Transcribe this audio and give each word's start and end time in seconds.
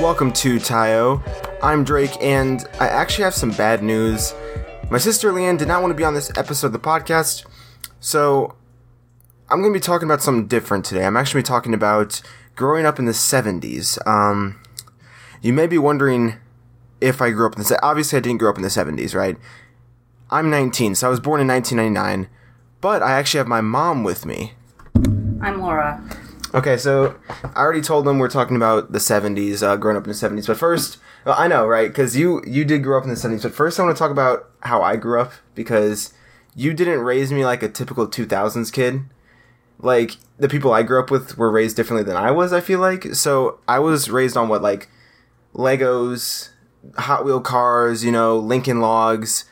Welcome 0.00 0.32
to 0.32 0.56
Tayo. 0.56 1.22
I'm 1.62 1.82
Drake, 1.82 2.16
and 2.20 2.66
I 2.78 2.88
actually 2.88 3.24
have 3.24 3.34
some 3.34 3.50
bad 3.52 3.82
news. 3.82 4.34
My 4.90 4.98
sister 4.98 5.32
Leanne 5.32 5.58
did 5.58 5.66
not 5.66 5.82
want 5.82 5.92
to 5.92 5.96
be 5.96 6.04
on 6.04 6.14
this 6.14 6.30
episode 6.36 6.68
of 6.68 6.72
the 6.72 6.78
podcast, 6.78 7.46
so 8.00 8.54
I'm 9.48 9.60
going 9.60 9.72
to 9.72 9.76
be 9.76 9.82
talking 9.82 10.06
about 10.06 10.22
something 10.22 10.46
different 10.46 10.84
today. 10.84 11.04
I'm 11.04 11.16
actually 11.16 11.42
talking 11.42 11.74
about 11.74 12.20
growing 12.54 12.86
up 12.86 12.98
in 12.98 13.06
the 13.06 13.12
70s. 13.12 14.04
Um, 14.06 14.60
you 15.42 15.52
may 15.52 15.66
be 15.66 15.78
wondering 15.78 16.34
if 17.00 17.20
I 17.20 17.30
grew 17.30 17.46
up 17.46 17.56
in 17.56 17.62
the 17.62 17.78
obviously 17.82 18.18
I 18.18 18.20
didn't 18.20 18.38
grow 18.38 18.50
up 18.50 18.56
in 18.56 18.62
the 18.62 18.68
70s, 18.68 19.14
right? 19.14 19.36
I'm 20.30 20.50
19, 20.50 20.94
so 20.94 21.06
I 21.06 21.10
was 21.10 21.20
born 21.20 21.40
in 21.40 21.48
1999, 21.48 22.30
but 22.84 23.02
I 23.02 23.12
actually 23.12 23.38
have 23.38 23.48
my 23.48 23.62
mom 23.62 24.04
with 24.04 24.26
me. 24.26 24.52
I'm 25.40 25.62
Laura. 25.62 26.04
Okay, 26.52 26.76
so 26.76 27.16
I 27.42 27.56
already 27.56 27.80
told 27.80 28.04
them 28.04 28.18
we're 28.18 28.28
talking 28.28 28.56
about 28.56 28.92
the 28.92 28.98
70s, 28.98 29.62
uh, 29.62 29.76
growing 29.76 29.96
up 29.96 30.04
in 30.04 30.10
the 30.10 30.14
70s. 30.14 30.46
But 30.46 30.58
first, 30.58 30.98
well, 31.24 31.34
I 31.38 31.48
know, 31.48 31.66
right? 31.66 31.88
Because 31.88 32.14
you 32.14 32.42
you 32.46 32.62
did 32.62 32.82
grow 32.82 32.98
up 32.98 33.04
in 33.04 33.08
the 33.08 33.16
70s. 33.16 33.42
But 33.42 33.54
first, 33.54 33.80
I 33.80 33.84
want 33.84 33.96
to 33.96 33.98
talk 33.98 34.10
about 34.10 34.50
how 34.60 34.82
I 34.82 34.96
grew 34.96 35.18
up 35.18 35.32
because 35.54 36.12
you 36.54 36.74
didn't 36.74 37.00
raise 37.00 37.32
me 37.32 37.46
like 37.46 37.62
a 37.62 37.70
typical 37.70 38.06
2000s 38.06 38.70
kid. 38.70 39.04
Like 39.78 40.18
the 40.36 40.50
people 40.50 40.74
I 40.74 40.82
grew 40.82 41.00
up 41.00 41.10
with 41.10 41.38
were 41.38 41.50
raised 41.50 41.76
differently 41.76 42.04
than 42.04 42.22
I 42.22 42.32
was. 42.32 42.52
I 42.52 42.60
feel 42.60 42.80
like 42.80 43.14
so 43.14 43.60
I 43.66 43.78
was 43.78 44.10
raised 44.10 44.36
on 44.36 44.50
what 44.50 44.60
like 44.60 44.90
Legos, 45.54 46.50
Hot 46.98 47.24
Wheel 47.24 47.40
cars, 47.40 48.04
you 48.04 48.12
know, 48.12 48.36
Lincoln 48.36 48.82
Logs, 48.82 49.46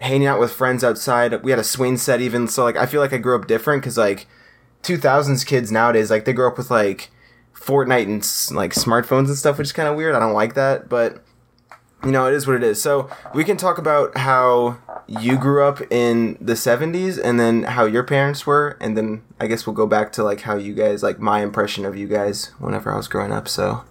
hanging 0.00 0.26
out 0.26 0.40
with 0.40 0.52
friends 0.52 0.84
outside. 0.84 1.42
We 1.42 1.50
had 1.50 1.60
a 1.60 1.64
swing 1.64 1.96
set 1.96 2.20
even. 2.20 2.48
So 2.48 2.64
like 2.64 2.76
I 2.76 2.86
feel 2.86 3.00
like 3.00 3.12
I 3.12 3.18
grew 3.18 3.38
up 3.38 3.46
different 3.46 3.82
because 3.82 3.96
like 3.98 4.26
2000s 4.82 5.46
kids 5.46 5.72
nowadays 5.72 6.10
like 6.10 6.24
they 6.24 6.32
grow 6.32 6.48
up 6.48 6.58
with 6.58 6.70
like 6.70 7.10
Fortnite 7.54 8.04
and 8.04 8.56
like 8.56 8.72
smartphones 8.72 9.28
and 9.28 9.36
stuff, 9.36 9.58
which 9.58 9.68
is 9.68 9.72
kind 9.72 9.88
of 9.88 9.96
weird. 9.96 10.14
I 10.14 10.20
don't 10.20 10.34
like 10.34 10.54
that, 10.54 10.88
but 10.88 11.24
you 12.04 12.10
know, 12.10 12.26
it 12.26 12.34
is 12.34 12.46
what 12.46 12.56
it 12.56 12.62
is. 12.62 12.82
So 12.82 13.08
we 13.34 13.44
can 13.44 13.56
talk 13.56 13.78
about 13.78 14.18
how 14.18 14.78
you 15.06 15.38
grew 15.38 15.64
up 15.64 15.80
in 15.90 16.36
the 16.40 16.52
70s 16.52 17.18
and 17.22 17.40
then 17.40 17.62
how 17.62 17.86
your 17.86 18.02
parents 18.02 18.46
were, 18.46 18.76
and 18.80 18.96
then 18.96 19.22
I 19.40 19.46
guess 19.46 19.66
we'll 19.66 19.74
go 19.74 19.86
back 19.86 20.12
to 20.12 20.22
like 20.22 20.42
how 20.42 20.56
you 20.56 20.74
guys, 20.74 21.02
like 21.02 21.18
my 21.18 21.42
impression 21.42 21.84
of 21.84 21.96
you 21.96 22.06
guys 22.06 22.52
whenever 22.58 22.92
I 22.92 22.96
was 22.96 23.08
growing 23.08 23.32
up. 23.32 23.48
So, 23.48 23.84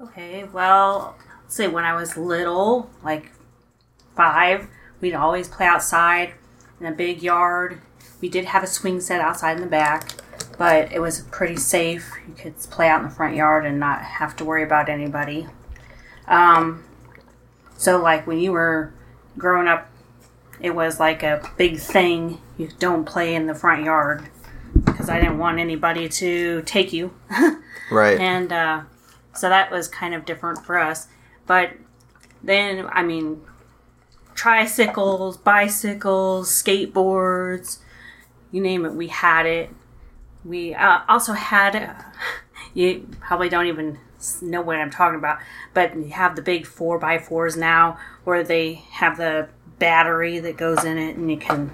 Okay, 0.00 0.44
well, 0.44 1.16
let's 1.42 1.58
when 1.58 1.84
I 1.84 1.94
was 1.94 2.16
little, 2.16 2.90
like 3.02 3.32
five, 4.14 4.68
we'd 5.00 5.14
always 5.14 5.48
play 5.48 5.66
outside 5.66 6.34
in 6.80 6.86
a 6.86 6.92
big 6.92 7.22
yard. 7.22 7.80
We 8.20 8.28
did 8.28 8.46
have 8.46 8.62
a 8.62 8.66
swing 8.66 9.00
set 9.00 9.20
outside 9.20 9.56
in 9.56 9.62
the 9.62 9.68
back, 9.68 10.10
but 10.58 10.92
it 10.92 11.00
was 11.00 11.22
pretty 11.30 11.56
safe. 11.56 12.12
You 12.26 12.34
could 12.34 12.56
play 12.70 12.88
out 12.88 13.02
in 13.02 13.08
the 13.08 13.14
front 13.14 13.36
yard 13.36 13.66
and 13.66 13.78
not 13.78 14.02
have 14.02 14.36
to 14.36 14.44
worry 14.44 14.62
about 14.62 14.88
anybody. 14.88 15.46
Um, 16.26 16.84
so, 17.76 18.00
like 18.00 18.26
when 18.26 18.38
you 18.38 18.52
were 18.52 18.92
growing 19.36 19.68
up, 19.68 19.90
it 20.60 20.74
was 20.74 20.98
like 20.98 21.22
a 21.22 21.50
big 21.56 21.78
thing. 21.78 22.40
You 22.56 22.70
don't 22.78 23.04
play 23.04 23.34
in 23.34 23.46
the 23.46 23.54
front 23.54 23.84
yard 23.84 24.28
because 24.84 25.08
I 25.08 25.20
didn't 25.20 25.38
want 25.38 25.58
anybody 25.58 26.08
to 26.08 26.62
take 26.62 26.92
you. 26.92 27.14
right. 27.90 28.18
and 28.18 28.52
uh, 28.52 28.82
so 29.34 29.48
that 29.48 29.70
was 29.70 29.88
kind 29.88 30.14
of 30.14 30.24
different 30.24 30.64
for 30.64 30.78
us. 30.78 31.08
But 31.46 31.72
then, 32.42 32.88
I 32.90 33.02
mean, 33.02 33.42
tricycles, 34.36 35.36
bicycles, 35.38 36.50
skateboards, 36.50 37.78
you 38.52 38.60
name 38.60 38.84
it, 38.84 38.92
we 38.92 39.08
had 39.08 39.46
it. 39.46 39.70
We 40.44 40.74
uh, 40.74 41.00
also 41.08 41.32
had, 41.32 41.74
uh, 41.74 41.94
you 42.74 43.08
probably 43.20 43.48
don't 43.48 43.66
even 43.66 43.98
know 44.40 44.60
what 44.60 44.76
I'm 44.76 44.90
talking 44.90 45.18
about, 45.18 45.38
but 45.74 45.96
you 45.96 46.10
have 46.10 46.36
the 46.36 46.42
big 46.42 46.66
4 46.66 46.98
by 46.98 47.18
4s 47.18 47.56
now 47.56 47.98
where 48.24 48.44
they 48.44 48.74
have 48.92 49.16
the 49.16 49.48
battery 49.78 50.38
that 50.38 50.56
goes 50.56 50.84
in 50.84 50.98
it 50.98 51.16
and 51.16 51.30
you 51.30 51.36
can 51.36 51.70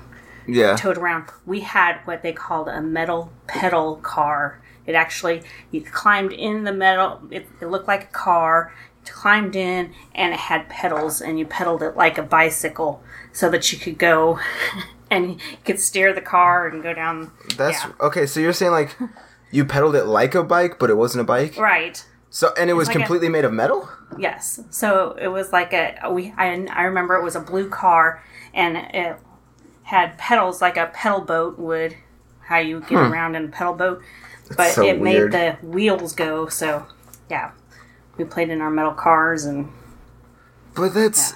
yeah. 0.47 0.77
tow 0.77 0.91
it 0.91 0.99
around. 0.99 1.29
We 1.47 1.61
had 1.61 1.99
what 2.05 2.23
they 2.23 2.33
called 2.33 2.69
a 2.69 2.81
metal 2.81 3.33
pedal 3.47 3.97
car. 3.97 4.61
It 4.87 4.95
actually, 4.95 5.43
you 5.71 5.83
climbed 5.83 6.33
in 6.33 6.65
the 6.65 6.73
metal, 6.73 7.23
it, 7.31 7.47
it 7.61 7.67
looked 7.67 7.89
like 7.89 8.05
a 8.05 8.13
car, 8.13 8.75
you 9.07 9.13
climbed 9.13 9.57
in, 9.57 9.93
and 10.15 10.35
it 10.35 10.41
had 10.41 10.69
pedals, 10.69 11.21
and 11.21 11.39
you 11.39 11.47
pedaled 11.47 11.83
it 11.83 11.97
like 11.97 12.19
a 12.19 12.23
bicycle 12.23 13.03
so 13.33 13.49
that 13.51 13.73
you 13.73 13.79
could 13.79 13.99
go 13.99 14.39
and 15.11 15.33
you 15.33 15.39
could 15.65 15.79
steer 15.79 16.13
the 16.13 16.21
car 16.21 16.67
and 16.67 16.83
go 16.83 16.95
down. 16.95 17.31
That's 17.57 17.85
yeah. 17.85 17.93
okay. 18.01 18.27
So 18.27 18.41
you're 18.41 18.53
saying 18.53 18.73
like 18.73 18.97
you 19.51 19.65
pedaled 19.65 19.95
it 19.95 20.05
like 20.05 20.35
a 20.35 20.43
bike, 20.43 20.79
but 20.79 20.91
it 20.91 20.97
wasn't 20.97 21.21
a 21.21 21.25
bike. 21.25 21.57
Right. 21.57 22.05
So 22.31 22.53
and 22.59 22.71
it 22.71 22.75
was 22.75 22.89
like 22.89 22.97
a- 22.97 22.99
completely 23.01 23.29
made 23.29 23.45
of 23.45 23.53
metal. 23.53 23.89
Yes. 24.19 24.61
So 24.71 25.17
it 25.21 25.29
was 25.29 25.53
like 25.53 25.73
a 25.73 26.11
we. 26.11 26.33
I, 26.37 26.67
I 26.71 26.85
remember 26.85 27.15
it 27.15 27.23
was 27.23 27.37
a 27.37 27.41
blue 27.41 27.69
car, 27.69 28.25
and 28.55 28.77
it 28.77 29.17
had 29.85 30.17
pedals 30.19 30.63
like 30.63 30.77
a 30.77 30.87
pedal 30.87 31.21
boat 31.21 31.59
would. 31.59 31.97
How 32.47 32.59
you 32.59 32.81
get 32.81 32.91
hmm. 32.91 33.13
around 33.13 33.37
in 33.37 33.45
a 33.45 33.49
pedal 33.49 33.75
boat, 33.75 34.03
but 34.57 34.71
so 34.73 34.85
it 34.87 35.01
weird. 35.01 35.33
made 35.33 35.41
the 35.63 35.67
wheels 35.67 36.15
go. 36.15 36.49
So 36.49 36.87
yeah, 37.31 37.53
we 38.17 38.25
played 38.25 38.51
in 38.51 38.61
our 38.61 38.71
metal 38.71 38.93
cars 38.93 39.45
and 39.45 39.71
But 40.75 40.95
that's, 40.95 41.35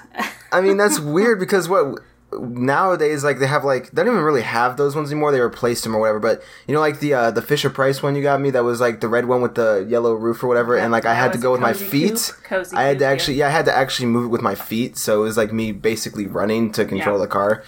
I 0.53 0.61
mean, 0.61 0.77
that's 0.77 0.99
weird 1.17 1.39
because 1.41 1.69
what 1.69 2.01
nowadays 2.33 3.23
like 3.25 3.39
they 3.39 3.47
have 3.47 3.65
like 3.65 3.91
they 3.93 4.03
don't 4.03 4.13
even 4.13 4.25
really 4.25 4.43
have 4.43 4.77
those 4.77 4.95
ones 4.97 5.11
anymore. 5.11 5.31
They 5.33 5.41
replaced 5.41 5.85
them 5.85 5.95
or 5.95 6.01
whatever. 6.01 6.19
But 6.19 6.43
you 6.67 6.75
know, 6.75 6.81
like 6.81 7.01
the 7.01 7.15
uh, 7.15 7.31
the 7.31 7.41
Fisher 7.43 7.71
Price 7.71 8.03
one 8.03 8.15
you 8.17 8.23
got 8.23 8.41
me 8.41 8.51
that 8.51 8.65
was 8.65 8.81
like 8.81 9.01
the 9.01 9.09
red 9.09 9.27
one 9.27 9.41
with 9.43 9.55
the 9.55 9.87
yellow 9.89 10.13
roof 10.13 10.43
or 10.43 10.49
whatever, 10.49 10.77
and 10.77 10.91
like 10.93 11.07
I 11.07 11.15
had 11.15 11.33
to 11.33 11.39
go 11.39 11.53
with 11.53 11.61
my 11.61 11.73
feet. 11.73 12.33
Cozy 12.45 12.77
I 12.77 12.83
had 12.83 12.99
to 12.99 13.05
yeah. 13.05 13.11
actually, 13.11 13.35
yeah, 13.37 13.47
I 13.47 13.51
had 13.51 13.65
to 13.67 13.75
actually 13.77 14.07
move 14.07 14.25
it 14.27 14.29
with 14.29 14.43
my 14.43 14.55
feet. 14.55 14.99
So 14.99 15.21
it 15.21 15.25
was 15.25 15.37
like 15.37 15.53
me 15.53 15.73
basically 15.73 16.27
running 16.27 16.73
to 16.73 16.85
control 16.85 17.17
Yeah. 17.19 17.25
the 17.25 17.29
car. 17.31 17.63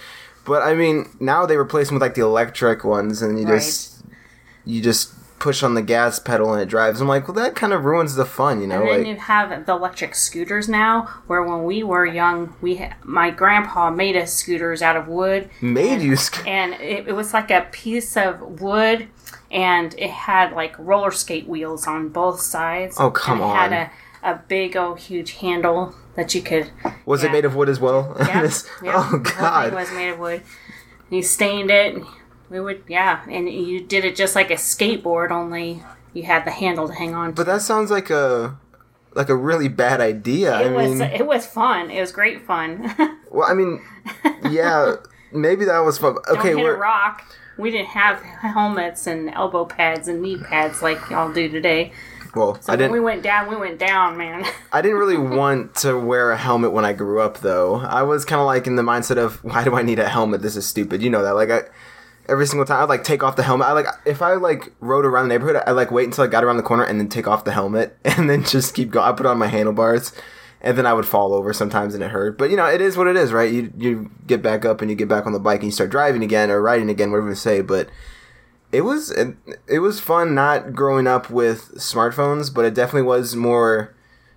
But 0.45 0.61
I 0.63 0.73
mean, 0.73 1.09
now 1.19 1.45
they 1.45 1.57
replace 1.57 1.87
them 1.87 1.95
with 1.95 2.01
like 2.01 2.15
the 2.15 2.21
electric 2.21 2.83
ones, 2.83 3.21
and 3.21 3.39
you 3.39 3.45
Right. 3.47 3.55
just 3.55 4.03
you 4.65 4.81
just 4.81 5.13
push 5.39 5.63
on 5.63 5.73
the 5.73 5.81
gas 5.81 6.19
pedal 6.19 6.53
and 6.53 6.61
it 6.61 6.67
drives. 6.67 6.99
I'm 7.01 7.07
like, 7.07 7.27
well, 7.27 7.35
that 7.35 7.55
kind 7.55 7.73
of 7.73 7.85
ruins 7.85 8.15
the 8.15 8.25
fun, 8.25 8.61
you 8.61 8.67
know? 8.67 8.81
And 8.81 8.89
then 8.89 8.97
like, 8.99 9.07
you 9.07 9.15
have 9.15 9.65
the 9.65 9.71
electric 9.71 10.15
scooters 10.15 10.67
now, 10.69 11.03
where 11.27 11.41
when 11.43 11.63
we 11.63 11.83
were 11.83 12.05
young, 12.05 12.55
we 12.61 12.75
ha- 12.77 12.95
my 13.03 13.29
grandpa 13.31 13.89
made 13.89 14.15
us 14.15 14.33
scooters 14.33 14.81
out 14.81 14.95
of 14.97 15.07
wood, 15.07 15.49
made 15.61 16.01
you. 16.01 16.15
Sc- 16.15 16.45
and 16.47 16.73
it, 16.75 17.07
it 17.07 17.13
was 17.13 17.33
like 17.33 17.49
a 17.51 17.67
piece 17.71 18.15
of 18.17 18.61
wood, 18.61 19.07
and 19.51 19.95
it 19.97 20.09
had 20.11 20.51
like 20.53 20.75
roller 20.77 21.11
skate 21.11 21.47
wheels 21.47 21.87
on 21.87 22.09
both 22.09 22.41
sides. 22.41 22.97
Oh, 22.99 23.11
come 23.11 23.41
and 23.41 23.49
it 23.49 23.53
on. 23.53 23.71
Had 23.71 23.91
a, 24.23 24.31
a 24.31 24.43
big 24.47 24.75
old 24.75 24.99
huge 24.99 25.31
handle 25.33 25.95
that 26.15 26.35
you 26.35 26.41
could. 26.41 26.69
was 27.05 27.23
it 27.23 27.31
made 27.31 27.45
of 27.45 27.55
wood 27.55 27.69
as 27.69 27.79
well? 27.79 28.15
Yeah, 28.19 28.49
yeah, 28.83 28.93
oh 28.95 29.17
god! 29.19 29.67
It 29.67 29.73
was 29.73 29.91
made 29.93 30.09
of 30.09 30.19
wood. 30.19 30.41
You 31.09 31.23
stained 31.23 31.71
it. 31.71 32.03
We 32.49 32.59
would, 32.59 32.83
yeah, 32.87 33.23
and 33.29 33.47
you 33.49 33.79
did 33.81 34.05
it 34.05 34.15
just 34.15 34.35
like 34.35 34.49
a 34.49 34.55
skateboard, 34.55 35.29
only 35.31 35.83
you 36.13 36.23
had 36.23 36.45
the 36.45 36.51
handle 36.51 36.87
to 36.87 36.93
hang 36.93 37.13
on. 37.13 37.29
to. 37.29 37.35
But 37.35 37.45
that 37.45 37.61
sounds 37.61 37.91
like 37.91 38.09
a 38.09 38.57
like 39.13 39.29
a 39.29 39.35
really 39.35 39.67
bad 39.67 40.01
idea. 40.01 40.59
It 40.59 40.67
I 40.67 40.71
was 40.71 40.91
mean, 40.99 41.01
it 41.01 41.25
was 41.27 41.45
fun. 41.45 41.89
It 41.91 41.99
was 41.99 42.11
great 42.11 42.45
fun. 42.45 42.93
well, 43.31 43.47
I 43.49 43.53
mean, 43.53 43.81
yeah, 44.49 44.95
maybe 45.31 45.65
that 45.65 45.79
was 45.79 45.97
fun. 45.97 46.15
Don't 46.27 46.37
Okay, 46.39 46.49
hit 46.49 46.57
a 46.57 46.61
we're 46.61 46.77
rock. 46.77 47.23
We 47.57 47.71
didn't 47.71 47.89
have 47.89 48.21
helmets 48.21 49.05
and 49.05 49.29
elbow 49.31 49.65
pads 49.65 50.07
and 50.07 50.21
knee 50.21 50.37
pads 50.37 50.81
like 50.81 50.97
y'all 51.09 51.31
do 51.33 51.49
today. 51.49 51.91
well. 52.33 52.59
So 52.61 52.71
I 52.71 52.77
didn't. 52.77 52.93
we 52.93 52.99
went 53.01 53.21
down, 53.21 53.49
we 53.49 53.57
went 53.57 53.77
down, 53.79 54.17
man. 54.17 54.45
I 54.71 54.81
didn't 54.81 54.97
really 54.97 55.17
want 55.37 55.75
to 55.77 55.99
wear 55.99 56.31
a 56.31 56.37
helmet 56.37 56.71
when 56.71 56.85
I 56.85 56.93
grew 56.93 57.19
up, 57.21 57.39
though. 57.39 57.75
I 57.75 58.03
was 58.03 58.23
kind 58.25 58.39
of 58.39 58.45
like 58.45 58.65
in 58.65 58.75
the 58.77 58.81
mindset 58.83 59.17
of, 59.17 59.43
why 59.43 59.63
do 59.65 59.75
I 59.75 59.81
need 59.81 59.99
a 59.99 60.07
helmet? 60.07 60.41
This 60.41 60.55
is 60.55 60.65
stupid. 60.65 61.01
You 61.03 61.09
know 61.09 61.21
that. 61.23 61.35
Like 61.35 61.49
I. 61.51 61.63
Every 62.29 62.45
single 62.45 62.65
time 62.65 62.83
I'd 62.83 62.89
like 62.89 63.03
take 63.03 63.23
off 63.23 63.35
the 63.35 63.43
helmet. 63.43 63.67
I 63.67 63.71
like 63.71 63.87
if 64.05 64.21
I 64.21 64.33
like 64.33 64.71
rode 64.79 65.05
around 65.05 65.27
the 65.27 65.33
neighborhood, 65.33 65.61
I 65.65 65.71
like 65.71 65.91
wait 65.91 66.05
until 66.05 66.23
I 66.23 66.27
got 66.27 66.43
around 66.43 66.57
the 66.57 66.63
corner 66.63 66.83
and 66.83 66.99
then 66.99 67.09
take 67.09 67.27
off 67.27 67.43
the 67.43 67.51
helmet 67.51 67.97
and 68.05 68.29
then 68.29 68.43
just 68.43 68.75
keep 68.75 68.91
going. 68.91 69.07
I 69.07 69.11
put 69.13 69.25
on 69.25 69.37
my 69.37 69.47
handlebars, 69.47 70.13
and 70.61 70.77
then 70.77 70.85
I 70.85 70.93
would 70.93 71.05
fall 71.05 71.33
over 71.33 71.53
sometimes 71.53 71.95
and 71.95 72.03
it 72.03 72.11
hurt. 72.11 72.37
But 72.37 72.49
you 72.49 72.57
know, 72.57 72.67
it 72.67 72.81
is 72.81 72.97
what 72.97 73.07
it 73.07 73.15
is, 73.15 73.31
right? 73.31 73.51
You 73.51 73.73
you 73.77 74.11
get 74.27 74.41
back 74.41 74.65
up 74.65 74.81
and 74.81 74.89
you 74.89 74.95
get 74.95 75.07
back 75.07 75.25
on 75.25 75.33
the 75.33 75.39
bike 75.39 75.61
and 75.61 75.67
you 75.67 75.71
start 75.71 75.89
driving 75.89 76.23
again 76.23 76.51
or 76.51 76.61
riding 76.61 76.89
again, 76.89 77.11
whatever 77.11 77.29
you 77.29 77.35
say. 77.35 77.61
But 77.61 77.89
it 78.71 78.81
was 78.81 79.11
it 79.11 79.79
was 79.79 79.99
fun 79.99 80.35
not 80.35 80.73
growing 80.73 81.07
up 81.07 81.29
with 81.29 81.71
smartphones, 81.75 82.53
but 82.53 82.65
it 82.65 82.73
definitely 82.73 83.07
was 83.07 83.35
more, 83.35 83.95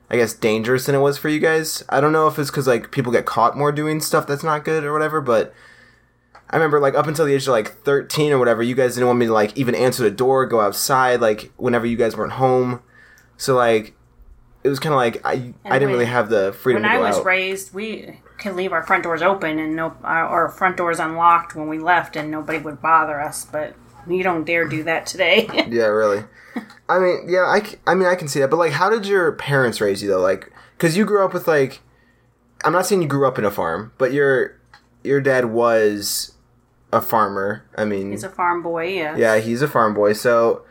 I 0.09 0.17
guess, 0.17 0.33
dangerous 0.33 0.87
than 0.87 0.95
it 0.95 1.01
was 1.01 1.19
for 1.19 1.29
you 1.29 1.41
guys. 1.41 1.85
I 1.89 2.01
don't 2.01 2.13
know 2.13 2.27
if 2.27 2.39
it's 2.39 2.51
because 2.51 2.67
like 2.67 2.91
people 2.91 3.13
get 3.13 3.27
caught 3.27 3.57
more 3.57 3.73
doing 3.73 4.01
stuff 4.01 4.27
that's 4.27 4.45
not 4.45 4.65
good 4.65 4.85
or 4.85 4.93
whatever, 4.93 5.21
but. 5.21 5.53
I 6.53 6.57
remember 6.57 6.79
like 6.81 6.95
up 6.95 7.07
until 7.07 7.25
the 7.25 7.33
age 7.35 7.43
of 7.43 7.49
like 7.49 7.83
13 7.83 8.31
or 8.33 8.39
whatever, 8.39 8.63
you 8.63 8.75
guys 8.75 8.95
didn't 8.95 9.07
want 9.07 9.19
me 9.19 9.27
to 9.27 9.33
like 9.33 9.57
even 9.57 9.75
answer 9.75 10.03
the 10.03 10.11
door, 10.11 10.45
go 10.47 10.61
outside, 10.61 11.21
like 11.21 11.51
whenever 11.57 11.87
you 11.87 11.97
guys 11.97 12.17
weren't 12.17 12.33
home. 12.35 12.83
So 13.39 13.57
like 13.57 13.95
it 14.63 14.69
was 14.69 14.79
kind 14.79 14.93
of 14.93 14.99
like 14.99 15.21
I 15.25 15.55
I 15.65 15.79
didn't 15.79 15.89
when- 15.89 15.91
really 15.93 16.05
have 16.07 16.29
the 16.29 16.53
freedom 16.53 16.83
when 16.83 16.91
to 16.91 16.97
I 16.97 17.01
was 17.01 17.17
out. 17.19 17.25
raised, 17.25 17.73
we 17.75 18.21
could 18.39 18.55
leave 18.55 18.73
our 18.73 18.83
front 18.83 19.03
doors 19.05 19.23
open 19.23 19.59
and 19.59 19.75
no 19.77 19.97
our, 20.05 20.27
our 20.27 20.49
front 20.51 20.77
doors 20.77 20.99
unlocked 20.99 21.55
when 21.55 21.69
we 21.69 21.79
left 21.79 22.17
and 22.17 22.31
nobody 22.31 22.59
would 22.59 22.83
bother 22.83 23.21
us 23.21 23.45
but 23.45 23.75
you 24.09 24.23
don't 24.25 24.45
dare 24.45 24.67
do 24.67 24.83
that 24.83 25.07
today 25.07 25.49
Yeah, 25.71 25.85
really. 25.87 26.25
I 26.89 26.99
mean, 26.99 27.25
yeah, 27.29 27.45
I, 27.45 27.63
I 27.87 27.95
mean, 27.95 28.09
I 28.09 28.15
can 28.17 28.27
see 28.29 28.41
that, 28.41 28.51
but 28.51 28.57
like, 28.59 28.73
how 28.73 28.91
did 28.91 29.07
your 29.07 29.33
parents 29.33 29.81
raise 29.81 30.03
you 30.03 30.09
though? 30.11 30.21
Like, 30.21 30.53
because 30.77 30.97
you 30.97 31.05
grew 31.07 31.25
up 31.25 31.33
with 31.33 31.47
like, 31.49 31.81
I'm 32.65 32.73
not 32.73 32.85
saying 32.85 33.01
you 33.01 33.09
grew 33.09 33.27
up 33.27 33.39
in 33.39 33.45
a 33.47 33.51
farm, 33.51 33.93
but 33.97 34.13
your 34.13 34.59
your 35.05 35.21
dad 35.21 35.47
was 35.47 36.32
a 36.93 37.01
farmer. 37.01 37.65
I 37.77 37.85
mean, 37.85 38.11
he's 38.11 38.25
a 38.25 38.29
farm 38.29 38.63
boy 38.63 38.89
yeah 38.89 39.17
yeah, 39.17 39.39
he's 39.39 39.63
a 39.63 39.69
farm 39.69 39.95
boy. 39.95 40.13
So, 40.13 40.63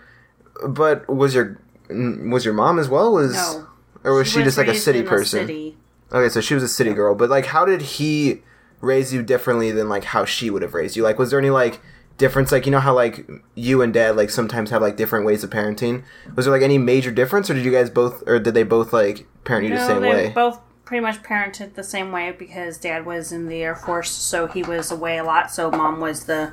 but 0.67 1.07
was 1.09 1.33
your 1.33 1.59
was 1.89 2.45
your 2.45 2.53
mom 2.53 2.79
as 2.79 2.87
well? 2.87 3.13
Was 3.13 3.33
no 3.33 3.67
or 4.03 4.15
was 4.15 4.27
she, 4.27 4.43
just 4.43 4.57
like 4.57 4.67
a 4.67 4.75
city 4.75 4.99
in 4.99 5.07
a 5.07 5.09
person? 5.09 5.47
city. 5.47 5.77
Okay, 6.11 6.29
so 6.29 6.41
she 6.41 6.53
was 6.53 6.63
a 6.63 6.67
city 6.67 6.93
girl, 6.93 7.15
but 7.15 7.29
like, 7.29 7.47
how 7.47 7.65
did 7.65 7.81
he 7.81 8.41
raise 8.81 9.13
you 9.13 9.21
differently 9.21 9.71
than 9.71 9.87
like 9.87 10.05
how 10.05 10.25
she 10.25 10.49
would 10.49 10.61
have 10.61 10.73
raised 10.73 10.95
you? 10.95 11.03
Like, 11.03 11.19
was 11.19 11.29
there 11.29 11.39
any 11.39 11.49
like 11.49 11.79
difference? 12.17 12.51
Like, 12.51 12.65
you 12.65 12.71
know 12.71 12.79
how 12.79 12.93
like 12.93 13.29
you 13.55 13.81
and 13.81 13.93
dad 13.93 14.15
like 14.17 14.29
sometimes 14.29 14.71
have 14.71 14.81
like 14.81 14.97
different 14.97 15.25
ways 15.25 15.43
of 15.43 15.49
parenting. 15.49 16.03
Was 16.35 16.45
there 16.45 16.53
like 16.53 16.63
any 16.63 16.77
major 16.77 17.11
difference, 17.11 17.49
or 17.49 17.53
did 17.53 17.63
you 17.63 17.71
guys 17.71 17.89
both, 17.89 18.23
or 18.27 18.39
did 18.39 18.53
they 18.53 18.63
both 18.63 18.91
like 18.91 19.27
parent 19.43 19.67
you 19.67 19.75
the 19.75 19.85
same 19.85 20.01
way? 20.01 20.29
both 20.29 20.59
pretty 20.91 21.01
much 21.01 21.23
parented 21.23 21.75
the 21.75 21.83
same 21.85 22.11
way 22.11 22.35
because 22.37 22.77
dad 22.77 23.05
was 23.05 23.31
in 23.31 23.47
the 23.47 23.63
Air 23.63 23.77
Force, 23.77 24.11
so 24.11 24.45
he 24.45 24.61
was 24.61 24.91
away 24.91 25.19
a 25.19 25.23
lot. 25.23 25.49
So 25.49 25.71
mom 25.71 26.01
was 26.01 26.25
the 26.25 26.51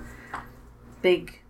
big 1.03 1.41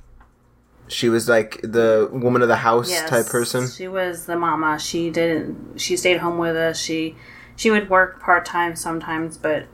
She 0.87 1.11
was 1.11 1.29
like 1.29 1.61
the 1.63 2.09
woman 2.11 2.41
of 2.41 2.49
the 2.49 2.57
house 2.57 2.89
yes, 2.89 3.11
type 3.11 3.27
person. 3.27 3.69
She 3.69 3.89
was 3.89 4.25
the 4.25 4.37
mama. 4.37 4.79
She 4.79 5.11
didn't. 5.11 5.79
She 5.79 5.99
stayed 5.99 6.17
home 6.17 6.39
with 6.39 6.57
us. 6.57 6.81
She 6.81 7.15
she 7.57 7.71
would 7.71 7.91
work 7.91 8.23
part 8.23 8.47
time 8.47 8.75
sometimes, 8.75 9.37
but 9.37 9.67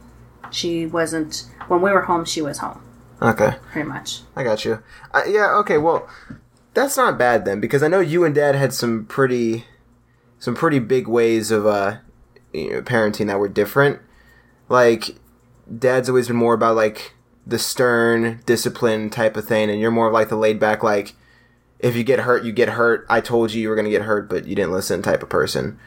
she 0.51 0.85
wasn't. 0.85 1.49
When 1.69 1.83
we 1.83 1.93
were 1.93 2.03
home, 2.03 2.25
she 2.25 2.43
was 2.43 2.59
home 2.59 2.83
Okay, 3.23 3.55
pretty 3.71 3.89
much. 3.89 4.23
I 4.35 4.43
got 4.43 4.65
you. 4.65 4.83
Uh, 5.13 5.23
yeah, 5.29 5.55
okay, 5.59 5.79
well, 5.79 6.09
that's 6.75 6.97
not 6.97 7.17
bad 7.17 7.45
then 7.45 7.61
because 7.61 7.85
I 7.85 7.87
know 7.87 8.01
you 8.01 8.25
and 8.25 8.35
dad 8.35 8.57
had 8.57 8.73
some 8.73 9.07
pretty, 9.07 9.67
some 10.41 10.57
pretty 10.57 10.81
big 10.81 11.07
ways 11.07 11.53
of 11.53 11.65
uh, 11.65 11.99
you 12.55 12.71
know, 12.71 12.83
parenting 12.83 13.27
that 13.27 13.39
were 13.39 13.49
different. 13.49 14.01
Like, 14.69 15.17
dad's 15.79 16.09
always 16.09 16.29
been 16.29 16.37
more 16.37 16.55
about 16.55 16.77
like 16.77 17.15
the 17.47 17.59
stern 17.59 18.41
discipline 18.47 19.11
type 19.11 19.37
of 19.37 19.45
thing, 19.45 19.69
and 19.69 19.81
you're 19.81 19.91
more 19.91 20.07
of 20.07 20.13
like 20.13 20.29
the 20.29 20.37
laid 20.37 20.59
back 20.59 20.83
like. 20.83 21.15
If 21.81 21.97
you 21.97 22.05
get 22.05 22.21
hurt, 22.21 22.45
you 22.45 22.53
get 22.53 22.71
hurt. 22.71 23.05
I 23.11 23.21
told 23.21 23.53
you 23.53 23.61
you 23.61 23.69
were 23.69 23.77
gonna 23.77 23.91
get 23.91 24.03
hurt, 24.03 24.31
but 24.31 24.47
you 24.47 24.55
didn't 24.55 24.73
listen 24.73 25.03
type 25.03 25.23
of 25.23 25.29
person. 25.29 25.79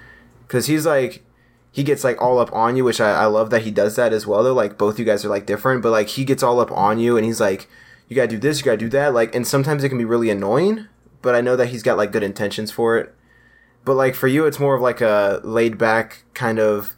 Because 0.46 0.68
he's 0.68 0.86
like, 0.86 1.24
he 1.72 1.84
gets 1.84 2.04
like 2.04 2.22
all 2.22 2.38
up 2.38 2.54
on 2.54 2.75
you, 2.75 2.84
which 2.84 3.02
I, 3.02 3.12
I 3.12 3.25
love 3.25 3.50
that 3.50 3.63
he 3.63 3.72
does 3.72 3.96
that 3.96 4.13
as 4.13 4.28
well. 4.28 4.44
Though, 4.44 4.54
like 4.54 4.78
both 4.78 5.00
you 5.00 5.06
guys 5.06 5.25
are 5.25 5.30
like 5.30 5.48
different, 5.48 5.81
but 5.81 5.92
like 5.92 6.10
he 6.10 6.24
gets 6.24 6.44
all 6.44 6.60
up 6.60 6.72
on 6.72 7.00
you, 7.00 7.18
and 7.18 7.25
he's 7.25 7.40
like, 7.40 7.68
you 8.08 8.16
gotta 8.16 8.28
do 8.28 8.38
this, 8.38 8.60
you 8.60 8.66
gotta 8.66 8.78
do 8.78 8.90
that. 8.90 9.13
Like, 9.13 9.34
and 9.34 9.48
sometimes 9.48 9.84
it 9.84 9.90
can 9.90 9.98
be 9.98 10.06
really 10.06 10.30
annoying, 10.30 10.88
but 11.24 11.34
I 11.34 11.42
know 11.42 11.56
that 11.56 11.68
he's 11.68 11.84
got 11.84 11.98
like 11.98 12.12
good 12.12 12.24
intentions 12.24 12.70
for 12.70 12.98
it. 12.98 13.16
But 13.88 13.95
like 13.95 14.13
for 14.13 14.28
you, 14.28 14.45
it's 14.45 14.60
more 14.60 14.75
of 14.75 14.81
like 14.81 15.01
a 15.01 15.42
laid 15.44 15.78
back 15.80 16.24
kind 16.36 16.60
of. 16.60 16.95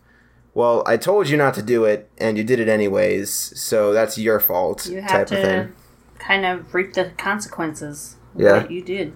Well, 0.56 0.84
I 0.88 0.98
told 0.98 1.30
you 1.30 1.38
not 1.38 1.54
to 1.54 1.62
do 1.62 1.86
it, 1.86 2.10
and 2.18 2.36
you 2.38 2.44
did 2.44 2.60
it 2.60 2.68
anyways, 2.68 3.30
so 3.32 3.94
that's 3.94 4.18
your 4.18 4.40
fault. 4.42 4.88
You 4.88 5.00
have 5.02 5.10
type 5.12 5.28
to 5.28 5.38
of 5.38 5.42
thing. 5.44 5.74
kind 6.18 6.46
of 6.46 6.74
reap 6.74 6.94
the 6.94 7.12
consequences. 7.18 8.18
of 8.36 8.42
Yeah. 8.42 8.58
what 8.64 8.72
you 8.72 8.82
did. 8.82 9.16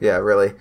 Yeah, 0.00 0.16
really. 0.18 0.52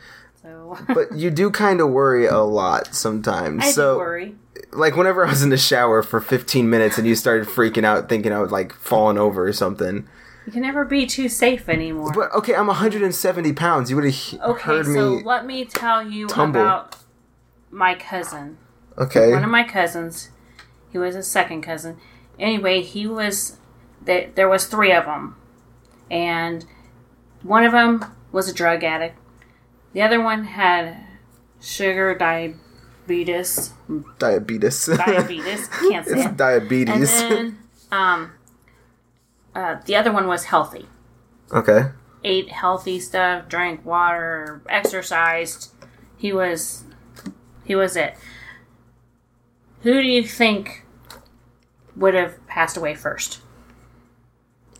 So 0.42 0.78
But 0.94 1.14
you 1.18 1.32
do 1.32 1.50
kind 1.50 1.82
of 1.82 1.90
worry 1.90 2.28
a 2.28 2.38
lot 2.40 2.94
sometimes. 2.94 3.64
I 3.66 3.72
so 3.72 3.96
do 3.96 4.00
worry. 4.00 4.36
like 4.72 4.96
whenever 4.96 5.26
I 5.26 5.30
was 5.30 5.42
in 5.44 5.50
the 5.50 5.58
shower 5.58 6.04
for 6.04 6.22
15 6.22 6.70
minutes 6.70 6.98
and 7.00 7.08
you 7.08 7.16
started 7.16 7.48
freaking 7.48 7.84
out 7.84 8.08
thinking 8.08 8.32
I 8.32 8.40
was 8.40 8.52
like 8.52 8.74
falling 8.74 9.18
over 9.18 9.48
or 9.48 9.54
something. 9.54 10.08
You 10.46 10.52
can 10.52 10.62
never 10.62 10.84
be 10.84 11.06
too 11.06 11.30
safe 11.30 11.70
anymore. 11.70 12.12
But 12.14 12.34
okay, 12.34 12.56
I'm 12.56 12.68
170 12.68 13.54
pounds. 13.54 13.90
You 13.90 13.96
would 13.96 14.06
have 14.06 14.42
okay, 14.42 14.62
heard 14.64 14.86
so 14.86 15.22
let 15.24 15.46
me 15.46 15.66
tell 15.66 16.06
you 16.08 16.28
tumble. 16.28 16.62
about 16.62 16.98
my 17.72 17.96
cousin. 17.96 18.58
Okay. 18.98 19.32
one 19.32 19.44
of 19.44 19.50
my 19.50 19.64
cousins. 19.64 20.30
He 20.92 20.98
was 20.98 21.16
a 21.16 21.24
second 21.24 21.62
cousin. 21.62 21.98
Anyway, 22.38 22.82
he 22.82 23.08
was 23.08 23.58
there. 24.02 24.30
There 24.36 24.50
was 24.50 24.66
three 24.66 24.92
of 24.92 25.06
them, 25.06 25.36
and 26.12 26.66
one 27.42 27.64
of 27.64 27.72
them 27.72 28.06
was 28.32 28.50
a 28.50 28.54
drug 28.54 28.84
addict. 28.84 29.18
The 29.94 30.02
other 30.02 30.22
one 30.22 30.44
had 30.46 30.98
sugar 31.62 32.16
diabetes. 32.16 33.72
diabetes. 34.20 34.86
Diabetes. 34.86 35.68
Can't 35.68 36.06
say 36.08 36.12
it's 36.14 36.22
it. 36.22 36.28
And 36.28 36.38
diabetes. 36.38 37.12
then, 37.12 37.58
um, 37.92 38.32
uh, 39.56 39.78
the 39.86 39.96
other 39.96 40.12
one 40.12 40.28
was 40.28 40.46
healthy. 40.46 40.88
okay. 41.52 41.90
Ate 42.26 42.50
healthy 42.50 43.02
stuff, 43.02 43.50
drank 43.50 43.86
water, 43.86 44.62
exercised. 44.70 45.72
He 46.16 46.32
was, 46.32 46.86
he 47.66 47.76
was 47.76 47.98
it. 47.98 48.16
Who 49.82 49.92
do 50.02 50.08
you 50.08 50.24
think 50.24 50.86
would 51.98 52.14
have 52.14 52.46
passed 52.48 52.78
away 52.78 52.96
first? 52.96 53.42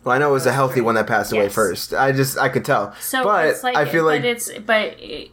Well, 0.02 0.14
I 0.14 0.18
know 0.18 0.30
it 0.30 0.32
was 0.32 0.46
a 0.46 0.52
healthy 0.52 0.80
one 0.80 0.94
that 0.94 1.06
passed 1.06 1.32
away 1.32 1.44
Yes. 1.44 1.54
first. 1.54 1.92
I 1.92 2.12
just 2.12 2.38
I 2.38 2.48
could 2.48 2.64
tell. 2.64 2.94
So 2.98 3.24
but 3.24 3.46
it's 3.48 3.62
like, 3.62 3.76
I 3.76 3.84
feel 3.84 4.04
like 4.04 4.24
it's 4.24 4.50
but 4.60 4.96
it, 4.98 5.30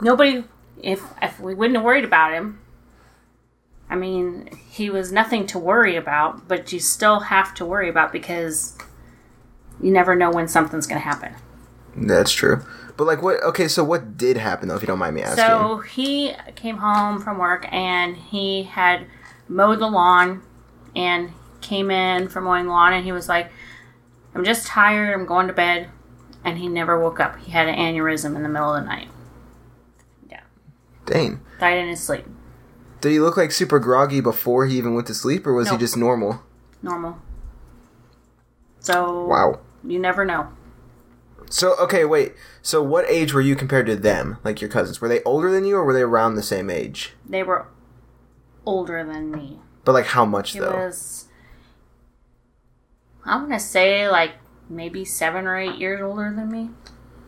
nobody. 0.00 0.44
If 0.82 1.02
if 1.20 1.38
we 1.38 1.54
wouldn't 1.54 1.76
have 1.76 1.84
worried 1.84 2.04
about 2.04 2.32
him, 2.32 2.60
I 3.92 3.94
mean, 3.94 4.48
he 4.70 4.88
was 4.88 5.12
nothing 5.12 5.46
to 5.48 5.58
worry 5.58 5.96
about. 5.96 6.48
But 6.48 6.72
you 6.72 6.80
still 6.80 7.20
have 7.20 7.52
to 7.56 7.64
worry 7.66 7.90
about 7.90 8.10
because 8.10 8.78
you 9.82 9.92
never 9.92 10.16
know 10.16 10.30
when 10.30 10.48
something's 10.48 10.86
going 10.86 10.98
to 10.98 11.04
happen. 11.04 11.34
that's 11.94 12.32
true. 12.32 12.64
But 12.96 13.06
like 13.06 13.20
what? 13.22 13.42
Okay, 13.42 13.68
so 13.68 13.84
what 13.84 14.16
did 14.16 14.38
happen 14.38 14.68
though? 14.68 14.76
If 14.76 14.82
you 14.82 14.86
don't 14.86 14.98
mind 14.98 15.14
me 15.14 15.20
asking. 15.22 15.44
So 15.44 15.78
he 15.78 16.32
came 16.56 16.78
home 16.78 17.20
from 17.20 17.36
work 17.36 17.70
and 17.70 18.16
he 18.16 18.62
had 18.62 19.06
mowed 19.46 19.78
the 19.78 19.88
lawn 19.88 20.42
and 20.96 21.32
came 21.60 21.90
in 21.90 22.28
from 22.28 22.44
mowing 22.44 22.64
the 22.64 22.70
lawn 22.70 22.94
and 22.94 23.04
he 23.04 23.12
was 23.12 23.28
like, 23.28 23.50
I'm 24.34 24.44
just 24.44 24.66
tired, 24.66 25.12
I'm 25.12 25.26
going 25.26 25.48
to 25.48 25.52
bed. 25.52 25.90
And 26.44 26.56
he 26.56 26.66
never 26.66 26.98
woke 26.98 27.20
up. 27.20 27.38
He 27.40 27.52
had 27.52 27.68
an 27.68 27.74
aneurysm 27.74 28.36
in 28.36 28.42
the 28.42 28.48
middle 28.48 28.74
of 28.74 28.82
the 28.82 28.88
night. 28.88 29.08
Yeah. 30.30 30.40
Dang. 31.04 31.40
Died 31.60 31.76
in 31.76 31.88
his 31.88 32.02
sleep. 32.02 32.24
Did 33.02 33.10
he 33.12 33.20
look 33.20 33.36
like 33.36 33.50
super 33.52 33.78
groggy 33.80 34.20
before 34.20 34.64
he 34.66 34.78
even 34.78 34.94
went 34.94 35.06
to 35.08 35.14
sleep, 35.14 35.46
or 35.46 35.52
was 35.52 35.68
he 35.68 35.76
just 35.76 35.96
normal? 35.96 36.40
Normal. 36.82 37.18
So 38.80 39.26
Wow. 39.26 39.58
you 39.84 39.98
never 39.98 40.24
know. 40.24 40.48
So 41.50 41.74
okay, 41.78 42.04
wait. 42.04 42.34
So 42.62 42.80
what 42.82 43.04
age 43.08 43.34
were 43.34 43.40
you 43.40 43.56
compared 43.56 43.86
to 43.86 43.96
them? 43.96 44.38
Like 44.44 44.60
your 44.60 44.70
cousins? 44.70 45.00
Were 45.00 45.08
they 45.08 45.22
older 45.24 45.50
than 45.50 45.64
you, 45.64 45.76
or 45.76 45.84
were 45.84 45.92
they 45.92 46.02
around 46.02 46.36
the 46.36 46.42
same 46.42 46.70
age? 46.70 47.12
They 47.28 47.42
were 47.42 47.66
older 48.64 49.04
than 49.04 49.32
me. 49.32 49.58
But 49.84 49.92
like 49.92 50.06
how 50.06 50.24
much 50.24 50.52
He 50.52 50.60
though? 50.60 50.70
was 50.72 51.26
I'm 53.24 53.42
gonna 53.42 53.58
say 53.58 54.08
like 54.08 54.34
maybe 54.68 55.04
seven 55.04 55.46
or 55.48 55.58
eight 55.58 55.76
years 55.76 56.00
older 56.00 56.32
than 56.34 56.50
me. 56.52 56.70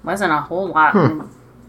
Wasn't 0.05 0.33
a 0.33 0.41
whole 0.43 0.69
lot 0.69 0.93
Hmm. 0.93 1.23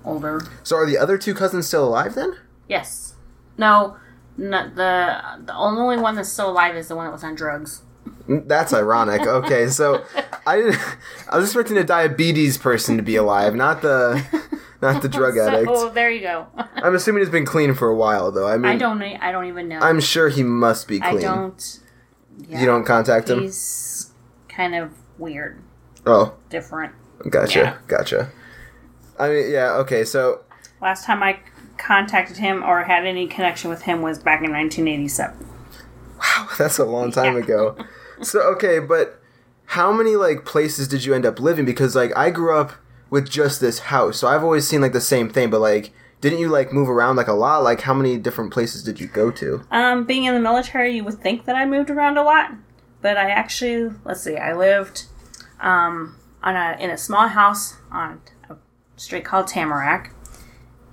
older. 0.03 0.41
So 0.63 0.75
are 0.75 0.85
the 0.85 0.97
other 1.00 1.17
two 1.17 1.33
cousins 1.33 1.65
still 1.67 1.88
alive 1.88 2.13
then? 2.13 2.35
Yes. 2.69 3.14
No, 3.57 3.97
no 4.38 4.69
the 4.69 5.21
the 5.45 5.55
only 5.55 5.97
one 5.97 6.15
that's 6.15 6.29
still 6.29 6.50
alive 6.51 6.75
is 6.75 6.88
the 6.88 6.95
one 6.95 7.05
that 7.05 7.12
was 7.12 7.24
on 7.24 7.35
drugs. 7.35 7.81
Mm, 8.27 8.47
That's 8.47 8.74
ironic. 8.74 9.21
Okay, 9.25 9.67
so 9.67 10.03
I 10.47 10.77
I 11.29 11.38
was 11.38 11.45
expecting 11.45 11.77
a 11.77 11.83
diabetes 11.83 12.57
person 12.57 12.97
to 12.97 13.03
be 13.03 13.15
alive, 13.15 13.55
not 13.55 13.81
the 13.81 14.24
not 14.81 15.01
the 15.01 15.09
drug 15.09 15.38
addict. 15.39 15.67
Oh, 15.71 15.89
there 15.89 16.09
you 16.09 16.21
go. 16.21 16.47
I'm 16.75 16.95
assuming 16.95 17.21
he's 17.21 17.29
been 17.31 17.45
clean 17.45 17.74
for 17.74 17.88
a 17.88 17.95
while 17.95 18.31
though. 18.31 18.47
I 18.47 18.57
mean, 18.57 18.65
I 18.71 18.77
don't 18.77 19.01
I 19.01 19.31
don't 19.31 19.45
even 19.45 19.67
know. 19.67 19.79
I'm 19.79 20.00
sure 20.00 20.29
he 20.29 20.43
must 20.43 20.88
be 20.88 21.00
clean. 21.00 21.17
I 21.17 21.21
don't 21.21 21.79
yeah, 22.50 22.59
You 22.59 22.65
don't 22.65 22.83
contact 22.83 23.29
him? 23.29 23.41
He's 23.41 24.12
kind 24.50 24.75
of 24.75 24.91
weird, 25.17 25.62
Oh, 26.05 26.33
different. 26.50 26.91
gotcha, 27.29 27.59
Yeah. 27.59 27.77
gotcha. 27.88 28.29
I 29.17 29.29
mean, 29.29 29.51
yeah, 29.51 29.71
okay. 29.77 30.03
So 30.03 30.41
Last 30.81 31.05
time 31.05 31.24
I 31.24 31.39
contacted 31.77 32.38
him 32.38 32.63
or 32.63 32.84
had 32.84 33.05
any 33.05 33.27
connection 33.27 33.70
with 33.70 33.84
him 33.84 34.01
was 34.01 34.17
back 34.20 34.44
in 34.44 34.51
1987. 34.51 35.48
Wow, 36.20 36.48
that's 36.58 36.77
a 36.79 36.86
long 36.86 37.12
time 37.12 37.36
Yeah. 37.36 37.44
ago. 37.44 37.77
So 38.22 38.41
okay, 38.53 38.79
but 38.79 39.20
how 39.65 39.91
many 39.91 40.15
like 40.15 40.46
places 40.46 40.88
did 40.88 41.03
you 41.05 41.13
end 41.13 41.25
up 41.25 41.39
living? 41.39 41.65
Because 41.65 41.96
like 41.96 42.15
I 42.15 42.29
grew 42.29 42.58
up 42.58 42.74
with 43.10 43.29
just 43.29 43.60
this 43.62 43.79
house, 43.79 44.17
so 44.17 44.27
I've 44.27 44.44
always 44.44 44.67
seen 44.67 44.82
like 44.82 44.94
the 44.94 45.01
same 45.01 45.29
thing. 45.29 45.50
But 45.50 45.60
like, 45.60 45.91
didn't 46.22 46.39
you 46.39 46.48
like 46.50 46.72
move 46.72 46.89
around 46.89 47.17
like 47.17 47.27
a 47.27 47.34
lot? 47.34 47.63
Like, 47.63 47.82
how 47.82 47.94
many 47.94 48.17
different 48.17 48.51
places 48.53 48.84
did 48.84 49.00
you 49.00 49.08
go 49.08 49.29
to? 49.32 49.63
Um, 49.72 50.05
being 50.05 50.24
in 50.24 50.34
the 50.34 50.39
military, 50.39 50.96
you 50.96 51.03
would 51.03 51.20
think 51.20 51.46
that 51.46 51.55
I 51.55 51.65
moved 51.65 51.89
around 51.89 52.17
a 52.17 52.24
lot, 52.24 52.51
but 53.01 53.17
I 53.17 53.29
actually 53.29 53.91
let's 54.05 54.22
see, 54.22 54.38
I 54.38 54.53
lived 54.53 55.05
um, 55.60 56.17
on 56.41 56.55
a 56.55 56.77
in 56.79 56.89
a 56.89 56.98
small 56.98 57.27
house 57.27 57.75
on 57.91 58.22
a 58.50 58.55
street 58.96 59.25
called 59.25 59.48
Tamarack 59.48 60.13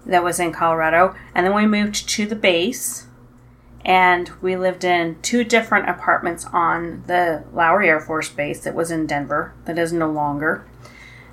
that 0.06 0.24
was 0.24 0.40
in 0.40 0.52
Colorado, 0.52 1.14
and 1.34 1.46
then 1.46 1.54
we 1.54 1.66
moved 1.66 2.08
to 2.10 2.26
the 2.26 2.36
base, 2.36 3.06
and 3.84 4.30
we 4.40 4.56
lived 4.56 4.84
in 4.84 5.20
two 5.22 5.44
different 5.44 5.88
apartments 5.88 6.46
on 6.52 7.02
the 7.06 7.44
Lowry 7.52 7.88
Air 7.88 8.00
Force 8.00 8.28
Base 8.28 8.60
that 8.60 8.74
was 8.74 8.90
in 8.90 9.06
Denver, 9.06 9.54
that 9.64 9.78
is 9.78 9.92
no 9.92 10.10
longer. 10.10 10.66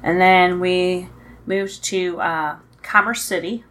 And 0.02 0.20
then 0.22 0.60
we 0.60 1.10
moved 1.46 1.84
to 1.86 2.20
uh, 2.22 2.58
Commerce 2.84 3.22
City. 3.22 3.64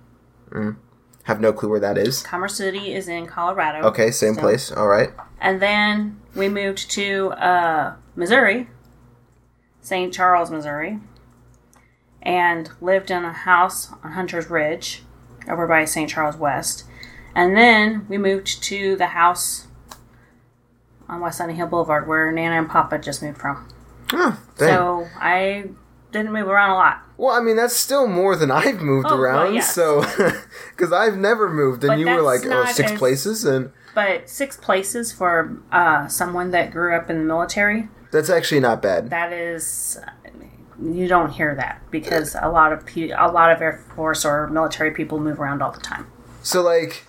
Have 1.25 1.40
no 1.40 1.52
clue 1.52 1.69
where 1.69 1.81
that 1.81 1.99
is. 1.99 2.23
Commerce 2.23 2.57
City 2.57 2.95
is 2.95 3.07
in 3.09 3.26
Colorado. 3.26 3.87
Okay, 3.88 4.11
same 4.11 4.35
So- 4.35 4.40
place. 4.40 4.73
All 4.73 4.88
right. 4.88 5.11
And 5.40 5.62
then 5.62 6.21
we 6.35 6.49
moved 6.49 6.90
to 6.93 7.31
uh, 7.33 7.95
Missouri, 8.17 8.69
St. 9.81 10.12
Charles, 10.12 10.50
Missouri, 10.50 10.99
and 12.29 12.69
lived 12.83 13.11
in 13.11 13.25
a 13.25 13.33
house 13.33 13.91
on 14.05 14.13
Hunter's 14.13 14.51
Ridge 14.51 15.03
over 15.49 15.67
by 15.67 15.85
St. 15.87 16.11
Charles 16.11 16.37
West. 16.37 16.85
And 17.35 17.57
then 17.57 18.05
we 18.09 18.19
moved 18.19 18.63
to 18.65 18.97
the 18.97 19.07
house 19.09 19.67
on 21.09 21.21
West 21.21 21.39
Sunny 21.39 21.55
Hill 21.55 21.67
Boulevard 21.69 22.07
where 22.07 22.31
Nana 22.31 22.57
and 22.59 22.69
Papa 22.69 22.99
just 22.99 23.23
moved 23.23 23.39
from. 23.39 23.67
Oh, 24.13 24.39
dang. 24.59 24.69
So 24.69 25.07
I 25.17 25.71
didn't 26.13 26.33
move 26.33 26.49
around 26.49 26.71
a 26.71 26.75
lot. 26.75 27.03
well, 27.17 27.35
I 27.35 27.41
mean, 27.41 27.57
that's 27.57 27.75
still 27.77 28.07
more 28.07 28.37
than 28.37 28.51
I've 28.63 28.81
moved 28.83 29.07
Oh, 29.09 29.15
well, 29.15 29.21
around. 29.23 29.55
yes. 29.55 29.75
So, 29.75 30.03
because 30.71 30.93
I've 30.93 31.17
never 31.17 31.49
moved, 31.49 31.83
and 31.85 31.89
But 31.93 31.99
you 31.99 32.07
were 32.07 32.23
like, 32.23 32.43
oh, 32.45 32.67
six 32.67 32.93
as- 32.93 32.99
places, 32.99 33.45
and 33.47 33.71
But 33.95 34.29
six 34.29 34.57
places 34.57 35.13
for 35.13 35.57
uh, 35.73 36.09
someone 36.09 36.51
that 36.51 36.73
grew 36.73 36.95
up 36.95 37.09
in 37.11 37.19
the 37.19 37.25
military, 37.25 37.89
that's 38.11 38.31
actually 38.31 38.61
not 38.61 38.81
bad. 38.83 39.11
that 39.11 39.33
is 39.33 39.99
you 40.83 41.09
don't 41.09 41.31
hear 41.31 41.55
that 41.57 41.81
because 41.91 42.37
a 42.41 42.49
lot 42.49 42.73
of 42.73 42.87
pe- 42.87 43.11
a 43.11 43.27
lot 43.29 43.51
of 43.51 43.61
air 43.61 43.83
force 43.97 44.25
or 44.25 44.47
military 44.49 44.91
people 44.93 45.19
move 45.19 45.41
around 45.41 45.61
all 45.63 45.73
the 45.73 45.81
time 45.81 46.07
So, 46.43 46.63
like, 46.63 47.05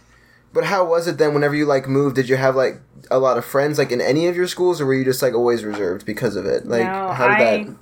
but 0.54 0.66
how 0.66 0.84
was 0.86 1.08
it 1.08 1.18
then? 1.18 1.34
Whenever 1.34 1.56
you 1.56 1.66
like 1.66 1.88
moved, 1.88 2.16
did 2.16 2.28
you 2.30 2.36
have 2.38 2.56
like 2.56 2.82
a 3.12 3.20
lot 3.20 3.38
of 3.38 3.46
friends, 3.46 3.78
like 3.78 3.92
in 3.92 4.02
any 4.02 4.28
of 4.28 4.36
your 4.36 4.48
schools, 4.48 4.82
or 4.82 4.86
were 4.86 4.94
you 4.96 5.06
just 5.06 5.22
like 5.22 5.34
always 5.34 5.64
reserved 5.64 6.06
because 6.06 6.36
of 6.36 6.46
it? 6.46 6.66
Like, 6.66 6.84
no 6.84 7.12
how 7.12 7.28
did 7.28 7.38
i 7.38 7.64
that? 7.64 7.76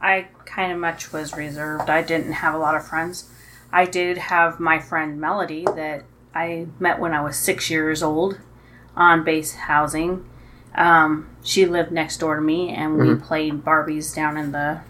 i 0.00 0.26
kind 0.44 0.72
of 0.72 0.78
much 0.78 1.12
was 1.12 1.34
reserved 1.36 1.88
i 1.88 2.02
didn't 2.02 2.32
have 2.32 2.54
a 2.54 2.58
lot 2.58 2.74
of 2.74 2.86
friends 2.86 3.30
i 3.72 3.84
did 3.86 4.18
have 4.18 4.60
my 4.60 4.78
friend 4.78 5.18
melody 5.20 5.64
that 5.64 6.04
i 6.34 6.66
met 6.78 6.98
when 6.98 7.12
i 7.14 7.20
was 7.22 7.36
six 7.36 7.70
years 7.70 8.02
old 8.02 8.38
on 8.96 9.24
base 9.24 9.54
housing 9.54 10.28
um, 10.74 11.28
she 11.42 11.64
lived 11.66 11.92
next 11.92 12.18
door 12.18 12.34
to 12.36 12.42
me 12.42 12.70
and 12.70 12.98
we 12.98 13.14
played 13.14 13.64
barbies 13.64 14.14
down 14.14 14.36
in 14.36 14.52
the 14.52 14.80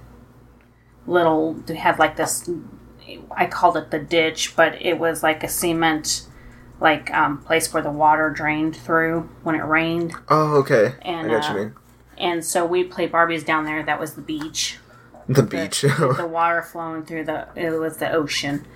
little 1.07 1.55
they 1.67 1.77
had 1.77 1.99
like 1.99 2.17
this 2.17 2.49
i 3.37 3.45
called 3.47 3.77
it 3.77 3.91
the 3.91 3.99
ditch 3.99 4.55
but 4.57 4.81
it 4.81 4.99
was 4.99 5.23
like 5.23 5.43
a 5.45 5.49
cement 5.49 6.27
like 6.81 7.11
um, 7.15 7.39
place 7.39 7.73
where 7.73 7.83
the 7.83 7.91
water 7.91 8.31
drained 8.31 8.75
through 8.77 9.29
when 9.43 9.55
it 9.55 9.63
rained 9.65 10.13
Oh, 10.29 10.57
okay. 10.59 10.95
And, 11.03 11.27
I 11.31 11.31
got 11.41 11.51
uh, 11.51 11.53
you 11.55 11.59
mean. 11.65 11.75
and 12.19 12.45
so 12.45 12.65
we 12.67 12.83
played 12.85 13.13
barbies 13.13 13.45
down 13.45 13.65
there 13.65 13.83
that 13.83 14.01
was 14.01 14.15
the 14.15 14.23
beach 14.23 14.79
The 15.29 15.43
beach. 15.43 15.81
the 15.83 16.27
water 16.31 16.63
flowing 16.63 17.05
through 17.05 17.25
the 17.25 17.49
it 17.55 17.71
was 17.71 17.99
the 17.99 18.11
ocean 18.13 18.67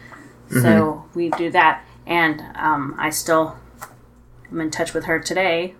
Mm-hmm. 0.50 0.62
so 0.62 1.04
we 1.14 1.28
do 1.30 1.50
that 1.50 1.84
and 2.06 2.40
um, 2.54 2.94
i 2.98 3.10
still 3.10 3.58
am 4.50 4.60
in 4.62 4.70
touch 4.70 4.94
with 4.94 5.04
her 5.04 5.18
today 5.18 5.74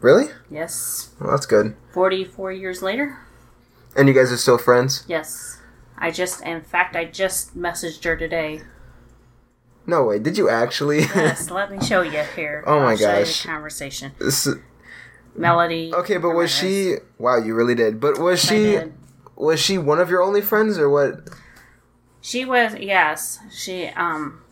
really? 0.00 0.26
yes 0.50 1.10
Well, 1.20 1.30
that's 1.32 1.46
good. 1.46 1.74
44 1.92 2.52
years 2.52 2.82
later 2.82 3.18
And 3.96 4.06
you 4.08 4.14
guys 4.14 4.30
are 4.30 4.36
still 4.36 4.58
friends? 4.58 5.04
yes 5.08 5.58
i 5.98 6.10
just 6.10 6.42
in 6.42 6.60
fact 6.62 6.96
i 6.96 7.04
just 7.04 7.56
messaged 7.56 8.02
her 8.04 8.16
today 8.16 8.60
No 9.86 10.04
way. 10.04 10.18
Did 10.20 10.38
you 10.38 10.48
actually? 10.48 11.00
yes 11.00 11.50
let 11.50 11.70
me 11.72 11.80
show 11.84 12.02
you 12.02 12.22
here 12.36 12.62
Oh 12.66 12.80
my 12.80 12.92
I'll 12.92 12.98
gosh. 12.98 13.44
conversation 13.44 14.12
This- 14.18 14.48
melody 15.36 15.92
okay, 15.94 16.18
but 16.18 16.30
was 16.30 16.50
she? 16.54 16.96
Wow, 17.18 17.38
you 17.38 17.54
really 17.54 17.74
did. 17.74 17.98
But 18.00 18.18
was 18.18 18.38
she? 18.44 18.78
Was 19.34 19.58
she 19.60 19.78
one 19.78 19.98
of 19.98 20.10
your 20.10 20.22
only 20.22 20.42
friends, 20.42 20.78
or 20.78 20.88
what? 20.90 21.28
She 22.20 22.44
was 22.44 22.74
yes. 22.78 23.38
She 23.50 23.86
um 23.96 24.42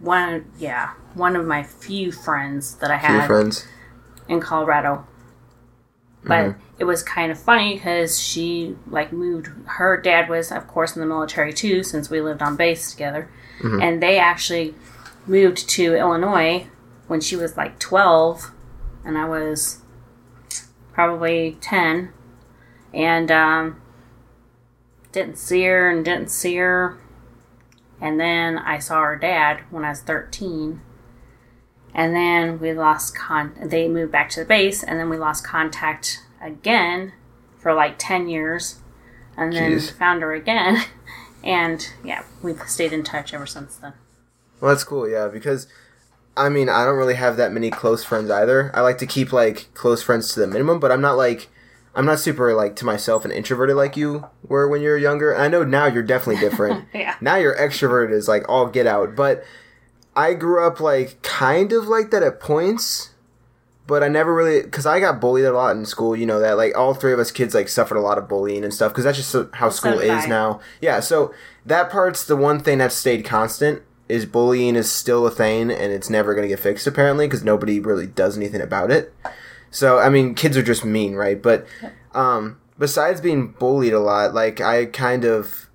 one 0.00 0.50
yeah 0.58 0.90
one 1.14 1.34
of 1.36 1.46
my 1.46 1.62
few 1.62 2.12
friends 2.12 2.74
that 2.76 2.90
I 2.90 2.98
Few 2.98 3.08
had 3.08 3.26
friends. 3.26 3.66
in 4.28 4.40
Colorado. 4.40 5.06
But 6.24 6.44
Mm-hmm. 6.46 6.60
it 6.78 6.84
was 6.84 7.02
kind 7.02 7.30
of 7.32 7.38
funny 7.38 7.74
because 7.74 8.20
she 8.20 8.76
like 8.88 9.12
moved. 9.12 9.48
Her 9.66 10.00
dad 10.00 10.28
was 10.28 10.50
of 10.52 10.66
course 10.66 10.96
in 10.96 11.00
the 11.00 11.06
military 11.06 11.52
too, 11.52 11.82
since 11.82 12.10
we 12.10 12.20
lived 12.20 12.42
on 12.42 12.56
base 12.56 12.90
together, 12.90 13.28
Mm-hmm. 13.60 13.80
and 13.82 14.02
they 14.02 14.18
actually 14.18 14.74
moved 15.26 15.68
to 15.70 15.94
Illinois 15.94 16.66
when 17.06 17.20
she 17.20 17.36
was 17.36 17.56
like 17.56 17.78
twelve, 17.78 18.50
and 19.04 19.16
I 19.16 19.26
was 19.28 19.78
probably 20.92 21.56
ten, 21.60 22.12
and 22.92 23.30
um, 23.30 23.80
didn't 25.12 25.38
see 25.38 25.62
her 25.64 25.88
and 25.90 26.04
didn't 26.04 26.30
see 26.30 26.56
her. 26.56 26.98
And 28.00 28.20
then 28.20 28.58
I 28.58 28.78
saw 28.78 29.02
her 29.02 29.16
dad 29.16 29.62
when 29.70 29.84
I 29.84 29.88
was 29.90 30.00
13. 30.02 30.80
And 31.94 32.14
then 32.14 32.60
we 32.60 32.72
lost 32.72 33.16
con. 33.16 33.54
They 33.62 33.88
moved 33.88 34.12
back 34.12 34.28
to 34.30 34.40
the 34.40 34.46
base, 34.46 34.82
and 34.82 34.98
then 34.98 35.08
we 35.08 35.16
lost 35.16 35.44
contact 35.44 36.22
again 36.40 37.12
for 37.58 37.74
like 37.74 37.96
10 37.98 38.28
years. 38.28 38.80
And 39.36 39.52
then 39.52 39.72
Jeez. 39.72 39.92
found 39.92 40.22
her 40.22 40.32
again. 40.34 40.84
And 41.44 41.88
yeah, 42.04 42.24
we've 42.42 42.60
stayed 42.68 42.92
in 42.92 43.04
touch 43.04 43.32
ever 43.32 43.46
since 43.46 43.76
then. 43.76 43.92
Well, 44.60 44.70
that's 44.70 44.82
cool. 44.82 45.08
Yeah, 45.08 45.28
because 45.28 45.68
I 46.36 46.48
mean, 46.48 46.68
I 46.68 46.84
don't 46.84 46.96
really 46.96 47.14
have 47.14 47.36
that 47.36 47.52
many 47.52 47.70
close 47.70 48.04
friends 48.04 48.30
either. 48.30 48.70
I 48.74 48.80
like 48.80 48.98
to 48.98 49.06
keep 49.06 49.32
like 49.32 49.72
close 49.72 50.02
friends 50.02 50.34
to 50.34 50.40
the 50.40 50.46
minimum, 50.46 50.80
but 50.80 50.90
I'm 50.92 51.00
not 51.00 51.16
like 51.16 51.48
I'm 51.94 52.06
not 52.06 52.20
super 52.20 52.54
like 52.54 52.76
to 52.76 52.84
myself 52.84 53.24
and 53.24 53.32
introverted 53.32 53.76
like 53.76 53.96
you 53.96 54.26
were 54.42 54.68
when 54.68 54.82
you 54.82 54.90
were 54.90 54.96
younger. 54.96 55.36
I 55.36 55.48
know 55.48 55.64
now 55.64 55.86
you're 55.86 56.02
definitely 56.02 56.40
different. 56.40 56.86
Yeah. 56.94 57.16
Now 57.20 57.36
you're 57.36 57.56
extroverted 57.56 58.12
is 58.12 58.28
like 58.28 58.48
all 58.48 58.66
get 58.66 58.86
out, 58.86 59.16
but 59.16 59.44
I 60.18 60.34
grew 60.34 60.66
up 60.66 60.80
like 60.80 61.22
kind 61.22 61.72
of 61.72 61.86
like 61.86 62.10
that 62.10 62.24
at 62.24 62.40
points, 62.40 63.10
but 63.86 64.02
I 64.02 64.08
never 64.08 64.34
really 64.34 64.62
because 64.62 64.84
I 64.84 64.98
got 64.98 65.20
bullied 65.20 65.44
a 65.44 65.52
lot 65.52 65.76
in 65.76 65.86
school. 65.86 66.16
You 66.16 66.26
know 66.26 66.40
that 66.40 66.56
like 66.56 66.76
all 66.76 66.92
three 66.92 67.12
of 67.12 67.20
us 67.20 67.30
kids 67.30 67.54
like 67.54 67.68
suffered 67.68 67.96
a 67.96 68.00
lot 68.00 68.18
of 68.18 68.28
bullying 68.28 68.64
and 68.64 68.74
stuff 68.74 68.90
because 68.90 69.04
that's 69.04 69.16
just 69.16 69.54
how 69.54 69.70
school 69.70 69.96
did 69.96 70.10
is 70.10 70.26
now. 70.26 70.58
Yeah, 70.80 70.98
so 70.98 71.32
that 71.64 71.88
part's 71.88 72.24
the 72.24 72.34
one 72.34 72.58
thing 72.58 72.78
that's 72.78 72.96
stayed 72.96 73.24
constant 73.24 73.82
is 74.08 74.26
bullying 74.26 74.74
is 74.74 74.90
still 74.90 75.24
a 75.24 75.30
thing 75.30 75.70
and 75.70 75.92
it's 75.92 76.10
never 76.10 76.34
going 76.34 76.42
to 76.42 76.48
get 76.48 76.58
fixed 76.58 76.88
apparently 76.88 77.28
because 77.28 77.44
nobody 77.44 77.78
really 77.78 78.08
does 78.08 78.36
anything 78.36 78.60
about 78.60 78.90
it. 78.90 79.14
So 79.70 80.00
I 80.00 80.08
mean, 80.08 80.34
kids 80.34 80.56
are 80.56 80.64
just 80.64 80.84
mean, 80.84 81.14
right? 81.14 81.40
But 81.40 81.64
um, 82.12 82.58
besides 82.76 83.20
being 83.20 83.52
bullied 83.52 83.92
a 83.92 84.00
lot, 84.00 84.34
like 84.34 84.60
I 84.60 84.86
kind 84.86 85.24
of 85.24 85.70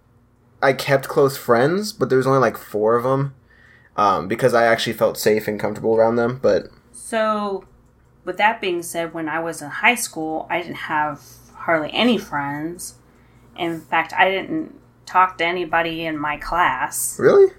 I 0.61 0.73
kept 0.73 1.07
close 1.07 1.37
friends, 1.37 1.93
but 1.93 2.09
there 2.09 2.17
was 2.17 2.27
only 2.27 2.39
like 2.39 2.57
four 2.57 2.97
of 2.97 3.03
them 3.03 3.35
um, 3.97 4.27
because 4.27 4.53
I 4.53 4.65
actually 4.65 4.93
felt 4.93 5.17
safe 5.17 5.47
and 5.47 5.59
comfortable 5.59 5.95
around 5.95 6.15
them. 6.15 6.39
But 6.41 6.67
So, 6.91 7.65
with 8.25 8.37
that 8.37 8.61
being 8.61 8.81
said, 8.83 9.13
when 9.13 9.27
I 9.29 9.39
was 9.39 9.61
in 9.61 9.69
high 9.69 9.95
school, 9.95 10.47
I 10.49 10.61
didn't 10.61 10.75
have 10.75 11.21
hardly 11.55 11.91
any 11.93 12.17
friends. 12.17 12.95
In 13.57 13.81
fact, 13.81 14.13
I 14.13 14.29
didn't 14.29 14.75
talk 15.05 15.37
to 15.37 15.45
anybody 15.45 16.05
in 16.05 16.17
my 16.17 16.37
class. 16.37 17.19
really, 17.19 17.51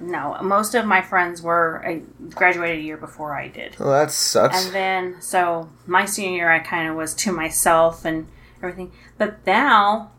No, 0.00 0.36
most 0.42 0.74
of 0.74 0.84
my 0.86 1.00
friends 1.02 1.40
were 1.40 1.82
I 1.86 2.02
graduated 2.30 2.80
a 2.80 2.82
year 2.82 2.96
before 2.96 3.34
I 3.34 3.48
did. 3.48 3.78
well, 3.78 3.90
that 3.90 4.10
sucks. 4.10 4.64
And 4.66 4.74
then, 4.74 5.22
so 5.22 5.70
my 5.86 6.04
senior 6.04 6.36
year, 6.36 6.50
I 6.50 6.58
kind 6.58 6.88
of 6.88 6.96
was 6.96 7.14
to 7.14 7.32
myself 7.32 8.04
and 8.04 8.26
everything. 8.62 8.92
But 9.18 9.46
now, 9.46 10.10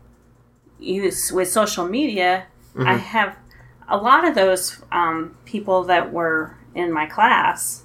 use 0.79 1.31
with 1.31 1.49
social 1.49 1.85
media, 1.87 2.45
I 2.77 2.95
have 2.95 3.35
a 3.91 3.97
lot 3.97 4.27
of 4.27 4.35
those 4.35 4.81
um, 4.91 5.37
people 5.45 5.83
that 5.83 6.11
were 6.11 6.57
in 6.73 6.91
my 6.91 7.05
class 7.05 7.83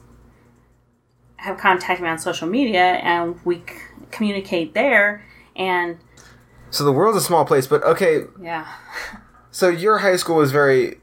have 1.36 1.58
contacted 1.58 2.02
me 2.02 2.08
on 2.08 2.18
social 2.18 2.48
media, 2.48 2.94
and 3.02 3.38
we 3.44 3.56
c- 3.56 3.62
communicate 4.10 4.72
there. 4.72 5.25
And 5.56 5.98
so 6.70 6.84
the 6.84 6.92
world's 6.92 7.18
a 7.18 7.20
small 7.20 7.44
place, 7.44 7.66
but 7.66 7.82
okay. 7.82 8.22
yeah, 8.40 8.66
So 9.50 9.68
your 9.68 9.98
high 9.98 10.16
school 10.16 10.36
was 10.36 10.52
very. 10.52 11.00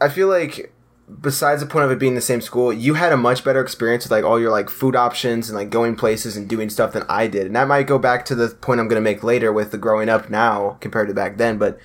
I 0.00 0.08
feel 0.08 0.28
like 0.28 0.72
besides 1.20 1.60
the 1.60 1.66
point 1.66 1.84
of 1.84 1.90
it 1.90 1.98
being 1.98 2.14
the 2.14 2.20
same 2.20 2.40
school, 2.40 2.72
you 2.72 2.94
had 2.94 3.12
a 3.12 3.16
much 3.16 3.44
better 3.44 3.60
experience 3.60 4.04
with 4.04 4.10
like 4.10 4.24
all 4.24 4.40
your 4.40 4.50
like 4.50 4.70
food 4.70 4.96
options 4.96 5.48
and 5.48 5.58
like 5.58 5.70
going 5.70 5.96
places 5.96 6.36
and 6.36 6.48
doing 6.48 6.70
stuff 6.70 6.92
than 6.92 7.04
I 7.08 7.26
did. 7.26 7.46
And 7.46 7.56
that 7.56 7.68
might 7.68 7.86
go 7.86 7.98
back 7.98 8.24
to 8.26 8.34
the 8.34 8.48
point 8.48 8.80
I'm 8.80 8.88
going 8.88 9.02
to 9.02 9.04
make 9.04 9.22
later 9.22 9.52
with 9.52 9.70
the 9.70 9.78
growing 9.78 10.08
up 10.08 10.30
now 10.30 10.78
compared 10.80 11.08
to 11.08 11.14
back 11.14 11.36
then. 11.36 11.58
But 11.58 11.78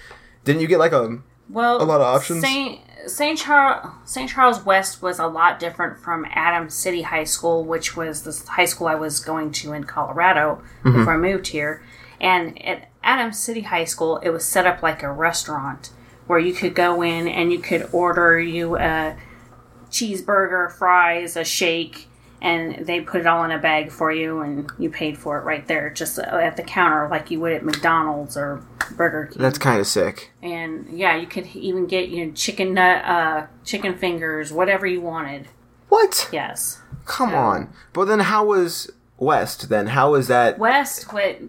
didn't 0.44 0.62
you 0.62 0.68
get 0.68 0.80
like 0.80 0.94
a 0.94 1.20
well, 1.50 1.82
A 1.82 1.86
lot 1.86 2.02
of 2.02 2.08
options? 2.08 2.42
Saint 2.42 2.80
Saint 3.08 3.38
Charles 3.40 3.88
Saint 4.06 4.30
Charles 4.30 4.64
West 4.66 5.02
was 5.02 5.20
a 5.20 5.28
lot 5.28 5.58
different 5.60 5.98
from 6.00 6.26
Adams 6.32 6.74
City 6.74 7.02
High 7.04 7.24
School, 7.24 7.64
which 7.64 7.96
was 7.96 8.24
the 8.24 8.52
high 8.52 8.66
school 8.66 8.88
I 8.88 8.96
was 8.96 9.20
going 9.20 9.52
to 9.54 9.74
in 9.74 9.86
Colorado 9.86 10.62
Mm-hmm. 10.84 10.98
before 11.00 11.14
I 11.14 11.18
moved 11.18 11.48
here. 11.48 11.82
And 12.22 12.62
at 12.66 12.90
Adams 13.04 13.40
City 13.40 13.62
High 13.62 13.86
School, 13.86 14.18
it 14.18 14.30
was 14.30 14.44
set 14.46 14.68
up 14.68 14.84
like 14.84 15.02
a 15.04 15.12
restaurant 15.12 15.90
where 16.28 16.40
you 16.40 16.54
could 16.54 16.76
go 16.76 17.02
in 17.02 17.28
and 17.30 17.52
you 17.52 17.60
could 17.60 17.88
order 17.94 18.38
you 18.40 18.78
a 18.78 19.16
cheeseburger, 19.90 20.72
fries, 20.72 21.36
a 21.38 21.44
shake, 21.46 22.09
and 22.42 22.86
they 22.86 23.02
put 23.02 23.22
it 23.22 23.28
all 23.28 23.44
in 23.44 23.52
a 23.52 23.58
bag 23.58 23.92
for 23.92 24.12
you, 24.12 24.40
and 24.42 24.72
you 24.80 24.90
paid 24.90 25.18
for 25.18 25.38
it 25.38 25.44
right 25.44 25.68
there, 25.68 25.90
just 25.90 26.18
at 26.20 26.56
the 26.58 26.64
counter, 26.64 27.08
like 27.10 27.30
you 27.32 27.40
would 27.42 27.52
at 27.54 27.64
McDonald's 27.66 28.38
or 28.38 28.64
Burger 28.96 29.28
King. 29.28 29.42
That's 29.42 29.58
kind 29.58 29.80
of 29.80 29.88
sick. 29.88 30.32
and 30.42 30.88
yeah, 30.90 31.16
you 31.16 31.28
could 31.28 31.48
even 31.56 31.86
get 31.88 32.10
you 32.10 32.26
know 32.26 32.32
chicken 32.34 32.74
nut, 32.74 33.04
uh, 33.06 33.48
chicken 33.66 33.98
fingers, 33.98 34.52
whatever 34.54 34.88
you 34.88 35.02
wanted. 35.02 35.48
What? 35.90 36.30
Yes. 36.32 36.82
Come 37.06 37.34
on. 37.34 37.74
But 37.94 38.06
then 38.06 38.20
how 38.20 38.46
was 38.46 38.92
West 39.18 39.70
then? 39.70 39.88
How 39.88 40.12
was 40.12 40.28
that? 40.28 40.60
West, 40.60 41.12
what 41.12 41.40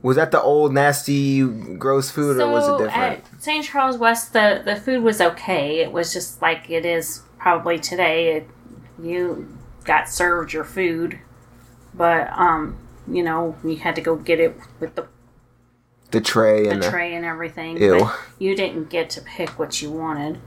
Was 0.00 0.16
that 0.16 0.30
the 0.32 0.40
old 0.40 0.72
nasty 0.74 1.42
gross 1.42 2.10
food 2.10 2.40
or 2.40 2.50
was 2.50 2.66
it 2.66 2.84
different? 2.84 3.24
at 3.34 3.42
St. 3.42 3.64
Charles 3.64 3.98
West, 3.98 4.32
the 4.32 4.62
the 4.64 4.76
food 4.76 5.02
was 5.02 5.20
okay. 5.20 5.80
It 5.80 5.92
was 5.92 6.12
just 6.12 6.40
like 6.42 6.68
it 6.70 6.84
is 6.86 7.22
probably 7.38 7.78
today. 7.78 8.36
It, 8.36 8.48
you 9.02 9.46
got 9.84 10.08
served 10.08 10.52
your 10.52 10.64
food, 10.64 11.18
but 11.94 12.30
um, 12.32 12.78
you 13.08 13.22
know, 13.22 13.56
you 13.64 13.76
had 13.76 13.94
to 13.96 14.00
go 14.00 14.16
get 14.16 14.40
it 14.40 14.56
with 14.80 14.94
the, 14.94 15.06
the 16.10 16.20
tray 16.20 16.64
the 16.64 16.70
and 16.70 16.82
the, 16.82 16.90
tray 16.90 17.14
and 17.14 17.24
everything. 17.24 17.76
Ew. 17.76 18.00
But 18.00 18.18
you 18.38 18.54
didn't 18.56 18.90
get 18.90 19.10
to 19.10 19.20
pick 19.20 19.58
what 19.58 19.82
you 19.82 19.90
wanted, 19.90 20.40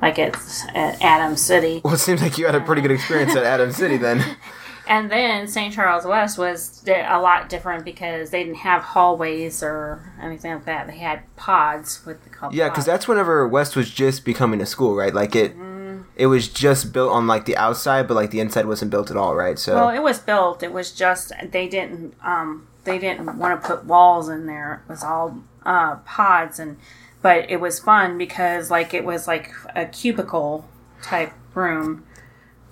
like 0.00 0.18
at 0.18 0.34
at 0.74 1.00
Adam 1.02 1.36
City. 1.36 1.80
Well, 1.84 1.94
it 1.94 1.98
seems 1.98 2.22
like 2.22 2.38
you 2.38 2.46
had 2.46 2.54
a 2.54 2.60
pretty 2.60 2.82
good 2.82 2.90
experience 2.90 3.34
at 3.36 3.44
Adam 3.44 3.72
City 3.72 3.96
then. 3.96 4.36
And 4.86 5.10
then 5.10 5.46
St. 5.46 5.72
Charles 5.72 6.04
West 6.04 6.38
was 6.38 6.82
a 6.88 7.20
lot 7.20 7.48
different 7.48 7.84
because 7.84 8.30
they 8.30 8.42
didn't 8.42 8.58
have 8.58 8.82
hallways 8.82 9.62
or 9.62 10.12
anything 10.20 10.54
like 10.54 10.64
that. 10.64 10.88
They 10.88 10.98
had 10.98 11.34
pods 11.36 12.04
with 12.04 12.24
the 12.24 12.30
called 12.30 12.52
Yeah, 12.52 12.68
because 12.68 12.84
that's 12.84 13.06
whenever 13.06 13.46
West 13.46 13.76
was 13.76 13.90
just 13.90 14.24
becoming 14.24 14.60
a 14.60 14.66
school, 14.66 14.96
right? 14.96 15.14
Like 15.14 15.36
it, 15.36 15.56
Mm-hmm. 15.56 15.81
It 16.16 16.26
was 16.26 16.48
just 16.48 16.92
built 16.92 17.12
on 17.12 17.26
like 17.26 17.44
the 17.44 17.56
outside, 17.56 18.08
but 18.08 18.14
like 18.14 18.30
the 18.30 18.40
inside 18.40 18.66
wasn't 18.66 18.90
built 18.90 19.10
at 19.10 19.16
all, 19.16 19.34
right? 19.34 19.58
So 19.58 19.74
Well, 19.74 19.88
it 19.90 20.02
was 20.02 20.18
built. 20.18 20.62
It 20.62 20.72
was 20.72 20.92
just 20.92 21.32
they 21.50 21.68
didn't 21.68 22.14
um 22.22 22.66
they 22.84 22.98
didn't 22.98 23.38
want 23.38 23.60
to 23.62 23.66
put 23.68 23.84
walls 23.84 24.28
in 24.28 24.46
there. 24.46 24.82
It 24.86 24.90
was 24.90 25.02
all 25.04 25.38
uh 25.64 25.96
pods 25.96 26.58
and 26.58 26.76
but 27.22 27.48
it 27.50 27.60
was 27.60 27.78
fun 27.78 28.18
because 28.18 28.70
like 28.70 28.92
it 28.94 29.04
was 29.04 29.26
like 29.28 29.52
a 29.76 29.86
cubicle 29.86 30.68
type 31.02 31.32
room 31.54 32.04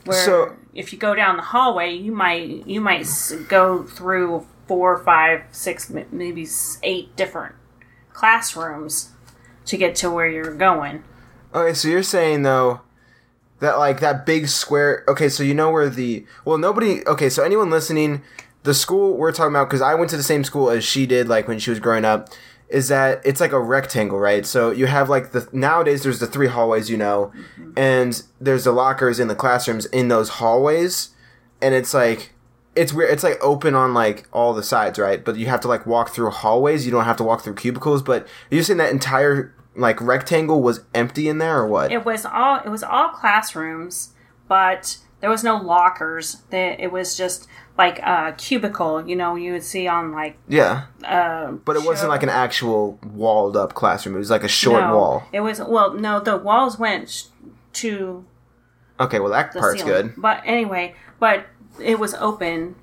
where 0.04 0.25
So- 0.25 0.56
if 0.72 0.92
you 0.92 0.99
go 1.00 1.16
down 1.16 1.37
the 1.37 1.42
hallway, 1.42 1.92
you 1.92 2.12
might 2.12 2.66
you 2.66 2.80
might 2.80 3.06
go 3.49 3.82
through 3.82 4.46
four, 4.68 4.99
five, 4.99 5.42
six, 5.50 5.90
maybe 6.12 6.46
eight 6.84 7.16
different 7.16 7.56
classrooms 8.12 9.10
to 9.66 9.76
get 9.76 9.94
to 9.96 10.10
where 10.10 10.28
you're 10.28 10.54
going. 10.54 11.02
Okay, 11.54 11.75
so 11.75 11.88
you're 11.88 12.02
saying 12.02 12.42
though 12.42 12.80
that 13.61 13.79
like 13.79 14.00
that 14.00 14.26
big 14.26 14.49
square. 14.49 15.05
Okay, 15.09 15.29
so 15.29 15.43
you 15.43 15.55
know 15.55 15.71
where 15.71 15.88
the 15.88 16.26
well 16.45 16.59
nobody. 16.59 17.07
Okay, 17.07 17.29
so 17.29 17.45
anyone 17.45 17.71
listening, 17.71 18.23
the 18.62 18.75
school 18.75 19.17
we're 19.17 19.33
talking 19.33 19.52
about 19.52 19.69
because 19.69 19.83
I 19.83 19.95
went 19.95 20.11
to 20.11 20.17
the 20.17 20.23
same 20.23 20.45
school 20.45 20.71
as 20.71 20.85
she 20.85 21.07
did, 21.07 21.29
like 21.29 21.47
when 21.49 21.59
she 21.59 21.71
was 21.71 21.81
growing 21.81 22.05
up. 22.05 22.29
Is 22.69 22.87
that 22.87 23.21
it's 23.25 23.40
like 23.40 23.50
a 23.50 23.59
rectangle, 23.59 24.21
right? 24.21 24.47
So 24.47 24.71
you 24.71 24.87
have 24.87 25.09
like 25.09 25.33
the 25.33 25.49
nowadays 25.52 26.05
there's 26.05 26.21
the 26.21 26.29
three 26.29 26.47
hallways, 26.47 26.88
you 26.88 26.97
know, 26.97 27.33
and 27.76 28.23
there's 28.40 28.62
the 28.62 28.71
lockers 28.71 29.19
in 29.19 29.26
the 29.26 29.35
classrooms 29.35 29.87
in 29.87 30.07
those 30.07 30.29
hallways, 30.29 31.11
and 31.61 31.75
it's 31.75 31.93
like 31.93 32.33
it's 32.76 32.93
weird. 32.93 33.11
It's 33.11 33.25
like 33.25 33.38
open 33.43 33.75
on 33.75 33.93
like 33.93 34.29
all 34.33 34.55
the 34.55 34.62
sides, 34.62 34.99
right? 34.99 35.25
But 35.25 35.37
you 35.37 35.47
have 35.47 35.61
to 35.61 35.69
like 35.69 35.87
walk 35.87 36.11
through 36.11 36.31
hallways. 36.31 36.87
You 36.87 36.93
don't 36.93 37.05
have 37.05 37.17
to 37.17 37.25
walk 37.25 37.43
through 37.43 37.55
cubicles. 37.55 38.02
But 38.02 38.29
you're 38.50 38.62
saying 38.62 38.79
that 38.79 38.93
entire 38.93 39.52
like 39.80 40.00
rectangle 40.00 40.62
was 40.62 40.84
empty 40.94 41.28
in 41.28 41.38
there, 41.38 41.58
or 41.58 41.66
what? 41.66 41.90
It 41.92 42.04
was 42.04 42.25
all 42.26 42.60
it 42.64 42.68
was 42.68 42.82
all 42.82 43.08
classrooms, 43.08 44.10
but 44.49 44.99
there 45.20 45.30
was 45.30 45.42
no 45.44 45.56
lockers. 45.56 46.42
There- 46.50 46.76
It 46.78 46.92
was 46.92 47.16
just 47.16 47.46
like 47.78 47.99
a 48.00 48.34
cubicle, 48.37 49.08
you 49.08 49.16
know, 49.16 49.37
you 49.37 49.52
would 49.52 49.62
see 49.64 49.87
on 49.88 50.12
like 50.12 50.37
yeah, 50.49 50.84
uh 51.04 51.52
but 51.52 51.76
it 51.76 51.82
wasn't 51.84 52.10
like 52.10 52.22
an 52.22 52.28
actual 52.28 52.99
walled 53.02 53.56
up 53.56 53.75
classroom. 53.75 54.14
It 54.16 54.18
was 54.18 54.30
like 54.30 54.44
a 54.44 54.49
short 54.49 54.82
no, 54.82 54.96
wall. 54.96 55.22
It 55.32 55.40
was 55.40 55.60
well, 55.60 55.94
no, 55.94 56.20
the 56.20 56.37
walls 56.37 56.78
went 56.78 57.28
to 57.74 58.24
Okay, 58.98 59.18
well 59.18 59.31
that 59.31 59.52
part's 59.55 59.81
ceiling. 59.83 60.09
good. 60.09 60.14
But 60.18 60.42
anyway, 60.44 60.94
but 61.18 61.46
it 61.83 61.98
was 61.98 62.12
open 62.14 62.74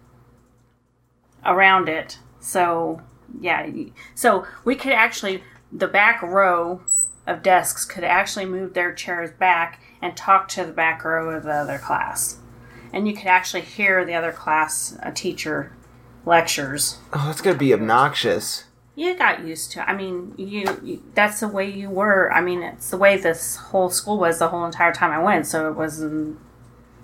around 1.45 1.89
it. 1.89 2.17
So, 2.39 3.01
yeah, 3.39 3.67
so 4.15 4.45
we 4.63 4.75
could 4.75 4.93
actually 4.93 5.43
the 5.77 5.87
back 5.87 6.21
row 6.21 6.81
of 7.25 7.43
desks 7.43 7.85
could 7.85 8.03
actually 8.03 8.45
move 8.45 8.73
their 8.73 8.93
chairs 8.93 9.31
back 9.31 9.81
and 10.01 10.15
talk 10.15 10.47
to 10.49 10.63
the 10.65 10.71
back 10.71 11.03
row 11.03 11.29
of 11.29 11.43
the 11.43 11.51
other 11.51 11.77
class. 11.77 12.37
And 12.93 13.07
you 13.07 13.13
could 13.13 13.27
actually 13.27 13.61
hear 13.61 14.05
the 14.05 14.13
other 14.13 14.31
class 14.31 14.97
a 15.03 15.11
teacher 15.11 15.73
lectures. 16.25 16.97
Oh, 17.13 17.25
that's 17.27 17.41
gonna 17.41 17.57
be 17.57 17.73
obnoxious. 17.73 18.65
You 18.95 19.15
got 19.15 19.43
used 19.45 19.71
to. 19.73 19.79
it. 19.81 19.83
I 19.87 19.93
mean, 19.95 20.33
you, 20.37 20.65
you 20.83 21.03
that's 21.13 21.39
the 21.41 21.47
way 21.47 21.69
you 21.69 21.89
were. 21.89 22.31
I 22.33 22.41
mean, 22.41 22.63
it's 22.63 22.89
the 22.89 22.97
way 22.97 23.17
this 23.17 23.55
whole 23.57 23.89
school 23.89 24.17
was 24.17 24.39
the 24.39 24.47
whole 24.47 24.65
entire 24.65 24.93
time 24.93 25.11
I 25.11 25.21
went. 25.21 25.45
So 25.45 25.67
it 25.69 25.75
wasn't 25.75 26.39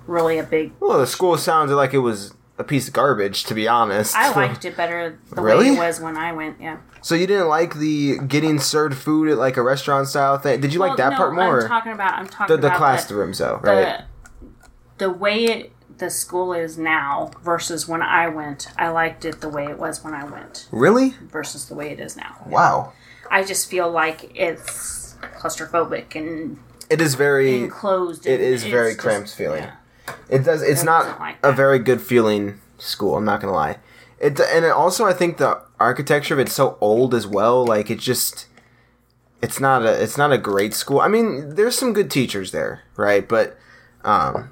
really 0.08 0.38
a 0.40 0.44
big. 0.44 0.72
Well, 0.80 0.98
the 1.00 1.06
school 1.08 1.38
sounded 1.38 1.76
like 1.76 1.94
it 1.94 2.00
was 2.00 2.34
a 2.58 2.64
piece 2.64 2.88
of 2.88 2.94
garbage, 2.94 3.44
to 3.46 3.54
be 3.54 3.68
honest. 3.68 4.16
I 4.16 4.32
liked 4.36 4.66
it 4.66 4.76
better 4.76 5.20
the 5.32 5.42
Really? 5.42 5.72
way 5.72 5.76
it 5.78 5.80
was 5.80 6.00
when 6.00 6.18
I 6.18 6.32
went. 6.34 6.60
Yeah. 6.60 6.78
So 7.04 7.16
you 7.16 7.28
didn't 7.28 7.50
like 7.50 7.76
the 7.76 8.18
getting 8.18 8.60
served 8.60 8.96
food 8.98 9.30
at 9.30 9.38
like 9.38 9.58
a 9.58 9.62
restaurant 9.62 10.08
style 10.08 10.38
thing? 10.38 10.62
Did 10.62 10.74
you 10.74 10.80
like 10.80 10.96
that 10.98 11.10
no, 11.12 11.18
part 11.18 11.34
more? 11.36 11.62
I'm 11.63 11.68
talking 11.68 11.92
about. 11.92 12.13
I'm 12.18 12.28
talking 12.28 12.56
the 12.56 12.62
the 12.62 12.68
about 12.68 12.78
classrooms, 12.80 13.38
though, 13.39 13.60
right? 13.62 14.06
the 14.98 15.06
the 15.06 15.10
way 15.12 15.44
it 15.44 15.72
the 15.98 16.10
school 16.10 16.54
is 16.54 16.78
now 16.78 17.30
versus 17.44 17.88
when 17.88 18.02
I 18.02 18.30
went. 18.30 18.68
I 18.78 18.88
liked 18.89 19.26
it 19.26 19.42
the 19.42 19.50
way 19.50 19.66
it 19.66 19.78
was 19.78 20.04
when 20.04 20.13
I 20.13 20.24
went 20.24 20.68
really? 20.72 21.13
versus 21.30 21.68
the 21.68 21.76
way 21.76 21.92
it 21.92 22.00
is 22.00 22.16
now. 22.16 22.42
Wow. 22.48 22.94
I 23.30 23.44
just 23.44 23.70
feel 23.70 23.92
like 23.92 24.32
it's 24.34 25.16
claustrophobic 25.39 26.16
and 26.16 26.58
It 26.89 27.02
is 27.02 27.16
very. 27.16 27.63
enclosed. 27.63 28.26
It 28.26 28.39
is 28.39 28.63
very 28.63 28.96
cramped 28.96 29.28
just- 29.28 29.38
feeling. 29.38 29.63
yeah. 29.63 30.13
It 30.30 30.44
does. 30.46 30.62
It's 30.62 30.84
It 30.84 30.86
not 30.86 31.20
like 31.20 31.36
a 31.44 31.52
very 31.52 31.80
good 31.80 32.02
feeling 32.02 32.60
school. 32.78 33.18
I'm 33.18 33.26
not 33.26 33.42
gonna 33.42 33.54
lie. 33.54 33.78
It 34.24 34.40
and 34.40 34.64
it 34.64 34.72
also 34.72 35.06
I 35.06 35.12
think 35.12 35.36
the 35.36 35.62
architecture 35.82 36.34
of 36.34 36.40
it's 36.40 36.54
so 36.54 36.78
old 36.80 37.14
as 37.14 37.28
well. 37.28 37.66
Like 37.66 37.92
it 37.92 38.00
just, 38.00 38.48
it's 39.42 39.60
not 39.60 39.86
a 39.86 40.02
it's 40.02 40.18
not 40.18 40.32
a 40.32 40.38
great 40.38 40.74
school. 40.74 41.02
I 41.02 41.10
mean, 41.10 41.56
there's 41.56 41.78
some 41.78 41.92
good 41.92 42.10
teachers 42.10 42.54
there, 42.54 42.84
right? 42.96 43.28
But 43.28 43.58
um, 44.06 44.52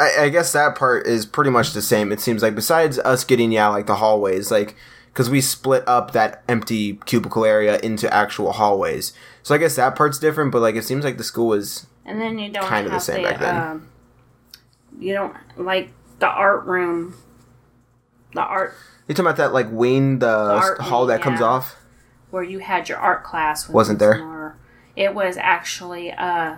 I, 0.00 0.24
I 0.24 0.28
guess 0.30 0.52
that 0.52 0.74
part 0.74 1.06
is 1.06 1.26
pretty 1.26 1.50
much 1.50 1.74
the 1.74 1.80
same. 1.80 2.10
It 2.10 2.18
seems 2.18 2.42
like 2.42 2.56
besides 2.56 2.98
us 2.98 3.22
getting 3.22 3.52
yeah 3.52 3.68
like 3.68 3.86
the 3.86 3.94
hallways 3.94 4.50
like 4.50 4.74
because 5.12 5.30
we 5.30 5.40
split 5.40 5.84
up 5.86 6.10
that 6.10 6.42
empty 6.48 6.94
cubicle 7.06 7.44
area 7.44 7.78
into 7.78 8.12
actual 8.12 8.50
hallways. 8.50 9.12
So 9.44 9.54
I 9.54 9.58
guess 9.58 9.76
that 9.76 9.94
part's 9.94 10.18
different. 10.18 10.50
But 10.50 10.60
like 10.62 10.74
it 10.74 10.82
seems 10.82 11.04
like 11.04 11.18
the 11.18 11.24
school 11.24 11.52
is 11.52 11.86
And 12.04 12.20
then 12.20 12.40
you 12.40 12.50
don't 12.50 12.68
Kinda 12.68 12.88
the 12.88 12.94
have 12.94 13.02
same 13.02 13.22
the, 13.22 13.30
back 13.30 13.38
then. 13.38 13.56
Um, 13.56 13.88
you 14.98 15.14
don't 15.14 15.36
like 15.56 15.90
the 16.18 16.26
art 16.26 16.64
room. 16.64 17.14
The 18.32 18.42
art 18.42 18.74
You 19.06 19.14
talking 19.14 19.26
about 19.26 19.36
that 19.36 19.52
like 19.52 19.68
wing, 19.70 20.18
the, 20.20 20.28
art 20.28 20.80
hall 20.80 21.06
that 21.06 21.20
comes 21.22 21.40
off? 21.40 21.76
where 22.34 22.42
you 22.42 22.58
had 22.58 22.88
your 22.88 22.98
art 22.98 23.22
class 23.22 23.68
Wasn't 23.68 24.00
there? 24.00 24.18
Nora. 24.18 24.56
It 24.96 25.14
was 25.14 25.36
actually 25.36 26.10
uh, 26.10 26.56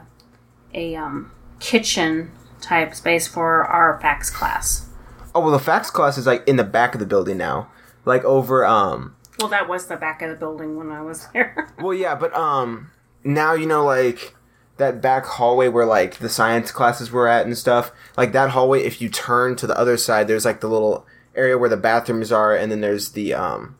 a 0.72 0.96
um, 0.96 1.30
kitchen 1.61 2.32
type 2.62 2.94
space 2.94 3.28
for 3.28 3.62
our 3.64 4.00
FACS 4.00 4.32
class. 4.32 4.88
Oh 5.35 5.40
well, 5.40 5.50
the 5.50 5.59
FACS 5.62 5.92
class 5.92 6.16
is 6.16 6.26
like 6.26 6.46
in 6.48 6.56
the 6.56 6.64
back 6.64 6.94
of 6.94 7.00
the 7.00 7.06
building 7.06 7.37
now, 7.37 7.68
like 8.06 8.24
over. 8.24 8.64
Um, 8.64 9.16
Well, 9.38 9.50
that 9.50 9.68
was 9.68 9.87
the 9.87 9.96
back 9.96 10.22
of 10.22 10.30
the 10.30 10.37
building 10.37 10.78
when 10.78 10.90
I 10.90 11.02
was 11.02 11.28
there. 11.35 11.68
well, 11.78 11.92
yeah, 11.94 12.14
but 12.14 12.35
um, 12.35 12.90
now 13.22 13.52
you 13.52 13.66
know 13.66 13.85
like 13.85 14.35
that 14.78 15.02
back 15.02 15.26
hallway 15.26 15.68
where 15.68 15.85
like 15.87 16.16
the 16.18 16.28
science 16.30 16.70
classes 16.70 17.11
were 17.11 17.28
at 17.28 17.44
and 17.44 17.56
stuff. 17.56 17.92
Like 18.16 18.32
that 18.32 18.50
hallway, 18.50 18.82
if 18.82 19.02
you 19.02 19.11
turn 19.11 19.56
to 19.56 19.66
the 19.66 19.78
other 19.78 19.98
side, 19.98 20.26
there's 20.26 20.46
like 20.46 20.61
the 20.61 20.68
little 20.68 21.06
area 21.37 21.59
where 21.59 21.68
the 21.68 21.77
bathrooms 21.77 22.33
are, 22.33 22.55
and 22.55 22.70
then 22.70 22.81
there's 22.81 23.12
the 23.12 23.35
um, 23.35 23.77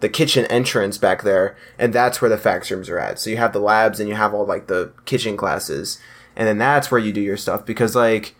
the 0.00 0.08
kitchen 0.08 0.44
entrance 0.46 0.98
back 0.98 1.22
there, 1.22 1.56
and 1.78 1.92
that's 1.92 2.20
where 2.20 2.28
the 2.28 2.36
FACS 2.36 2.70
rooms 2.70 2.88
are 2.88 2.98
at. 2.98 3.18
So 3.18 3.30
you 3.30 3.36
have 3.36 3.52
the 3.52 3.60
labs 3.60 4.00
and 4.00 4.08
you 4.08 4.14
have 4.14 4.34
all 4.34 4.44
like 4.44 4.66
the 4.66 4.92
kitchen 5.04 5.36
classes, 5.36 5.98
and 6.36 6.48
then 6.48 6.58
that's 6.58 6.90
where 6.90 7.00
you 7.00 7.12
do 7.12 7.20
your 7.20 7.36
stuff 7.36 7.64
because 7.64 7.94
like 7.94 8.34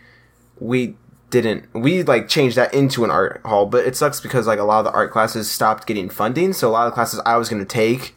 we 0.59 0.97
didn't 1.33 1.65
we 1.75 2.03
like 2.03 2.29
changed 2.29 2.57
that 2.59 2.73
into 2.75 3.05
an 3.05 3.11
art 3.11 3.41
hall 3.45 3.65
but 3.65 3.87
it 3.87 3.97
sucks 3.97 4.21
because 4.21 4.47
like 4.47 4.59
a 4.59 4.65
lot 4.65 4.81
of 4.81 4.85
the 4.85 4.93
art 4.93 5.11
classes 5.11 5.51
stopped 5.51 5.87
getting 5.87 6.11
funding 6.11 6.53
so 6.53 6.69
a 6.69 6.71
lot 6.71 6.87
of 6.87 6.93
the 6.93 6.95
classes 6.95 7.19
i 7.25 7.39
was 7.39 7.49
going 7.49 7.61
to 7.61 7.67
take 7.67 8.15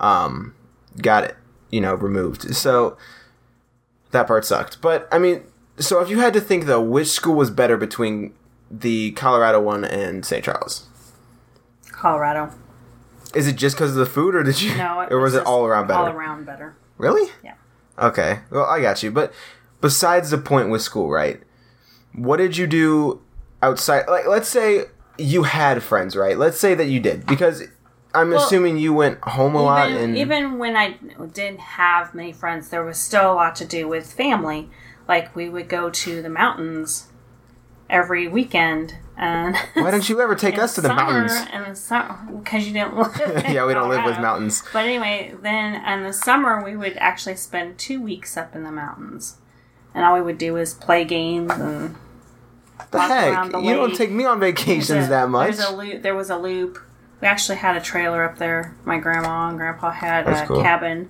um 0.00 0.52
got 1.00 1.22
it 1.22 1.36
you 1.70 1.80
know 1.80 1.94
removed 1.94 2.54
so 2.56 2.96
that 4.10 4.26
part 4.26 4.44
sucked 4.44 4.80
but 4.80 5.08
i 5.12 5.18
mean 5.18 5.44
so 5.78 6.00
if 6.00 6.10
you 6.10 6.18
had 6.18 6.32
to 6.32 6.40
think 6.40 6.64
though 6.64 6.82
which 6.82 7.06
school 7.06 7.36
was 7.36 7.50
better 7.50 7.76
between 7.76 8.34
the 8.70 9.12
colorado 9.12 9.60
one 9.60 9.84
and 9.84 10.24
st 10.24 10.44
charles 10.44 10.86
Colorado. 11.92 12.52
is 13.34 13.46
it 13.46 13.56
just 13.56 13.76
because 13.76 13.90
of 13.92 13.96
the 13.96 14.06
food 14.06 14.34
or 14.34 14.42
did 14.42 14.60
you 14.60 14.76
No, 14.76 15.06
or 15.10 15.20
was 15.20 15.34
it 15.34 15.38
just 15.38 15.46
all 15.46 15.64
around 15.64 15.86
better 15.86 16.00
All 16.00 16.08
around 16.08 16.44
better. 16.44 16.76
really 16.98 17.30
Yeah. 17.42 17.54
Okay. 17.98 18.40
Well, 18.50 18.66
I 18.66 18.82
got 18.82 19.02
you. 19.02 19.10
But 19.10 19.32
besides 19.80 20.28
the 20.30 20.36
point 20.36 20.68
with 20.68 20.82
school, 20.82 21.10
right? 21.10 21.40
What 22.12 22.36
did 22.36 22.56
you 22.58 22.66
do 22.66 23.22
outside 23.62 24.06
like 24.08 24.26
let's 24.26 24.48
say 24.48 24.84
you 25.16 25.44
had 25.44 25.82
friends, 25.82 26.14
right? 26.14 26.36
Let's 26.36 26.58
say 26.58 26.74
that 26.74 26.86
you 26.88 27.00
did 27.00 27.26
because 27.26 27.62
I'm 28.14 28.32
assuming 28.34 28.76
you 28.76 28.92
went 28.92 29.18
home 29.22 29.54
a 29.54 29.62
lot 29.62 29.90
and 29.90 30.16
even 30.16 30.58
when 30.58 30.76
I 30.76 30.96
didn't 31.32 31.60
have 31.60 32.14
many 32.14 32.32
friends, 32.32 32.68
there 32.68 32.84
was 32.84 32.98
still 32.98 33.32
a 33.32 33.34
lot 33.34 33.56
to 33.56 33.64
do 33.64 33.88
with 33.88 34.12
family. 34.12 34.68
Like 35.08 35.34
we 35.34 35.48
would 35.48 35.68
go 35.68 35.88
to 35.88 36.20
the 36.20 36.28
mountains 36.28 37.08
every 37.88 38.28
weekend, 38.28 38.94
and 39.16 39.56
why 39.74 39.90
don't 39.90 40.08
you 40.08 40.20
ever 40.20 40.34
take 40.34 40.58
us 40.64 40.74
to 40.74 40.80
the 40.80 40.88
mountains? 40.88 41.32
And 41.52 41.66
the 41.66 41.74
summer, 41.76 42.18
because 42.42 42.66
you 42.66 42.72
didn't 42.72 42.96
live. 42.96 43.16
yeah, 43.48 43.64
we 43.66 43.74
don't 43.74 43.88
live 43.88 44.04
with 44.04 44.16
mountains. 44.20 44.62
But 44.72 44.84
anyway, 44.86 45.34
then 45.42 45.74
in 45.84 46.02
the 46.04 46.12
summer 46.12 46.62
we 46.64 46.76
would 46.76 46.96
actually 46.98 47.36
spend 47.36 47.78
two 47.78 48.00
weeks 48.02 48.36
up 48.36 48.54
in 48.54 48.64
the 48.64 48.72
mountains, 48.72 49.36
and 49.94 50.04
all 50.04 50.14
we 50.14 50.22
would 50.22 50.38
do 50.38 50.56
is 50.56 50.74
play 50.74 51.04
games 51.04 51.52
and 51.52 51.96
The 52.90 52.98
walk 52.98 53.08
heck, 53.08 53.52
the 53.52 53.60
you 53.60 53.74
don't 53.74 53.94
take 53.96 54.10
me 54.10 54.24
on 54.24 54.40
vacations 54.40 55.06
a- 55.06 55.10
that 55.10 55.28
much. 55.30 55.56
There's 55.56 55.68
a 55.70 55.74
loop. 55.76 56.02
There 56.02 56.14
was 56.14 56.28
a 56.30 56.36
loop. 56.36 56.78
We 57.22 57.28
actually 57.28 57.56
had 57.56 57.76
a 57.76 57.80
trailer 57.80 58.22
up 58.24 58.36
there. 58.36 58.76
My 58.84 58.98
grandma 58.98 59.48
and 59.48 59.56
grandpa 59.56 59.90
had 59.90 60.26
That's 60.26 60.42
a 60.42 60.46
cool. 60.46 60.62
cabin. 60.62 61.08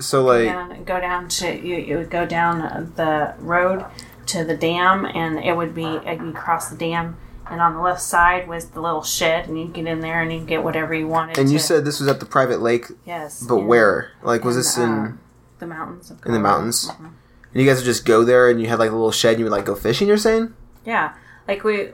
So 0.00 0.24
like, 0.24 0.48
And 0.48 0.84
go 0.84 1.00
down 1.00 1.28
to 1.28 1.54
you. 1.56 1.76
You 1.76 1.98
would 1.98 2.10
go 2.10 2.26
down 2.26 2.92
the 2.96 3.34
road 3.38 3.84
to 4.26 4.44
the 4.44 4.56
dam, 4.56 5.04
and 5.04 5.38
it 5.38 5.56
would 5.56 5.74
be 5.74 5.82
you 5.82 6.32
cross 6.34 6.68
the 6.70 6.76
dam, 6.76 7.16
and 7.50 7.60
on 7.60 7.74
the 7.74 7.80
left 7.80 8.00
side 8.00 8.48
was 8.48 8.66
the 8.70 8.80
little 8.80 9.02
shed, 9.02 9.48
and 9.48 9.58
you 9.58 9.68
get 9.68 9.86
in 9.86 10.00
there 10.00 10.22
and 10.22 10.32
you 10.32 10.40
get 10.40 10.62
whatever 10.64 10.94
you 10.94 11.06
wanted. 11.08 11.38
and 11.38 11.50
you 11.50 11.58
to- 11.58 11.64
said 11.64 11.84
this 11.84 12.00
was 12.00 12.08
at 12.08 12.20
the 12.20 12.26
private 12.26 12.60
lake, 12.60 12.86
yes, 13.04 13.42
but 13.46 13.58
where? 13.58 14.12
Like, 14.22 14.44
was 14.44 14.56
this 14.56 14.76
in 14.78 14.90
uh, 14.90 15.12
the 15.58 15.66
mountains? 15.66 16.10
Of 16.10 16.24
in 16.26 16.32
the 16.32 16.40
mountains? 16.40 16.90
And 16.98 17.62
you 17.62 17.68
guys 17.68 17.76
would 17.78 17.84
just 17.84 18.04
go 18.04 18.24
there, 18.24 18.48
and 18.48 18.60
you 18.60 18.68
had 18.68 18.78
like 18.78 18.90
a 18.90 18.94
little 18.94 19.12
shed, 19.12 19.30
and 19.32 19.38
you 19.40 19.44
would 19.44 19.52
like 19.52 19.64
go 19.64 19.74
fishing. 19.74 20.08
You're 20.08 20.16
saying? 20.16 20.54
Yeah, 20.84 21.14
like 21.48 21.64
we, 21.64 21.90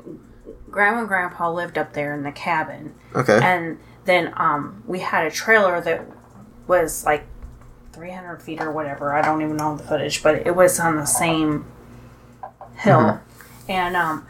grandma 0.71 1.01
and 1.01 1.09
grandpa 1.09 1.51
lived 1.51 1.77
up 1.79 1.93
there 1.93 2.15
in 2.15 2.23
the 2.23 2.33
cabin, 2.33 2.95
Okay. 3.15 3.39
and 3.43 3.79
then 4.05 4.33
um, 4.37 4.83
we 4.87 5.01
had 5.01 5.27
a 5.27 5.31
trailer 5.31 5.81
that 5.81 6.07
was 6.67 7.05
like 7.05 7.27
300 7.93 8.41
feet 8.41 8.61
or 8.61 8.71
whatever. 8.71 9.13
I 9.13 9.21
don't 9.23 9.43
even 9.43 9.57
know 9.57 9.77
the 9.77 9.83
footage, 9.83 10.23
but 10.23 10.47
it 10.47 10.55
was 10.57 10.79
on 10.81 10.97
the 10.97 11.05
same 11.05 11.67
hill, 12.81 13.21
and 13.69 13.97
um, 13.97 14.27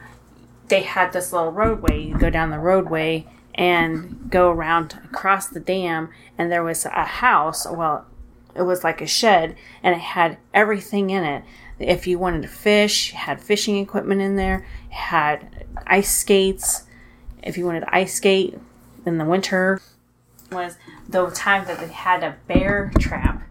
they 0.69 0.83
had 0.83 1.13
this 1.13 1.33
little 1.33 1.53
roadway. 1.53 2.03
You 2.03 2.19
go 2.19 2.31
down 2.31 2.51
the 2.51 2.59
roadway 2.59 3.27
and 3.55 4.31
go 4.31 4.51
around 4.51 4.99
across 5.05 5.49
the 5.49 5.61
dam, 5.61 6.11
and 6.39 6.51
there 6.51 6.63
was 6.63 6.85
a 6.85 7.05
house. 7.05 7.67
Well, 7.71 8.07
it 8.55 8.63
was 8.63 8.85
like 8.85 9.01
a 9.01 9.07
shed, 9.07 9.57
and 9.83 9.95
it 9.95 10.01
had 10.01 10.39
everything 10.53 11.11
in 11.11 11.25
it. 11.25 11.45
If 11.79 12.07
you 12.07 12.19
wanted 12.19 12.43
to 12.43 12.49
fish, 12.49 13.13
had 13.13 13.41
fishing 13.41 13.79
equipment 13.79 14.21
in 14.21 14.37
there. 14.37 14.67
It 14.91 14.95
had 14.95 15.67
ice 15.87 16.15
skates. 16.15 16.85
If 17.43 17.57
you 17.57 17.65
wanted 17.65 17.81
to 17.81 17.95
ice 17.95 18.15
skate 18.15 18.59
in 19.07 19.19
the 19.19 19.25
winter, 19.25 19.81
was 20.53 20.77
the 21.09 21.27
time 21.31 21.67
that 21.67 21.79
they 21.79 21.89
had 21.89 22.23
a 22.23 22.37
bear 22.47 22.93
trap. 22.99 23.43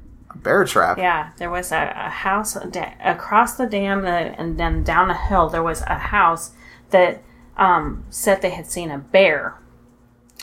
Bear 0.44 0.64
trap. 0.66 0.98
Yeah, 0.98 1.32
there 1.38 1.50
was 1.50 1.72
a, 1.72 1.94
a 1.96 2.10
house 2.10 2.54
da- 2.70 2.94
across 3.04 3.56
the 3.56 3.66
dam, 3.66 4.06
uh, 4.06 4.10
and 4.10 4.60
then 4.60 4.84
down 4.84 5.10
a 5.12 5.18
hill. 5.18 5.50
There 5.50 5.64
was 5.64 5.82
a 5.82 5.96
house 5.98 6.52
that 6.92 7.22
um, 7.58 8.06
said 8.10 8.42
they 8.42 8.52
had 8.52 8.68
seen 8.68 8.90
a 8.92 8.98
bear. 8.98 9.56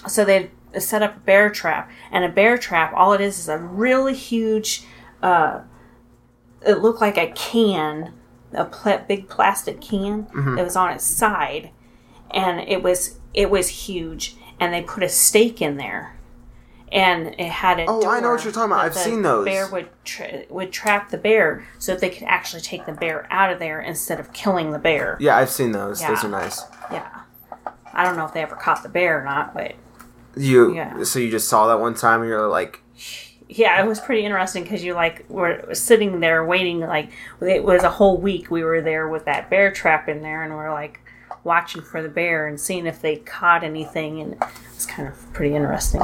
So 0.06 0.24
they 0.24 0.50
set 0.78 1.02
up 1.02 1.16
a 1.16 1.20
bear 1.20 1.48
trap, 1.50 1.90
and 2.10 2.24
a 2.24 2.28
bear 2.28 2.58
trap. 2.58 2.92
All 2.94 3.12
it 3.14 3.20
is 3.20 3.38
is 3.38 3.48
a 3.48 3.58
really 3.58 4.14
huge. 4.14 4.84
Uh, 5.22 5.60
it 6.66 6.80
looked 6.80 7.00
like 7.00 7.16
a 7.16 7.30
can, 7.32 8.12
a 8.52 8.64
pla- 8.64 8.98
big 9.06 9.28
plastic 9.28 9.80
can 9.80 10.26
that 10.56 10.64
was 10.64 10.76
on 10.76 10.90
its 10.92 11.04
side, 11.04 11.70
and 12.30 12.60
it 12.60 12.82
was 12.82 13.18
it 13.32 13.50
was 13.50 13.68
huge. 13.68 14.36
And 14.58 14.72
they 14.72 14.82
put 14.82 15.02
a 15.02 15.08
stake 15.08 15.60
in 15.60 15.76
there, 15.76 16.15
and 16.92 17.28
it 17.38 17.48
had 17.50 17.80
a. 17.80 17.86
Oh, 17.88 18.06
I 18.08 18.20
know 18.20 18.30
what 18.30 18.44
you're 18.44 18.52
talking 18.52 18.72
about. 18.72 18.84
I've 18.84 18.94
seen 18.94 19.22
those. 19.22 19.44
Bear 19.44 19.68
would 19.68 19.88
tra- 20.04 20.44
would 20.48 20.72
trap 20.72 21.10
the 21.10 21.18
bear 21.18 21.66
so 21.78 21.92
that 21.92 22.00
they 22.00 22.10
could 22.10 22.24
actually 22.24 22.62
take 22.62 22.86
the 22.86 22.92
bear 22.92 23.26
out 23.30 23.52
of 23.52 23.58
there 23.58 23.80
instead 23.80 24.20
of 24.20 24.32
killing 24.32 24.70
the 24.72 24.78
bear. 24.78 25.16
Yeah, 25.20 25.36
I've 25.36 25.50
seen 25.50 25.72
those. 25.72 26.00
Those 26.04 26.24
are 26.24 26.28
nice. 26.28 26.62
Yeah. 26.92 27.08
I 27.92 28.04
don't 28.04 28.16
know 28.16 28.26
if 28.26 28.34
they 28.34 28.42
ever 28.42 28.56
caught 28.56 28.82
the 28.82 28.88
bear 28.90 29.20
or 29.20 29.24
not, 29.24 29.54
but 29.54 29.74
You 30.36 30.74
Yeah. 30.74 31.02
so 31.04 31.18
you 31.18 31.30
just 31.30 31.48
saw 31.48 31.66
that 31.68 31.80
one 31.80 31.94
time, 31.94 32.20
and 32.20 32.28
you're 32.28 32.46
like, 32.46 32.82
yeah, 33.48 33.82
it 33.82 33.86
was 33.86 34.00
pretty 34.00 34.24
interesting 34.24 34.64
because 34.64 34.84
you 34.84 34.92
like 34.94 35.24
were 35.30 35.72
sitting 35.74 36.20
there 36.20 36.44
waiting. 36.44 36.80
Like 36.80 37.10
it 37.40 37.64
was 37.64 37.82
a 37.84 37.90
whole 37.90 38.18
week 38.18 38.50
we 38.50 38.62
were 38.64 38.82
there 38.82 39.08
with 39.08 39.24
that 39.24 39.48
bear 39.48 39.70
trap 39.72 40.08
in 40.08 40.20
there, 40.22 40.42
and 40.42 40.54
we're 40.54 40.72
like 40.72 41.00
watching 41.42 41.80
for 41.80 42.02
the 42.02 42.08
bear 42.08 42.46
and 42.46 42.60
seeing 42.60 42.86
if 42.86 43.00
they 43.00 43.16
caught 43.16 43.64
anything, 43.64 44.20
and 44.20 44.32
it 44.34 44.42
was 44.74 44.84
kind 44.84 45.08
of 45.08 45.32
pretty 45.32 45.54
interesting. 45.54 46.02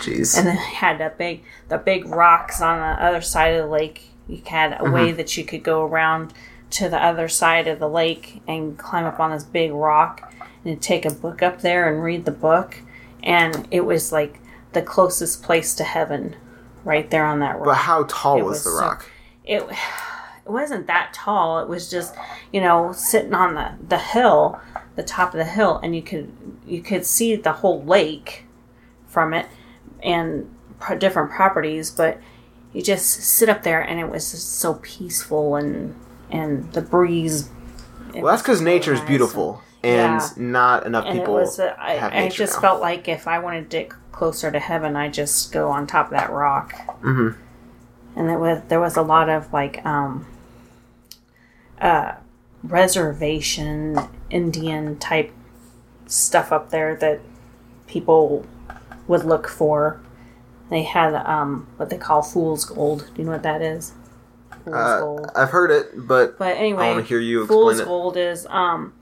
Jeez. 0.00 0.36
And 0.36 0.46
then 0.46 0.56
had 0.56 0.98
the 0.98 1.12
big 1.16 1.44
the 1.68 1.78
big 1.78 2.06
rocks 2.06 2.60
on 2.60 2.78
the 2.78 3.02
other 3.02 3.20
side 3.20 3.54
of 3.54 3.64
the 3.64 3.70
lake. 3.70 4.04
You 4.28 4.42
had 4.46 4.76
a 4.78 4.90
way 4.90 5.08
mm-hmm. 5.08 5.16
that 5.16 5.36
you 5.36 5.44
could 5.44 5.62
go 5.62 5.84
around 5.84 6.32
to 6.70 6.88
the 6.88 7.02
other 7.02 7.28
side 7.28 7.66
of 7.66 7.78
the 7.78 7.88
lake 7.88 8.42
and 8.46 8.78
climb 8.78 9.04
up 9.04 9.18
on 9.18 9.32
this 9.32 9.44
big 9.44 9.72
rock 9.72 10.32
and 10.64 10.80
take 10.80 11.04
a 11.04 11.12
book 11.12 11.42
up 11.42 11.62
there 11.62 11.92
and 11.92 12.02
read 12.02 12.24
the 12.24 12.30
book. 12.30 12.78
And 13.22 13.66
it 13.70 13.80
was 13.80 14.12
like 14.12 14.40
the 14.72 14.82
closest 14.82 15.42
place 15.42 15.74
to 15.74 15.84
heaven, 15.84 16.36
right 16.84 17.10
there 17.10 17.26
on 17.26 17.40
that 17.40 17.56
rock 17.56 17.64
but 17.64 17.74
how 17.74 18.04
tall 18.04 18.36
was, 18.36 18.44
was 18.44 18.64
the 18.64 18.70
so- 18.70 18.80
rock? 18.80 19.10
it 19.44 19.64
it 20.46 20.50
wasn't 20.50 20.86
that 20.86 21.12
tall. 21.12 21.60
It 21.60 21.68
was 21.68 21.90
just 21.90 22.14
you 22.52 22.60
know 22.60 22.92
sitting 22.92 23.34
on 23.34 23.54
the 23.54 23.72
the 23.88 23.98
hill, 23.98 24.60
the 24.96 25.02
top 25.02 25.34
of 25.34 25.38
the 25.38 25.44
hill, 25.44 25.78
and 25.82 25.94
you 25.94 26.02
could 26.02 26.32
you 26.66 26.82
could 26.82 27.04
see 27.04 27.36
the 27.36 27.52
whole 27.52 27.82
lake 27.82 28.44
from 29.06 29.34
it 29.34 29.46
and 30.02 30.48
pro- 30.78 30.96
different 30.98 31.30
properties. 31.30 31.90
But 31.90 32.18
you 32.72 32.82
just 32.82 33.06
sit 33.08 33.48
up 33.48 33.62
there, 33.62 33.80
and 33.80 33.98
it 34.00 34.08
was 34.10 34.30
just 34.30 34.58
so 34.58 34.74
peaceful 34.74 35.56
and 35.56 35.94
and 36.30 36.72
the 36.72 36.80
breeze. 36.82 37.48
well, 38.14 38.24
that's 38.26 38.42
because 38.42 38.58
so 38.58 38.64
nature 38.64 38.92
is 38.92 39.00
nice. 39.00 39.08
beautiful, 39.08 39.62
and 39.82 40.20
Yeah. 40.20 40.28
not 40.36 40.86
enough 40.86 41.04
And 41.06 41.18
people 41.18 41.36
it 41.38 41.40
was, 41.42 41.58
uh, 41.60 41.74
I, 41.78 42.28
just 42.28 42.54
now. 42.54 42.60
felt 42.60 42.80
like 42.80 43.08
if 43.08 43.26
I 43.26 43.38
wanted 43.40 43.70
to 43.70 43.76
get 43.78 43.92
closer 44.12 44.50
to 44.50 44.58
heaven, 44.60 44.94
I 44.96 45.08
just 45.08 45.52
go 45.52 45.68
on 45.70 45.86
top 45.86 46.06
of 46.06 46.10
that 46.12 46.30
rock. 46.30 46.74
Mhm. 47.02 47.36
And 48.16 48.28
there 48.28 48.38
was 48.38 48.60
there 48.68 48.80
was 48.80 48.96
a 48.96 49.02
lot 49.02 49.28
of 49.28 49.52
like 49.52 49.84
um, 49.86 50.26
uh, 51.80 52.12
reservation 52.62 53.98
Indian 54.28 54.98
type 54.98 55.32
stuff 56.06 56.52
up 56.52 56.70
there 56.70 56.94
that 56.96 57.20
people 57.86 58.44
would 59.10 59.24
look 59.24 59.48
for. 59.48 60.00
They 60.70 60.84
had 60.84 61.14
um, 61.14 61.66
what 61.76 61.90
they 61.90 61.98
call 61.98 62.22
fool's 62.22 62.64
gold. 62.64 63.10
Do 63.12 63.20
you 63.22 63.26
know 63.26 63.32
what 63.32 63.42
that 63.42 63.60
is? 63.60 63.92
Fool's 64.64 64.76
Uh, 64.76 65.00
gold. 65.00 65.30
I've 65.34 65.50
heard 65.50 65.72
it, 65.72 66.06
but 66.06 66.38
But 66.38 66.56
anyway, 66.56 66.86
I 66.86 66.90
wanna 66.92 67.02
hear 67.02 67.18
you 67.18 67.44
Fool's 67.46 67.80
gold 67.80 68.16
is 68.16 68.46
um, 68.48 68.92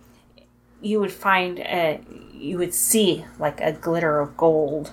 you 0.80 0.98
would 0.98 1.12
find 1.12 1.58
a, 1.58 2.00
you 2.32 2.56
would 2.56 2.72
see 2.72 3.26
like 3.38 3.60
a 3.60 3.70
glitter 3.72 4.18
of 4.18 4.34
gold, 4.38 4.92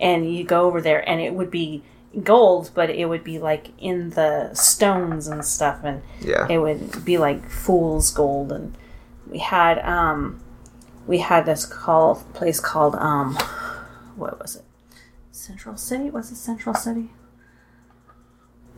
and 0.00 0.34
you 0.34 0.42
go 0.42 0.62
over 0.66 0.80
there, 0.80 1.08
and 1.08 1.20
it 1.20 1.32
would 1.34 1.50
be 1.52 1.84
gold, 2.24 2.70
but 2.74 2.90
it 2.90 3.08
would 3.08 3.22
be 3.22 3.38
like 3.38 3.68
in 3.78 4.10
the 4.10 4.52
stones 4.54 5.28
and 5.28 5.44
stuff, 5.44 5.78
and 5.84 6.02
yeah, 6.20 6.48
it 6.50 6.58
would 6.58 7.04
be 7.04 7.16
like 7.16 7.48
fool's 7.48 8.10
gold, 8.10 8.50
and 8.50 8.76
we 9.30 9.38
had 9.38 9.78
um, 9.80 10.40
we 11.06 11.18
had 11.18 11.46
this 11.46 11.64
call 11.64 12.16
place 12.34 12.58
called 12.58 12.96
um, 12.96 13.38
what 14.16 14.40
was 14.40 14.56
it? 14.56 14.64
Central 15.30 15.76
City? 15.76 16.10
Was 16.10 16.30
it 16.30 16.36
Central 16.36 16.74
City? 16.74 17.10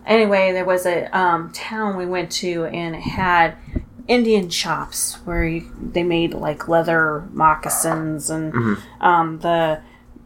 Anyway, 0.07 0.53
there 0.53 0.64
was 0.64 0.87
a 0.87 1.05
um, 1.16 1.53
town 1.53 1.96
we 1.96 2.07
went 2.07 2.31
to, 2.33 2.64
and 2.66 2.96
it 2.96 3.03
had 3.03 3.57
Indian 4.07 4.48
shops 4.48 5.16
where 5.24 5.44
you, 5.44 5.70
they 5.79 6.03
made 6.03 6.33
like 6.33 6.66
leather 6.66 7.29
moccasins 7.31 8.31
and 8.31 8.79
um, 9.01 9.38
the 9.40 9.81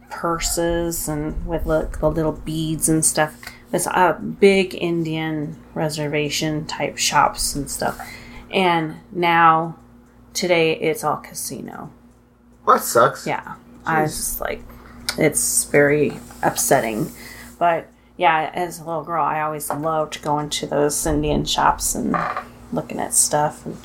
purses 0.09 1.09
and 1.09 1.45
with 1.45 1.65
the, 1.65 1.89
the 1.99 2.09
little 2.09 2.31
beads 2.31 2.87
and 2.87 3.03
stuff. 3.03 3.35
It's 3.73 3.87
a 3.87 4.17
big 4.39 4.75
Indian 4.75 5.57
reservation 5.73 6.65
type 6.65 6.97
shops 6.97 7.55
and 7.55 7.69
stuff. 7.69 7.99
And 8.51 8.97
now, 9.11 9.77
today, 10.33 10.73
it's 10.73 11.03
all 11.03 11.17
casino. 11.17 11.91
that 12.67 12.83
sucks. 12.83 13.25
Yeah. 13.25 13.55
I 13.85 14.03
was 14.03 14.15
just 14.15 14.39
like, 14.39 14.63
it's 15.17 15.65
very 15.65 16.19
upsetting. 16.41 17.11
But 17.59 17.87
yeah, 18.17 18.51
as 18.53 18.79
a 18.79 18.83
little 18.83 19.03
girl, 19.03 19.23
I 19.23 19.41
always 19.41 19.69
loved 19.69 20.21
going 20.21 20.49
to 20.51 20.67
those 20.67 21.05
Indian 21.05 21.45
shops 21.45 21.95
and 21.95 22.15
looking 22.71 22.99
at 22.99 23.13
stuff. 23.13 23.65
And 23.65 23.77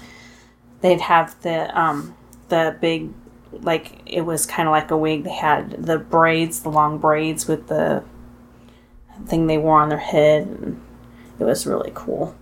they'd 0.80 1.00
have 1.00 1.40
the 1.42 1.78
um 1.78 2.14
the 2.48 2.76
big 2.80 3.10
like 3.52 4.00
it 4.06 4.22
was 4.22 4.46
kind 4.46 4.68
of 4.68 4.72
like 4.72 4.90
a 4.90 4.96
wig. 4.96 5.24
They 5.24 5.32
had 5.32 5.70
the 5.84 5.98
braids, 5.98 6.60
the 6.62 6.70
long 6.70 6.98
braids 6.98 7.46
with 7.48 7.68
the 7.68 8.04
thing 9.26 9.46
they 9.46 9.58
wore 9.58 9.80
on 9.80 9.88
their 9.88 9.98
head, 9.98 10.46
and 10.46 10.80
it 11.38 11.44
was 11.44 11.66
really 11.66 11.90
cool. 11.94 12.34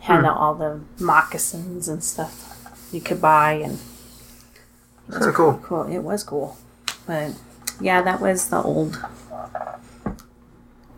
Had 0.00 0.24
all 0.24 0.54
the 0.54 0.80
moccasins 0.98 1.88
and 1.88 2.02
stuff 2.04 2.54
you 2.92 3.00
could 3.00 3.20
buy, 3.20 3.52
and 3.54 3.78
Kind 5.10 5.24
of 5.24 5.34
cool. 5.34 5.60
cool. 5.62 5.82
It 5.84 5.98
was 6.00 6.22
cool, 6.22 6.56
but 7.06 7.32
yeah, 7.80 8.02
that 8.02 8.20
was 8.20 8.48
the 8.48 8.62
old, 8.62 8.98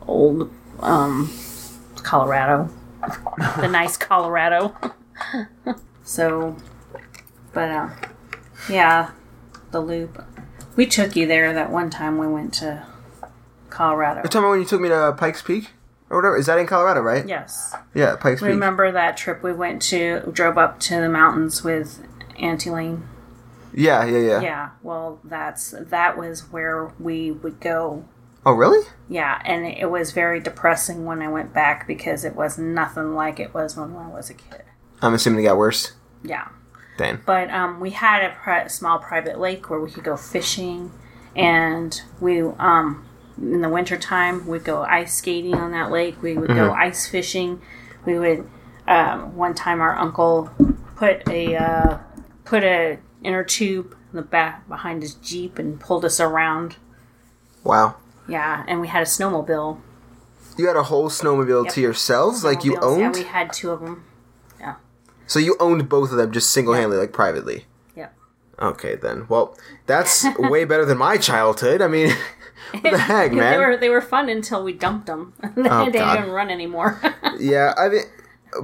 old 0.07 0.53
um, 0.81 1.31
Colorado, 2.03 2.71
the 3.59 3.69
nice 3.71 3.97
Colorado. 3.97 4.75
so, 6.05 6.57
but 7.53 7.71
uh, 7.71 7.90
yeah, 8.69 9.11
the 9.71 9.81
loop. 9.81 10.25
We 10.77 10.87
took 10.87 11.16
you 11.16 11.27
there 11.27 11.53
that 11.53 11.71
one 11.71 11.90
time 11.90 12.19
we 12.19 12.27
went 12.27 12.55
to 12.55 12.87
Colorado. 13.69 14.21
You're 14.21 14.25
talking 14.25 14.40
about 14.40 14.51
when 14.51 14.61
you 14.61 14.66
took 14.66 14.81
me 14.81 14.88
to 14.88 15.14
Pikes 15.16 15.43
Peak 15.43 15.71
or 16.09 16.19
whatever. 16.19 16.37
Is 16.37 16.47
that 16.47 16.59
in 16.59 16.66
Colorado, 16.66 17.01
right? 17.01 17.27
Yes. 17.27 17.75
Yeah, 17.95 18.16
Pikes 18.16 18.40
Peak. 18.40 18.49
Remember 18.49 18.90
that 18.90 19.16
trip 19.16 19.43
we 19.43 19.53
went 19.53 19.83
to, 19.83 20.21
drove 20.33 20.57
up 20.57 20.81
to 20.81 21.01
the 21.01 21.09
mountains 21.09 21.62
with 21.62 22.07
Auntie 22.38 22.71
Lane? 22.71 23.09
Yeah, 23.72 24.04
yeah, 24.04 24.18
yeah, 24.18 24.40
Yeah, 24.40 24.70
well, 24.83 25.20
that's 25.24 25.74
that 25.78 26.16
was 26.18 26.50
where 26.50 26.92
we 26.98 27.30
would 27.30 27.61
go. 27.61 28.04
Oh, 28.44 28.52
really? 28.52 28.87
Yeah, 29.09 29.40
and 29.44 29.66
it 29.66 29.90
was 29.90 30.12
very 30.12 30.40
depressing 30.40 31.04
when 31.04 31.20
I 31.20 31.28
went 31.28 31.52
back 31.52 31.87
because 31.87 32.24
it 32.24 32.35
was 32.35 32.59
nothing 32.59 33.14
like 33.14 33.38
it 33.38 33.52
was 33.52 33.76
when 33.76 33.94
I 33.94 34.09
was 34.09 34.30
a 34.30 34.35
kid. 34.35 34.62
I'm 35.02 35.14
assuming 35.14 35.40
it 35.40 35.48
got 35.48 35.56
worse. 35.59 35.92
Yeah, 36.22 36.48
Dang. 36.96 37.20
but 37.26 37.50
um, 37.50 37.80
we 37.80 37.90
had 37.90 38.24
a 38.24 38.35
pri- 38.35 38.66
small 38.68 38.98
private 38.98 39.38
lake 39.38 39.68
where 39.70 39.80
we 39.80 39.90
could 39.90 40.04
go 40.04 40.16
fishing, 40.16 40.90
and 41.37 42.00
we 42.20 42.40
um, 42.42 43.06
in 43.38 43.61
the 43.61 43.68
wintertime 43.68 44.46
we'd 44.46 44.64
go 44.64 44.83
ice 44.83 45.14
skating 45.16 45.54
on 45.54 45.72
that 45.72 45.90
lake. 45.90 46.22
We 46.22 46.37
would 46.37 46.48
go 46.48 46.72
ice 46.72 47.06
fishing. 47.06 47.61
We 48.04 48.18
would 48.18 48.48
um, 48.88 49.37
one 49.37 49.54
time 49.54 49.80
our 49.80 49.96
uncle 49.96 50.50
put 50.96 51.26
a 51.28 51.56
uh, 51.56 51.98
put 52.44 52.64
a 52.64 52.98
inner 53.22 53.44
tube 53.44 53.94
in 54.12 54.16
the 54.16 54.22
back 54.22 54.66
behind 54.68 55.02
his 55.02 55.14
jeep 55.14 55.59
and 55.59 55.78
pulled 55.80 56.04
us 56.04 56.20
around. 56.20 56.76
Wow. 57.64 57.96
Yeah, 58.28 58.64
and 58.68 58.80
we 58.80 58.88
had 58.88 59.02
a 59.02 59.06
snowmobile. 59.06 59.80
You 60.56 60.66
had 60.66 60.76
a 60.76 60.85
whole 60.85 61.09
snowmobile 61.11 61.64
Yep. 61.64 61.74
to 61.74 61.80
yourselves, 61.80 62.44
like 62.44 62.64
you 62.64 62.76
owned. 62.80 63.00
Yeah, 63.16 63.22
we 63.22 63.28
had 63.28 63.52
two 63.52 63.70
of 63.70 63.80
them. 63.80 64.04
Yeah. 64.59 64.74
So 65.26 65.38
you 65.38 65.56
owned 65.61 65.88
both 65.88 66.11
of 66.11 66.16
them 66.16 66.33
just 66.33 66.50
single-handedly, 66.50 66.98
like 66.98 67.12
privately. 67.12 67.66
Yeah. 67.96 68.09
Okay, 68.61 68.94
then. 68.96 69.26
Well, 69.28 69.56
that's 69.87 70.26
way 70.38 70.64
better 70.64 70.85
than 70.85 70.98
my 70.98 71.16
childhood. 71.16 71.80
I 71.83 71.88
mean, 71.88 72.11
what 72.72 72.83
the 72.83 72.98
heck, 72.98 73.30
they 73.30 73.37
man? 73.37 73.59
were 73.59 73.76
they 73.76 73.88
were 73.88 74.00
fun 74.02 74.28
until 74.28 74.62
we 74.64 74.72
dumped 74.72 75.06
them. 75.06 75.33
they 75.56 75.62
Oh, 75.62 75.90
God. 75.90 75.92
didn't 76.16 76.30
run 76.30 76.50
anymore. 76.50 77.00
Yeah, 77.38 77.72
I 77.78 77.88
mean, 77.88 78.02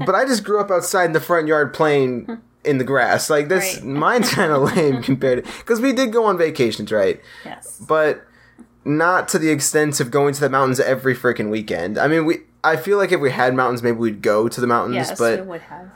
but 0.04 0.14
I 0.14 0.24
just 0.26 0.44
grew 0.44 0.60
up 0.60 0.70
outside 0.70 1.04
in 1.06 1.12
the 1.12 1.20
front 1.20 1.46
yard 1.48 1.72
playing 1.72 2.24
hmm. 2.26 2.34
In 2.66 2.78
the 2.78 2.84
grass. 2.84 3.30
Like 3.30 3.48
this, 3.48 3.76
Right. 3.76 3.84
mine's 4.04 4.30
kind 4.30 4.52
of 4.52 4.62
lame 4.76 5.02
compared 5.02 5.44
to 5.44 5.50
because 5.58 5.80
we 5.80 5.92
did 5.92 6.12
go 6.12 6.24
on 6.24 6.36
vacations, 6.36 6.90
right? 6.92 7.20
yes. 7.44 7.78
But 7.86 8.24
not 8.84 9.28
to 9.28 9.38
the 9.38 9.50
extent 9.50 9.98
of 10.00 10.10
going 10.10 10.34
to 10.34 10.40
the 10.40 10.50
mountains 10.50 10.78
every 10.80 11.14
freaking 11.14 11.50
weekend. 11.50 11.98
I 11.98 12.06
mean, 12.08 12.24
we. 12.26 12.38
I 12.64 12.76
feel 12.76 12.98
like 12.98 13.12
if 13.12 13.20
we 13.20 13.30
had 13.30 13.54
mountains, 13.54 13.82
maybe 13.82 13.96
we'd 13.96 14.22
go 14.22 14.48
to 14.48 14.60
the 14.60 14.66
mountains, 14.66 14.96
Yes, 14.96 15.18
but 15.18 15.40
we 15.40 15.46
would 15.46 15.60
have. 15.62 15.90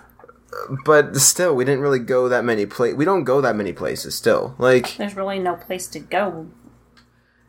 but 0.84 1.16
still, 1.16 1.54
we 1.56 1.64
didn't 1.64 1.80
really 1.80 1.98
go 1.98 2.28
that 2.28 2.44
many 2.44 2.64
place. 2.66 2.94
We 2.94 3.04
don't 3.04 3.24
go 3.24 3.40
that 3.40 3.56
many 3.56 3.72
places. 3.72 4.14
Still, 4.14 4.54
like 4.58 4.96
There's 4.96 5.16
really 5.16 5.38
no 5.40 5.56
place 5.56 5.88
to 5.88 5.98
go 5.98 6.46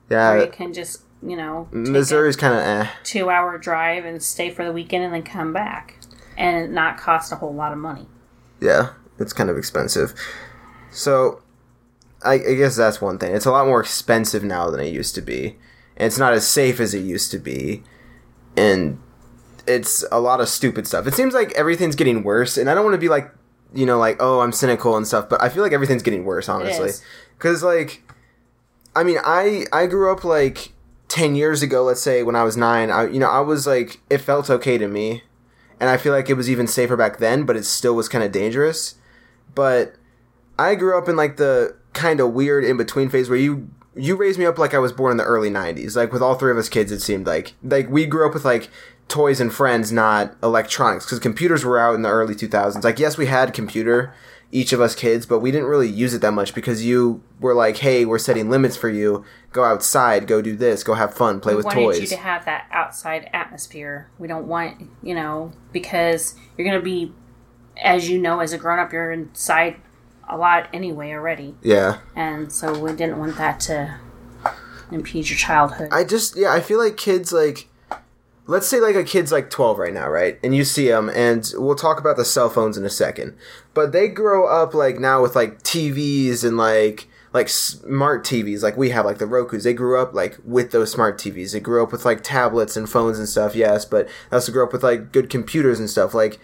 yeah, 0.09 0.31
where 0.31 0.45
you 0.45 0.51
can 0.51 0.73
just, 0.73 1.03
you 1.21 1.37
know, 1.37 1.67
Missouri's 1.71 2.35
kind 2.35 2.53
of 2.55 2.61
eh. 2.61 2.89
a 2.89 3.03
two 3.03 3.29
hour 3.29 3.57
drive 3.59 4.05
and 4.05 4.21
stay 4.23 4.49
for 4.49 4.65
the 4.65 4.71
weekend 4.71 5.03
and 5.03 5.13
then 5.13 5.23
come 5.23 5.53
back. 5.53 5.97
And 6.37 6.73
not 6.73 6.97
cost 6.97 7.31
a 7.31 7.35
whole 7.35 7.53
lot 7.53 7.71
of 7.71 7.77
money. 7.77 8.07
Yeah, 8.59 8.93
it's 9.21 9.33
kind 9.33 9.49
of 9.49 9.57
expensive. 9.57 10.13
So, 10.91 11.41
I, 12.23 12.33
I 12.33 12.53
guess 12.55 12.75
that's 12.75 13.01
one 13.01 13.17
thing. 13.17 13.33
It's 13.33 13.45
a 13.45 13.51
lot 13.51 13.65
more 13.65 13.79
expensive 13.79 14.43
now 14.43 14.69
than 14.69 14.79
it 14.79 14.93
used 14.93 15.15
to 15.15 15.21
be, 15.21 15.57
and 15.97 16.07
it's 16.07 16.17
not 16.17 16.33
as 16.33 16.47
safe 16.47 16.79
as 16.79 16.93
it 16.93 16.99
used 16.99 17.31
to 17.31 17.39
be, 17.39 17.83
and 18.57 18.99
it's 19.67 20.03
a 20.11 20.19
lot 20.19 20.41
of 20.41 20.49
stupid 20.49 20.87
stuff. 20.87 21.07
It 21.07 21.13
seems 21.13 21.33
like 21.33 21.51
everything's 21.53 21.95
getting 21.95 22.23
worse, 22.23 22.57
and 22.57 22.69
I 22.69 22.75
don't 22.75 22.83
want 22.83 22.95
to 22.95 22.99
be 22.99 23.09
like, 23.09 23.31
you 23.73 23.85
know, 23.85 23.97
like 23.97 24.17
oh, 24.19 24.41
I'm 24.41 24.51
cynical 24.51 24.97
and 24.97 25.07
stuff, 25.07 25.29
but 25.29 25.41
I 25.41 25.49
feel 25.49 25.63
like 25.63 25.73
everything's 25.73 26.03
getting 26.03 26.25
worse, 26.25 26.49
honestly, 26.49 26.91
because 27.37 27.63
like, 27.63 28.03
I 28.95 29.03
mean, 29.03 29.17
I 29.23 29.65
I 29.71 29.87
grew 29.87 30.11
up 30.11 30.23
like. 30.23 30.73
10 31.07 31.35
years 31.35 31.61
ago 31.61 31.83
let's 31.83 31.99
say 31.99 32.23
when 32.23 32.37
i 32.37 32.43
was 32.43 32.55
9 32.55 32.89
i 32.89 33.05
you 33.05 33.19
know 33.19 33.27
i 33.27 33.41
was 33.41 33.67
like 33.67 33.99
it 34.09 34.19
felt 34.19 34.49
okay 34.49 34.77
to 34.77 34.87
me 34.87 35.23
and 35.81 35.89
I 35.89 35.97
feel 35.97 36.13
like 36.13 36.29
it 36.29 36.35
was 36.35 36.47
even 36.47 36.67
safer 36.67 36.95
back 36.95 37.17
then, 37.17 37.43
but 37.43 37.57
it 37.57 37.65
still 37.65 37.95
was 37.95 38.07
kind 38.07 38.23
of 38.23 38.31
dangerous. 38.31 38.93
But 39.55 39.95
I 40.57 40.75
grew 40.75 40.97
up 40.97 41.07
in 41.07 41.15
like 41.15 41.37
the 41.37 41.75
kind 41.93 42.19
of 42.19 42.33
weird 42.33 42.63
in 42.63 42.77
between 42.77 43.09
phase 43.09 43.29
where 43.29 43.39
you 43.39 43.69
you 43.95 44.15
raised 44.15 44.39
me 44.39 44.45
up 44.45 44.57
like 44.57 44.73
I 44.73 44.79
was 44.79 44.93
born 44.93 45.11
in 45.11 45.17
the 45.17 45.23
early 45.23 45.49
'90s. 45.49 45.95
Like 45.95 46.13
with 46.13 46.21
all 46.21 46.35
three 46.35 46.51
of 46.51 46.57
us 46.57 46.69
kids, 46.69 46.91
it 46.91 47.01
seemed 47.01 47.27
like 47.27 47.53
like 47.63 47.89
we 47.89 48.05
grew 48.05 48.27
up 48.27 48.33
with 48.33 48.45
like 48.45 48.69
toys 49.07 49.41
and 49.41 49.53
friends, 49.53 49.91
not 49.91 50.35
electronics, 50.41 51.05
because 51.05 51.19
computers 51.19 51.65
were 51.65 51.77
out 51.77 51.95
in 51.95 52.01
the 52.01 52.09
early 52.09 52.33
2000s. 52.33 52.83
Like 52.83 52.99
yes, 52.99 53.17
we 53.17 53.25
had 53.25 53.53
computer, 53.53 54.13
each 54.51 54.73
of 54.73 54.81
us 54.81 54.95
kids, 54.95 55.25
but 55.25 55.39
we 55.39 55.51
didn't 55.51 55.67
really 55.67 55.89
use 55.89 56.13
it 56.13 56.21
that 56.21 56.31
much 56.31 56.53
because 56.53 56.85
you 56.85 57.23
were 57.39 57.53
like, 57.53 57.77
hey, 57.77 58.05
we're 58.05 58.19
setting 58.19 58.49
limits 58.49 58.77
for 58.77 58.89
you. 58.89 59.25
Go 59.51 59.63
outside, 59.63 60.27
go 60.27 60.41
do 60.41 60.55
this, 60.55 60.83
go 60.83 60.93
have 60.93 61.13
fun, 61.13 61.39
play 61.39 61.53
we 61.53 61.57
with 61.57 61.65
wanted 61.65 61.81
toys. 61.81 62.01
you 62.01 62.07
to 62.07 62.17
have 62.17 62.45
that 62.45 62.67
outside 62.71 63.29
atmosphere. 63.33 64.09
We 64.17 64.27
don't 64.27 64.47
want, 64.47 64.89
you 65.03 65.13
know, 65.15 65.51
because 65.71 66.35
you're 66.57 66.65
going 66.65 66.79
to 66.79 66.83
be, 66.83 67.13
as 67.81 68.09
you 68.09 68.19
know, 68.19 68.39
as 68.39 68.53
a 68.53 68.57
grown 68.57 68.79
up, 68.79 68.93
you're 68.93 69.11
inside 69.11 69.77
a 70.29 70.37
lot 70.37 70.69
anyway 70.71 71.11
already. 71.11 71.55
yeah. 71.61 71.99
And 72.15 72.51
so 72.51 72.77
we 72.79 72.91
didn't 72.93 73.17
want 73.17 73.37
that 73.37 73.59
to 73.61 73.99
impede 74.91 75.29
your 75.29 75.37
childhood. 75.37 75.89
I 75.91 76.03
just 76.03 76.35
yeah, 76.37 76.53
I 76.53 76.61
feel 76.61 76.77
like 76.77 76.97
kids 76.97 77.33
like 77.33 77.67
let's 78.47 78.67
say 78.67 78.79
like 78.79 78.95
a 78.95 79.03
kid's 79.03 79.31
like 79.31 79.49
12 79.49 79.77
right 79.77 79.93
now, 79.93 80.09
right? 80.09 80.39
And 80.43 80.55
you 80.55 80.63
see 80.63 80.87
them 80.87 81.09
and 81.09 81.49
we'll 81.55 81.75
talk 81.75 81.99
about 81.99 82.17
the 82.17 82.25
cell 82.25 82.49
phones 82.49 82.77
in 82.77 82.85
a 82.85 82.89
second. 82.89 83.35
But 83.73 83.91
they 83.91 84.07
grow 84.07 84.47
up 84.47 84.73
like 84.73 84.99
now 84.99 85.21
with 85.21 85.35
like 85.35 85.61
TVs 85.63 86.43
and 86.43 86.57
like 86.57 87.07
like 87.33 87.47
smart 87.47 88.25
TVs 88.25 88.61
like 88.61 88.75
we 88.75 88.89
have 88.89 89.05
like 89.05 89.17
the 89.17 89.25
Roku's. 89.25 89.63
They 89.63 89.73
grew 89.73 89.99
up 89.99 90.13
like 90.13 90.37
with 90.43 90.71
those 90.71 90.91
smart 90.91 91.17
TVs. 91.17 91.53
They 91.53 91.59
grew 91.59 91.83
up 91.83 91.91
with 91.91 92.05
like 92.05 92.23
tablets 92.23 92.75
and 92.75 92.89
phones 92.89 93.19
and 93.19 93.27
stuff, 93.27 93.55
yes, 93.55 93.85
but 93.85 94.07
they 94.29 94.35
also 94.35 94.51
grew 94.51 94.65
up 94.65 94.73
with 94.73 94.83
like 94.83 95.11
good 95.11 95.29
computers 95.29 95.79
and 95.79 95.89
stuff. 95.89 96.13
Like 96.13 96.39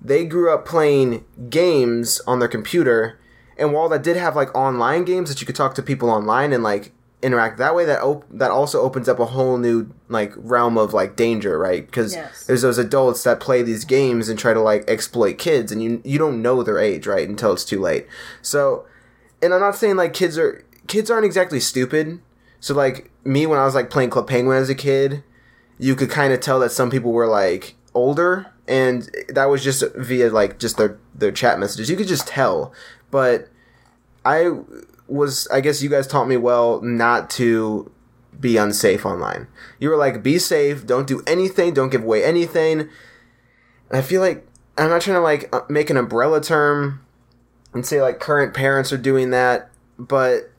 they 0.00 0.24
grew 0.24 0.52
up 0.52 0.64
playing 0.66 1.24
games 1.50 2.20
on 2.26 2.38
their 2.38 2.48
computer 2.48 3.18
and 3.58 3.72
while 3.72 3.88
that 3.88 4.02
did 4.02 4.16
have 4.16 4.36
like 4.36 4.54
online 4.54 5.04
games 5.04 5.28
that 5.28 5.40
you 5.40 5.46
could 5.46 5.56
talk 5.56 5.74
to 5.74 5.82
people 5.82 6.08
online 6.10 6.52
and 6.52 6.62
like 6.62 6.92
interact 7.20 7.58
that 7.58 7.74
way 7.74 7.84
that 7.84 8.00
op- 8.00 8.24
that 8.30 8.52
also 8.52 8.80
opens 8.80 9.08
up 9.08 9.18
a 9.18 9.24
whole 9.26 9.58
new 9.58 9.90
like 10.08 10.32
realm 10.36 10.78
of 10.78 10.94
like 10.94 11.16
danger 11.16 11.58
right? 11.58 11.84
Because 11.84 12.14
Yes. 12.14 12.44
there's 12.46 12.62
those 12.62 12.78
adults 12.78 13.24
that 13.24 13.40
play 13.40 13.60
these 13.62 13.84
games 13.84 14.28
and 14.28 14.38
try 14.38 14.54
to 14.54 14.60
like 14.60 14.84
exploit 14.88 15.36
kids 15.36 15.72
and 15.72 15.82
you 15.82 16.00
you 16.04 16.16
don't 16.16 16.40
know 16.40 16.62
their 16.62 16.78
age 16.78 17.08
right 17.08 17.28
until 17.28 17.52
it's 17.52 17.64
too 17.64 17.80
late. 17.80 18.06
So 18.40 18.86
and 19.42 19.52
i'm 19.52 19.60
not 19.60 19.74
saying 19.76 19.96
like 19.96 20.12
kids 20.14 20.38
are 20.38 20.64
kids 20.86 21.10
aren't 21.10 21.24
exactly 21.26 21.58
stupid. 21.58 22.20
So 22.60 22.72
like 22.74 23.10
me 23.24 23.46
when 23.46 23.58
i 23.58 23.64
was 23.64 23.74
like 23.74 23.90
playing 23.90 24.10
club 24.10 24.28
penguin 24.28 24.56
as 24.58 24.68
a 24.70 24.74
kid 24.76 25.24
you 25.80 25.94
could 25.96 26.10
kind 26.10 26.32
of 26.32 26.40
tell 26.40 26.60
that 26.60 26.70
some 26.72 26.88
people 26.90 27.12
were 27.12 27.26
like 27.28 27.74
older 27.94 28.46
and 28.68 29.10
that 29.28 29.46
was 29.46 29.64
just 29.64 29.82
via 29.96 30.30
like 30.30 30.58
just 30.58 30.76
their 30.76 30.98
their 31.14 31.32
chat 31.32 31.58
messages. 31.58 31.90
You 31.90 31.96
could 31.96 32.08
just 32.08 32.28
tell. 32.28 32.72
But 33.10 33.48
i 34.24 34.50
was 35.06 35.48
i 35.48 35.60
guess 35.60 35.80
you 35.82 35.88
guys 35.88 36.06
taught 36.06 36.28
me 36.28 36.36
well 36.36 36.82
not 36.82 37.30
to 37.30 37.90
be 38.38 38.56
unsafe 38.56 39.04
online. 39.04 39.48
You 39.80 39.88
were 39.88 39.96
like 39.96 40.22
be 40.22 40.38
safe. 40.38 40.86
Don't 40.86 41.08
do 41.08 41.22
anything. 41.26 41.74
Don't 41.74 41.88
give 41.88 42.04
away 42.04 42.22
anything. 42.24 42.80
And 42.80 42.90
i 43.92 44.02
feel 44.02 44.20
like 44.20 44.46
i'm 44.76 44.90
not 44.90 45.00
trying 45.00 45.16
to 45.16 45.20
like 45.20 45.54
uh, 45.54 45.62
make 45.68 45.90
an 45.90 45.96
umbrella 45.96 46.40
term 46.40 47.04
and 47.72 47.84
say 47.86 48.02
like 48.02 48.20
current 48.20 48.54
parents 48.54 48.92
are 48.92 48.98
doing 48.98 49.30
that 49.30 49.70
but 49.98 50.50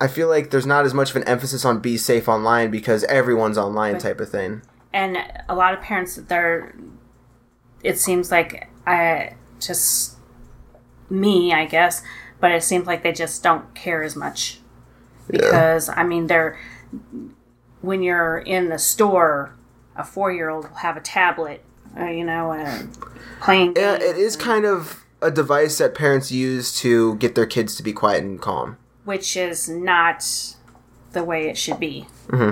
i 0.00 0.06
feel 0.06 0.28
like 0.28 0.50
there's 0.50 0.66
not 0.66 0.84
as 0.84 0.94
much 0.94 1.10
of 1.10 1.16
an 1.16 1.24
emphasis 1.24 1.64
on 1.64 1.80
be 1.80 1.96
safe 1.96 2.28
online 2.28 2.70
because 2.70 3.02
everyone's 3.04 3.58
online 3.58 3.98
type 3.98 4.20
of 4.20 4.28
thing. 4.28 4.62
And 4.92 5.18
a 5.48 5.54
lot 5.54 5.74
of 5.74 5.80
parents 5.80 6.16
they're 6.16 6.74
it 7.86 7.98
seems 7.98 8.30
like 8.30 8.68
i 8.86 9.32
just 9.60 10.16
me 11.08 11.52
i 11.52 11.64
guess 11.64 12.02
but 12.40 12.50
it 12.52 12.62
seems 12.62 12.86
like 12.86 13.02
they 13.02 13.12
just 13.12 13.42
don't 13.42 13.74
care 13.74 14.02
as 14.02 14.14
much. 14.14 14.60
Because 15.28 15.88
i 15.88 16.02
mean 16.04 16.26
they're 16.26 16.58
when 17.80 18.02
you're 18.02 18.38
in 18.38 18.68
the 18.68 18.78
store 18.78 19.54
a 19.96 20.04
four-year-old 20.04 20.68
will 20.68 20.76
have 20.76 20.96
a 20.96 21.00
tablet 21.00 21.62
uh, 21.98 22.04
you 22.06 22.24
know 22.24 22.52
and 22.52 22.96
playing 23.40 23.72
Yeah, 23.76 23.98
games, 23.98 24.04
it 24.10 24.16
is 24.18 24.36
kind 24.36 24.64
of 24.66 25.04
a 25.22 25.30
device 25.30 25.78
that 25.78 25.94
parents 25.94 26.30
use 26.30 26.78
to 26.80 27.16
get 27.16 27.34
their 27.34 27.46
kids 27.46 27.74
to 27.76 27.82
be 27.82 27.92
quiet 27.92 28.22
and 28.22 28.40
calm. 28.40 28.76
which 29.04 29.36
is 29.36 29.68
not 29.68 30.24
the 31.12 31.24
way 31.24 31.48
it 31.48 31.56
should 31.56 31.80
be. 31.80 32.06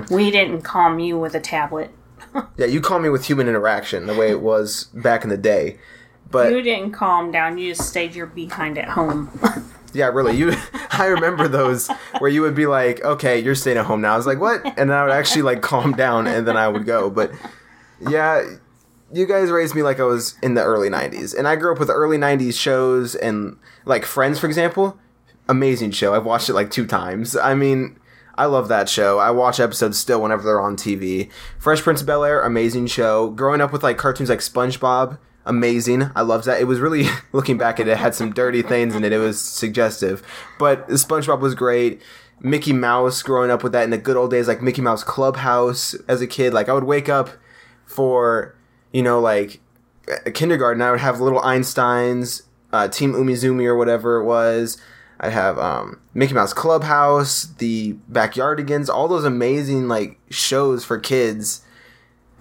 We 0.09 0.31
didn't 0.31 0.63
calm 0.63 0.97
you 0.99 1.19
with 1.19 1.35
a 1.35 1.39
tablet 1.39 1.91
Yeah, 2.57 2.65
you 2.67 2.81
call 2.81 2.99
me 2.99 3.09
with 3.09 3.25
human 3.25 3.47
interaction 3.47 4.07
the 4.07 4.13
way 4.15 4.29
it 4.29 4.41
was 4.41 4.85
back 4.93 5.23
in 5.23 5.29
the 5.29 5.37
day. 5.37 5.77
But 6.31 6.51
You 6.51 6.61
didn't 6.61 6.91
calm 6.91 7.31
down. 7.31 7.57
You 7.57 7.73
just 7.73 7.87
stayed 7.89 8.15
your 8.15 8.27
behind 8.27 8.77
at 8.77 8.89
home. 8.89 9.29
Yeah, 9.93 10.07
really. 10.07 10.35
You, 10.35 10.53
I 10.91 11.05
remember 11.05 11.47
those 11.47 11.87
where 12.19 12.29
you 12.29 12.41
would 12.41 12.53
be 12.53 12.65
like, 12.65 13.01
"Okay, 13.05 13.39
you're 13.39 13.55
staying 13.55 13.77
at 13.77 13.85
home 13.85 14.01
now." 14.01 14.13
I 14.13 14.17
was 14.17 14.27
like, 14.27 14.41
"What?" 14.41 14.61
And 14.65 14.89
then 14.89 14.91
I 14.91 15.03
would 15.03 15.13
actually 15.13 15.43
like 15.43 15.61
calm 15.61 15.93
down, 15.93 16.27
and 16.27 16.45
then 16.45 16.57
I 16.57 16.67
would 16.67 16.85
go. 16.85 17.09
But 17.09 17.31
yeah, 18.01 18.43
you 19.13 19.25
guys 19.25 19.49
raised 19.49 19.73
me 19.73 19.83
like 19.83 20.01
I 20.01 20.03
was 20.03 20.35
in 20.43 20.53
the 20.53 20.61
early 20.63 20.89
'90s, 20.89 21.33
and 21.33 21.47
I 21.47 21.55
grew 21.55 21.71
up 21.71 21.79
with 21.79 21.89
early 21.89 22.17
'90s 22.17 22.59
shows 22.59 23.15
and 23.15 23.57
like 23.85 24.03
Friends, 24.03 24.37
for 24.37 24.47
example. 24.47 24.97
Amazing 25.47 25.91
show. 25.91 26.13
I've 26.13 26.25
watched 26.25 26.49
it 26.49 26.53
like 26.55 26.71
two 26.71 26.85
times. 26.85 27.37
I 27.37 27.53
mean, 27.53 27.97
I 28.37 28.45
love 28.45 28.67
that 28.67 28.89
show. 28.89 29.19
I 29.19 29.31
watch 29.31 29.59
episodes 29.59 29.97
still 29.97 30.21
whenever 30.21 30.43
they're 30.43 30.61
on 30.61 30.75
TV. 30.75 31.29
Fresh 31.57 31.81
Prince 31.81 32.01
of 32.01 32.07
Bel 32.07 32.23
Air, 32.23 32.41
amazing 32.41 32.87
show. 32.87 33.29
Growing 33.29 33.61
up 33.61 33.71
with 33.71 33.83
like 33.83 33.97
cartoons 33.97 34.29
like 34.29 34.39
SpongeBob, 34.39 35.17
amazing. 35.45 36.11
I 36.15 36.21
loved 36.21 36.45
that. 36.45 36.59
It 36.59 36.65
was 36.65 36.79
really 36.79 37.05
looking 37.31 37.57
back 37.57 37.79
at 37.79 37.87
it, 37.87 37.91
it 37.91 37.97
had 37.97 38.13
some 38.13 38.33
dirty 38.33 38.61
things 38.61 38.95
in 38.95 39.03
it. 39.03 39.13
It 39.13 39.19
was 39.19 39.39
suggestive, 39.39 40.21
but 40.59 40.87
SpongeBob 40.89 41.39
was 41.39 41.55
great. 41.55 42.01
Mickey 42.41 42.73
Mouse, 42.73 43.23
growing 43.23 43.49
up 43.49 43.63
with 43.63 43.71
that 43.71 43.85
in 43.85 43.89
the 43.91 43.97
good 43.97 44.17
old 44.17 44.31
days, 44.31 44.47
like 44.47 44.61
Mickey 44.61 44.81
Mouse 44.81 45.03
Clubhouse 45.03 45.93
as 46.07 46.21
a 46.21 46.27
kid. 46.27 46.53
Like 46.53 46.67
I 46.67 46.73
would 46.73 46.83
wake 46.83 47.07
up 47.07 47.29
for 47.85 48.55
you 48.91 49.01
know 49.01 49.19
like 49.19 49.61
a 50.25 50.31
kindergarten. 50.31 50.81
I 50.81 50.91
would 50.91 50.99
have 50.99 51.21
little 51.21 51.39
Einsteins, 51.39 52.43
uh, 52.73 52.89
Team 52.89 53.13
Umizoomi 53.13 53.65
or 53.65 53.77
whatever 53.77 54.17
it 54.17 54.25
was. 54.25 54.77
I'd 55.25 55.33
have 55.33 55.57
um, 55.57 55.99
Mickey 56.13 56.33
Mouse 56.33 56.53
Clubhouse, 56.53 57.45
the 57.57 57.93
Backyardigans, 58.11 58.89
all 58.89 59.07
those 59.07 59.25
amazing 59.25 59.87
like 59.87 60.19
shows 60.29 60.85
for 60.85 60.97
kids 60.97 61.61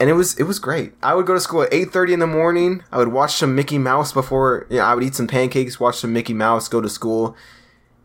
and 0.01 0.11
it 0.11 0.15
was 0.15 0.39
it 0.39 0.45
was 0.45 0.59
great. 0.59 0.93
I 1.03 1.15
would 1.15 1.27
go 1.27 1.35
to 1.35 1.41
school 1.41 1.63
at 1.63 1.73
eight 1.73 1.91
thirty 1.91 2.13
in 2.13 2.19
the 2.19 2.27
morning. 2.27 2.83
I 2.91 2.99
would 2.99 3.09
watch 3.09 3.35
some 3.35 3.55
Mickey 3.55 3.79
Mouse 3.79 4.13
before 4.13 4.67
you 4.69 4.79
know, 4.79 4.85
I 4.85 4.95
would 4.95 5.05
eat 5.05 5.15
some 5.15 5.27
pancakes, 5.27 5.79
watch 5.79 5.97
some 5.97 6.13
Mickey 6.13 6.35
Mouse, 6.35 6.69
go 6.69 6.81
to 6.81 6.89
school, 6.89 7.37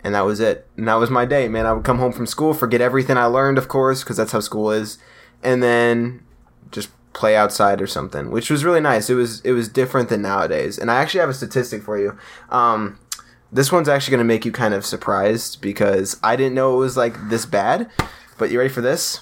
and 0.03 0.13
that 0.13 0.21
was 0.21 0.39
it. 0.39 0.67
And 0.77 0.87
that 0.87 0.95
was 0.95 1.09
my 1.09 1.25
day, 1.25 1.47
man. 1.47 1.65
I 1.65 1.73
would 1.73 1.83
come 1.83 1.97
home 1.97 2.13
from 2.13 2.27
school, 2.27 2.53
forget 2.53 2.81
everything 2.81 3.17
I 3.17 3.25
learned, 3.25 3.57
of 3.57 3.67
course, 3.67 4.03
because 4.03 4.17
that's 4.17 4.31
how 4.31 4.39
school 4.39 4.71
is, 4.71 4.99
and 5.41 5.63
then 5.63 6.23
just 6.71 6.89
play 7.13 7.35
outside 7.35 7.81
or 7.81 7.87
something, 7.87 8.29
which 8.29 8.51
was 8.51 8.63
really 8.63 8.81
nice. 8.81 9.09
It 9.09 9.15
was 9.15 9.41
it 9.41 9.53
was 9.53 9.67
different 9.67 10.09
than 10.09 10.21
nowadays. 10.21 10.77
And 10.77 10.91
I 10.91 11.01
actually 11.01 11.21
have 11.21 11.29
a 11.29 11.33
statistic 11.33 11.81
for 11.81 11.97
you. 11.97 12.17
Um, 12.49 12.99
this 13.51 13.71
one's 13.71 13.89
actually 13.89 14.11
going 14.11 14.19
to 14.19 14.33
make 14.33 14.45
you 14.45 14.51
kind 14.51 14.73
of 14.73 14.85
surprised 14.85 15.61
because 15.61 16.19
I 16.21 16.35
didn't 16.35 16.53
know 16.53 16.75
it 16.75 16.79
was 16.79 16.97
like 16.97 17.29
this 17.29 17.45
bad. 17.45 17.89
But 18.37 18.51
you 18.51 18.59
ready 18.59 18.69
for 18.69 18.81
this? 18.81 19.21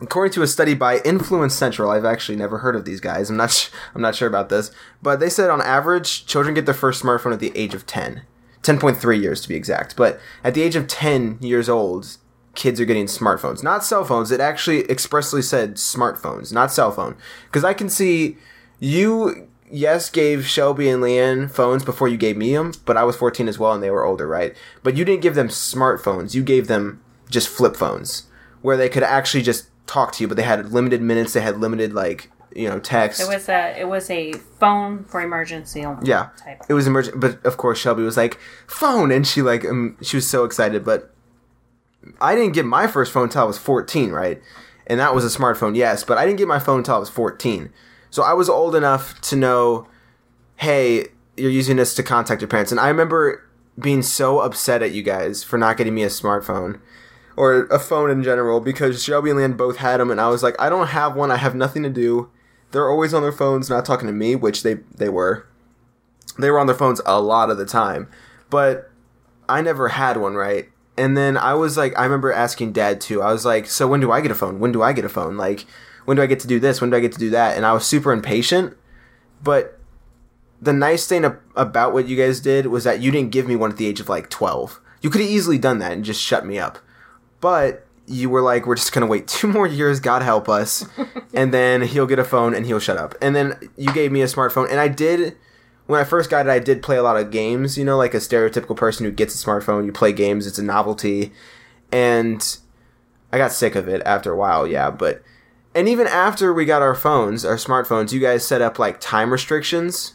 According 0.00 0.32
to 0.32 0.42
a 0.42 0.46
study 0.46 0.74
by 0.74 0.98
Influence 0.98 1.54
Central, 1.54 1.90
I've 1.90 2.04
actually 2.04 2.36
never 2.36 2.58
heard 2.58 2.74
of 2.74 2.84
these 2.84 3.00
guys. 3.00 3.30
I'm 3.30 3.36
not 3.36 3.52
sh- 3.52 3.68
I'm 3.94 4.02
not 4.02 4.14
sure 4.14 4.28
about 4.28 4.48
this, 4.48 4.70
but 5.02 5.20
they 5.20 5.30
said 5.30 5.50
on 5.50 5.62
average 5.62 6.26
children 6.26 6.54
get 6.54 6.66
their 6.66 6.74
first 6.74 7.02
smartphone 7.02 7.32
at 7.32 7.40
the 7.40 7.52
age 7.56 7.74
of 7.74 7.86
10. 7.86 8.22
10.3 8.62 9.20
years 9.20 9.40
to 9.42 9.48
be 9.48 9.54
exact. 9.54 9.94
But 9.94 10.18
at 10.42 10.54
the 10.54 10.62
age 10.62 10.74
of 10.74 10.88
10 10.88 11.38
years 11.40 11.68
old, 11.68 12.16
kids 12.54 12.80
are 12.80 12.84
getting 12.84 13.06
smartphones. 13.06 13.62
Not 13.62 13.84
cell 13.84 14.04
phones. 14.04 14.30
It 14.30 14.40
actually 14.40 14.90
expressly 14.90 15.42
said 15.42 15.74
smartphones, 15.74 16.52
not 16.52 16.72
cell 16.72 16.90
phone. 16.90 17.16
Cuz 17.52 17.62
I 17.62 17.74
can 17.74 17.88
see 17.88 18.36
you 18.80 19.48
yes 19.74 20.08
gave 20.08 20.46
Shelby 20.46 20.88
and 20.88 21.02
Leanne 21.02 21.50
phones 21.50 21.84
before 21.84 22.08
you 22.08 22.16
gave 22.16 22.36
me 22.36 22.54
them, 22.54 22.72
but 22.84 22.96
I 22.96 23.04
was 23.04 23.16
14 23.16 23.48
as 23.48 23.58
well 23.58 23.72
and 23.72 23.82
they 23.82 23.90
were 23.90 24.04
older, 24.04 24.26
right? 24.26 24.54
But 24.82 24.96
you 24.96 25.04
didn't 25.04 25.22
give 25.22 25.34
them 25.34 25.48
smartphones. 25.48 26.34
You 26.34 26.42
gave 26.42 26.68
them 26.68 27.02
just 27.28 27.48
flip 27.48 27.76
phones 27.76 28.24
where 28.62 28.76
they 28.76 28.88
could 28.88 29.02
actually 29.02 29.42
just 29.42 29.68
talk 29.86 30.12
to 30.12 30.22
you, 30.22 30.28
but 30.28 30.36
they 30.36 30.42
had 30.44 30.72
limited 30.72 31.02
minutes. 31.02 31.32
They 31.32 31.40
had 31.40 31.58
limited 31.58 31.92
like 31.92 32.30
you 32.54 32.68
know 32.68 32.78
text. 32.78 33.20
It 33.20 33.28
was 33.28 33.48
a 33.48 33.78
it 33.78 33.88
was 33.88 34.08
a 34.10 34.32
phone 34.60 35.04
for 35.04 35.20
emergency 35.20 35.84
only. 35.84 36.08
yeah, 36.08 36.28
Type. 36.38 36.62
it 36.68 36.74
was 36.74 36.86
emergent. 36.86 37.20
But 37.20 37.44
of 37.44 37.56
course, 37.56 37.78
Shelby 37.78 38.02
was 38.02 38.16
like 38.16 38.38
phone, 38.66 39.10
and 39.10 39.26
she 39.26 39.42
like 39.42 39.64
um, 39.64 39.96
she 40.02 40.16
was 40.16 40.28
so 40.28 40.44
excited. 40.44 40.84
But 40.84 41.12
I 42.20 42.34
didn't 42.34 42.52
get 42.54 42.64
my 42.64 42.86
first 42.86 43.12
phone 43.12 43.24
until 43.24 43.42
I 43.42 43.46
was 43.46 43.58
fourteen, 43.58 44.10
right? 44.10 44.40
And 44.86 45.00
that 45.00 45.14
was 45.14 45.24
a 45.24 45.38
smartphone, 45.38 45.74
yes. 45.74 46.04
But 46.04 46.18
I 46.18 46.26
didn't 46.26 46.38
get 46.38 46.48
my 46.48 46.58
phone 46.58 46.78
until 46.78 46.96
I 46.96 46.98
was 46.98 47.08
fourteen. 47.10 47.70
So 48.14 48.22
I 48.22 48.32
was 48.32 48.48
old 48.48 48.76
enough 48.76 49.20
to 49.22 49.34
know, 49.34 49.88
hey, 50.54 51.06
you're 51.36 51.50
using 51.50 51.78
this 51.78 51.96
to 51.96 52.02
contact 52.04 52.40
your 52.40 52.48
parents. 52.48 52.70
And 52.70 52.80
I 52.80 52.86
remember 52.86 53.44
being 53.76 54.02
so 54.02 54.38
upset 54.38 54.84
at 54.84 54.92
you 54.92 55.02
guys 55.02 55.42
for 55.42 55.58
not 55.58 55.76
getting 55.76 55.96
me 55.96 56.04
a 56.04 56.08
smartphone 56.08 56.78
or 57.36 57.64
a 57.64 57.80
phone 57.80 58.12
in 58.12 58.22
general 58.22 58.60
because 58.60 59.02
Shelby 59.02 59.30
and 59.30 59.40
Leanne 59.40 59.56
both 59.56 59.78
had 59.78 59.98
them, 59.98 60.12
and 60.12 60.20
I 60.20 60.28
was 60.28 60.44
like, 60.44 60.54
I 60.60 60.68
don't 60.68 60.86
have 60.86 61.16
one. 61.16 61.32
I 61.32 61.38
have 61.38 61.56
nothing 61.56 61.82
to 61.82 61.90
do. 61.90 62.30
They're 62.70 62.88
always 62.88 63.12
on 63.12 63.22
their 63.22 63.32
phones, 63.32 63.68
not 63.68 63.84
talking 63.84 64.06
to 64.06 64.12
me, 64.12 64.36
which 64.36 64.62
they 64.62 64.74
they 64.94 65.08
were. 65.08 65.48
They 66.38 66.52
were 66.52 66.60
on 66.60 66.68
their 66.68 66.76
phones 66.76 67.00
a 67.04 67.20
lot 67.20 67.50
of 67.50 67.58
the 67.58 67.66
time, 67.66 68.08
but 68.48 68.92
I 69.48 69.60
never 69.60 69.88
had 69.88 70.18
one, 70.18 70.34
right? 70.34 70.68
And 70.96 71.16
then 71.16 71.36
I 71.36 71.54
was 71.54 71.76
like, 71.76 71.98
I 71.98 72.04
remember 72.04 72.32
asking 72.32 72.74
Dad 72.74 73.00
too. 73.00 73.22
I 73.22 73.32
was 73.32 73.44
like, 73.44 73.66
so 73.66 73.88
when 73.88 73.98
do 73.98 74.12
I 74.12 74.20
get 74.20 74.30
a 74.30 74.36
phone? 74.36 74.60
When 74.60 74.70
do 74.70 74.82
I 74.82 74.92
get 74.92 75.04
a 75.04 75.08
phone? 75.08 75.36
Like, 75.36 75.66
when 76.04 76.16
do 76.16 76.22
I 76.22 76.26
get 76.26 76.40
to 76.40 76.46
do 76.46 76.60
this? 76.60 76.80
When 76.80 76.90
do 76.90 76.96
I 76.96 77.00
get 77.00 77.12
to 77.12 77.18
do 77.18 77.30
that? 77.30 77.56
And 77.56 77.64
I 77.64 77.72
was 77.72 77.86
super 77.86 78.12
impatient, 78.12 78.76
but 79.42 79.78
the 80.60 80.72
nice 80.72 81.06
thing 81.06 81.24
about 81.56 81.92
what 81.92 82.08
you 82.08 82.16
guys 82.16 82.40
did 82.40 82.66
was 82.66 82.84
that 82.84 83.00
you 83.00 83.10
didn't 83.10 83.32
give 83.32 83.46
me 83.46 83.56
one 83.56 83.70
at 83.70 83.76
the 83.76 83.86
age 83.86 84.00
of 84.00 84.08
like 84.08 84.30
12. 84.30 84.80
You 85.02 85.10
could 85.10 85.20
have 85.20 85.30
easily 85.30 85.58
done 85.58 85.78
that 85.80 85.92
and 85.92 86.04
just 86.04 86.22
shut 86.22 86.46
me 86.46 86.58
up. 86.58 86.78
But 87.40 87.86
you 88.06 88.30
were 88.30 88.40
like, 88.40 88.66
we're 88.66 88.76
just 88.76 88.92
going 88.92 89.02
to 89.02 89.10
wait 89.10 89.28
two 89.28 89.46
more 89.52 89.66
years, 89.66 90.00
God 90.00 90.22
help 90.22 90.48
us. 90.48 90.86
and 91.34 91.52
then 91.52 91.82
he'll 91.82 92.06
get 92.06 92.18
a 92.18 92.24
phone 92.24 92.54
and 92.54 92.64
he'll 92.64 92.80
shut 92.80 92.96
up. 92.96 93.14
And 93.20 93.36
then 93.36 93.70
you 93.76 93.92
gave 93.92 94.10
me 94.12 94.22
a 94.22 94.26
smartphone. 94.26 94.70
And 94.70 94.80
I 94.80 94.88
did, 94.88 95.36
when 95.86 96.00
I 96.00 96.04
first 96.04 96.30
got 96.30 96.46
it, 96.46 96.50
I 96.50 96.58
did 96.58 96.82
play 96.82 96.96
a 96.96 97.02
lot 97.02 97.18
of 97.18 97.30
games, 97.30 97.76
you 97.76 97.84
know, 97.84 97.98
like 97.98 98.14
a 98.14 98.18
stereotypical 98.18 98.76
person 98.76 99.04
who 99.04 99.12
gets 99.12 99.34
a 99.34 99.46
smartphone. 99.46 99.84
You 99.84 99.92
play 99.92 100.12
games, 100.12 100.46
it's 100.46 100.58
a 100.58 100.62
novelty. 100.62 101.32
And 101.92 102.56
I 103.32 103.38
got 103.38 103.52
sick 103.52 103.74
of 103.74 103.88
it 103.88 104.00
after 104.06 104.32
a 104.32 104.36
while, 104.36 104.66
yeah. 104.66 104.90
But, 104.90 105.22
and 105.74 105.88
even 105.88 106.06
after 106.06 106.52
we 106.52 106.64
got 106.64 106.82
our 106.82 106.94
phones, 106.94 107.44
our 107.44 107.56
smartphones, 107.56 108.12
you 108.12 108.20
guys 108.20 108.46
set 108.46 108.62
up 108.62 108.78
like 108.78 109.00
time 109.00 109.32
restrictions 109.32 110.14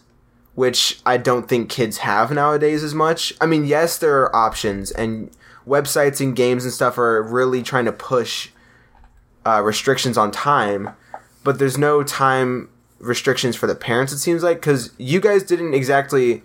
which 0.59 0.99
I 1.05 1.15
don't 1.15 1.47
think 1.47 1.69
kids 1.69 1.99
have 1.99 2.33
nowadays 2.33 2.83
as 2.83 2.93
much. 2.93 3.33
I 3.39 3.45
mean, 3.45 3.63
yes, 3.63 3.97
there 3.97 4.19
are 4.19 4.35
options, 4.35 4.91
and 4.91 5.31
websites 5.65 6.19
and 6.19 6.35
games 6.35 6.65
and 6.65 6.73
stuff 6.73 6.97
are 6.97 7.23
really 7.23 7.63
trying 7.63 7.85
to 7.85 7.93
push 7.93 8.49
uh, 9.45 9.61
restrictions 9.63 10.17
on 10.17 10.31
time, 10.31 10.89
but 11.45 11.59
there's 11.59 11.77
no 11.77 12.03
time 12.03 12.67
restrictions 12.99 13.55
for 13.55 13.67
the 13.67 13.75
parents, 13.75 14.11
it 14.11 14.17
seems 14.17 14.43
like, 14.43 14.57
because 14.57 14.91
you 14.97 15.21
guys 15.21 15.43
didn't 15.43 15.73
exactly 15.73 16.43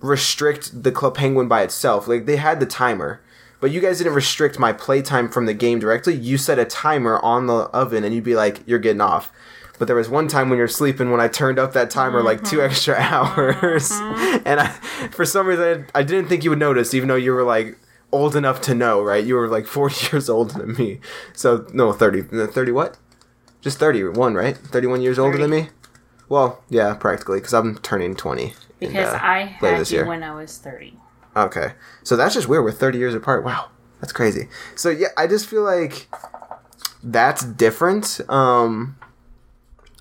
restrict 0.00 0.82
the 0.82 0.92
Club 0.92 1.16
Penguin 1.16 1.48
by 1.48 1.62
itself. 1.62 2.06
Like, 2.06 2.26
they 2.26 2.36
had 2.36 2.60
the 2.60 2.66
timer. 2.66 3.22
But 3.62 3.70
you 3.70 3.80
guys 3.80 3.98
didn't 3.98 4.14
restrict 4.14 4.58
my 4.58 4.72
playtime 4.72 5.28
from 5.28 5.46
the 5.46 5.54
game 5.54 5.78
directly. 5.78 6.14
You 6.14 6.36
set 6.36 6.58
a 6.58 6.64
timer 6.64 7.20
on 7.20 7.46
the 7.46 7.68
oven 7.68 8.02
and 8.02 8.12
you'd 8.12 8.24
be 8.24 8.34
like, 8.34 8.60
you're 8.66 8.80
getting 8.80 9.00
off. 9.00 9.30
But 9.78 9.86
there 9.86 9.94
was 9.94 10.08
one 10.08 10.26
time 10.26 10.50
when 10.50 10.58
you're 10.58 10.66
sleeping 10.66 11.12
when 11.12 11.20
I 11.20 11.28
turned 11.28 11.60
up 11.60 11.72
that 11.74 11.88
timer 11.88 12.24
like 12.24 12.42
two 12.42 12.56
mm-hmm. 12.56 12.66
extra 12.66 12.94
hours, 12.98 13.92
mm-hmm. 13.92 14.42
and 14.44 14.60
I, 14.60 14.66
for 15.12 15.24
some 15.24 15.46
reason, 15.46 15.86
I, 15.94 16.02
didn't 16.02 16.28
think 16.28 16.42
you 16.42 16.50
would 16.50 16.58
notice, 16.58 16.92
even 16.92 17.08
though 17.08 17.14
you 17.14 17.32
were 17.32 17.44
like 17.44 17.78
old 18.10 18.34
enough 18.34 18.60
to 18.62 18.74
know, 18.74 19.00
right? 19.00 19.24
You 19.24 19.36
were 19.36 19.46
like 19.46 19.66
40 19.66 20.08
years 20.12 20.28
older 20.28 20.54
than 20.58 20.74
me, 20.74 20.98
so 21.32 21.64
no, 21.72 21.92
30, 21.92 22.36
uh, 22.42 22.48
30 22.48 22.72
what? 22.72 22.98
Just 23.60 23.78
31, 23.78 24.34
right? 24.34 24.56
31 24.56 25.02
years 25.02 25.20
older 25.20 25.38
than 25.38 25.50
me. 25.50 25.68
Well, 26.28 26.62
yeah, 26.68 26.94
practically, 26.94 27.38
because 27.38 27.54
I'm 27.54 27.78
turning 27.78 28.16
20. 28.16 28.42
in, 28.80 28.88
Because 28.88 29.14
uh, 29.14 29.18
I 29.22 29.44
had 29.44 29.90
you 29.90 29.98
year. 29.98 30.06
when 30.06 30.24
I 30.24 30.34
was 30.34 30.58
thirty. 30.58 30.96
Okay. 31.36 31.72
So 32.02 32.16
that's 32.16 32.34
just 32.34 32.48
weird. 32.48 32.64
We're 32.64 32.72
30 32.72 32.98
years 32.98 33.14
apart. 33.14 33.44
Wow. 33.44 33.70
That's 34.00 34.12
crazy. 34.12 34.48
So 34.74 34.90
yeah, 34.90 35.08
I 35.16 35.26
just 35.26 35.46
feel 35.46 35.62
like 35.62 36.08
that's 37.02 37.44
different. 37.44 38.20
Um 38.28 38.96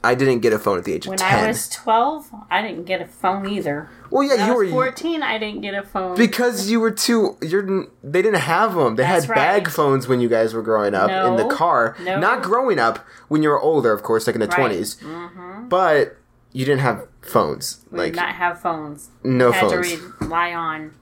I 0.03 0.15
didn't 0.15 0.39
get 0.39 0.51
a 0.51 0.57
phone 0.57 0.79
at 0.79 0.83
the 0.85 0.93
age 0.93 1.05
of 1.05 1.09
When 1.11 1.19
10. 1.19 1.43
I 1.45 1.47
was 1.47 1.69
twelve, 1.69 2.31
I 2.49 2.63
didn't 2.63 2.85
get 2.85 3.01
a 3.01 3.05
phone 3.05 3.47
either. 3.47 3.87
well, 4.09 4.23
yeah, 4.23 4.31
When 4.31 4.39
I 4.41 4.47
you 4.47 4.53
was 4.57 4.71
were 4.71 4.85
fourteen. 4.85 5.21
I 5.21 5.37
didn't 5.37 5.61
get 5.61 5.75
a 5.75 5.83
phone. 5.83 6.17
because 6.17 6.71
you 6.71 6.79
were 6.79 6.89
too 6.89 7.37
you're 7.39 7.85
they 8.03 8.23
didn't 8.23 8.39
have 8.41 8.73
them. 8.73 8.95
They 8.95 9.03
That's 9.03 9.25
had 9.25 9.35
bag 9.35 9.63
right. 9.67 9.71
phones 9.73 10.07
when 10.07 10.19
you 10.19 10.27
guys 10.29 10.55
were 10.55 10.63
growing 10.63 10.95
up 10.95 11.11
in 11.11 11.35
the 11.35 11.53
car. 11.53 11.95
No. 12.01 12.17
Not 12.19 12.41
growing 12.41 12.79
up 12.79 12.97
when 13.27 13.43
you 13.43 13.49
were 13.49 13.59
older, 13.59 13.93
of 13.93 14.01
course, 14.01 14.25
like 14.25 14.35
in 14.35 14.41
the 14.41 14.47
Right. 14.47 14.71
20s. 14.71 14.99
mm-hmm. 15.03 15.67
But 15.69 16.17
you 16.51 16.65
didn't 16.65 16.81
have 16.81 17.07
phones. 17.21 17.85
we 17.91 17.99
Like 17.99 18.13
did 18.13 18.21
not 18.21 18.33
have 18.33 18.59
phones. 18.59 19.09
no 19.23 19.53
phones. 19.53 19.71
had 19.71 19.85
phones. 19.85 19.91
to 19.91 20.13
rely 20.25 20.53
on. 20.55 20.93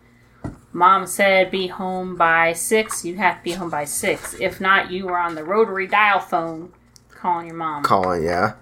Mom 0.72 1.08
said 1.08 1.50
be 1.50 1.68
home 1.68 2.16
by 2.16 2.54
six. 2.54 3.04
You 3.04 3.16
have 3.16 3.38
to 3.40 3.44
be 3.44 3.52
home 3.54 3.70
by 3.70 3.86
six. 3.86 4.36
If 4.40 4.62
not, 4.62 4.92
you 4.92 5.06
were 5.06 5.18
on 5.18 5.36
the 5.36 5.44
rotary 5.44 5.88
dial 5.88 6.20
phone 6.20 6.72
calling 7.10 7.48
your 7.48 7.56
mom. 7.56 7.84
Calling, 7.84 8.24
yeah. 8.24 8.54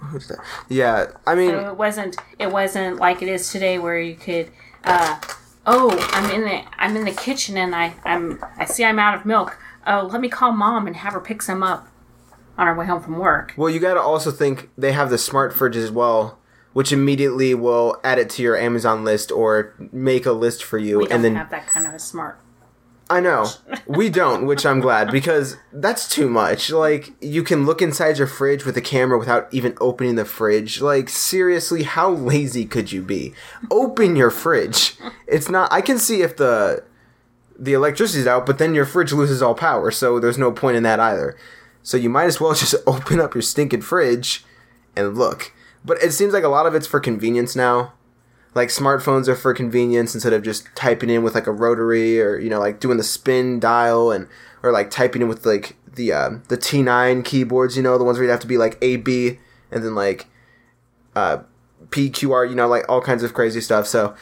Who's 0.00 0.28
that? 0.28 0.38
Yeah, 0.68 1.12
I 1.26 1.34
mean 1.34 1.50
So 1.50 1.70
it 1.70 1.76
wasn't. 1.76 2.16
It 2.38 2.50
wasn't 2.50 2.96
like 2.96 3.22
it 3.22 3.28
is 3.28 3.50
today, 3.52 3.78
where 3.78 4.00
you 4.00 4.16
could. 4.16 4.50
Uh, 4.84 5.20
oh, 5.64 5.96
I'm 6.12 6.30
in 6.30 6.42
the. 6.42 6.62
I'm 6.76 6.96
in 6.96 7.04
the 7.04 7.12
kitchen, 7.12 7.56
and 7.56 7.74
I. 7.74 7.94
I'm. 8.04 8.44
I 8.58 8.64
see 8.64 8.84
I'm 8.84 8.98
out 8.98 9.14
of 9.14 9.24
milk. 9.24 9.58
Oh, 9.86 10.08
let 10.10 10.20
me 10.20 10.28
call 10.28 10.52
mom 10.52 10.86
and 10.86 10.96
have 10.96 11.12
her 11.12 11.20
pick 11.20 11.42
some 11.42 11.62
up 11.62 11.88
on 12.58 12.66
our 12.66 12.74
way 12.74 12.86
home 12.86 13.02
from 13.02 13.18
work. 13.18 13.54
Well, 13.56 13.70
you 13.70 13.80
got 13.80 13.94
to 13.94 14.00
also 14.00 14.30
think 14.30 14.70
they 14.76 14.92
have 14.92 15.10
the 15.10 15.18
smart 15.18 15.52
fridge 15.52 15.76
as 15.76 15.90
well, 15.90 16.38
which 16.72 16.92
immediately 16.92 17.54
will 17.54 18.00
add 18.02 18.18
it 18.18 18.30
to 18.30 18.42
your 18.42 18.56
Amazon 18.56 19.04
list 19.04 19.30
or 19.30 19.74
make 19.92 20.26
a 20.26 20.32
list 20.32 20.64
for 20.64 20.78
you, 20.78 20.98
We 20.98 21.08
and 21.10 21.24
then 21.24 21.36
have 21.36 21.50
that 21.50 21.66
kind 21.66 21.86
of 21.86 21.94
a 21.94 21.98
smart. 21.98 22.38
I 23.10 23.20
know. 23.20 23.48
We 23.86 24.08
don't, 24.08 24.46
which 24.46 24.64
I'm 24.64 24.80
glad 24.80 25.10
because 25.10 25.56
that's 25.72 26.08
too 26.08 26.28
much. 26.28 26.70
Like, 26.70 27.12
you 27.20 27.42
can 27.42 27.66
look 27.66 27.82
inside 27.82 28.16
your 28.16 28.28
fridge 28.28 28.64
with 28.64 28.76
a 28.76 28.80
camera 28.80 29.18
without 29.18 29.52
even 29.52 29.76
opening 29.80 30.14
the 30.14 30.24
fridge. 30.24 30.80
Like, 30.80 31.08
seriously, 31.08 31.82
how 31.82 32.10
lazy 32.10 32.64
could 32.64 32.92
you 32.92 33.02
be? 33.02 33.34
Open 33.70 34.14
your 34.16 34.30
fridge. 34.30 34.96
It's 35.26 35.50
not 35.50 35.70
I 35.72 35.80
can 35.80 35.98
see 35.98 36.22
if 36.22 36.36
the 36.36 36.84
the 37.58 37.74
electricity's 37.74 38.26
out, 38.26 38.46
but 38.46 38.58
then 38.58 38.74
your 38.74 38.86
fridge 38.86 39.12
loses 39.12 39.42
all 39.42 39.54
power, 39.54 39.90
so 39.90 40.18
there's 40.18 40.38
no 40.38 40.52
point 40.52 40.76
in 40.76 40.84
that 40.84 41.00
either. 41.00 41.36
So 41.82 41.96
you 41.96 42.08
might 42.08 42.26
as 42.26 42.40
well 42.40 42.54
just 42.64 42.74
open 42.86 43.20
up 43.20 43.34
your 43.34 43.42
stinking 43.42 43.82
fridge 43.82 44.44
and 44.96 45.18
look. 45.18 45.52
But 45.84 46.02
it 46.02 46.12
seems 46.12 46.32
like 46.32 46.44
a 46.44 46.48
lot 46.48 46.66
of 46.66 46.74
it's 46.74 46.86
for 46.86 47.00
convenience 47.00 47.56
now 47.56 47.92
like 48.54 48.68
smartphones 48.68 49.28
are 49.28 49.34
for 49.34 49.54
convenience 49.54 50.14
instead 50.14 50.32
of 50.32 50.42
just 50.42 50.68
typing 50.74 51.10
in 51.10 51.22
with 51.22 51.34
like 51.34 51.46
a 51.46 51.52
rotary 51.52 52.20
or 52.20 52.38
you 52.38 52.50
know 52.50 52.60
like 52.60 52.80
doing 52.80 52.98
the 52.98 53.04
spin 53.04 53.58
dial 53.58 54.10
and 54.10 54.28
or 54.62 54.72
like 54.72 54.90
typing 54.90 55.22
in 55.22 55.28
with 55.28 55.46
like 55.46 55.76
the 55.94 56.12
uh, 56.12 56.30
the 56.48 56.56
T9 56.56 57.24
keyboards 57.24 57.76
you 57.76 57.82
know 57.82 57.96
the 57.98 58.04
ones 58.04 58.18
where 58.18 58.24
you 58.24 58.30
have 58.30 58.40
to 58.40 58.46
be 58.46 58.58
like 58.58 58.78
A 58.82 58.96
B 58.96 59.38
and 59.70 59.82
then 59.84 59.94
like 59.94 60.26
uh, 61.16 61.38
PQR 61.88 62.48
you 62.48 62.54
know 62.54 62.68
like 62.68 62.84
all 62.88 63.00
kinds 63.00 63.22
of 63.22 63.34
crazy 63.34 63.60
stuff 63.60 63.86
so 63.86 64.14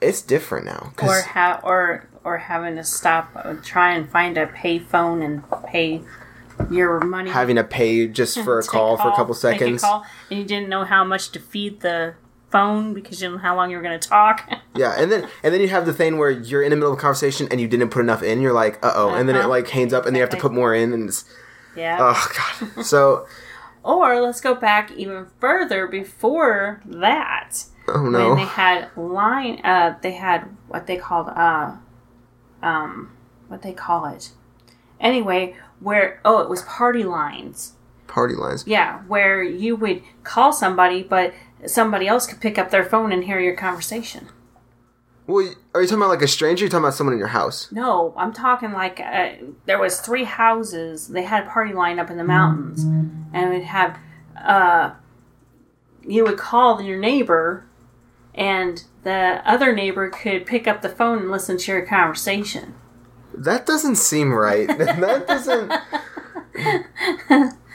it's 0.00 0.20
different 0.20 0.66
now. 0.66 0.92
Or 1.02 1.22
ha- 1.22 1.60
or 1.64 2.08
or 2.22 2.38
having 2.38 2.76
to 2.76 2.84
stop, 2.84 3.30
uh, 3.34 3.54
try 3.62 3.94
and 3.94 4.10
find 4.10 4.36
a 4.36 4.46
pay 4.46 4.78
phone 4.78 5.22
and 5.22 5.42
pay 5.66 6.02
your 6.70 7.00
money. 7.00 7.30
having 7.30 7.56
to 7.56 7.64
pay 7.64 8.06
just 8.08 8.38
for 8.44 8.58
a 8.58 8.62
Take 8.62 8.70
call, 8.70 8.96
for 8.96 9.08
a 9.08 9.16
couple 9.16 9.34
seconds 9.34 9.82
call, 9.82 10.04
and 10.30 10.38
you 10.38 10.44
didn't 10.44 10.68
know 10.68 10.84
how 10.84 11.04
much 11.04 11.30
to 11.32 11.40
feed 11.40 11.80
the 11.80 12.14
phone 12.50 12.94
because 12.94 13.20
you 13.20 13.26
didn't 13.28 13.36
know 13.42 13.48
how 13.48 13.56
long 13.56 13.70
you 13.70 13.76
were 13.76 13.82
going 13.82 13.98
to 13.98 14.08
talk. 14.08 14.48
yeah 14.76 14.94
and 14.98 15.10
then 15.10 15.28
and 15.42 15.52
then 15.54 15.60
you 15.60 15.68
have 15.68 15.84
the 15.86 15.92
thing 15.92 16.16
where 16.18 16.30
you're 16.30 16.62
in 16.62 16.70
the 16.70 16.76
middle 16.76 16.92
of 16.92 16.98
a 16.98 17.00
conversation 17.00 17.48
and 17.50 17.60
you 17.60 17.66
didn't 17.68 17.88
put 17.90 18.00
enough 18.00 18.22
in 18.22 18.40
you're 18.40 18.52
like 18.52 18.78
uh 18.84 18.92
oh 18.94 19.14
and 19.14 19.28
then 19.28 19.34
it 19.36 19.40
Uh-huh. 19.40 19.48
like 19.48 19.68
hangs 19.68 19.92
up 19.92 20.04
and 20.06 20.14
then 20.14 20.20
you 20.20 20.20
have 20.22 20.30
to 20.30 20.36
put 20.36 20.52
more 20.52 20.74
in 20.74 20.92
and 20.92 21.08
it's 21.08 21.24
yeah. 21.76 21.96
oh 22.00 22.32
god 22.36 22.84
so 22.84 23.26
Or 23.82 24.20
let's 24.20 24.40
go 24.40 24.54
back 24.54 24.90
even 24.92 25.26
further 25.40 25.86
before 25.86 26.82
that. 26.86 27.64
oh 27.88 28.08
no 28.08 28.28
When 28.30 28.38
they 28.38 28.44
had 28.44 28.90
line, 28.96 29.60
uh, 29.64 29.96
they 30.02 30.12
had 30.12 30.48
what 30.68 30.86
they 30.86 30.96
called, 30.98 31.28
uh, 31.28 31.76
um, 32.62 33.12
what 33.48 33.62
they 33.62 33.72
call 33.72 34.06
it. 34.06 34.30
Anyway, 35.00 35.56
where 35.80 36.20
oh, 36.24 36.40
it 36.40 36.48
was 36.48 36.62
party 36.62 37.04
lines. 37.04 37.72
party 38.06 38.34
lines 38.34 38.64
Yeah, 38.66 39.02
where 39.02 39.42
you 39.42 39.76
would 39.76 40.02
call 40.22 40.52
somebody, 40.52 41.02
but 41.02 41.34
somebody 41.66 42.06
else 42.06 42.26
could 42.26 42.40
pick 42.40 42.58
up 42.58 42.70
their 42.70 42.84
phone 42.84 43.12
and 43.12 43.24
hear 43.24 43.40
your 43.40 43.56
conversation. 43.56 44.28
Well, 45.26 45.54
are 45.74 45.82
you 45.82 45.88
talking 45.88 46.02
about 46.02 46.10
like 46.10 46.22
a 46.22 46.28
stranger? 46.28 46.62
Or 46.62 46.64
are 46.64 46.66
you 46.66 46.70
talking 46.70 46.84
about 46.84 46.94
someone 46.94 47.14
in 47.14 47.18
your 47.18 47.28
house? 47.28 47.70
No, 47.72 48.14
I'm 48.16 48.32
talking 48.32 48.72
like 48.72 49.00
uh, 49.00 49.30
there 49.64 49.78
was 49.78 50.00
three 50.00 50.24
houses. 50.24 51.08
They 51.08 51.24
had 51.24 51.46
a 51.46 51.50
party 51.50 51.74
line 51.74 51.98
up 51.98 52.10
in 52.10 52.16
the 52.16 52.24
mountains, 52.24 52.84
and 52.84 53.50
would 53.50 53.64
have 53.64 53.98
uh, 54.40 54.92
you 56.06 56.24
would 56.24 56.38
call 56.38 56.80
your 56.80 56.98
neighbor, 56.98 57.66
and 58.34 58.84
the 59.02 59.42
other 59.44 59.74
neighbor 59.74 60.08
could 60.10 60.46
pick 60.46 60.68
up 60.68 60.82
the 60.82 60.88
phone 60.88 61.18
and 61.18 61.30
listen 61.30 61.58
to 61.58 61.72
your 61.72 61.84
conversation. 61.84 62.74
That 63.36 63.66
doesn't 63.66 63.96
seem 63.96 64.32
right. 64.32 64.66
that 64.78 65.26
doesn't. 65.26 65.72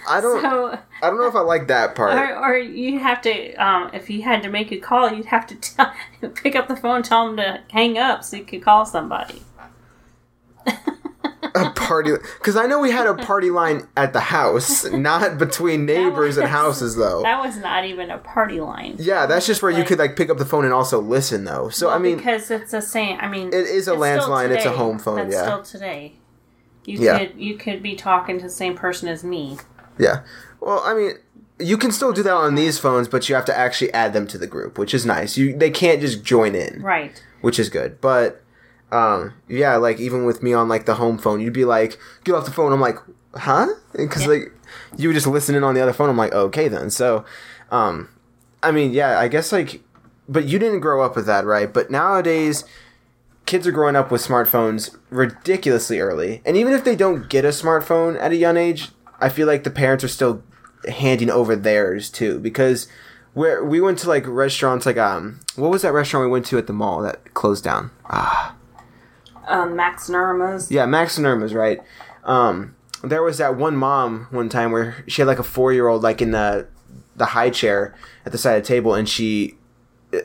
I 0.08 0.20
don't. 0.20 0.42
So, 0.42 0.80
I 1.02 1.10
don't 1.10 1.18
know 1.18 1.28
if 1.28 1.36
I 1.36 1.42
like 1.42 1.68
that 1.68 1.96
part. 1.96 2.14
or, 2.14 2.38
or 2.38 2.58
you 2.58 3.00
have 3.00 3.22
to, 3.22 3.54
um, 3.56 3.92
if 3.94 4.10
you 4.10 4.24
had 4.24 4.44
to 4.44 4.50
make 4.50 4.72
a 4.72 4.78
call, 4.78 5.12
you'd 5.12 5.26
have 5.26 5.48
to 5.48 5.56
tell, 5.56 5.94
pick 6.36 6.56
up 6.56 6.68
the 6.68 6.76
phone, 6.76 6.98
and 6.98 7.06
tell 7.06 7.28
them 7.28 7.38
to 7.38 7.62
hang 7.72 7.98
up 7.98 8.24
so 8.24 8.38
you 8.38 8.44
could 8.44 8.64
call 8.64 8.86
somebody. 8.86 9.42
A 11.56 11.70
party, 11.72 12.12
because 12.38 12.56
I 12.56 12.66
know 12.66 12.80
we 12.80 12.92
had 12.92 13.08
a 13.08 13.14
party 13.26 13.50
line 13.50 13.88
at 13.98 14.14
the 14.14 14.20
house, 14.20 14.86
not 14.86 15.38
between 15.38 15.86
neighbors 15.86 16.38
and 16.38 16.48
houses, 16.48 16.96
though. 16.96 17.22
That 17.24 17.44
was 17.44 17.58
not 17.58 17.86
even 17.86 18.10
a 18.10 18.18
party 18.18 18.60
line. 18.62 18.96
yeah, 19.00 19.26
that's 19.26 19.46
just 19.48 19.62
where 19.62 19.72
you 19.72 19.84
could 19.84 20.00
like 20.00 20.16
pick 20.16 20.30
up 20.30 20.38
the 20.38 20.46
phone 20.46 20.64
and 20.66 20.74
also 20.74 21.00
listen, 21.02 21.44
though. 21.44 21.70
So 21.70 21.90
I 21.90 21.98
mean, 21.98 22.18
because 22.18 22.50
it's 22.52 22.72
the 22.72 22.82
same. 22.82 23.18
I 23.20 23.28
mean, 23.28 23.48
it 23.50 23.54
is 23.68 23.88
a 23.88 23.94
landline. 23.94 24.50
It's 24.52 24.66
a 24.66 24.72
home 24.72 24.98
phone. 25.00 25.18
That's 25.18 25.34
yeah, 25.34 25.44
still 25.44 25.64
today. 25.64 26.14
You 26.86 26.98
Yeah. 27.00 27.20
could 27.20 27.34
you 27.40 27.58
could 27.58 27.84
be 27.84 27.96
talking 27.96 28.38
to 28.38 28.44
the 28.44 28.50
same 28.50 28.76
person 28.76 29.08
as 29.08 29.24
me. 29.24 29.58
yeah. 29.98 30.22
Well, 30.60 30.82
I 30.86 30.94
mean, 30.94 31.12
you 31.60 31.78
can 31.78 31.92
still 31.92 32.12
do 32.14 32.24
that 32.24 32.34
on 32.34 32.56
these 32.56 32.80
phones, 32.80 33.08
but 33.08 33.28
you 33.30 33.36
have 33.36 33.46
to 33.46 33.58
actually 33.58 33.94
add 33.94 34.14
them 34.14 34.26
to 34.28 34.38
the 34.38 34.48
group, 34.48 34.78
which 34.78 34.94
is 34.94 35.06
nice. 35.06 35.38
You 35.38 35.56
they 35.58 35.70
can't 35.72 36.02
just 36.02 36.24
join 36.24 36.56
in. 36.56 36.82
Right. 36.82 37.22
which 37.42 37.60
is 37.60 37.70
good. 37.70 38.00
But 38.02 38.41
um, 38.92 39.34
yeah, 39.48 39.76
like 39.78 40.00
even 40.00 40.26
with 40.26 40.44
me 40.44 40.54
on 40.54 40.68
like 40.68 40.86
the 40.86 40.96
home 40.96 41.18
phone, 41.18 41.40
you'd 41.42 41.54
be 41.54 41.66
like, 41.66 41.98
"Get 42.24 42.34
off 42.36 42.46
the 42.46 42.52
phone." 42.52 42.72
I'm 42.74 42.82
like, 42.82 42.98
"Huh?" 43.36 43.68
Because 43.96 44.24
Yeah. 44.24 44.28
like 44.30 44.52
you 44.98 45.08
were 45.10 45.14
just 45.14 45.28
listening 45.28 45.64
on 45.64 45.74
the 45.76 45.82
other 45.82 45.94
phone. 45.94 46.10
I'm 46.10 46.18
like, 46.18 46.34
"Okay 46.34 46.68
then." 46.68 46.90
So, 46.90 47.24
um, 47.72 48.10
I 48.64 48.72
mean, 48.72 48.92
yeah, 48.92 49.20
I 49.20 49.28
guess 49.28 49.52
like, 49.52 49.82
but 50.30 50.46
you 50.46 50.60
didn't 50.60 50.82
grow 50.82 51.04
up 51.04 51.16
with 51.16 51.26
that, 51.28 51.46
right? 51.46 51.72
But 51.72 51.90
nowadays. 51.92 52.64
Kids 53.48 53.66
are 53.68 53.72
growing 53.72 53.96
up 53.98 54.12
with 54.12 54.22
smartphones 54.26 54.96
ridiculously 55.10 56.00
early. 56.00 56.42
And 56.46 56.56
even 56.56 56.74
if 56.74 56.84
they 56.86 56.96
don't 56.96 57.28
get 57.28 57.44
a 57.44 57.50
smartphone 57.50 58.18
at 58.22 58.32
a 58.32 58.36
young 58.36 58.56
age, 58.56 58.90
I 59.20 59.30
feel 59.30 59.48
like 59.48 59.64
the 59.64 59.72
parents 59.72 60.04
are 60.04 60.08
still 60.08 60.44
handing 60.88 61.30
over 61.30 61.56
theirs 61.56 62.10
too. 62.10 62.40
Because 62.40 62.88
where 63.34 63.66
we 63.66 63.82
went 63.82 63.98
to 64.00 64.08
like 64.08 64.26
restaurants 64.28 64.86
like 64.86 64.98
um 64.98 65.40
what 65.56 65.72
was 65.72 65.82
that 65.82 65.92
restaurant 65.92 66.24
we 66.28 66.32
went 66.32 66.46
to 66.46 66.58
at 66.60 66.68
the 66.68 66.72
mall 66.74 67.02
that 67.02 67.34
closed 67.34 67.64
down? 67.64 67.90
Ah 68.10 68.56
Um, 69.52 69.76
Max 69.76 70.10
Nurma's. 70.10 70.72
yeah, 70.72 70.86
Max 70.86 71.18
and 71.18 71.28
Erma's, 71.28 71.54
right? 71.54 71.82
Um, 72.24 72.76
there 73.04 73.22
was 73.22 73.38
that 73.40 73.56
one 73.58 73.76
mom 73.76 74.28
one 74.32 74.50
time 74.50 74.72
where 74.72 75.04
she 75.08 75.22
had 75.22 75.28
like 75.28 75.40
a 75.40 75.44
four 75.44 75.74
year 75.74 75.88
old 75.88 76.04
like 76.04 76.22
in 76.22 76.32
the 76.32 76.68
the 77.16 77.26
high 77.28 77.50
chair 77.50 77.96
at 78.26 78.32
the 78.32 78.38
side 78.38 78.58
of 78.58 78.64
the 78.64 78.68
table, 78.68 78.94
and 78.94 79.10
she 79.10 79.56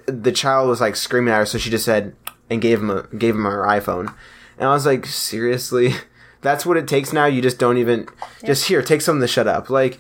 the 0.06 0.32
child 0.32 0.68
was 0.68 0.80
like 0.80 0.96
screaming 0.96 1.32
at 1.32 1.38
her, 1.38 1.46
so 1.46 1.58
she 1.58 1.70
just 1.70 1.84
said 1.84 2.14
and 2.48 2.60
gave 2.60 2.80
him 2.80 2.90
a 2.90 3.06
gave 3.18 3.34
him 3.34 3.44
her 3.44 3.64
iPhone, 3.66 4.14
and 4.58 4.68
I 4.68 4.72
was 4.72 4.86
like, 4.86 5.06
seriously, 5.06 5.94
that's 6.40 6.64
what 6.64 6.76
it 6.76 6.86
takes 6.86 7.12
now. 7.12 7.26
You 7.26 7.42
just 7.42 7.58
don't 7.58 7.78
even 7.78 8.08
just 8.44 8.68
here 8.68 8.82
take 8.82 9.00
something 9.00 9.20
to 9.22 9.28
shut 9.28 9.48
up. 9.48 9.70
Like 9.70 9.98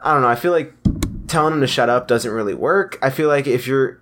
I 0.00 0.12
don't 0.12 0.22
know. 0.22 0.28
I 0.28 0.36
feel 0.36 0.52
like 0.52 0.72
telling 1.26 1.52
them 1.52 1.60
to 1.60 1.66
shut 1.66 1.88
up 1.88 2.08
doesn't 2.08 2.30
really 2.30 2.54
work. 2.54 2.98
I 3.02 3.10
feel 3.10 3.28
like 3.28 3.46
if 3.46 3.66
you're 3.66 4.00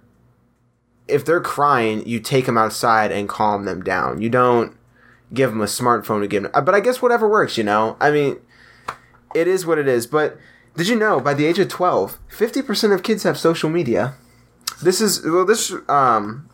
if 1.06 1.24
they're 1.24 1.40
crying, 1.40 2.06
you 2.06 2.20
take 2.20 2.46
them 2.46 2.56
outside 2.56 3.12
and 3.12 3.28
calm 3.28 3.64
them 3.64 3.82
down. 3.82 4.20
You 4.22 4.30
don't 4.30 4.76
give 5.32 5.50
them 5.50 5.60
a 5.60 5.66
smartphone 5.66 6.20
to 6.20 6.28
give 6.28 6.44
them. 6.44 6.52
But 6.52 6.74
I 6.74 6.80
guess 6.80 7.02
whatever 7.02 7.28
works, 7.28 7.58
you 7.58 7.64
know? 7.64 7.96
I 8.00 8.10
mean, 8.10 8.38
it 9.34 9.46
is 9.46 9.66
what 9.66 9.78
it 9.78 9.88
is. 9.88 10.06
But 10.06 10.38
did 10.76 10.88
you 10.88 10.96
know 10.96 11.20
by 11.20 11.34
the 11.34 11.46
age 11.46 11.58
of 11.58 11.68
12, 11.68 12.18
50% 12.30 12.94
of 12.94 13.02
kids 13.02 13.22
have 13.24 13.38
social 13.38 13.68
media? 13.68 14.14
This 14.82 15.00
is, 15.00 15.22
well, 15.24 15.44
this, 15.44 15.72
um, 15.88 16.48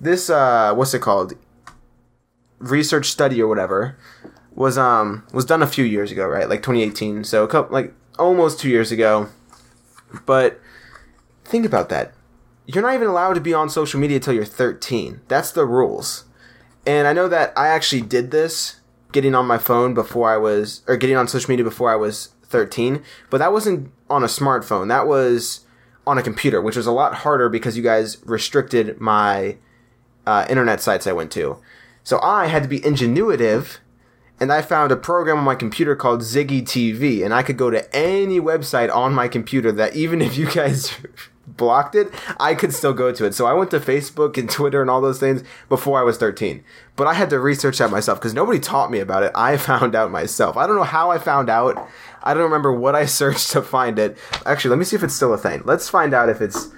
this, 0.00 0.28
uh, 0.28 0.74
what's 0.74 0.94
it 0.94 1.00
called? 1.00 1.34
Research 2.58 3.06
study 3.06 3.40
or 3.40 3.48
whatever 3.48 3.96
was, 4.54 4.76
um, 4.76 5.24
was 5.32 5.44
done 5.44 5.62
a 5.62 5.66
few 5.66 5.84
years 5.84 6.10
ago, 6.10 6.26
right? 6.26 6.48
Like 6.48 6.62
2018. 6.62 7.24
So 7.24 7.44
a 7.44 7.48
couple, 7.48 7.72
like 7.72 7.94
almost 8.18 8.58
two 8.58 8.68
years 8.68 8.90
ago. 8.90 9.28
But 10.24 10.60
think 11.44 11.64
about 11.64 11.90
that 11.90 12.15
you're 12.66 12.82
not 12.82 12.94
even 12.94 13.08
allowed 13.08 13.34
to 13.34 13.40
be 13.40 13.54
on 13.54 13.68
social 13.68 14.00
media 14.00 14.16
until 14.16 14.34
you're 14.34 14.44
13. 14.44 15.20
That's 15.28 15.52
the 15.52 15.64
rules. 15.64 16.24
And 16.86 17.06
I 17.06 17.12
know 17.12 17.28
that 17.28 17.52
I 17.56 17.68
actually 17.68 18.02
did 18.02 18.30
this 18.30 18.80
getting 19.12 19.34
on 19.34 19.46
my 19.46 19.58
phone 19.58 19.94
before 19.94 20.32
I 20.32 20.36
was 20.36 20.82
or 20.86 20.96
getting 20.96 21.16
on 21.16 21.28
social 21.28 21.50
media 21.50 21.64
before 21.64 21.90
I 21.90 21.96
was 21.96 22.30
13, 22.44 23.02
but 23.30 23.38
that 23.38 23.52
wasn't 23.52 23.90
on 24.10 24.22
a 24.22 24.26
smartphone. 24.26 24.88
That 24.88 25.06
was 25.06 25.60
on 26.06 26.18
a 26.18 26.22
computer, 26.22 26.60
which 26.60 26.76
was 26.76 26.86
a 26.86 26.92
lot 26.92 27.14
harder 27.14 27.48
because 27.48 27.76
you 27.76 27.82
guys 27.82 28.18
restricted 28.24 29.00
my 29.00 29.56
uh, 30.26 30.46
internet 30.48 30.80
sites 30.80 31.06
I 31.06 31.12
went 31.12 31.32
to. 31.32 31.58
So 32.04 32.20
I 32.20 32.46
had 32.46 32.62
to 32.62 32.68
be 32.68 32.80
ingenuitive 32.80 33.78
and 34.38 34.52
I 34.52 34.62
found 34.62 34.92
a 34.92 34.96
program 34.96 35.38
on 35.38 35.44
my 35.44 35.54
computer 35.54 35.96
called 35.96 36.20
Ziggy 36.20 36.62
TV, 36.62 37.24
and 37.24 37.32
I 37.32 37.42
could 37.42 37.56
go 37.56 37.70
to 37.70 37.96
any 37.96 38.38
website 38.38 38.94
on 38.94 39.14
my 39.14 39.28
computer 39.28 39.72
that 39.72 39.96
even 39.96 40.20
if 40.20 40.36
you 40.36 40.50
guys 40.50 40.94
blocked 41.46 41.94
it, 41.94 42.12
I 42.38 42.54
could 42.54 42.72
still 42.72 42.92
go 42.92 43.12
to 43.12 43.24
it. 43.24 43.34
So 43.34 43.46
I 43.46 43.52
went 43.52 43.70
to 43.70 43.80
Facebook 43.80 44.36
and 44.36 44.50
Twitter 44.50 44.80
and 44.80 44.90
all 44.90 45.00
those 45.00 45.20
things 45.20 45.42
before 45.68 45.98
I 45.98 46.02
was 46.02 46.18
13. 46.18 46.64
But 46.96 47.06
I 47.06 47.14
had 47.14 47.30
to 47.30 47.38
research 47.38 47.78
that 47.78 47.90
myself 47.90 48.18
because 48.18 48.34
nobody 48.34 48.58
taught 48.58 48.90
me 48.90 48.98
about 48.98 49.22
it. 49.22 49.32
I 49.34 49.56
found 49.56 49.94
out 49.94 50.10
myself. 50.10 50.56
I 50.56 50.66
don't 50.66 50.76
know 50.76 50.82
how 50.84 51.10
I 51.10 51.18
found 51.18 51.48
out. 51.48 51.88
I 52.22 52.34
don't 52.34 52.42
remember 52.42 52.72
what 52.72 52.94
I 52.94 53.06
searched 53.06 53.50
to 53.52 53.62
find 53.62 53.98
it. 53.98 54.18
Actually, 54.44 54.70
let 54.70 54.78
me 54.78 54.84
see 54.84 54.96
if 54.96 55.02
it's 55.02 55.14
still 55.14 55.32
a 55.32 55.38
thing. 55.38 55.62
Let's 55.64 55.88
find 55.88 56.14
out 56.14 56.28
if 56.28 56.40
it's 56.40 56.68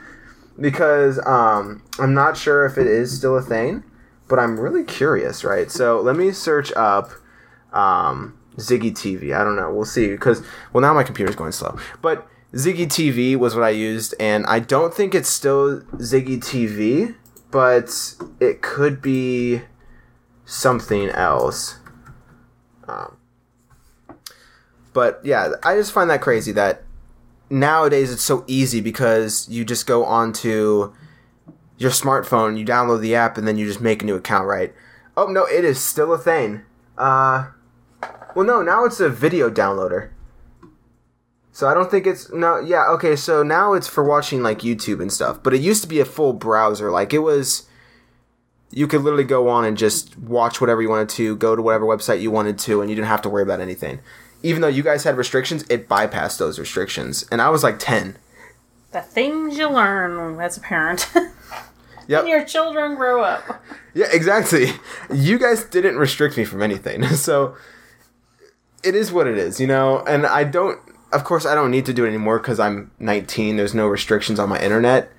because 0.61 1.19
um, 1.25 1.83
I'm 1.99 2.15
not 2.15 2.37
sure 2.37 2.67
if 2.67 2.79
it 2.79 2.87
is 2.87 3.17
still 3.17 3.37
a 3.37 3.43
thing, 3.43 3.85
but 4.29 4.39
I'm 4.39 4.59
really 4.59 4.85
curious, 4.85 5.45
right? 5.45 5.71
So 5.71 6.01
let 6.01 6.17
me 6.17 6.33
search 6.33 6.73
up 6.73 7.13
um, 7.73 8.37
Ziggy 8.57 8.93
TV. 8.93 9.35
I 9.35 9.45
don't 9.45 9.57
know. 9.57 9.73
We'll 9.73 9.85
see 9.85 10.09
because 10.09 10.43
well 10.73 10.83
now 10.83 10.93
my 10.93 11.05
computer's 11.05 11.37
going 11.37 11.53
slow. 11.53 11.79
But 12.03 12.29
Ziggy 12.55 12.87
TV 12.87 13.37
was 13.37 13.55
what 13.55 13.65
I 13.65 13.71
used, 13.71 14.15
and 14.19 14.47
I 14.47 14.59
don't 14.59 14.95
think 14.95 15.15
it's 15.15 15.29
still 15.29 15.81
Ziggy 15.97 16.39
TV, 16.39 17.15
but 17.51 18.15
it 18.41 18.63
could 18.63 19.03
be 19.03 19.63
something 20.47 21.11
else. 21.11 21.77
Um, 22.87 23.19
but 24.95 25.21
yeah, 25.23 25.51
I 25.63 25.77
just 25.77 25.93
find 25.93 26.09
that 26.09 26.23
crazy 26.23 26.53
that 26.53 26.85
nowadays 27.51 28.11
it's 28.11 28.23
so 28.23 28.45
easy 28.47 28.81
because 28.81 29.47
you 29.51 29.65
just 29.65 29.87
go 29.87 30.05
onto 30.05 30.95
your 31.77 31.91
smartphone, 31.91 32.59
you 32.59 32.65
download 32.65 33.03
the 33.03 33.15
app, 33.15 33.37
and 33.37 33.47
then 33.47 33.59
you 33.59 33.67
just 33.67 33.83
make 33.83 34.03
a 34.03 34.07
new 34.07 34.17
account, 34.17 34.47
right? 34.47 34.75
Oh 35.19 35.27
no, 35.27 35.45
it 35.45 35.65
is 35.65 35.79
still 35.79 36.15
a 36.15 36.19
thing. 36.19 36.63
Uh, 36.97 37.51
well, 38.35 38.47
no, 38.47 38.63
now 38.63 38.85
it's 38.87 39.01
a 39.01 39.11
video 39.11 39.51
downloader. 39.51 40.11
So 41.59 41.67
I 41.67 41.75
don't 41.75 41.91
think 41.91 42.07
it's 42.07 42.31
no. 42.31 42.61
Yeah, 42.61 42.87
okay. 42.91 43.17
So 43.17 43.43
now 43.43 43.73
it's 43.73 43.89
for 43.89 44.05
watching 44.05 44.45
like 44.45 44.61
YouTube 44.61 45.03
and 45.03 45.13
stuff, 45.13 45.43
but 45.43 45.53
it 45.53 45.61
used 45.61 45.83
to 45.83 45.89
be 45.89 45.99
a 45.99 46.05
full 46.05 46.33
browser. 46.33 46.89
Like 46.89 47.13
it 47.13 47.19
was, 47.19 47.67
you 48.71 48.87
could 48.87 49.01
literally 49.01 49.25
go 49.25 49.49
on 49.49 49.65
and 49.65 49.77
just 49.77 50.17
watch 50.21 50.61
whatever 50.61 50.81
you 50.81 50.89
wanted 50.89 51.09
to, 51.09 51.35
go 51.35 51.57
to 51.57 51.61
whatever 51.61 51.85
website 51.85 52.21
you 52.21 52.31
wanted 52.31 52.61
to, 52.61 52.81
and 52.81 52.89
you 52.89 52.95
didn't 52.95 53.09
have 53.09 53.23
to 53.23 53.29
worry 53.29 53.43
about 53.43 53.59
anything. 53.59 53.99
Even 54.45 54.63
though 54.63 54.69
you 54.69 54.85
guys 54.85 55.03
had 55.03 55.17
restrictions, 55.17 55.65
it 55.69 55.89
bypassed 55.89 56.39
those 56.39 56.61
restrictions, 56.61 57.27
and 57.33 57.43
I 57.43 57.49
was 57.49 57.65
like 57.65 57.81
ten. 57.81 58.17
The 58.93 59.01
things 59.01 59.59
you 59.59 59.69
learn 59.69 60.41
as 60.41 60.59
a 60.59 60.61
parent. 60.61 61.11
Yep. 62.07 62.23
when 62.23 62.31
your 62.31 62.45
children 62.45 62.95
grow 62.95 63.23
up. 63.23 63.63
Yeah, 63.93 64.07
exactly. 64.11 64.69
You 65.13 65.39
guys 65.39 65.65
didn't 65.65 65.99
restrict 65.99 66.39
me 66.39 66.45
from 66.47 66.63
anything. 66.63 67.03
So 67.17 67.55
it 68.83 68.95
is 68.95 69.13
what 69.13 69.27
it 69.27 69.37
is, 69.37 69.61
you 69.61 69.67
know? 69.67 70.03
And 70.07 70.25
I 70.25 70.45
don't, 70.45 70.81
of 71.13 71.25
course, 71.25 71.47
I 71.47 71.55
don't 71.55 71.71
need 71.71 71.87
to 71.87 71.93
do 71.93 72.05
it 72.05 72.09
anymore 72.09 72.39
because 72.39 72.61
I'm 72.61 72.91
19. 72.99 73.57
There's 73.57 73.75
no 73.75 73.87
restrictions 73.87 74.39
on 74.39 74.49
my 74.49 74.61
internet. 74.61 75.11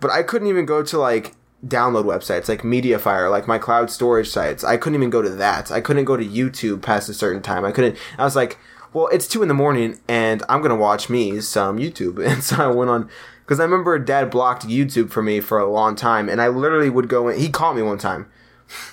But 0.00 0.10
I 0.10 0.22
couldn't 0.22 0.48
even 0.48 0.66
go 0.66 0.82
to 0.82 0.98
like 0.98 1.34
download 1.66 2.04
websites 2.04 2.48
like 2.48 2.62
Mediafire, 2.62 3.30
like 3.30 3.46
my 3.46 3.58
cloud 3.58 3.90
storage 3.90 4.28
sites. 4.28 4.64
I 4.64 4.76
couldn't 4.76 4.98
even 4.98 5.10
go 5.10 5.22
to 5.22 5.30
that. 5.30 5.70
I 5.70 5.80
couldn't 5.80 6.04
go 6.04 6.16
to 6.16 6.24
YouTube 6.24 6.82
past 6.82 7.08
a 7.08 7.14
certain 7.14 7.42
time. 7.42 7.64
I 7.64 7.72
couldn't, 7.72 7.96
I 8.18 8.24
was 8.24 8.34
like, 8.34 8.58
well, 8.92 9.08
it's 9.08 9.28
two 9.28 9.42
in 9.42 9.48
the 9.48 9.54
morning 9.54 10.00
and 10.08 10.42
I'm 10.48 10.62
to 10.62 10.74
watch 10.74 11.08
me 11.08 11.40
some 11.40 11.78
YouTube. 11.78 12.18
And 12.26 12.42
so 12.42 12.56
I 12.56 12.66
went 12.66 12.90
on 12.90 13.08
because 13.52 13.60
I 13.60 13.64
remember 13.64 13.98
dad 13.98 14.30
blocked 14.30 14.66
YouTube 14.66 15.10
for 15.10 15.22
me 15.22 15.40
for 15.40 15.58
a 15.58 15.70
long 15.70 15.96
time, 15.96 16.28
and 16.28 16.40
I 16.40 16.48
literally 16.48 16.88
would 16.88 17.08
go 17.08 17.28
in. 17.28 17.38
He 17.38 17.50
caught 17.50 17.76
me 17.76 17.82
one 17.82 17.98
time. 17.98 18.30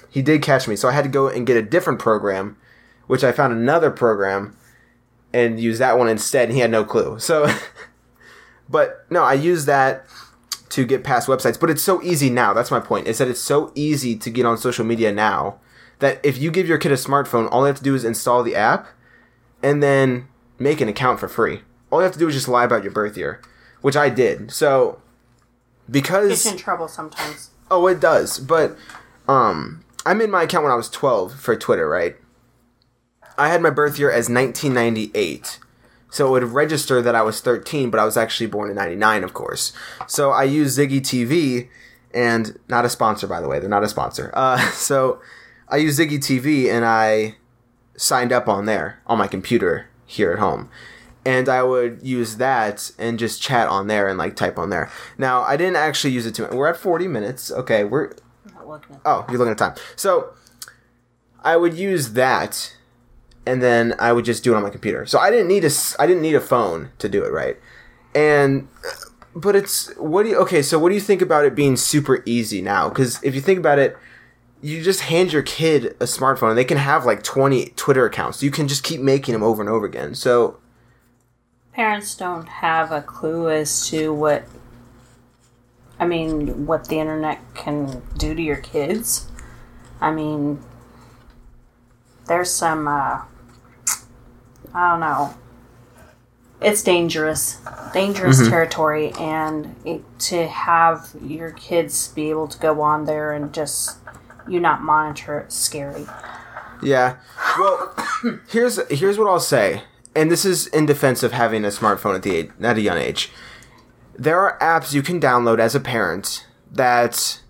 He 0.10 0.22
did 0.22 0.42
catch 0.42 0.68
me, 0.68 0.76
so 0.76 0.90
I 0.90 0.92
had 0.92 1.04
to 1.04 1.10
go 1.10 1.28
and 1.28 1.48
get 1.48 1.56
a 1.56 1.62
different 1.62 2.00
program, 2.00 2.58
which 3.08 3.24
I 3.24 3.32
found 3.32 3.54
another 3.54 3.92
program 3.92 4.58
and 5.34 5.60
use 5.60 5.80
that 5.80 5.98
one 5.98 6.10
instead. 6.10 6.50
And 6.50 6.54
he 6.54 6.60
had 6.60 6.72
no 6.72 6.84
clue. 6.84 7.20
So, 7.20 7.50
but 8.70 9.06
no, 9.10 9.24
I 9.24 9.34
use 9.34 9.66
that 9.66 10.06
to 10.70 10.86
get 10.86 11.04
past 11.04 11.28
websites. 11.28 11.60
But 11.60 11.70
it's 11.70 11.84
so 11.84 12.02
easy 12.02 12.30
now. 12.30 12.54
That's 12.54 12.72
my 12.72 12.80
point. 12.80 13.08
Is 13.08 13.18
that 13.18 13.28
it's 13.28 13.42
so 13.42 13.72
easy 13.76 14.16
to 14.16 14.30
get 14.30 14.46
on 14.46 14.58
social 14.58 14.86
media 14.86 15.12
now 15.12 15.60
that 16.00 16.20
if 16.24 16.38
you 16.38 16.52
give 16.52 16.68
your 16.68 16.78
kid 16.78 16.92
a 16.92 16.96
smartphone, 16.96 17.50
all 17.52 17.64
they 17.64 17.70
have 17.70 17.78
to 17.78 17.84
do 17.84 17.96
is 17.96 18.06
install 18.06 18.44
the 18.44 18.56
app 18.56 18.88
and 19.62 19.84
then 19.84 20.28
make 20.58 20.82
an 20.82 20.88
account 20.88 21.20
for 21.20 21.28
free. 21.28 21.62
All 21.92 22.00
you 22.00 22.04
have 22.04 22.14
to 22.14 22.20
do 22.20 22.28
is 22.28 22.36
just 22.36 22.48
lie 22.48 22.64
about 22.64 22.84
your 22.84 22.92
birth 22.92 23.18
year 23.18 23.42
which 23.82 23.96
I 23.96 24.10
did. 24.10 24.52
So 24.52 25.02
because 25.90 26.46
you 26.46 26.52
in 26.52 26.58
trouble 26.58 26.88
sometimes. 26.88 27.52
oh, 27.70 27.88
it 27.88 28.00
does. 28.00 28.40
But 28.40 28.78
um, 29.28 29.84
I 30.06 30.14
made 30.14 30.30
my 30.30 30.44
account 30.44 30.64
when 30.64 30.72
I 30.72 30.76
was 30.76 30.90
12 30.90 31.40
for 31.40 31.56
Twitter, 31.56 31.88
right? 31.88 32.16
I 33.40 33.48
had 33.50 33.62
my 33.62 33.70
birth 33.70 33.98
year 33.98 34.10
as 34.12 34.30
1998. 34.30 35.60
So 36.12 36.28
it 36.28 36.32
would 36.32 36.44
register 36.44 37.02
that 37.02 37.16
I 37.16 37.22
was 37.22 37.40
13, 37.40 37.90
but 37.90 38.00
I 38.00 38.06
was 38.06 38.18
actually 38.18 38.48
born 38.48 38.70
in 38.70 38.76
99, 38.76 39.24
of 39.24 39.34
course. 39.34 39.74
So 40.08 40.32
I 40.32 40.44
used 40.44 40.78
Ziggy 40.78 41.00
TV, 41.02 41.70
and 42.14 42.60
not 42.68 42.84
a 42.84 42.90
sponsor, 42.90 43.28
by 43.28 43.40
the 43.40 43.48
way. 43.48 43.60
They're 43.60 43.70
not 43.70 43.84
a 43.84 43.88
sponsor. 43.90 44.32
Uh, 44.34 44.58
so 44.72 45.22
I 45.68 45.78
used 45.78 46.00
Ziggy 46.00 46.18
TV, 46.18 46.70
and 46.70 46.84
I 46.84 47.36
signed 47.96 48.32
up 48.32 48.48
on 48.48 48.66
there 48.66 49.02
on 49.08 49.18
my 49.18 49.28
computer 49.28 49.88
here 50.06 50.32
at 50.32 50.40
home 50.40 50.70
and 51.26 51.50
I 51.50 51.64
would 51.64 52.00
use 52.02 52.38
that 52.38 52.92
and 52.98 53.20
just 53.20 53.42
chat 53.42 53.68
on 53.68 53.88
there 53.88 54.08
and 54.08 54.18
like 54.18 54.36
type 54.36 54.58
on 54.58 54.70
there. 54.70 54.90
Now 55.18 55.42
I 55.42 55.58
didn't 55.58 55.76
actually 55.76 56.14
use 56.14 56.26
it 56.26 56.34
too. 56.34 56.44
Much. 56.44 56.54
We're 56.54 56.68
at 56.68 56.78
forty 56.78 57.08
minutes. 57.08 57.52
Okay, 57.52 57.84
we're. 57.84 58.14
Not 58.54 58.68
looking 58.68 58.96
at- 58.96 59.02
Oh, 59.06 59.26
you're 59.30 59.38
looking 59.38 59.52
at 59.52 59.58
time. 59.58 59.76
So 59.96 60.34
I 61.44 61.58
would 61.58 61.74
use 61.74 62.14
that, 62.14 62.74
and 63.50 63.64
then 63.64 63.96
I 63.98 64.14
would 64.14 64.26
just 64.26 64.44
do 64.44 64.54
it 64.54 64.58
on 64.58 64.64
my 64.64 64.70
computer. 64.70 65.08
So 65.08 65.18
I 65.18 65.32
didn't 65.32 65.48
need 65.48 65.66
a 65.66 65.72
I 65.98 66.06
didn't 66.06 66.22
need 66.22 66.36
a 66.36 66.42
phone 66.42 66.92
to 67.00 67.10
do 67.10 67.24
it, 67.26 67.32
right? 67.32 67.58
And 68.14 68.68
but 69.36 69.56
it's 69.56 69.92
what 69.98 70.24
do 70.24 70.30
you 70.30 70.38
okay? 70.38 70.62
So 70.62 70.78
what 70.78 70.90
do 70.90 70.96
you 70.96 71.02
think 71.02 71.22
about 71.22 71.46
it 71.46 71.56
being 71.56 71.76
super 71.76 72.22
easy 72.28 72.62
now? 72.62 72.90
Because 72.90 73.22
if 73.24 73.34
you 73.34 73.42
think 73.42 73.60
about 73.60 73.80
it. 73.80 73.98
You 74.62 74.84
just 74.84 75.00
hand 75.00 75.32
your 75.32 75.42
kid 75.42 75.96
a 76.02 76.04
smartphone 76.04 76.50
and 76.50 76.58
they 76.58 76.66
can 76.66 76.76
have 76.76 77.06
like 77.06 77.24
20 77.24 77.68
Twitter 77.78 78.06
accounts. 78.06 78.44
You 78.44 78.52
can 78.52 78.68
just 78.68 78.84
keep 78.84 79.00
making 79.00 79.32
them 79.32 79.42
over 79.42 79.62
and 79.62 79.70
over 79.70 79.86
again. 79.86 80.16
So, 80.16 80.58
Parents 81.72 82.14
don't 82.14 82.50
have 82.50 82.92
a 82.92 83.02
clue 83.02 83.50
as 83.50 83.88
to 83.88 84.14
what. 84.14 84.44
I 85.98 86.06
mean, 86.06 86.66
what 86.66 86.90
the 86.90 87.00
internet 87.00 87.40
can 87.54 88.02
do 88.18 88.36
to 88.36 88.42
your 88.42 88.58
kids. 88.58 89.32
I 90.02 90.12
mean, 90.12 90.62
there's 92.28 92.52
some. 92.52 92.86
Uh, 92.86 93.22
I 94.74 94.92
don't 94.92 95.00
know. 95.00 95.36
It's 96.62 96.84
dangerous, 96.84 97.60
dangerous 97.94 98.42
mm-hmm. 98.42 98.50
territory, 98.50 99.12
and 99.14 99.76
it, 99.86 100.02
to 100.20 100.48
have 100.48 101.10
your 101.22 101.52
kids 101.52 102.10
be 102.10 102.30
able 102.30 102.50
to 102.50 102.60
go 102.60 102.82
on 102.82 103.06
there 103.06 103.32
and 103.32 103.54
just 103.54 103.98
you 104.48 104.60
not 104.60 104.82
monitor 104.82 105.40
it's 105.40 105.56
scary. 105.56 106.06
Yeah. 106.84 107.18
Well, 107.58 107.94
here's 108.50 108.80
here's 108.90 109.18
what 109.18 109.30
I'll 109.30 109.40
say, 109.40 109.84
and 110.16 110.30
this 110.30 110.44
is 110.44 110.68
in 110.68 110.86
defense 110.86 111.24
of 111.24 111.32
having 111.32 111.64
a 111.64 111.70
smartphone 111.70 112.16
at 112.16 112.24
the 112.24 112.36
age, 112.36 112.52
at 112.62 112.78
a 112.78 112.82
young 112.82 112.98
age. 112.98 113.32
There 114.18 114.40
are 114.40 114.60
apps 114.60 114.94
you 114.94 115.02
can 115.02 115.22
download 115.22 115.60
as 115.60 115.76
a 115.76 115.80
parent 115.80 116.46
that 116.72 117.42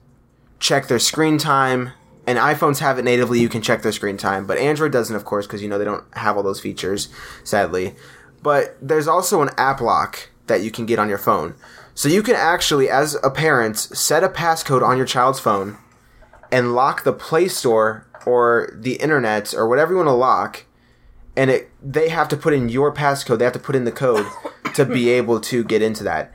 check 0.59 0.87
their 0.87 0.99
screen 0.99 1.39
time, 1.39 1.93
and 2.29 2.37
iPhones 2.37 2.77
have 2.77 2.99
it 2.99 3.05
natively. 3.05 3.39
You 3.39 3.49
can 3.49 3.63
check 3.63 3.81
their 3.81 3.91
screen 3.91 4.15
time, 4.15 4.45
but 4.45 4.59
Android 4.59 4.91
doesn't, 4.91 5.15
of 5.15 5.25
course, 5.25 5.47
because 5.47 5.63
you 5.63 5.67
know 5.67 5.79
they 5.79 5.85
don't 5.85 6.05
have 6.15 6.37
all 6.37 6.43
those 6.43 6.61
features, 6.61 7.09
sadly. 7.43 7.95
But 8.43 8.77
there's 8.79 9.07
also 9.07 9.41
an 9.41 9.49
app 9.57 9.81
lock 9.81 10.29
that 10.45 10.61
you 10.61 10.69
can 10.69 10.85
get 10.85 10.99
on 10.99 11.09
your 11.09 11.17
phone, 11.17 11.55
so 11.95 12.07
you 12.07 12.21
can 12.21 12.35
actually, 12.35 12.87
as 12.87 13.17
a 13.23 13.31
parent, 13.31 13.79
set 13.79 14.23
a 14.23 14.29
passcode 14.29 14.83
on 14.83 14.95
your 14.95 15.07
child's 15.07 15.39
phone 15.39 15.79
and 16.51 16.75
lock 16.75 17.03
the 17.03 17.13
Play 17.13 17.47
Store 17.47 18.05
or 18.27 18.77
the 18.77 18.97
internet 18.97 19.55
or 19.55 19.67
whatever 19.67 19.93
you 19.93 19.97
want 19.97 20.07
to 20.07 20.13
lock, 20.13 20.65
and 21.35 21.49
it 21.49 21.71
they 21.81 22.09
have 22.09 22.27
to 22.27 22.37
put 22.37 22.53
in 22.53 22.69
your 22.69 22.93
passcode. 22.93 23.39
They 23.39 23.45
have 23.45 23.53
to 23.53 23.59
put 23.59 23.75
in 23.75 23.85
the 23.85 23.91
code 23.91 24.27
to 24.75 24.85
be 24.85 25.09
able 25.09 25.39
to 25.41 25.63
get 25.63 25.81
into 25.81 26.03
that, 26.03 26.31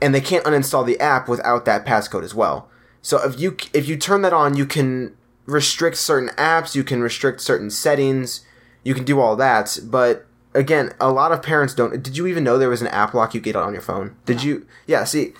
and 0.00 0.14
they 0.14 0.20
can't 0.20 0.44
uninstall 0.44 0.86
the 0.86 1.00
app 1.00 1.28
without 1.28 1.64
that 1.64 1.84
passcode 1.84 2.22
as 2.22 2.32
well. 2.32 2.70
So 3.00 3.20
if 3.28 3.40
you 3.40 3.56
if 3.74 3.88
you 3.88 3.96
turn 3.96 4.22
that 4.22 4.32
on, 4.32 4.56
you 4.56 4.66
can 4.66 5.16
restrict 5.46 5.96
certain 5.96 6.30
apps, 6.36 6.74
you 6.74 6.84
can 6.84 7.02
restrict 7.02 7.40
certain 7.40 7.70
settings, 7.70 8.44
you 8.84 8.94
can 8.94 9.04
do 9.04 9.20
all 9.20 9.36
that. 9.36 9.78
But 9.84 10.26
again, 10.54 10.92
a 11.00 11.10
lot 11.10 11.32
of 11.32 11.42
parents 11.42 11.74
don't. 11.74 12.02
Did 12.02 12.16
you 12.16 12.26
even 12.26 12.44
know 12.44 12.58
there 12.58 12.68
was 12.68 12.82
an 12.82 12.88
app 12.88 13.14
lock 13.14 13.34
you 13.34 13.40
get 13.40 13.56
on 13.56 13.72
your 13.72 13.82
phone? 13.82 14.16
Did 14.24 14.42
you? 14.42 14.66
Yeah. 14.86 15.04
See, 15.04 15.32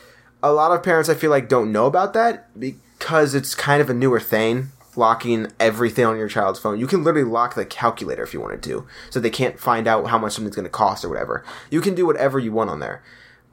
a 0.43 0.53
lot 0.53 0.73
of 0.73 0.83
parents 0.83 1.09
I 1.09 1.15
feel 1.15 1.31
like 1.31 1.49
don't 1.49 1.73
know 1.73 1.87
about 1.87 2.13
that 2.15 2.49
because 2.59 3.35
it's 3.35 3.55
kind 3.55 3.81
of 3.81 3.91
a 3.91 3.95
newer 3.95 4.21
thing. 4.21 4.69
Locking 4.95 5.51
everything 5.59 6.05
on 6.05 6.19
your 6.19 6.29
child's 6.29 6.59
phone. 6.59 6.79
You 6.79 6.87
can 6.87 7.03
literally 7.03 7.27
lock 7.27 7.55
the 7.55 7.65
calculator 7.65 8.23
if 8.23 8.35
you 8.35 8.43
wanted 8.43 8.63
to, 8.65 8.87
so 9.09 9.21
they 9.21 9.31
can't 9.31 9.59
find 9.59 9.89
out 9.89 10.09
how 10.09 10.19
much 10.19 10.35
something's 10.35 10.55
going 10.55 10.67
to 10.67 10.71
cost 10.71 11.03
or 11.03 11.09
whatever. 11.09 11.43
You 11.71 11.81
can 11.81 11.95
do 11.95 12.05
whatever 12.05 12.39
you 12.39 12.53
want 12.53 12.69
on 12.69 12.81
there, 12.81 13.03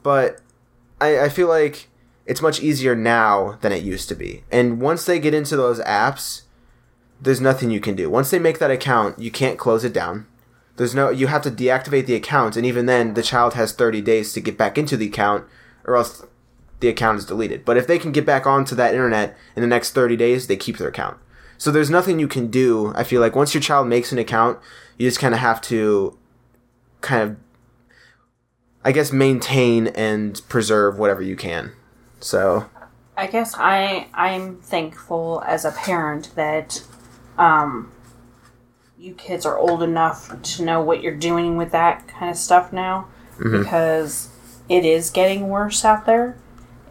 but 0.02 0.42
I, 1.00 1.18
I 1.18 1.28
feel 1.30 1.48
like 1.48 1.88
it's 2.30 2.40
much 2.40 2.60
easier 2.60 2.94
now 2.94 3.58
than 3.60 3.72
it 3.72 3.82
used 3.82 4.08
to 4.08 4.14
be. 4.14 4.44
And 4.52 4.80
once 4.80 5.04
they 5.04 5.18
get 5.18 5.34
into 5.34 5.56
those 5.56 5.80
apps, 5.80 6.42
there's 7.20 7.40
nothing 7.40 7.72
you 7.72 7.80
can 7.80 7.96
do. 7.96 8.08
Once 8.08 8.30
they 8.30 8.38
make 8.38 8.60
that 8.60 8.70
account, 8.70 9.18
you 9.18 9.32
can't 9.32 9.58
close 9.58 9.82
it 9.82 9.92
down. 9.92 10.28
There's 10.76 10.94
no 10.94 11.10
you 11.10 11.26
have 11.26 11.42
to 11.42 11.50
deactivate 11.50 12.06
the 12.06 12.14
account 12.14 12.56
and 12.56 12.64
even 12.64 12.86
then 12.86 13.14
the 13.14 13.24
child 13.24 13.54
has 13.54 13.72
30 13.72 14.00
days 14.02 14.32
to 14.32 14.40
get 14.40 14.56
back 14.56 14.78
into 14.78 14.96
the 14.96 15.08
account 15.08 15.44
or 15.84 15.96
else 15.96 16.24
the 16.78 16.86
account 16.86 17.18
is 17.18 17.24
deleted. 17.26 17.64
But 17.64 17.76
if 17.76 17.88
they 17.88 17.98
can 17.98 18.12
get 18.12 18.24
back 18.24 18.46
onto 18.46 18.76
that 18.76 18.94
internet 18.94 19.36
in 19.56 19.60
the 19.60 19.66
next 19.66 19.90
30 19.90 20.14
days, 20.16 20.46
they 20.46 20.56
keep 20.56 20.78
their 20.78 20.88
account. 20.88 21.18
So 21.58 21.72
there's 21.72 21.90
nothing 21.90 22.20
you 22.20 22.28
can 22.28 22.46
do. 22.46 22.92
I 22.94 23.02
feel 23.02 23.20
like 23.20 23.34
once 23.34 23.54
your 23.54 23.60
child 23.60 23.88
makes 23.88 24.12
an 24.12 24.18
account, 24.18 24.60
you 24.98 25.08
just 25.08 25.18
kind 25.18 25.34
of 25.34 25.40
have 25.40 25.60
to 25.62 26.16
kind 27.00 27.28
of 27.28 27.36
I 28.84 28.92
guess 28.92 29.10
maintain 29.10 29.88
and 29.88 30.40
preserve 30.48 30.96
whatever 30.96 31.22
you 31.22 31.34
can. 31.34 31.72
So, 32.20 32.66
I 33.16 33.26
guess 33.26 33.54
I 33.56 34.08
I'm 34.14 34.56
thankful 34.58 35.42
as 35.46 35.64
a 35.64 35.72
parent 35.72 36.34
that 36.36 36.82
um 37.38 37.92
you 38.98 39.14
kids 39.14 39.46
are 39.46 39.58
old 39.58 39.82
enough 39.82 40.40
to 40.42 40.62
know 40.62 40.82
what 40.82 41.02
you're 41.02 41.16
doing 41.16 41.56
with 41.56 41.72
that 41.72 42.06
kind 42.06 42.30
of 42.30 42.36
stuff 42.36 42.72
now 42.72 43.08
because 43.62 44.28
it 44.68 44.84
is 44.84 45.10
getting 45.10 45.48
worse 45.48 45.84
out 45.84 46.04
there. 46.06 46.36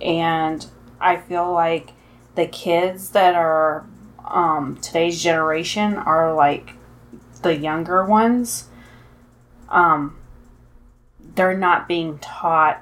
And 0.01 0.65
I 0.99 1.17
feel 1.17 1.51
like 1.51 1.91
the 2.35 2.47
kids 2.47 3.11
that 3.11 3.35
are 3.35 3.85
um, 4.25 4.77
today's 4.81 5.21
generation 5.21 5.95
are 5.95 6.33
like 6.33 6.73
the 7.41 7.55
younger 7.55 8.05
ones. 8.05 8.67
Um, 9.69 10.17
they're 11.35 11.57
not 11.57 11.87
being 11.87 12.17
taught, 12.19 12.81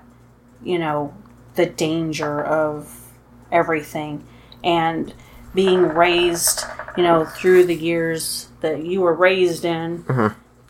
you 0.64 0.80
know, 0.80 1.14
the 1.58 1.66
danger 1.66 2.42
of 2.44 3.12
everything 3.52 4.24
and 4.64 5.14
being 5.54 5.82
raised, 5.82 6.64
you 6.96 7.04
know, 7.04 7.26
through 7.26 7.66
the 7.66 7.76
years 7.76 8.48
that 8.62 8.84
you 8.86 9.02
were 9.02 9.14
raised 9.14 9.66
in. 9.66 10.06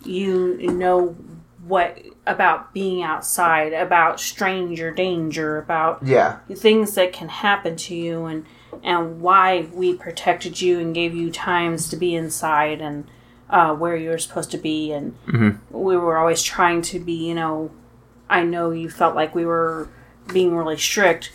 You 0.06 0.58
know 0.72 1.16
what 1.68 2.00
about 2.26 2.74
being 2.74 3.04
outside, 3.04 3.74
about 3.74 4.20
stranger 4.22 4.92
danger, 4.92 5.58
about 5.58 6.00
Yeah. 6.04 6.38
things 6.56 6.96
that 6.96 7.12
can 7.14 7.30
happen 7.30 7.76
to 7.76 7.96
you 7.96 8.26
and 8.26 8.46
and 8.84 9.22
why 9.22 9.68
we 9.74 9.96
protected 9.96 10.62
you 10.62 10.80
and 10.80 10.94
gave 10.94 11.16
you 11.16 11.32
times 11.32 11.90
to 11.90 11.96
be 11.98 12.14
inside 12.16 12.80
and 12.80 13.06
uh, 13.50 13.74
where 13.74 13.96
you 13.96 14.10
were 14.10 14.18
supposed 14.20 14.52
to 14.52 14.58
be 14.58 14.92
and 14.92 15.16
we 15.72 15.98
were 15.98 16.18
always 16.18 16.44
trying 16.44 16.82
to 16.84 17.00
be 17.00 17.14
you 17.28 17.34
know 17.34 17.72
i 18.30 18.44
know 18.44 18.70
you 18.72 18.88
felt 18.90 19.16
like 19.16 19.34
we 19.34 19.46
were 19.46 19.90
being 20.28 20.56
really 20.56 20.78
strict 20.78 21.32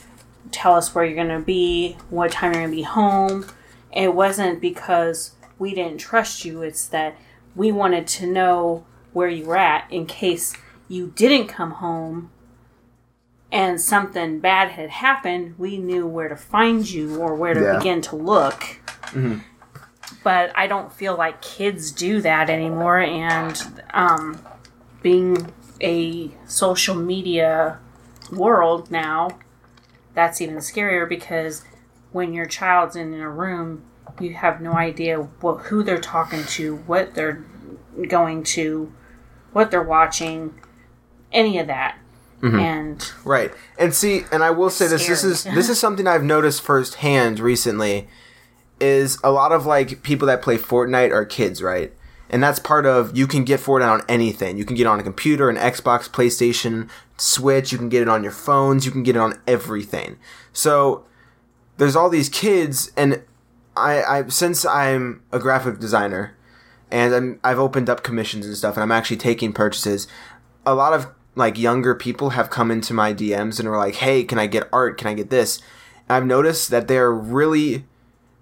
tell 0.51 0.75
us 0.75 0.95
where 0.95 1.05
you're 1.05 1.15
going 1.15 1.29
to 1.29 1.45
be 1.45 1.97
what 2.11 2.31
time 2.31 2.53
you're 2.53 2.63
going 2.63 2.71
to 2.71 2.77
be 2.77 2.83
home 2.83 3.47
it 3.93 4.15
wasn't 4.15 4.61
because 4.61 5.33
we 5.59 5.75
didn't 5.75 5.99
trust 5.99 6.45
you 6.45 6.63
it's 6.63 6.87
that 6.87 7.17
we 7.55 7.71
wanted 7.73 8.07
to 8.07 8.27
know 8.27 8.85
where 9.13 9.29
you 9.29 9.45
were 9.45 9.57
at 9.57 9.85
in 9.91 10.07
case 10.07 10.55
you 10.89 11.13
didn't 11.17 11.47
come 11.49 11.73
home 11.73 12.31
and 13.51 13.79
something 13.79 14.41
bad 14.41 14.71
had 14.71 14.89
happened, 14.89 15.55
we 15.59 15.77
knew 15.77 16.07
where 16.07 16.29
to 16.31 16.37
find 16.37 16.89
you 16.89 17.21
or 17.21 17.35
where 17.35 17.53
to 17.53 17.61
Yeah. 17.61 17.77
begin 17.77 18.01
to 18.01 18.17
look. 18.17 18.81
But 20.25 20.53
I 20.57 20.67
don't 20.67 20.91
feel 20.91 21.17
like 21.17 21.43
kids 21.43 21.91
do 21.93 22.23
that 22.23 22.49
anymore. 22.49 22.99
And 23.01 23.83
um, 23.93 24.41
being 25.03 25.53
a 25.83 26.31
social 26.47 26.95
media 26.95 27.79
world 28.33 28.91
now, 28.91 29.39
that's 30.15 30.41
even 30.41 30.57
scarier 30.57 31.09
because 31.09 31.65
when 32.13 32.33
your 32.33 32.47
child's 32.47 32.97
in 32.97 33.15
a 33.15 33.31
room, 33.31 33.85
you 34.21 34.35
have 34.35 34.61
no 34.61 34.73
idea 34.73 35.19
what, 35.41 35.63
who 35.65 35.83
they're 35.83 36.01
talking 36.01 36.45
to, 36.45 36.77
what 36.87 37.15
they're 37.15 37.45
going 38.09 38.43
to, 38.43 38.93
what 39.53 39.71
they're 39.71 39.83
watching, 39.83 40.59
any 41.33 41.59
of 41.59 41.67
that. 41.67 41.99
Mm-hmm. 42.41 42.59
And 42.59 43.13
Right. 43.25 43.53
And 43.79 43.95
see, 43.95 44.25
and 44.33 44.43
I 44.43 44.51
will 44.51 44.71
say 44.71 44.89
this 44.89 45.07
this 45.07 45.23
is 45.23 45.45
this 45.45 45.69
is 45.69 45.79
something 45.79 46.09
I've 46.09 46.25
noticed 46.25 46.61
firsthand 46.61 47.39
recently 47.39 48.09
is 48.81 49.19
a 49.23 49.31
lot 49.31 49.53
of 49.53 49.65
like 49.65 50.03
people 50.03 50.27
that 50.27 50.43
play 50.43 50.59
Fortnite 50.59 51.13
are 51.13 51.25
kids, 51.25 51.63
right? 51.63 51.93
And 52.33 52.43
that's 52.43 52.59
part 52.59 52.87
of 52.87 53.17
you 53.17 53.27
can 53.27 53.45
get 53.45 53.61
Fortnite 53.61 53.93
on 53.93 54.03
anything. 54.09 54.57
You 54.57 54.65
can 54.65 54.75
get 54.75 54.85
it 54.85 54.89
on 54.89 54.99
a 54.99 55.03
computer, 55.03 55.51
an 55.51 55.57
Xbox, 55.57 56.09
PlayStation, 56.09 56.89
Switch, 57.19 57.71
you 57.71 57.79
can 57.79 57.91
get 57.91 58.01
it 58.01 58.09
on 58.09 58.23
your 58.23 58.33
phones, 58.33 58.87
you 58.87 58.91
can 58.91 59.03
get 59.03 59.17
it 59.17 59.21
on 59.21 59.39
everything. 59.47 60.19
So 60.53 61.05
there's 61.77 61.95
all 61.95 62.09
these 62.09 62.31
kids 62.31 62.91
and 62.97 63.23
I, 63.77 64.03
I 64.03 64.29
since 64.29 64.65
I'm 64.65 65.23
a 65.31 65.39
graphic 65.39 65.79
designer 65.79 66.37
and 66.91 67.15
I'm, 67.15 67.41
I've 67.45 67.59
opened 67.59 67.91
up 67.91 68.03
commissions 68.03 68.47
and 68.47 68.57
stuff 68.57 68.77
and 68.77 68.83
I'm 68.83 68.93
actually 68.93 69.19
taking 69.19 69.53
purchases, 69.53 70.09
a 70.65 70.75
lot 70.75 70.95
of 70.95 71.09
like 71.35 71.59
younger 71.59 71.95
people 71.95 72.31
have 72.31 72.51
come 72.51 72.71
into 72.71 72.95
my 72.95 73.15
DMs 73.15 73.59
and 73.59 73.69
are 73.69 73.79
like, 73.79 73.97
"Hey, 73.97 74.25
can 74.25 74.39
I 74.39 74.47
get 74.47 74.69
art? 74.73 74.99
Can 74.99 75.09
I 75.09 75.15
get 75.15 75.31
this?" 75.31 75.61
And 76.09 76.17
I've 76.17 76.27
noticed 76.27 76.71
that 76.71 76.89
they're 76.89 77.13
really 77.13 77.87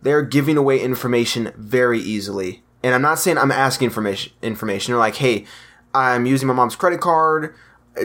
they're 0.03 0.23
giving 0.23 0.57
away 0.57 0.81
information 0.81 1.53
very 1.57 2.01
easily. 2.01 2.63
And 2.83 2.95
I'm 2.95 3.03
not 3.03 3.19
saying 3.19 3.39
I'm 3.39 3.51
asking 3.51 3.87
information 3.87 4.33
information. 4.43 4.93
They're 4.93 4.99
like, 4.99 5.17
"Hey, 5.17 5.45
I'm 5.95 6.27
using 6.27 6.49
my 6.49 6.55
mom's 6.55 6.77
credit 6.77 7.01
card. 7.01 7.55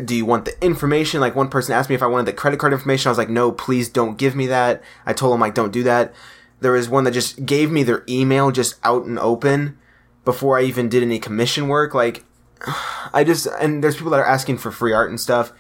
Do 0.04 0.16
you 0.16 0.26
want 0.26 0.46
the 0.46 0.64
information?" 0.64 1.22
Like 1.22 1.36
one 1.36 1.50
person 1.50 1.74
asked 1.74 1.90
me 1.90 1.96
if 1.96 2.04
I 2.04 2.08
wanted 2.08 2.26
the 2.26 2.34
credit 2.34 2.60
card 2.60 2.74
information. 2.74 3.10
I 3.10 3.12
was 3.12 3.18
like, 3.18 3.30
"No, 3.30 3.52
please 3.52 3.90
don't 3.90 4.18
give 4.18 4.36
me 4.36 4.48
that." 4.48 4.82
I 5.06 5.14
told 5.14 5.34
them 5.34 5.40
like, 5.40 5.56
"Don't 5.56 5.72
do 5.72 5.84
that." 5.84 6.14
There 6.60 6.74
was 6.74 6.90
one 6.90 7.04
that 7.04 7.12
just 7.12 7.46
gave 7.46 7.72
me 7.72 7.84
their 7.84 8.04
email 8.10 8.52
just 8.52 8.76
out 8.84 9.06
and 9.06 9.20
open 9.20 9.78
before 10.24 10.58
I 10.58 10.64
even 10.64 10.90
did 10.90 11.04
any 11.04 11.20
commission 11.20 11.68
work. 11.68 11.94
Like 11.94 12.26
I 13.14 13.24
just 13.24 13.48
and 13.60 13.84
there's 13.84 13.96
people 13.96 14.12
that 14.12 14.20
are 14.20 14.26
asking 14.26 14.58
for 14.58 14.72
free 14.72 14.94
art 14.94 15.10
and 15.10 15.20
stuff. 15.20 15.54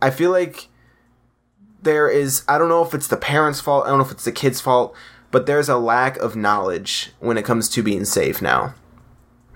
I 0.00 0.10
feel 0.10 0.30
like 0.30 0.68
there 1.82 2.08
is 2.08 2.44
I 2.48 2.58
don't 2.58 2.68
know 2.68 2.84
if 2.84 2.94
it's 2.94 3.08
the 3.08 3.16
parents' 3.16 3.60
fault, 3.60 3.84
I 3.84 3.88
don't 3.88 3.98
know 3.98 4.04
if 4.04 4.12
it's 4.12 4.24
the 4.24 4.32
kids' 4.32 4.60
fault, 4.60 4.94
but 5.32 5.46
there's 5.46 5.68
a 5.68 5.78
lack 5.78 6.16
of 6.18 6.36
knowledge 6.36 7.10
when 7.18 7.36
it 7.36 7.44
comes 7.44 7.68
to 7.70 7.82
being 7.82 8.04
safe 8.04 8.40
now. 8.40 8.74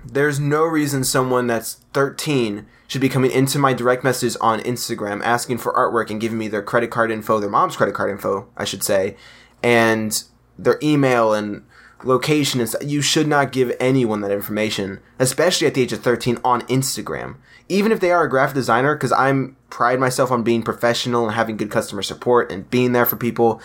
There's 0.05 0.41
no 0.41 0.65
reason 0.65 1.05
someone 1.05 1.47
that's 1.47 1.75
13 1.93 2.67
should 2.89 3.01
be 3.01 3.09
coming 3.09 3.31
into 3.31 3.59
my 3.59 3.75
direct 3.75 4.03
messages 4.03 4.37
on 4.37 4.61
Instagram 4.61 5.23
asking 5.23 5.59
for 5.59 5.73
artwork 5.75 6.11
and 6.11 6.21
giving 6.21 6.39
me 6.39 6.49
their 6.49 6.63
credit 6.63 6.91
card 6.91 7.11
info, 7.11 7.39
their 7.39 7.51
mom's 7.51 7.77
credit 7.77 7.95
card 7.95 8.11
info, 8.11 8.49
I 8.57 8.65
should 8.65 8.83
say, 8.83 9.17
and 9.63 10.25
their 10.59 10.79
email 10.83 11.35
and 11.35 11.65
location 12.05 12.61
and. 12.61 12.75
You 12.81 13.03
should 13.03 13.27
not 13.27 13.53
give 13.53 13.77
anyone 13.79 14.21
that 14.21 14.31
information, 14.31 15.01
especially 15.19 15.67
at 15.67 15.75
the 15.75 15.83
age 15.83 15.93
of 15.93 16.03
13 16.03 16.39
on 16.45 16.63
Instagram. 16.63 17.37
Even 17.69 17.91
if 17.91 18.01
they 18.01 18.13
are 18.13 18.25
a 18.25 18.31
graphic 18.31 18.55
designer, 18.55 18.95
because 18.95 19.13
I'm 19.13 19.57
pride 19.71 19.99
myself 19.99 20.31
on 20.31 20.45
being 20.45 20.63
professional 20.63 21.27
and 21.27 21.35
having 21.35 21.57
good 21.57 21.71
customer 21.71 22.03
support 22.03 22.53
and 22.53 22.71
being 22.71 22.93
there 22.93 23.07
for 23.07 23.17
people, 23.17 23.61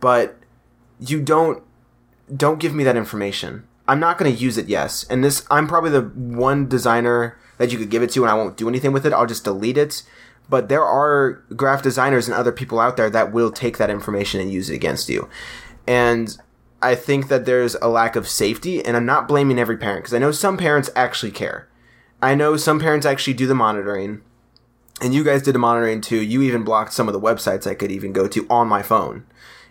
but 0.00 0.37
you 1.00 1.20
don't 1.20 1.62
don't 2.34 2.60
give 2.60 2.74
me 2.74 2.84
that 2.84 2.96
information. 2.96 3.64
I'm 3.86 4.00
not 4.00 4.18
going 4.18 4.30
to 4.30 4.38
use 4.38 4.58
it, 4.58 4.68
yes. 4.68 5.04
And 5.08 5.24
this, 5.24 5.46
I'm 5.50 5.66
probably 5.66 5.90
the 5.90 6.02
one 6.02 6.68
designer 6.68 7.38
that 7.56 7.72
you 7.72 7.78
could 7.78 7.88
give 7.88 8.02
it 8.02 8.10
to 8.10 8.22
and 8.22 8.30
I 8.30 8.34
won't 8.34 8.58
do 8.58 8.68
anything 8.68 8.92
with 8.92 9.06
it. 9.06 9.14
I'll 9.14 9.26
just 9.26 9.44
delete 9.44 9.78
it. 9.78 10.02
But 10.50 10.68
there 10.68 10.84
are 10.84 11.42
graphic 11.56 11.84
designers 11.84 12.28
and 12.28 12.36
other 12.36 12.52
people 12.52 12.80
out 12.80 12.96
there 12.96 13.10
that 13.10 13.32
will 13.32 13.50
take 13.50 13.78
that 13.78 13.90
information 13.90 14.40
and 14.40 14.52
use 14.52 14.68
it 14.68 14.74
against 14.74 15.08
you. 15.08 15.28
And 15.86 16.36
I 16.80 16.94
think 16.94 17.28
that 17.28 17.44
there's 17.44 17.74
a 17.76 17.88
lack 17.88 18.14
of 18.14 18.28
safety, 18.28 18.84
and 18.84 18.96
I'm 18.96 19.06
not 19.06 19.26
blaming 19.26 19.58
every 19.58 19.76
parent 19.76 20.04
because 20.04 20.14
I 20.14 20.18
know 20.18 20.32
some 20.32 20.56
parents 20.56 20.90
actually 20.94 21.32
care. 21.32 21.68
I 22.22 22.34
know 22.34 22.56
some 22.56 22.78
parents 22.78 23.04
actually 23.04 23.34
do 23.34 23.46
the 23.46 23.54
monitoring, 23.54 24.22
and 25.00 25.12
you 25.12 25.24
guys 25.24 25.42
did 25.42 25.54
the 25.54 25.58
monitoring 25.58 26.00
too. 26.00 26.22
You 26.22 26.40
even 26.42 26.64
blocked 26.64 26.92
some 26.92 27.08
of 27.08 27.14
the 27.14 27.20
websites 27.20 27.66
I 27.66 27.74
could 27.74 27.90
even 27.90 28.12
go 28.12 28.28
to 28.28 28.46
on 28.48 28.68
my 28.68 28.82
phone, 28.82 29.26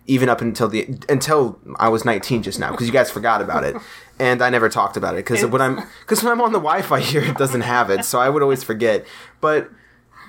even 0.07 0.29
up 0.29 0.41
until 0.41 0.67
the 0.67 0.87
until 1.09 1.59
I 1.77 1.89
was 1.89 2.05
19 2.05 2.43
just 2.43 2.59
now 2.59 2.71
because 2.71 2.87
you 2.87 2.93
guys 2.93 3.11
forgot 3.11 3.41
about 3.41 3.63
it, 3.63 3.75
and 4.19 4.41
I 4.41 4.49
never 4.49 4.69
talked 4.69 4.97
about 4.97 5.13
it 5.13 5.25
because 5.25 5.45
when 5.45 5.61
I'm 5.61 5.75
because 6.01 6.23
when 6.23 6.31
I'm 6.31 6.41
on 6.41 6.51
the 6.51 6.59
Wi-Fi 6.59 6.99
here, 6.99 7.23
it 7.23 7.37
doesn't 7.37 7.61
have 7.61 7.89
it, 7.89 8.05
so 8.05 8.19
I 8.19 8.29
would 8.29 8.41
always 8.41 8.63
forget. 8.63 9.05
But 9.41 9.69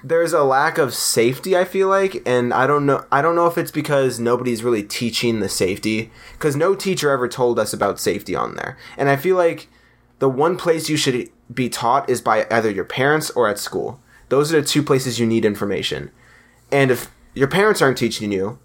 there's 0.04 0.32
a 0.32 0.44
lack 0.44 0.78
of 0.78 0.94
safety 0.94 1.56
i 1.56 1.64
feel 1.64 1.88
like 1.88 2.22
and 2.24 2.54
i 2.54 2.68
don't 2.68 2.86
know 2.86 3.04
i 3.10 3.20
don't 3.20 3.34
know 3.34 3.48
if 3.48 3.58
it's 3.58 3.72
because 3.72 4.20
nobody's 4.20 4.62
really 4.62 4.84
teaching 4.84 5.40
the 5.40 5.48
safety 5.48 6.08
because 6.34 6.54
no 6.54 6.72
teacher 6.72 7.10
ever 7.10 7.26
told 7.26 7.58
us 7.58 7.72
about 7.72 7.98
safety 7.98 8.32
on 8.32 8.54
there. 8.54 8.78
And 8.96 9.08
i 9.08 9.16
feel 9.16 9.34
like 9.34 9.66
the 10.18 10.28
one 10.28 10.56
place 10.56 10.88
you 10.88 10.96
should 10.96 11.30
be 11.52 11.68
taught 11.68 12.08
is 12.08 12.20
by 12.20 12.46
either 12.50 12.70
your 12.70 12.84
parents 12.84 13.30
or 13.30 13.48
at 13.48 13.58
school. 13.58 14.00
Those 14.28 14.52
are 14.52 14.60
the 14.60 14.66
two 14.66 14.82
places 14.82 15.18
you 15.18 15.26
need 15.26 15.44
information. 15.44 16.10
And 16.70 16.90
if 16.90 17.10
your 17.34 17.48
parents 17.48 17.80
aren't 17.80 17.98
teaching 17.98 18.32
you 18.32 18.58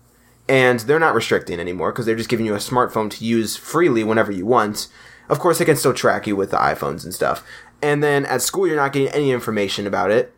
and 0.47 0.81
they're 0.81 0.99
not 0.99 1.15
restricting 1.15 1.59
anymore 1.59 1.91
because 1.91 2.05
they're 2.05 2.15
just 2.15 2.29
giving 2.29 2.45
you 2.45 2.53
a 2.53 2.59
smartphone 2.59 3.09
to 3.11 3.25
use 3.25 3.55
freely 3.55 4.03
whenever 4.03 4.31
you 4.31 4.45
want. 4.45 4.87
Of 5.29 5.39
course 5.39 5.59
they 5.59 5.65
can 5.65 5.77
still 5.77 5.93
track 5.93 6.27
you 6.27 6.35
with 6.35 6.51
the 6.51 6.57
iphones 6.57 7.03
and 7.03 7.13
stuff. 7.13 7.45
And 7.81 8.03
then 8.03 8.25
at 8.25 8.41
school 8.41 8.67
you're 8.67 8.75
not 8.75 8.93
getting 8.93 9.13
any 9.13 9.31
information 9.31 9.87
about 9.87 10.11
it. 10.11 10.33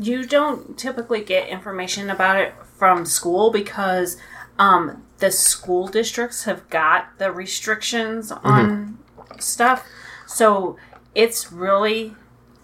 You 0.00 0.24
don't 0.24 0.78
typically 0.78 1.22
get 1.22 1.48
information 1.48 2.08
about 2.08 2.36
it 2.40 2.54
from 2.62 3.04
school 3.04 3.50
because 3.50 4.16
um, 4.58 5.04
the 5.18 5.30
school 5.30 5.88
districts 5.88 6.44
have 6.44 6.68
got 6.70 7.18
the 7.18 7.32
restrictions 7.32 8.32
on 8.32 8.98
stuff. 9.38 9.86
So 10.26 10.76
it's 11.14 11.52
really, 11.52 12.14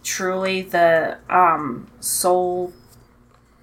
truly 0.03 0.63
the 0.63 1.19
um, 1.29 1.91
sole 2.01 2.73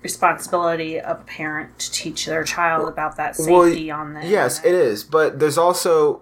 responsibility 0.04 1.00
of 1.00 1.22
a 1.22 1.24
parent 1.24 1.78
to 1.80 1.92
teach 1.92 2.26
their 2.26 2.44
child 2.44 2.88
about 2.88 3.18
that 3.18 3.36
Well, 3.38 3.66
safety 3.66 3.92
on 3.92 4.14
the 4.14 4.26
Yes, 4.26 4.58
internet. 4.60 4.82
it 4.82 4.86
is. 4.88 5.04
But 5.04 5.40
there's 5.40 5.58
also 5.58 6.22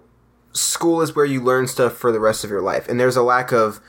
school 0.52 1.00
is 1.00 1.14
where 1.14 1.24
you 1.24 1.40
learn 1.42 1.66
stuff 1.66 1.94
for 1.94 2.10
the 2.12 2.20
rest 2.20 2.44
of 2.44 2.50
your 2.50 2.60
life, 2.62 2.88
and 2.88 2.98
there's 2.98 3.16
a 3.16 3.22
lack 3.22 3.52
of 3.52 3.80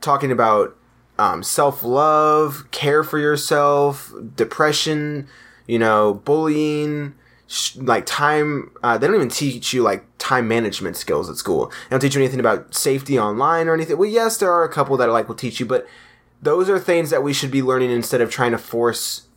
talking 0.00 0.30
about 0.30 0.76
um, 1.18 1.42
self 1.42 1.82
love, 1.82 2.70
care 2.70 3.04
for 3.04 3.18
yourself, 3.18 4.12
depression, 4.36 5.26
you 5.66 5.78
know, 5.78 6.14
bullying. 6.24 7.14
sh- 7.46 7.76
Like 7.76 8.06
time, 8.06 8.70
uh, 8.82 8.96
they 8.96 9.06
don't 9.06 9.16
even 9.16 9.28
teach 9.28 9.72
you 9.74 9.82
like 9.82 10.04
time 10.18 10.48
management 10.48 10.96
skills 10.96 11.28
at 11.28 11.36
school. 11.36 11.66
They 11.66 11.74
don't 11.90 12.00
teach 12.00 12.14
you 12.14 12.20
anything 12.22 12.40
about 12.40 12.74
safety 12.74 13.18
online 13.18 13.68
or 13.68 13.74
anything. 13.74 13.98
Well, 13.98 14.08
yes, 14.08 14.36
there 14.38 14.50
are 14.50 14.64
a 14.64 14.68
couple 14.72 14.96
that 14.96 15.10
like 15.10 15.28
will 15.28 15.34
teach 15.34 15.60
you, 15.60 15.66
but 15.66 15.86
those 16.42 16.68
are 16.68 16.78
things 16.78 17.10
that 17.10 17.22
we 17.22 17.32
should 17.32 17.50
be 17.50 17.62
learning 17.62 17.90
instead 17.90 18.20
of 18.20 18.30
trying 18.30 18.52
to 18.52 18.58
force 18.58 19.28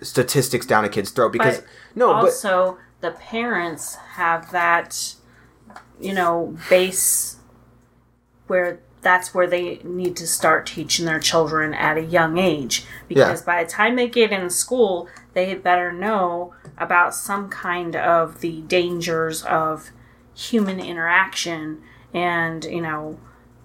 statistics 0.00 0.66
down 0.66 0.84
a 0.84 0.88
kid's 0.88 1.10
throat 1.10 1.32
because 1.32 1.58
But 1.58 1.66
no 1.94 2.12
but 2.12 2.24
also 2.24 2.78
the 3.00 3.10
parents 3.12 3.94
have 3.94 4.50
that 4.52 5.14
you 6.00 6.12
know 6.12 6.56
base 6.70 7.36
where 8.46 8.80
that's 9.00 9.32
where 9.32 9.46
they 9.46 9.80
need 9.84 10.16
to 10.16 10.26
start 10.26 10.66
teaching 10.66 11.04
their 11.06 11.20
children 11.20 11.72
at 11.74 11.96
a 11.96 12.02
young 12.02 12.38
age 12.38 12.84
because 13.06 13.42
by 13.42 13.62
the 13.62 13.70
time 13.70 13.96
they 13.96 14.08
get 14.08 14.32
in 14.32 14.50
school 14.50 15.08
they 15.34 15.54
better 15.54 15.92
know 15.92 16.54
about 16.76 17.14
some 17.14 17.48
kind 17.48 17.94
of 17.94 18.40
the 18.40 18.60
dangers 18.62 19.42
of 19.44 19.90
human 20.34 20.80
interaction 20.80 21.82
and 22.14 22.64
you 22.64 22.80
know 22.80 23.18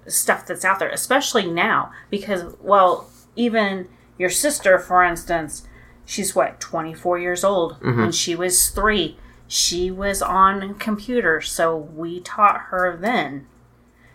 stuff 0.07 0.45
that's 0.45 0.65
out 0.65 0.79
there 0.79 0.89
especially 0.89 1.49
now 1.49 1.91
because 2.09 2.55
well 2.61 3.09
even 3.35 3.87
your 4.17 4.29
sister 4.29 4.77
for 4.77 5.03
instance 5.03 5.67
she's 6.05 6.35
what 6.35 6.59
24 6.59 7.19
years 7.19 7.43
old. 7.43 7.77
When 7.81 8.11
she 8.11 8.35
was 8.35 8.69
3 8.69 9.17
she 9.47 9.91
was 9.91 10.21
on 10.21 10.75
computers 10.75 11.51
so 11.51 11.75
we 11.77 12.19
taught 12.19 12.61
her 12.69 12.95
then. 12.97 13.47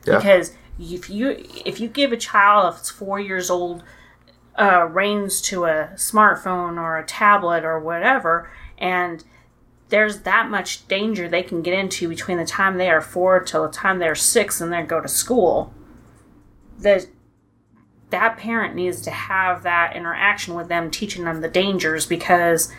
Yeah. 0.06 0.16
because 0.16 0.52
if 0.78 1.10
you 1.10 1.44
if 1.64 1.80
you 1.80 1.88
give 1.88 2.12
a 2.12 2.16
child 2.16 2.74
that's 2.74 2.90
4 2.90 3.20
years 3.20 3.50
old 3.50 3.82
uh, 4.58 4.86
reins 4.90 5.40
to 5.42 5.64
a 5.64 5.90
smartphone 5.94 6.78
or 6.78 6.98
a 6.98 7.06
tablet 7.06 7.64
or 7.64 7.78
whatever 7.78 8.50
and 8.76 9.24
there's 9.88 10.20
that 10.20 10.50
much 10.50 10.86
danger 10.88 11.28
they 11.28 11.42
can 11.42 11.62
get 11.62 11.74
into 11.74 12.08
between 12.08 12.38
the 12.38 12.44
time 12.44 12.76
they 12.76 12.90
are 12.90 13.00
four 13.00 13.40
till 13.40 13.62
the 13.62 13.72
time 13.72 13.98
they're 13.98 14.14
six 14.14 14.60
and 14.60 14.72
they 14.72 14.82
go 14.82 15.00
to 15.00 15.08
school 15.08 15.72
that 16.78 17.06
that 18.10 18.38
parent 18.38 18.74
needs 18.74 19.02
to 19.02 19.10
have 19.10 19.62
that 19.64 19.94
interaction 19.94 20.54
with 20.54 20.68
them 20.68 20.90
teaching 20.90 21.24
them 21.24 21.40
the 21.42 21.48
dangers 21.48 22.06
because 22.06 22.72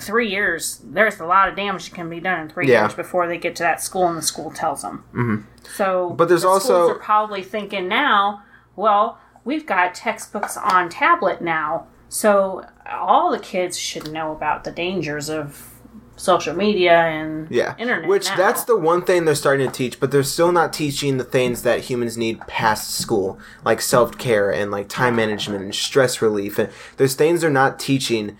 three 0.00 0.28
years 0.30 0.80
there's 0.84 1.18
a 1.20 1.24
lot 1.26 1.48
of 1.48 1.56
damage 1.56 1.88
that 1.88 1.94
can 1.94 2.08
be 2.10 2.20
done 2.20 2.40
in 2.42 2.48
three 2.48 2.68
Yeah. 2.70 2.82
years 2.82 2.94
before 2.94 3.26
they 3.26 3.38
get 3.38 3.56
to 3.56 3.62
that 3.62 3.82
school 3.82 4.06
and 4.06 4.16
the 4.18 4.22
school 4.22 4.50
tells 4.50 4.82
them 4.82 5.04
mm-hmm. 5.12 5.36
so 5.74 6.10
But 6.10 6.28
there's 6.28 6.42
the 6.42 6.48
also- 6.48 6.90
are 6.90 6.94
probably 6.94 7.42
thinking 7.42 7.88
now 7.88 8.42
well 8.74 9.18
we've 9.44 9.64
got 9.66 9.94
textbooks 9.94 10.56
on 10.56 10.88
tablet 10.90 11.40
now 11.40 11.86
so 12.08 12.64
all 12.90 13.30
the 13.30 13.38
kids 13.38 13.78
should 13.78 14.12
know 14.12 14.32
about 14.32 14.64
the 14.64 14.70
dangers 14.70 15.28
of 15.30 15.72
social 16.16 16.54
media 16.56 16.92
and 16.98 17.46
Yeah. 17.50 17.74
internet 17.78 18.08
Which 18.08 18.26
now. 18.30 18.36
that's 18.36 18.64
the 18.64 18.76
one 18.76 19.02
thing 19.02 19.24
they're 19.26 19.34
starting 19.34 19.66
to 19.66 19.72
teach, 19.72 20.00
but 20.00 20.10
they're 20.10 20.22
still 20.22 20.50
not 20.52 20.72
teaching 20.72 21.18
the 21.18 21.24
things 21.24 21.62
that 21.62 21.80
humans 21.80 22.16
need 22.16 22.40
past 22.46 22.94
school, 22.94 23.38
like 23.64 23.80
self 23.80 24.16
care 24.18 24.50
and 24.50 24.70
like 24.70 24.88
time 24.88 25.14
management 25.16 25.62
and 25.62 25.74
stress 25.74 26.20
relief. 26.22 26.58
And 26.58 26.70
there's 26.96 27.14
things 27.14 27.42
they're 27.42 27.50
not 27.50 27.78
teaching 27.78 28.36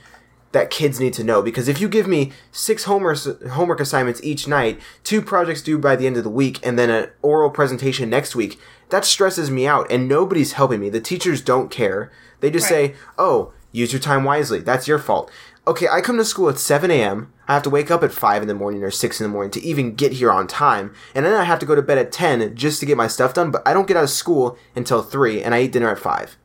that 0.52 0.70
kids 0.70 0.98
need 0.98 1.12
to 1.12 1.22
know 1.24 1.42
because 1.42 1.68
if 1.68 1.80
you 1.80 1.88
give 1.88 2.06
me 2.06 2.32
six 2.50 2.84
homework 2.84 3.18
homework 3.50 3.78
assignments 3.80 4.20
each 4.24 4.48
night, 4.48 4.80
two 5.04 5.20
projects 5.20 5.60
due 5.60 5.78
by 5.78 5.96
the 5.96 6.06
end 6.06 6.16
of 6.16 6.24
the 6.24 6.30
week, 6.30 6.58
and 6.66 6.78
then 6.78 6.88
an 6.88 7.08
oral 7.20 7.50
presentation 7.50 8.08
next 8.08 8.34
week, 8.34 8.58
that 8.88 9.04
stresses 9.04 9.50
me 9.50 9.66
out, 9.66 9.86
and 9.90 10.08
nobody's 10.08 10.52
helping 10.52 10.80
me. 10.80 10.88
The 10.88 11.00
teachers 11.00 11.42
don't 11.42 11.70
care. 11.70 12.10
They 12.40 12.50
just 12.50 12.70
Right. 12.70 12.92
say, 12.92 12.96
"Oh, 13.18 13.52
use 13.72 13.92
your 13.92 14.00
time 14.00 14.24
wisely. 14.24 14.60
That's 14.60 14.88
your 14.88 14.98
fault." 14.98 15.30
Okay, 15.68 15.88
I 15.88 16.00
come 16.00 16.16
to 16.18 16.24
school 16.24 16.48
at 16.48 16.58
7 16.58 16.92
a.m. 16.92 17.32
I 17.48 17.54
have 17.54 17.64
to 17.64 17.70
wake 17.70 17.90
up 17.90 18.04
at 18.04 18.12
5 18.12 18.42
in 18.42 18.46
the 18.46 18.54
morning 18.54 18.84
or 18.84 18.90
6 18.90 19.20
in 19.20 19.24
the 19.24 19.32
morning 19.32 19.50
to 19.50 19.62
even 19.62 19.96
get 19.96 20.12
here 20.12 20.30
on 20.30 20.46
time. 20.46 20.94
And 21.12 21.26
then 21.26 21.34
I 21.34 21.42
have 21.42 21.58
to 21.58 21.66
go 21.66 21.74
to 21.74 21.82
bed 21.82 21.98
at 21.98 22.12
10 22.12 22.54
just 22.54 22.78
to 22.80 22.86
get 22.86 22.96
my 22.96 23.08
stuff 23.08 23.34
done, 23.34 23.50
but 23.50 23.66
I 23.66 23.72
don't 23.72 23.88
get 23.88 23.96
out 23.96 24.04
of 24.04 24.10
school 24.10 24.56
until 24.76 25.02
3 25.02 25.42
and 25.42 25.54
I 25.54 25.62
eat 25.62 25.72
dinner 25.72 25.90
at 25.90 25.98
5. 25.98 26.36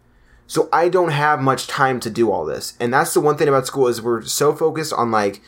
So 0.47 0.69
I 0.73 0.89
don't 0.89 1.11
have 1.11 1.39
much 1.39 1.67
time 1.67 1.99
to 1.99 2.09
do 2.09 2.31
all 2.31 2.45
this. 2.45 2.75
And 2.79 2.91
that's 2.91 3.13
the 3.13 3.21
one 3.21 3.37
thing 3.37 3.47
about 3.47 3.67
school 3.67 3.87
is 3.87 4.01
we're 4.01 4.23
so 4.23 4.55
focused 4.55 4.93
on 4.93 5.11
like 5.11 5.41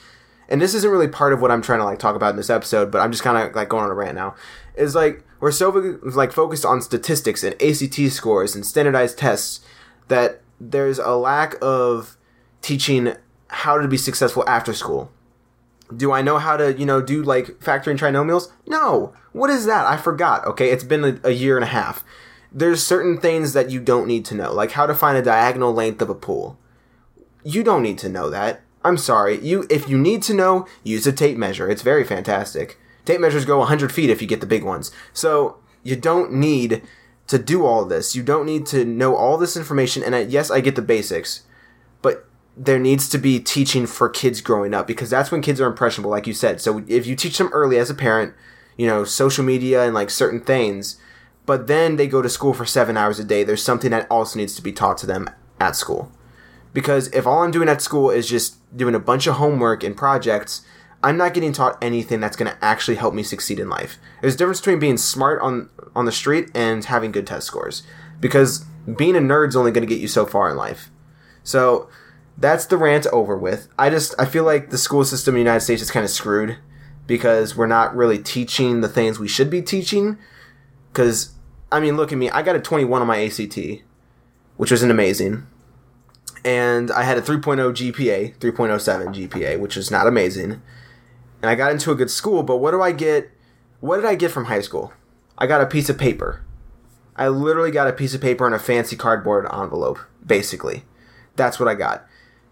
and 0.50 0.62
this 0.62 0.74
isn't 0.76 0.92
really 0.92 1.08
part 1.08 1.34
of 1.34 1.42
what 1.42 1.52
I'm 1.52 1.62
trying 1.62 1.80
to 1.80 1.86
like 1.86 2.00
talk 2.00 2.16
about 2.16 2.32
in 2.32 2.36
this 2.36 2.50
episode, 2.50 2.92
but 2.92 3.00
I'm 3.00 3.12
just 3.12 3.24
kind 3.24 3.38
of 3.38 3.56
like 3.56 3.70
going 3.70 3.86
on 3.86 3.90
a 3.90 3.96
rant 3.96 4.16
now. 4.16 4.36
Is 4.76 4.94
like 4.94 5.24
we're 5.40 5.52
so 5.52 5.70
like 6.04 6.32
focused 6.32 6.66
on 6.66 6.82
statistics 6.82 7.44
and 7.44 7.60
ACT 7.62 8.12
scores 8.12 8.54
and 8.54 8.66
standardized 8.66 9.18
tests 9.18 9.62
that 10.10 10.42
there's 10.60 11.00
a 11.00 11.16
lack 11.16 11.56
of 11.62 12.18
teaching 12.62 13.16
how 13.54 13.80
to 13.80 13.88
be 13.88 13.98
successful 13.98 14.44
after 14.48 14.74
school. 14.74 15.12
Do 15.96 16.12
I 16.12 16.22
know 16.22 16.40
how 16.40 16.58
to, 16.58 16.74
you 16.74 16.86
know, 16.86 17.02
do 17.02 17.22
like 17.22 17.48
factoring 17.60 17.98
trinomials? 17.98 18.52
No. 18.66 19.14
What 19.32 19.50
is 19.50 19.66
that? 19.66 19.86
I 19.86 19.98
forgot. 19.98 20.46
Okay, 20.46 20.70
it's 20.70 20.84
been 20.84 21.04
a, 21.04 21.20
a 21.24 21.32
year 21.32 21.56
and 21.56 21.64
a 21.64 21.68
half. 21.68 22.04
There's 22.52 22.84
certain 22.84 23.20
things 23.20 23.54
that 23.54 23.70
you 23.70 23.80
don't 23.80 24.08
need 24.08 24.26
to 24.26 24.36
know, 24.36 24.54
like 24.54 24.72
how 24.72 24.86
to 24.86 24.94
find 24.94 25.18
a 25.18 25.22
diagonal 25.22 25.74
length 25.74 26.02
of 26.02 26.10
a 26.10 26.16
pool. 26.16 26.58
You 27.44 27.64
don't 27.64 27.84
need 27.84 27.98
to 28.00 28.10
know 28.10 28.30
that. 28.30 28.62
I'm 28.84 28.98
sorry. 28.98 29.40
You 29.40 29.66
if 29.70 29.88
you 29.90 29.98
need 29.98 30.24
to 30.24 30.34
know, 30.34 30.68
use 30.84 31.08
a 31.08 31.12
tape 31.12 31.38
measure. 31.38 31.70
It's 31.70 31.82
very 31.82 32.04
fantastic. 32.04 32.80
Tape 33.06 33.20
measures 33.20 33.46
go 33.46 33.60
100 33.60 33.92
feet 33.92 34.10
if 34.10 34.22
you 34.22 34.28
get 34.28 34.40
the 34.40 34.48
big 34.48 34.64
ones. 34.64 34.92
So, 35.12 35.58
you 35.84 35.96
don't 35.98 36.32
need 36.32 36.82
to 37.28 37.38
do 37.38 37.66
all 37.66 37.86
this. 37.86 38.16
You 38.16 38.24
don't 38.24 38.46
need 38.46 38.66
to 38.68 38.86
know 38.86 39.16
all 39.16 39.38
this 39.38 39.58
information 39.58 40.04
and 40.04 40.16
I, 40.16 40.22
yes, 40.22 40.50
I 40.50 40.62
get 40.62 40.76
the 40.76 40.82
basics. 40.82 41.44
There 42.56 42.80
needs 42.80 43.10
to 43.10 43.18
be 43.18 43.40
teaching 43.40 43.88
for 43.88 44.10
kids 44.10 44.42
growing 44.42 44.74
up 44.74 44.86
because 44.86 45.10
that's 45.10 45.32
when 45.32 45.42
kids 45.42 45.60
are 45.60 45.68
impressionable 45.68 46.12
like 46.12 46.28
you 46.28 46.34
said. 46.34 46.62
So, 46.62 46.84
if 46.88 47.08
you 47.08 47.16
teach 47.16 47.38
them 47.38 47.50
early 47.52 47.78
as 47.78 47.90
a 47.90 47.96
parent, 47.96 48.34
you 48.78 48.88
know, 48.88 49.04
social 49.04 49.44
media 49.44 49.84
and 49.84 49.94
like 49.94 50.10
certain 50.10 50.42
things, 50.42 50.98
but 51.46 51.68
then 51.68 51.96
they 51.96 52.08
go 52.08 52.22
to 52.22 52.30
school 52.30 52.54
for 52.54 52.66
7 52.66 52.96
hours 52.96 53.20
a 53.20 53.24
day, 53.24 53.44
there's 53.44 53.64
something 53.64 53.92
that 53.92 54.08
also 54.10 54.40
needs 54.40 54.56
to 54.56 54.62
be 54.62 54.72
taught 54.72 54.98
to 55.00 55.06
them 55.06 55.30
at 55.60 55.76
school 55.76 56.12
because 56.74 57.08
if 57.10 57.26
all 57.26 57.44
I'm 57.44 57.52
doing 57.52 57.70
at 57.70 57.82
school 57.82 58.10
is 58.10 58.28
just 58.28 58.58
doing 58.76 58.96
a 58.96 59.00
bunch 59.00 59.28
of 59.28 59.36
homework 59.36 59.84
and 59.84 59.96
projects, 59.96 60.64
I'm 61.04 61.18
not 61.18 61.34
getting 61.34 61.54
taught 61.54 61.78
anything 61.82 62.20
that's 62.20 62.36
going 62.36 62.52
to 62.52 62.66
actually 62.66 62.98
help 62.98 63.14
me 63.14 63.24
succeed 63.24 63.60
in 63.60 63.70
life. 63.70 63.98
There's 64.22 64.36
a 64.36 64.38
difference 64.38 64.60
between 64.60 64.80
being 64.80 64.98
smart 64.98 65.42
on 65.42 65.70
on 65.96 66.06
the 66.06 66.12
street 66.12 66.50
and 66.56 66.84
having 66.84 67.12
good 67.12 67.28
test 67.28 67.46
scores 67.46 67.84
because 68.20 68.66
being 68.98 69.16
a 69.16 69.20
nerd's 69.20 69.56
only 69.56 69.72
going 69.72 69.88
to 69.88 69.94
get 69.94 70.02
you 70.02 70.08
so 70.08 70.26
far 70.26 70.50
in 70.50 70.58
life. 70.58 70.90
So 71.44 71.90
that's 72.38 72.66
the 72.66 72.78
rant 72.78 73.08
over 73.08 73.38
with. 73.38 73.68
I 73.78 73.90
just 73.90 74.16
I 74.20 74.26
feel 74.26 74.44
like 74.44 74.70
the 74.70 74.78
school 74.78 75.06
system 75.06 75.36
in 75.36 75.40
the 75.40 75.42
United 75.42 75.62
States 75.62 75.82
is 75.82 75.92
kind 75.92 76.04
of 76.04 76.10
screwed 76.10 76.58
because 77.06 77.56
we're 77.56 77.68
not 77.68 77.96
really 77.96 78.18
teaching 78.18 78.82
the 78.82 78.88
things 78.88 79.20
we 79.20 79.28
should 79.28 79.50
be 79.50 79.62
teaching 79.62 80.18
cuz 80.94 81.32
I 81.72 81.80
mean, 81.80 81.98
look 81.98 82.12
at 82.12 82.18
me. 82.18 82.30
I 82.30 82.44
got 82.44 82.56
a 82.56 82.60
21 82.60 83.02
on 83.02 83.08
my 83.08 83.24
ACT, 83.24 83.58
which 84.58 84.72
was 84.72 84.84
an 84.84 84.92
amazing 84.92 85.48
and 86.46 86.92
I 86.92 87.04
had 87.04 87.18
a 87.18 87.22
3.0 87.22 87.72
GPA, 87.74 88.38
3.07 88.38 89.30
GPA, 89.30 89.60
which 89.60 89.78
is 89.78 89.90
not 89.90 90.08
amazing. 90.08 90.62
And 91.42 91.50
I 91.50 91.56
got 91.56 91.72
into 91.72 91.92
a 91.92 91.96
good 91.96 92.12
school, 92.12 92.44
but 92.44 92.58
what 92.58 92.72
do 92.72 92.82
I 92.82 92.92
get? 92.92 93.32
What 93.80 93.98
did 93.98 94.06
I 94.06 94.16
get 94.16 94.32
from 94.32 94.46
high 94.46 94.62
school? 94.62 94.94
I 95.38 95.48
got 95.48 95.62
a 95.62 95.66
piece 95.66 95.90
of 95.90 95.98
paper. 95.98 96.44
I 97.16 97.28
literally 97.28 97.72
got 97.72 97.88
a 97.88 97.94
piece 97.94 98.14
of 98.14 98.22
paper 98.22 98.46
and 98.46 98.56
a 98.56 98.60
fancy 98.60 98.96
cardboard 98.96 99.46
envelope, 99.52 100.00
basically. 100.26 100.84
That's 101.36 101.60
what 101.60 101.70
I 101.70 101.76
got. 101.76 102.06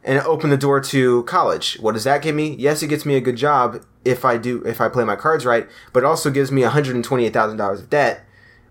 And 0.04 0.18
it 0.18 0.26
opened 0.26 0.52
the 0.52 0.58
door 0.58 0.82
to 0.82 1.24
college. 1.24 1.78
What 1.80 1.94
does 1.94 2.06
that 2.06 2.24
give 2.24 2.36
me? 2.36 2.56
Yes, 2.56 2.82
it 2.82 2.88
gets 2.88 3.06
me 3.06 3.16
a 3.16 3.22
good 3.22 3.36
job 3.36 3.84
if 4.04 4.26
I 4.26 4.38
do 4.38 4.64
if 4.64 4.82
I 4.82 4.90
play 4.90 5.04
my 5.04 5.16
cards 5.16 5.46
right, 5.46 5.68
but 5.94 6.04
it 6.04 6.06
also 6.08 6.32
gives 6.32 6.52
me 6.52 6.64
$128,000 6.64 7.74
of 7.74 7.90
debt 7.90 8.26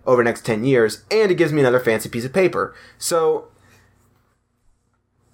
over 0.05 0.21
the 0.21 0.29
next 0.29 0.45
10 0.45 0.63
years 0.63 1.05
and 1.09 1.31
it 1.31 1.35
gives 1.35 1.53
me 1.53 1.61
another 1.61 1.79
fancy 1.79 2.09
piece 2.09 2.25
of 2.25 2.33
paper. 2.33 2.75
So 2.97 3.47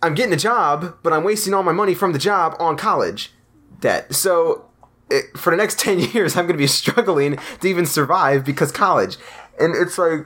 I'm 0.02 0.14
getting 0.14 0.34
a 0.34 0.38
job, 0.38 0.98
but 1.02 1.14
I'm 1.14 1.24
wasting 1.24 1.54
all 1.54 1.64
my 1.64 1.72
money 1.72 1.96
from 1.96 2.14
the 2.14 2.20
job 2.20 2.56
on 2.60 2.78
college 2.78 3.32
debt. 3.80 4.14
So 4.14 4.66
it, 5.10 5.38
for 5.38 5.52
the 5.52 5.58
next 5.58 5.80
10 5.80 6.00
years, 6.00 6.36
I'm 6.36 6.46
going 6.46 6.58
to 6.58 6.62
be 6.62 6.68
struggling 6.68 7.38
to 7.62 7.68
even 7.68 7.86
survive 7.86 8.46
because 8.46 8.72
college. 8.72 9.18
And 9.60 9.76
it's 9.76 9.98
like, 9.98 10.26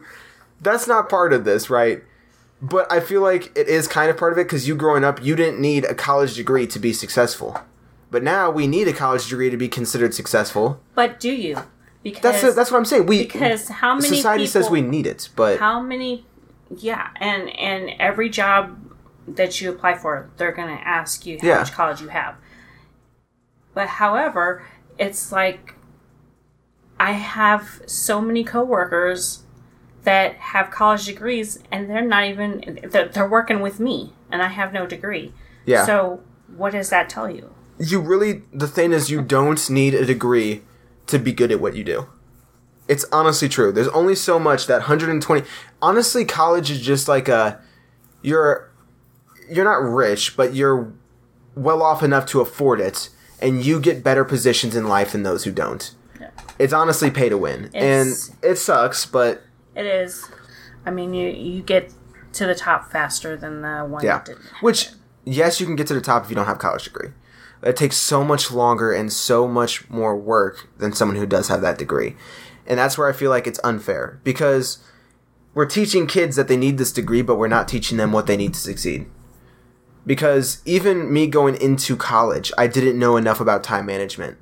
that's 0.59 0.87
not 0.87 1.09
part 1.09 1.33
of 1.33 1.45
this, 1.45 1.69
right? 1.69 2.03
But 2.61 2.91
I 2.91 2.99
feel 2.99 3.21
like 3.21 3.51
it 3.57 3.67
is 3.67 3.87
kind 3.87 4.09
of 4.11 4.17
part 4.17 4.33
of 4.33 4.37
it 4.37 4.43
because 4.43 4.67
you 4.67 4.75
growing 4.75 5.03
up, 5.03 5.23
you 5.23 5.35
didn't 5.35 5.59
need 5.59 5.83
a 5.85 5.95
college 5.95 6.35
degree 6.35 6.67
to 6.67 6.79
be 6.79 6.93
successful. 6.93 7.59
But 8.11 8.23
now 8.23 8.51
we 8.51 8.67
need 8.67 8.87
a 8.87 8.93
college 8.93 9.27
degree 9.29 9.49
to 9.49 9.57
be 9.57 9.67
considered 9.67 10.13
successful. 10.13 10.79
But 10.93 11.19
do 11.19 11.31
you? 11.31 11.57
Because 12.03 12.21
That's 12.41 12.55
that's 12.55 12.71
what 12.71 12.77
I'm 12.77 12.85
saying. 12.85 13.05
We 13.05 13.23
because 13.23 13.67
how 13.69 13.95
many 13.95 14.07
society 14.07 14.43
people, 14.45 14.61
says 14.63 14.69
we 14.69 14.81
need 14.81 15.07
it, 15.07 15.29
but 15.35 15.59
how 15.59 15.81
many 15.81 16.25
yeah 16.75 17.09
and 17.17 17.49
and 17.57 17.91
every 17.99 18.29
job 18.29 18.77
that 19.27 19.61
you 19.61 19.69
apply 19.69 19.93
for 19.97 20.29
they're 20.37 20.51
going 20.51 20.75
to 20.75 20.87
ask 20.87 21.25
you 21.25 21.37
how 21.41 21.47
Yeah. 21.47 21.57
much 21.59 21.71
college 21.73 22.01
you 22.01 22.07
have 22.07 22.35
but 23.73 23.87
however 23.87 24.65
it's 24.97 25.31
like 25.31 25.75
i 26.99 27.11
have 27.11 27.81
so 27.85 28.21
many 28.21 28.43
coworkers 28.43 29.43
that 30.03 30.33
have 30.35 30.71
college 30.71 31.05
degrees 31.05 31.59
and 31.71 31.89
they're 31.89 32.01
not 32.05 32.25
even 32.25 32.79
they're, 32.91 33.07
they're 33.07 33.29
working 33.29 33.59
with 33.61 33.79
me 33.79 34.13
and 34.31 34.41
i 34.41 34.47
have 34.47 34.73
no 34.73 34.85
degree 34.87 35.33
Yeah. 35.65 35.85
so 35.85 36.21
what 36.55 36.71
does 36.71 36.89
that 36.89 37.09
tell 37.09 37.29
you 37.29 37.53
you 37.79 37.99
really 37.99 38.43
the 38.53 38.67
thing 38.67 38.91
is 38.93 39.09
you 39.09 39.21
don't 39.21 39.69
need 39.69 39.93
a 39.93 40.05
degree 40.05 40.61
to 41.07 41.17
be 41.19 41.31
good 41.33 41.51
at 41.51 41.59
what 41.59 41.75
you 41.75 41.83
do. 41.83 42.07
It's 42.87 43.05
honestly 43.11 43.49
true. 43.49 43.71
There's 43.71 43.87
only 43.89 44.13
so 44.15 44.37
much 44.37 44.67
that 44.67 44.81
120. 44.81 45.43
Honestly, 45.81 46.23
college 46.23 46.69
is 46.69 46.79
just 46.79 47.07
like 47.07 47.27
a 47.27 47.59
you're 48.21 48.69
you're 49.49 49.65
not 49.65 49.81
rich, 49.81 50.37
but 50.37 50.53
you're 50.53 50.93
well 51.55 51.81
off 51.81 52.03
enough 52.03 52.25
to 52.27 52.39
afford 52.41 52.79
it, 52.79 53.09
and 53.41 53.65
you 53.65 53.79
get 53.79 54.03
better 54.03 54.23
positions 54.23 54.75
in 54.75 54.87
life 54.87 55.13
than 55.13 55.23
those 55.23 55.43
who 55.45 55.51
don't. 55.51 55.93
Yeah. 56.19 56.29
It's 56.59 56.73
honestly 56.73 57.09
pay 57.09 57.29
to 57.29 57.37
win, 57.37 57.65
It's- 57.73 58.29
and 58.29 58.51
it 58.51 58.57
sucks, 58.57 59.05
but 59.07 59.41
It 59.75 59.85
is. 59.85 60.29
I 60.85 60.91
mean, 60.91 61.13
you 61.13 61.29
you 61.29 61.61
get 61.61 61.93
to 62.33 62.45
the 62.45 62.55
top 62.55 62.91
faster 62.91 63.35
than 63.35 63.61
the 63.61 63.79
one 63.79 64.03
yeah. 64.03 64.17
that 64.17 64.25
didn't. 64.25 64.45
Which 64.61 64.87
it. 64.87 64.95
yes, 65.25 65.59
you 65.59 65.65
can 65.65 65.75
get 65.75 65.87
to 65.87 65.93
the 65.93 66.01
top 66.01 66.23
if 66.23 66.29
you 66.29 66.35
don't 66.35 66.45
have 66.45 66.57
a 66.57 66.59
college 66.59 66.85
degree. 66.85 67.09
It 67.63 67.75
takes 67.75 67.97
so 67.97 68.23
much 68.23 68.51
longer 68.51 68.91
and 68.91 69.13
so 69.13 69.47
much 69.47 69.87
more 69.89 70.17
work 70.17 70.67
than 70.79 70.93
someone 70.93 71.17
who 71.17 71.27
does 71.27 71.47
have 71.47 71.61
that 71.61 71.77
degree. 71.77 72.15
And 72.65 72.79
that's 72.79 72.97
where 72.97 73.07
I 73.07 73.13
feel 73.13 73.29
like 73.29 73.45
it's 73.45 73.59
unfair 73.63 74.19
because 74.23 74.79
we're 75.53 75.65
teaching 75.65 76.07
kids 76.07 76.35
that 76.35 76.47
they 76.47 76.57
need 76.57 76.77
this 76.77 76.91
degree, 76.91 77.21
but 77.21 77.35
we're 77.35 77.47
not 77.47 77.67
teaching 77.67 77.97
them 77.97 78.11
what 78.11 78.25
they 78.25 78.37
need 78.37 78.53
to 78.53 78.59
succeed. 78.59 79.05
Because 80.05 80.61
even 80.65 81.13
me 81.13 81.27
going 81.27 81.55
into 81.55 81.95
college, 81.95 82.51
I 82.57 82.65
didn't 82.65 82.97
know 82.97 83.17
enough 83.17 83.39
about 83.39 83.63
time 83.63 83.85
management. 83.85 84.37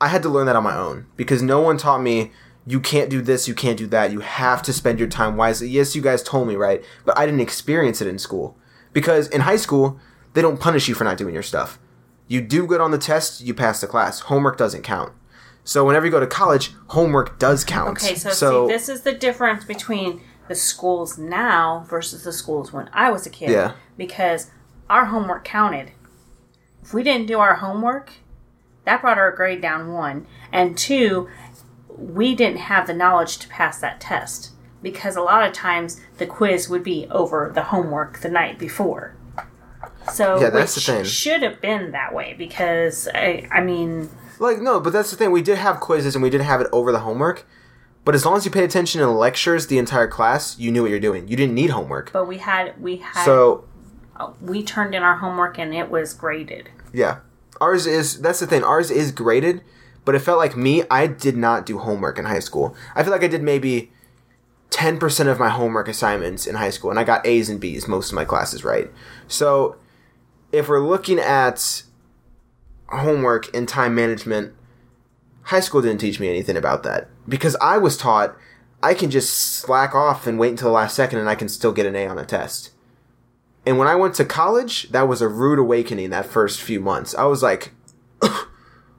I 0.00 0.08
had 0.08 0.22
to 0.22 0.28
learn 0.28 0.46
that 0.46 0.56
on 0.56 0.64
my 0.64 0.76
own 0.76 1.06
because 1.16 1.42
no 1.42 1.60
one 1.60 1.78
taught 1.78 2.02
me 2.02 2.32
you 2.68 2.80
can't 2.80 3.08
do 3.08 3.22
this, 3.22 3.48
you 3.48 3.54
can't 3.54 3.78
do 3.78 3.86
that, 3.86 4.12
you 4.12 4.20
have 4.20 4.62
to 4.62 4.72
spend 4.72 4.98
your 4.98 5.08
time 5.08 5.36
wisely. 5.36 5.68
Yes, 5.68 5.96
you 5.96 6.02
guys 6.02 6.22
told 6.22 6.46
me, 6.46 6.54
right? 6.54 6.84
But 7.04 7.16
I 7.16 7.24
didn't 7.24 7.40
experience 7.40 8.02
it 8.02 8.08
in 8.08 8.18
school. 8.18 8.56
Because 8.92 9.28
in 9.28 9.42
high 9.42 9.56
school, 9.56 9.98
they 10.34 10.42
don't 10.42 10.60
punish 10.60 10.86
you 10.86 10.94
for 10.94 11.04
not 11.04 11.16
doing 11.16 11.32
your 11.32 11.42
stuff. 11.42 11.78
You 12.26 12.42
do 12.42 12.66
good 12.66 12.80
on 12.80 12.90
the 12.90 12.98
test, 12.98 13.40
you 13.40 13.54
pass 13.54 13.80
the 13.80 13.86
class. 13.86 14.20
Homework 14.20 14.58
doesn't 14.58 14.82
count. 14.82 15.12
So 15.64 15.84
whenever 15.84 16.04
you 16.04 16.12
go 16.12 16.20
to 16.20 16.26
college, 16.26 16.72
homework 16.88 17.38
does 17.38 17.64
count. 17.64 18.02
Okay, 18.02 18.14
so, 18.14 18.66
see, 18.66 18.72
this 18.72 18.88
is 18.88 19.02
the 19.02 19.12
difference 19.12 19.64
between 19.64 20.20
the 20.48 20.54
schools 20.54 21.16
now 21.16 21.84
versus 21.88 22.24
the 22.24 22.32
schools 22.32 22.72
when 22.72 22.90
I 22.92 23.10
was 23.10 23.26
a 23.26 23.30
kid. 23.30 23.50
Yeah. 23.50 23.72
Because 23.96 24.50
our 24.90 25.06
homework 25.06 25.44
counted. 25.44 25.92
If 26.82 26.92
we 26.92 27.02
didn't 27.02 27.26
do 27.26 27.38
our 27.38 27.56
homework, 27.56 28.12
that 28.84 29.02
brought 29.02 29.18
our 29.18 29.30
grade 29.30 29.60
down 29.60 29.92
one. 29.92 30.26
And 30.50 30.76
two, 30.76 31.28
we 31.98 32.34
didn't 32.34 32.58
have 32.58 32.86
the 32.86 32.94
knowledge 32.94 33.38
to 33.38 33.48
pass 33.48 33.80
that 33.80 34.00
test. 34.00 34.52
Because 34.80 35.16
a 35.16 35.20
lot 35.22 35.44
of 35.46 35.52
times 35.52 36.00
the 36.18 36.26
quiz 36.26 36.68
would 36.68 36.84
be 36.84 37.08
over 37.10 37.50
the 37.52 37.64
homework 37.64 38.20
the 38.20 38.28
night 38.28 38.58
before. 38.58 39.16
So 40.12 40.40
Yeah, 40.40 40.50
that's 40.50 40.74
the 40.74 40.80
thing. 40.80 41.04
should 41.04 41.42
have 41.42 41.60
been 41.60 41.90
that 41.92 42.14
way 42.14 42.34
because 42.38 43.08
I, 43.14 43.46
I 43.50 43.60
mean 43.60 44.08
Like 44.38 44.60
no, 44.60 44.78
but 44.80 44.92
that's 44.92 45.10
the 45.10 45.16
thing. 45.16 45.32
We 45.32 45.42
did 45.42 45.58
have 45.58 45.80
quizzes 45.80 46.14
and 46.14 46.22
we 46.22 46.30
did 46.30 46.40
have 46.42 46.60
it 46.60 46.68
over 46.72 46.92
the 46.92 47.00
homework. 47.00 47.46
But 48.04 48.14
as 48.14 48.24
long 48.24 48.36
as 48.36 48.44
you 48.44 48.50
paid 48.50 48.64
attention 48.64 49.02
in 49.02 49.12
lectures 49.16 49.66
the 49.66 49.76
entire 49.78 50.06
class, 50.08 50.58
you 50.58 50.70
knew 50.70 50.82
what 50.82 50.90
you're 50.90 51.00
doing. 51.00 51.28
You 51.28 51.36
didn't 51.36 51.54
need 51.54 51.70
homework. 51.70 52.12
but 52.12 52.26
we 52.26 52.38
had 52.38 52.80
we 52.80 52.96
had 52.98 53.24
So 53.24 53.64
uh, 54.16 54.30
we 54.40 54.62
turned 54.62 54.94
in 54.94 55.02
our 55.02 55.16
homework 55.16 55.58
and 55.58 55.74
it 55.74 55.90
was 55.90 56.14
graded. 56.14 56.70
yeah, 56.92 57.18
ours 57.60 57.86
is 57.86 58.20
that's 58.20 58.40
the 58.40 58.46
thing. 58.46 58.62
Ours 58.64 58.90
is 58.90 59.10
graded, 59.12 59.62
but 60.08 60.14
it 60.14 60.20
felt 60.20 60.38
like 60.38 60.56
me. 60.56 60.84
I 60.90 61.06
did 61.06 61.36
not 61.36 61.66
do 61.66 61.76
homework 61.76 62.18
in 62.18 62.24
high 62.24 62.38
school. 62.38 62.74
I 62.94 63.02
feel 63.02 63.12
like 63.12 63.22
I 63.22 63.28
did 63.28 63.42
maybe 63.42 63.92
ten 64.70 64.98
percent 64.98 65.28
of 65.28 65.38
my 65.38 65.50
homework 65.50 65.86
assignments 65.86 66.46
in 66.46 66.54
high 66.54 66.70
school, 66.70 66.88
and 66.88 66.98
I 66.98 67.04
got 67.04 67.26
A's 67.26 67.50
and 67.50 67.60
B's 67.60 67.86
most 67.86 68.08
of 68.08 68.14
my 68.14 68.24
classes 68.24 68.64
right. 68.64 68.90
So 69.26 69.76
if 70.50 70.66
we're 70.66 70.80
looking 70.80 71.18
at 71.18 71.82
homework 72.86 73.54
and 73.54 73.68
time 73.68 73.94
management, 73.94 74.54
high 75.42 75.60
school 75.60 75.82
didn't 75.82 76.00
teach 76.00 76.18
me 76.18 76.30
anything 76.30 76.56
about 76.56 76.84
that 76.84 77.10
because 77.28 77.54
I 77.60 77.76
was 77.76 77.98
taught 77.98 78.34
I 78.82 78.94
can 78.94 79.10
just 79.10 79.34
slack 79.34 79.94
off 79.94 80.26
and 80.26 80.38
wait 80.38 80.52
until 80.52 80.68
the 80.68 80.72
last 80.74 80.96
second 80.96 81.18
and 81.18 81.28
I 81.28 81.34
can 81.34 81.50
still 81.50 81.72
get 81.72 81.84
an 81.84 81.94
A 81.94 82.06
on 82.06 82.18
a 82.18 82.24
test. 82.24 82.70
And 83.66 83.76
when 83.76 83.88
I 83.88 83.94
went 83.94 84.14
to 84.14 84.24
college, 84.24 84.88
that 84.88 85.06
was 85.06 85.20
a 85.20 85.28
rude 85.28 85.58
awakening 85.58 86.08
that 86.08 86.24
first 86.24 86.62
few 86.62 86.80
months. 86.80 87.14
I 87.14 87.24
was 87.24 87.42
like, 87.42 87.72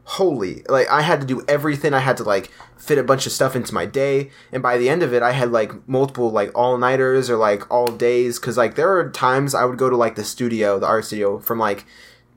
holy, 0.09 0.63
like 0.67 0.89
I 0.89 1.03
had 1.03 1.21
to 1.21 1.27
do 1.27 1.43
everything. 1.47 1.93
I 1.93 1.99
had 1.99 2.17
to 2.17 2.23
like 2.23 2.51
fit 2.75 2.97
a 2.97 3.03
bunch 3.03 3.27
of 3.27 3.31
stuff 3.31 3.55
into 3.55 3.75
my 3.75 3.85
day. 3.85 4.31
And 4.51 4.63
by 4.63 4.77
the 4.77 4.89
end 4.89 5.03
of 5.03 5.13
it, 5.13 5.21
I 5.21 5.33
had 5.33 5.51
like 5.51 5.87
multiple 5.87 6.31
like 6.31 6.51
all 6.55 6.79
nighters 6.79 7.29
or 7.29 7.37
like 7.37 7.69
all 7.71 7.85
days. 7.85 8.39
Cause 8.39 8.57
like 8.57 8.73
there 8.73 8.91
are 8.97 9.11
times 9.11 9.53
I 9.53 9.65
would 9.65 9.77
go 9.77 9.87
to 9.87 9.95
like 9.95 10.15
the 10.15 10.23
studio, 10.23 10.79
the 10.79 10.87
art 10.87 11.05
studio 11.05 11.37
from 11.37 11.59
like 11.59 11.85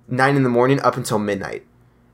nine 0.07 0.37
in 0.37 0.43
the 0.43 0.51
morning 0.51 0.81
up 0.81 0.99
until 0.99 1.19
midnight 1.19 1.65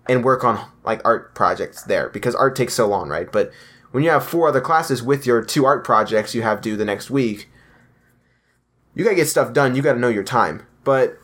and 0.09 0.25
work 0.25 0.45
on 0.45 0.65
like 0.85 1.01
art 1.05 1.35
projects 1.35 1.83
there 1.83 2.09
because 2.09 2.37
art 2.37 2.55
takes 2.55 2.75
so 2.75 2.87
long, 2.87 3.09
right? 3.09 3.31
But 3.31 3.51
when 3.91 4.05
you 4.05 4.11
have 4.11 4.25
four 4.25 4.47
other 4.47 4.61
classes 4.61 5.03
with 5.03 5.27
your 5.27 5.43
two 5.43 5.65
art 5.65 5.83
projects 5.85 6.37
you 6.37 6.43
have 6.43 6.61
due 6.61 6.77
the 6.77 6.85
next 6.85 7.11
week, 7.11 7.49
you 8.95 9.03
gotta 9.03 9.17
get 9.17 9.27
stuff 9.27 9.53
done. 9.53 9.75
You 9.75 9.83
gotta 9.83 9.99
know 9.99 10.09
your 10.09 10.23
time. 10.23 10.65
But 10.85 11.19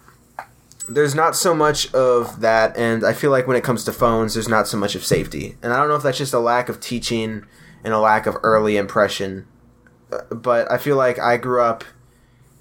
there's 0.88 1.14
not 1.14 1.34
so 1.34 1.54
much 1.54 1.92
of 1.94 2.40
that, 2.40 2.76
and 2.76 3.04
I 3.04 3.12
feel 3.12 3.30
like 3.30 3.46
when 3.46 3.56
it 3.56 3.64
comes 3.64 3.84
to 3.84 3.92
phones, 3.92 4.34
there's 4.34 4.48
not 4.48 4.68
so 4.68 4.76
much 4.76 4.94
of 4.94 5.04
safety. 5.04 5.56
And 5.62 5.72
I 5.72 5.78
don't 5.78 5.88
know 5.88 5.96
if 5.96 6.02
that's 6.02 6.18
just 6.18 6.34
a 6.34 6.38
lack 6.38 6.68
of 6.68 6.80
teaching 6.80 7.44
and 7.82 7.94
a 7.94 7.98
lack 7.98 8.26
of 8.26 8.36
early 8.42 8.76
impression. 8.76 9.46
Uh, 10.12 10.34
But 10.34 10.70
I 10.70 10.78
feel 10.78 10.96
like 10.96 11.18
I 11.18 11.36
grew 11.36 11.62
up 11.62 11.84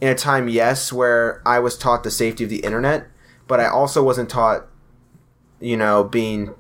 in 0.02 0.10
a 0.10 0.16
time, 0.16 0.50
yes, 0.50 0.92
where 0.92 1.42
I 1.46 1.60
was 1.60 1.78
taught 1.78 2.04
the 2.04 2.12
safety 2.12 2.44
of 2.44 2.50
the 2.50 2.60
internet, 2.60 3.08
but 3.48 3.60
I 3.60 3.68
also 3.68 4.04
wasn't 4.04 4.30
taught, 4.30 4.68
you 5.60 5.78
know, 5.78 6.04
being 6.04 6.54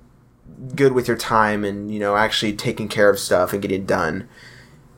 good 0.75 0.93
with 0.93 1.07
your 1.07 1.17
time 1.17 1.63
and, 1.63 1.91
you 1.93 1.99
know, 1.99 2.15
actually 2.15 2.53
taking 2.53 2.87
care 2.87 3.09
of 3.09 3.19
stuff 3.19 3.53
and 3.53 3.61
getting 3.61 3.85
done 3.85 4.29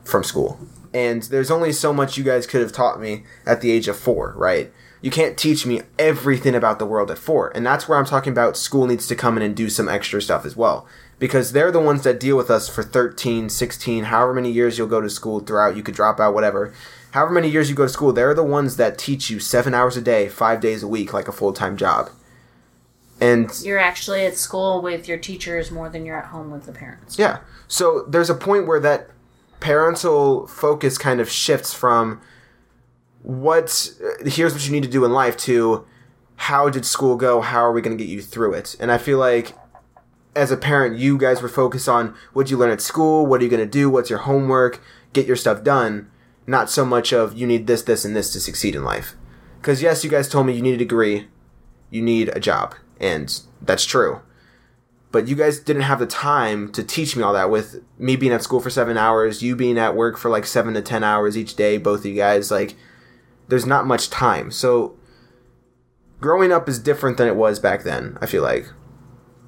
from 0.04 0.22
school. 0.22 0.60
And 0.94 1.22
there's 1.24 1.50
only 1.50 1.72
so 1.72 1.92
much 1.92 2.16
you 2.16 2.24
guys 2.24 2.46
could 2.46 2.60
have 2.60 2.72
taught 2.72 3.00
me 3.00 3.24
at 3.44 3.60
the 3.60 3.70
age 3.70 3.88
of 3.88 3.98
four, 3.98 4.34
right? 4.36 4.72
You 5.02 5.10
can't 5.10 5.36
teach 5.36 5.66
me 5.66 5.82
everything 5.98 6.54
about 6.54 6.78
the 6.78 6.86
world 6.86 7.10
at 7.10 7.18
four. 7.18 7.50
And 7.54 7.64
that's 7.64 7.88
where 7.88 7.98
I'm 7.98 8.04
talking 8.04 8.32
about 8.32 8.56
school 8.56 8.86
needs 8.86 9.06
to 9.08 9.14
come 9.14 9.36
in 9.36 9.42
and 9.42 9.54
do 9.54 9.68
some 9.68 9.88
extra 9.88 10.22
stuff 10.22 10.44
as 10.44 10.56
well. 10.56 10.86
Because 11.18 11.52
they're 11.52 11.72
the 11.72 11.80
ones 11.80 12.02
that 12.02 12.20
deal 12.20 12.36
with 12.36 12.50
us 12.50 12.68
for 12.68 12.82
13, 12.82 13.48
16, 13.48 14.04
however 14.04 14.34
many 14.34 14.50
years 14.50 14.76
you'll 14.76 14.86
go 14.86 15.00
to 15.00 15.08
school 15.08 15.40
throughout. 15.40 15.76
You 15.76 15.82
could 15.82 15.94
drop 15.94 16.20
out, 16.20 16.34
whatever. 16.34 16.74
However 17.12 17.32
many 17.32 17.48
years 17.48 17.70
you 17.70 17.76
go 17.76 17.84
to 17.84 17.88
school, 17.88 18.12
they're 18.12 18.34
the 18.34 18.42
ones 18.44 18.76
that 18.76 18.98
teach 18.98 19.30
you 19.30 19.40
seven 19.40 19.72
hours 19.72 19.96
a 19.96 20.02
day, 20.02 20.28
five 20.28 20.60
days 20.60 20.82
a 20.82 20.88
week, 20.88 21.12
like 21.12 21.28
a 21.28 21.32
full 21.32 21.52
time 21.52 21.76
job. 21.76 22.10
And 23.20 23.50
You're 23.62 23.78
actually 23.78 24.26
at 24.26 24.36
school 24.36 24.82
with 24.82 25.08
your 25.08 25.16
teachers 25.16 25.70
more 25.70 25.88
than 25.88 26.04
you're 26.04 26.18
at 26.18 26.26
home 26.26 26.50
with 26.50 26.66
the 26.66 26.72
parents. 26.72 27.18
Yeah. 27.18 27.38
So 27.68 28.04
there's 28.06 28.28
a 28.28 28.34
point 28.34 28.66
where 28.66 28.80
that 28.80 29.08
parental 29.60 30.46
focus 30.46 30.98
kind 30.98 31.20
of 31.20 31.30
shifts 31.30 31.72
from 31.72 32.20
what 33.26 33.90
here's 34.24 34.52
what 34.52 34.64
you 34.64 34.70
need 34.70 34.84
to 34.84 34.88
do 34.88 35.04
in 35.04 35.12
life 35.12 35.36
to 35.36 35.84
how 36.36 36.70
did 36.70 36.86
school 36.86 37.16
go? 37.16 37.40
How 37.40 37.58
are 37.58 37.72
we 37.72 37.82
going 37.82 37.98
to 37.98 38.02
get 38.02 38.08
you 38.08 38.22
through 38.22 38.54
it? 38.54 38.76
And 38.78 38.92
I 38.92 38.98
feel 38.98 39.18
like 39.18 39.52
as 40.36 40.52
a 40.52 40.56
parent, 40.56 40.96
you 40.96 41.18
guys 41.18 41.42
were 41.42 41.48
focused 41.48 41.88
on 41.88 42.14
what 42.34 42.52
you 42.52 42.56
learn 42.56 42.70
at 42.70 42.80
school, 42.80 43.26
what 43.26 43.40
are 43.40 43.44
you 43.44 43.50
going 43.50 43.58
to 43.58 43.66
do, 43.66 43.90
what's 43.90 44.10
your 44.10 44.20
homework, 44.20 44.80
get 45.12 45.26
your 45.26 45.34
stuff 45.34 45.64
done, 45.64 46.08
not 46.46 46.70
so 46.70 46.84
much 46.84 47.12
of 47.12 47.36
you 47.36 47.48
need 47.48 47.66
this, 47.66 47.82
this, 47.82 48.04
and 48.04 48.14
this 48.14 48.32
to 48.32 48.38
succeed 48.38 48.76
in 48.76 48.84
life. 48.84 49.14
Because 49.60 49.82
yes, 49.82 50.04
you 50.04 50.10
guys 50.10 50.28
told 50.28 50.46
me 50.46 50.52
you 50.52 50.62
need 50.62 50.74
a 50.74 50.78
degree, 50.78 51.26
you 51.90 52.02
need 52.02 52.28
a 52.28 52.38
job, 52.38 52.76
and 53.00 53.40
that's 53.60 53.84
true 53.84 54.20
but 55.12 55.28
you 55.28 55.34
guys 55.34 55.58
didn't 55.58 55.80
have 55.80 55.98
the 55.98 56.06
time 56.06 56.70
to 56.72 56.84
teach 56.84 57.16
me 57.16 57.22
all 57.22 57.32
that 57.32 57.48
with 57.48 57.82
me 57.98 58.16
being 58.16 58.32
at 58.32 58.42
school 58.42 58.60
for 58.60 58.68
seven 58.68 58.98
hours 58.98 59.42
you 59.42 59.56
being 59.56 59.78
at 59.78 59.96
work 59.96 60.18
for 60.18 60.28
like 60.28 60.44
seven 60.44 60.74
to 60.74 60.82
ten 60.82 61.02
hours 61.02 61.38
each 61.38 61.56
day 61.56 61.78
both 61.78 62.00
of 62.00 62.06
you 62.06 62.14
guys 62.14 62.50
like 62.50 62.74
there's 63.48 63.66
not 63.66 63.86
much 63.86 64.10
time 64.10 64.50
so 64.50 64.96
growing 66.20 66.52
up 66.52 66.68
is 66.68 66.78
different 66.78 67.16
than 67.16 67.28
it 67.28 67.36
was 67.36 67.58
back 67.58 67.82
then 67.82 68.16
i 68.20 68.26
feel 68.26 68.42
like 68.42 68.68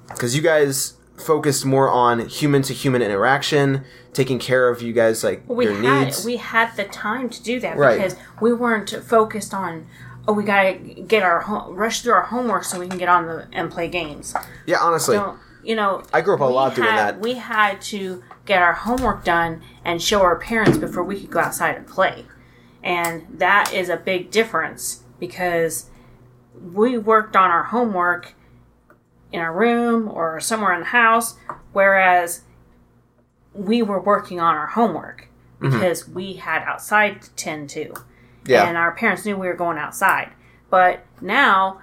because 0.09 0.35
you 0.35 0.41
guys 0.41 0.95
focused 1.17 1.65
more 1.65 1.89
on 1.89 2.27
human 2.27 2.61
to 2.61 2.73
human 2.73 3.01
interaction 3.01 3.83
taking 4.13 4.39
care 4.39 4.69
of 4.69 4.81
you 4.81 4.93
guys 4.93 5.23
like 5.23 5.43
we 5.47 5.65
your 5.65 5.73
had 5.81 6.05
needs 6.05 6.25
we 6.25 6.37
had 6.37 6.73
the 6.77 6.85
time 6.85 7.29
to 7.29 7.41
do 7.43 7.59
that 7.59 7.77
Right. 7.77 7.97
because 7.97 8.15
we 8.41 8.53
weren't 8.53 8.89
focused 8.89 9.53
on 9.53 9.85
oh 10.27 10.33
we 10.33 10.43
gotta 10.43 10.73
get 10.73 11.23
our 11.23 11.41
home, 11.41 11.75
rush 11.75 12.01
through 12.01 12.13
our 12.13 12.23
homework 12.23 12.63
so 12.63 12.79
we 12.79 12.87
can 12.87 12.97
get 12.97 13.09
on 13.09 13.25
the 13.25 13.47
and 13.51 13.69
play 13.69 13.87
games. 13.89 14.33
yeah 14.65 14.77
honestly 14.79 15.19
you 15.63 15.75
know? 15.75 16.01
I 16.13 16.21
grew 16.21 16.35
up 16.35 16.39
a 16.39 16.45
lot 16.45 16.75
doing 16.75 16.87
that. 16.87 17.19
We 17.19 17.33
had 17.33 17.81
to 17.81 18.23
get 18.45 18.61
our 18.61 18.73
homework 18.73 19.23
done 19.23 19.61
and 19.83 20.01
show 20.01 20.21
our 20.21 20.37
parents 20.39 20.77
before 20.77 21.03
we 21.03 21.19
could 21.19 21.29
go 21.29 21.39
outside 21.39 21.75
and 21.75 21.85
play, 21.85 22.25
and 22.83 23.25
that 23.39 23.73
is 23.73 23.89
a 23.89 23.97
big 23.97 24.31
difference 24.31 25.03
because 25.19 25.89
we 26.53 26.97
worked 26.97 27.35
on 27.35 27.49
our 27.49 27.63
homework 27.63 28.35
in 29.31 29.39
our 29.39 29.53
room 29.53 30.09
or 30.09 30.39
somewhere 30.39 30.73
in 30.73 30.79
the 30.81 30.87
house, 30.87 31.35
whereas 31.73 32.41
we 33.53 33.81
were 33.81 34.01
working 34.01 34.39
on 34.39 34.55
our 34.55 34.67
homework 34.67 35.27
mm-hmm. 35.59 35.71
because 35.71 36.07
we 36.07 36.33
had 36.33 36.63
outside 36.63 37.21
to 37.21 37.29
tend 37.31 37.69
to. 37.69 37.93
yeah 38.45 38.67
And 38.67 38.77
our 38.77 38.93
parents 38.93 39.25
knew 39.25 39.37
we 39.37 39.47
were 39.47 39.53
going 39.55 39.77
outside. 39.77 40.31
But 40.69 41.05
now 41.21 41.81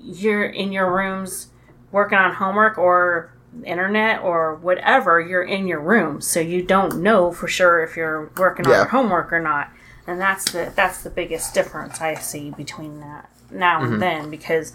you're 0.00 0.46
in 0.46 0.72
your 0.72 0.92
rooms 0.92 1.48
working 1.90 2.18
on 2.18 2.34
homework 2.34 2.78
or 2.78 3.32
internet 3.64 4.22
or 4.22 4.56
whatever, 4.56 5.20
you're 5.20 5.42
in 5.42 5.66
your 5.66 5.80
room, 5.80 6.20
so 6.20 6.40
you 6.40 6.62
don't 6.62 7.02
know 7.02 7.32
for 7.32 7.48
sure 7.48 7.82
if 7.82 7.96
you're 7.96 8.30
working 8.36 8.66
on 8.66 8.72
your 8.72 8.84
homework 8.84 9.32
or 9.32 9.40
not. 9.40 9.72
And 10.08 10.20
that's 10.20 10.50
the 10.52 10.72
that's 10.74 11.02
the 11.02 11.10
biggest 11.10 11.54
difference 11.54 12.00
I 12.00 12.14
see 12.14 12.50
between 12.50 12.98
that 13.00 13.30
now 13.50 13.80
Mm-hmm. 13.82 13.92
and 13.92 14.02
then 14.02 14.30
because 14.30 14.72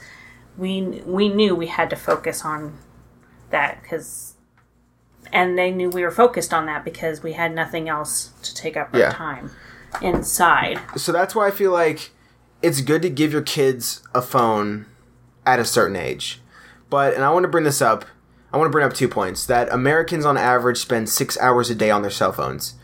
we 0.57 0.81
we 1.05 1.27
knew 1.27 1.55
we 1.55 1.67
had 1.67 1.89
to 1.89 1.95
focus 1.95 2.45
on 2.45 2.77
that 3.49 3.81
because 3.81 4.35
and 5.31 5.57
they 5.57 5.71
knew 5.71 5.89
we 5.89 6.03
were 6.03 6.11
focused 6.11 6.53
on 6.53 6.67
that 6.67 6.85
because 6.85 7.23
we 7.23 7.33
had 7.33 7.53
nothing 7.53 7.89
else 7.89 8.31
to 8.43 8.53
take 8.53 8.77
up 8.77 8.93
our 8.93 9.11
time 9.11 9.49
inside. 10.01 10.79
So 10.95 11.11
that's 11.11 11.33
why 11.35 11.47
I 11.47 11.51
feel 11.51 11.71
like 11.71 12.11
it's 12.61 12.81
good 12.81 13.01
to 13.01 13.09
give 13.09 13.33
your 13.33 13.41
kids 13.41 14.03
a 14.13 14.21
phone 14.21 14.85
at 15.45 15.59
a 15.59 15.65
certain 15.65 15.95
age. 15.95 16.39
But 16.89 17.15
and 17.15 17.23
I 17.23 17.31
want 17.31 17.43
to 17.43 17.49
bring 17.49 17.63
this 17.63 17.81
up. 17.81 18.05
I 18.51 18.57
want 18.57 18.67
to 18.67 18.71
bring 18.71 18.85
up 18.85 18.93
two 18.93 19.07
points 19.07 19.47
that 19.47 19.71
Americans 19.73 20.25
on 20.25 20.37
average 20.37 20.77
spend 20.77 21.09
6 21.09 21.39
hours 21.39 21.71
a 21.71 21.75
day 21.75 21.89
on 21.89 22.03
their 22.03 22.11
cell 22.11 22.31
phones. 22.31 22.75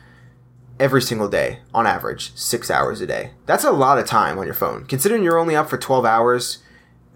Every 0.80 1.01
single 1.01 1.27
day, 1.27 1.59
on 1.73 1.86
average, 1.86 2.34
6 2.36 2.71
hours 2.71 3.01
a 3.01 3.07
day. 3.07 3.32
That's 3.45 3.65
a 3.65 3.71
lot 3.71 3.99
of 3.99 4.05
time 4.05 4.38
on 4.38 4.45
your 4.45 4.53
phone. 4.53 4.86
Considering 4.86 5.23
you're 5.23 5.38
only 5.38 5.55
up 5.55 5.69
for 5.69 5.77
12 5.77 6.05
hours, 6.05 6.59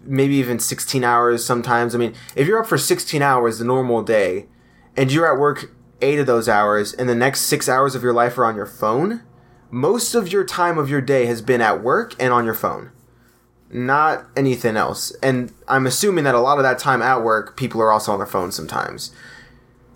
maybe 0.02 0.34
even 0.34 0.58
16 0.58 1.02
hours 1.02 1.44
sometimes. 1.44 1.94
I 1.94 1.98
mean, 1.98 2.14
if 2.36 2.46
you're 2.46 2.60
up 2.60 2.68
for 2.68 2.76
16 2.76 3.22
hours 3.22 3.58
the 3.58 3.64
normal 3.64 4.02
day 4.02 4.46
and 4.96 5.10
you're 5.10 5.32
at 5.32 5.40
work 5.40 5.70
8 6.02 6.18
of 6.18 6.26
those 6.26 6.48
hours 6.48 6.92
and 6.92 7.08
the 7.08 7.14
next 7.14 7.42
6 7.42 7.68
hours 7.68 7.94
of 7.94 8.02
your 8.02 8.12
life 8.12 8.36
are 8.36 8.44
on 8.44 8.54
your 8.54 8.66
phone, 8.66 9.22
most 9.70 10.14
of 10.14 10.30
your 10.30 10.44
time 10.44 10.76
of 10.76 10.90
your 10.90 11.00
day 11.00 11.24
has 11.24 11.40
been 11.40 11.62
at 11.62 11.82
work 11.82 12.14
and 12.20 12.32
on 12.32 12.44
your 12.44 12.54
phone 12.54 12.90
not 13.74 14.26
anything 14.36 14.76
else 14.76 15.10
and 15.20 15.52
i'm 15.66 15.84
assuming 15.84 16.22
that 16.22 16.34
a 16.34 16.40
lot 16.40 16.58
of 16.58 16.62
that 16.62 16.78
time 16.78 17.02
at 17.02 17.24
work 17.24 17.56
people 17.56 17.82
are 17.82 17.90
also 17.90 18.12
on 18.12 18.20
their 18.20 18.26
phone 18.26 18.52
sometimes 18.52 19.10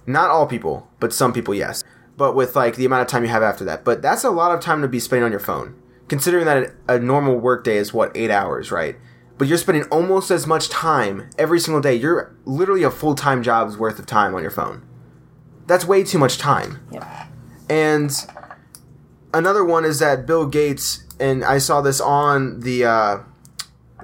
not 0.05 0.31
all 0.31 0.49
people 0.49 0.89
but 0.99 1.13
some 1.13 1.33
people 1.33 1.55
yes 1.55 1.85
but 2.19 2.35
with 2.35 2.55
like 2.55 2.77
the 2.77 2.85
amount 2.85 3.01
of 3.01 3.09
time 3.09 3.23
you 3.23 3.31
have 3.31 3.43
after 3.43 3.65
that 3.65 3.83
but 3.85 4.03
that's 4.03 4.25
a 4.25 4.31
lot 4.31 4.53
of 4.55 4.61
time 4.61 4.83
to 4.83 4.89
be 4.89 5.01
spending 5.01 5.25
on 5.25 5.31
your 5.31 5.41
phone 5.41 5.75
considering 6.09 6.45
that 6.45 6.73
a 6.87 6.99
normal 6.99 7.37
work 7.37 7.65
day 7.65 7.79
is 7.79 7.95
what 7.95 8.15
eight 8.15 8.31
hours 8.31 8.71
right 8.71 8.97
but 9.39 9.49
you're 9.49 9.57
spending 9.57 9.85
almost 9.85 10.31
as 10.31 10.47
much 10.47 10.69
time 10.69 11.31
every 11.39 11.59
single 11.59 11.81
day 11.81 11.95
you're 11.95 12.35
literally 12.45 12.83
a 12.83 12.91
full-time 12.91 13.43
job's 13.43 13.77
worth 13.79 13.99
of 13.99 14.05
time 14.07 14.35
on 14.35 14.43
your 14.43 14.51
phone 14.51 14.83
that's 15.67 15.85
way 15.87 16.03
too 16.05 16.19
much 16.19 16.37
time 16.39 16.81
Yep. 16.93 17.05
and 17.71 18.27
another 19.35 19.65
one 19.65 19.85
is 19.85 19.99
that 19.99 20.27
Bill 20.27 20.47
Gates, 20.47 21.05
and 21.21 21.45
I 21.45 21.59
saw 21.59 21.81
this 21.81 22.01
on 22.01 22.61
the 22.61 22.85
uh, 22.85 23.19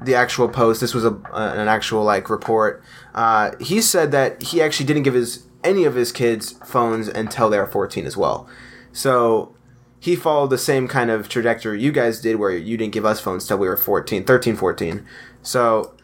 the 0.02 0.14
actual 0.14 0.48
post. 0.48 0.80
This 0.82 0.92
was 0.94 1.04
a 1.04 1.12
an 1.32 1.68
actual 1.68 2.04
like 2.04 2.28
report. 2.28 2.82
Uh, 3.14 3.52
he 3.60 3.80
said 3.80 4.12
that 4.12 4.42
he 4.42 4.60
actually 4.60 4.86
didn't 4.86 5.04
give 5.04 5.14
his 5.14 5.44
any 5.64 5.84
of 5.84 5.94
his 5.94 6.12
kids 6.12 6.52
phones 6.64 7.08
until 7.08 7.50
they 7.50 7.58
were 7.58 7.66
14 7.66 8.06
as 8.06 8.16
well. 8.16 8.48
So 8.92 9.56
he 9.98 10.14
followed 10.14 10.50
the 10.50 10.58
same 10.58 10.86
kind 10.86 11.10
of 11.10 11.28
trajectory 11.28 11.80
you 11.80 11.90
guys 11.90 12.20
did, 12.20 12.36
where 12.36 12.50
you 12.50 12.76
didn't 12.76 12.92
give 12.92 13.06
us 13.06 13.20
phones 13.20 13.46
till 13.46 13.58
we 13.58 13.66
were 13.66 13.76
14, 13.76 14.24
13, 14.24 14.54
14. 14.54 15.06
So 15.42 15.94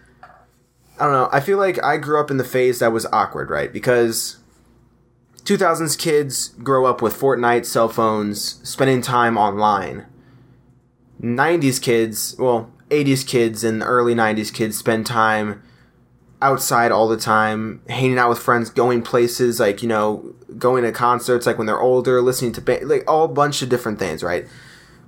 I 0.98 1.04
don't 1.04 1.12
know. 1.12 1.28
I 1.32 1.40
feel 1.40 1.58
like 1.58 1.82
I 1.82 1.98
grew 1.98 2.20
up 2.20 2.30
in 2.30 2.36
the 2.36 2.44
phase 2.44 2.78
that 2.78 2.92
was 2.92 3.06
awkward, 3.12 3.50
right? 3.50 3.72
Because 3.72 4.38
2000s 5.44 5.98
kids 5.98 6.48
grow 6.62 6.86
up 6.86 7.00
with 7.00 7.18
Fortnite, 7.18 7.66
cell 7.66 7.88
phones, 7.88 8.66
spending 8.68 9.02
time 9.02 9.38
online. 9.38 10.06
90s 11.22 11.80
kids, 11.80 12.36
well, 12.38 12.70
80s 12.88 13.26
kids 13.26 13.64
and 13.64 13.82
early 13.82 14.14
90s 14.14 14.52
kids 14.52 14.76
spend 14.76 15.06
time 15.06 15.62
outside 16.42 16.90
all 16.92 17.08
the 17.08 17.16
time, 17.16 17.82
hanging 17.88 18.18
out 18.18 18.30
with 18.30 18.38
friends, 18.38 18.70
going 18.70 19.02
places 19.02 19.60
like, 19.60 19.82
you 19.82 19.88
know, 19.88 20.34
going 20.58 20.84
to 20.84 20.92
concerts 20.92 21.46
like 21.46 21.58
when 21.58 21.66
they're 21.66 21.80
older, 21.80 22.20
listening 22.22 22.52
to 22.52 22.60
ba- 22.60 22.80
like 22.82 23.04
all 23.08 23.28
bunch 23.28 23.62
of 23.62 23.68
different 23.68 23.98
things, 23.98 24.22
right? 24.22 24.46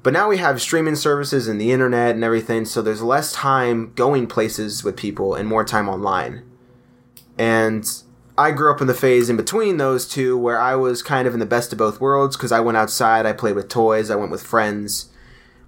But 0.02 0.12
now 0.12 0.28
we 0.28 0.38
have 0.38 0.60
streaming 0.60 0.96
services 0.96 1.46
and 1.46 1.60
the 1.60 1.70
internet 1.70 2.14
and 2.14 2.24
everything, 2.24 2.64
so 2.64 2.82
there's 2.82 3.02
less 3.02 3.32
time 3.32 3.92
going 3.94 4.26
places 4.26 4.82
with 4.82 4.96
people 4.96 5.34
and 5.34 5.48
more 5.48 5.64
time 5.64 5.88
online. 5.88 6.42
And 7.38 7.88
I 8.36 8.50
grew 8.50 8.72
up 8.72 8.80
in 8.80 8.86
the 8.86 8.94
phase 8.94 9.30
in 9.30 9.36
between 9.36 9.76
those 9.76 10.08
two 10.08 10.36
where 10.36 10.60
I 10.60 10.74
was 10.74 11.02
kind 11.02 11.28
of 11.28 11.34
in 11.34 11.40
the 11.40 11.46
best 11.46 11.72
of 11.72 11.78
both 11.78 12.00
worlds 12.00 12.36
because 12.36 12.50
I 12.50 12.60
went 12.60 12.76
outside, 12.76 13.26
I 13.26 13.32
played 13.32 13.54
with 13.54 13.68
toys, 13.68 14.10
I 14.10 14.16
went 14.16 14.30
with 14.30 14.42
friends, 14.42 15.10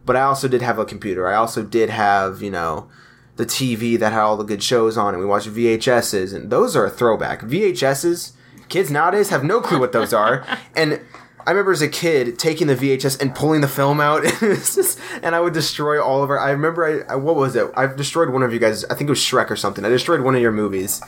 but 0.05 0.17
I 0.17 0.23
also 0.23 0.49
did 0.49 0.62
have 0.62 0.79
a 0.79 0.85
computer. 0.85 1.29
I 1.29 1.37
also 1.37 1.62
did 1.62 1.91
have, 1.91 2.43
you 2.43 2.51
know, 2.51 2.89
the 3.37 3.47
TV 3.47 3.99
that 3.99 4.12
had 4.12 4.20
all 4.20 4.37
the 4.37 4.45
good 4.45 4.62
shows 4.62 4.97
on, 4.97 5.14
and 5.14 5.20
we 5.20 5.26
watched 5.26 5.49
VHSs, 5.49 6.35
and 6.35 6.51
those 6.51 6.76
are 6.76 6.87
a 6.87 6.91
throwback. 6.91 7.41
VHSs, 7.41 8.32
kids 8.68 8.91
nowadays 8.91 9.30
have 9.30 9.45
no 9.45 9.61
clue 9.61 9.80
what 9.80 9.93
those 9.93 10.12
are, 10.12 10.45
and 10.76 11.01
I 11.47 11.51
remember 11.51 11.72
as 11.72 11.82
a 11.82 11.89
kid 11.89 12.39
taking 12.39 12.68
the 12.68 12.74
VHS 12.74 13.20
and 13.20 13.35
pulling 13.35 13.61
the 13.61 13.68
film 13.68 14.01
out, 14.01 14.24
and, 14.43 14.57
just, 14.57 14.99
and 15.22 15.35
I 15.35 15.41
would 15.41 15.53
destroy 15.53 16.03
all 16.03 16.22
of 16.22 16.30
our. 16.30 16.39
I 16.39 16.51
remember, 16.51 17.05
I, 17.07 17.12
I 17.12 17.16
what 17.16 17.37
was 17.37 17.55
it? 17.57 17.70
I've 17.76 17.97
destroyed 17.97 18.30
one 18.30 18.43
of 18.43 18.53
you 18.53 18.59
guys. 18.59 18.85
I 18.85 18.95
think 18.95 19.09
it 19.09 19.11
was 19.11 19.20
Shrek 19.20 19.51
or 19.51 19.57
something. 19.57 19.85
I 19.85 19.89
destroyed 19.89 20.20
one 20.20 20.35
of 20.35 20.41
your 20.41 20.53
movies, 20.53 21.03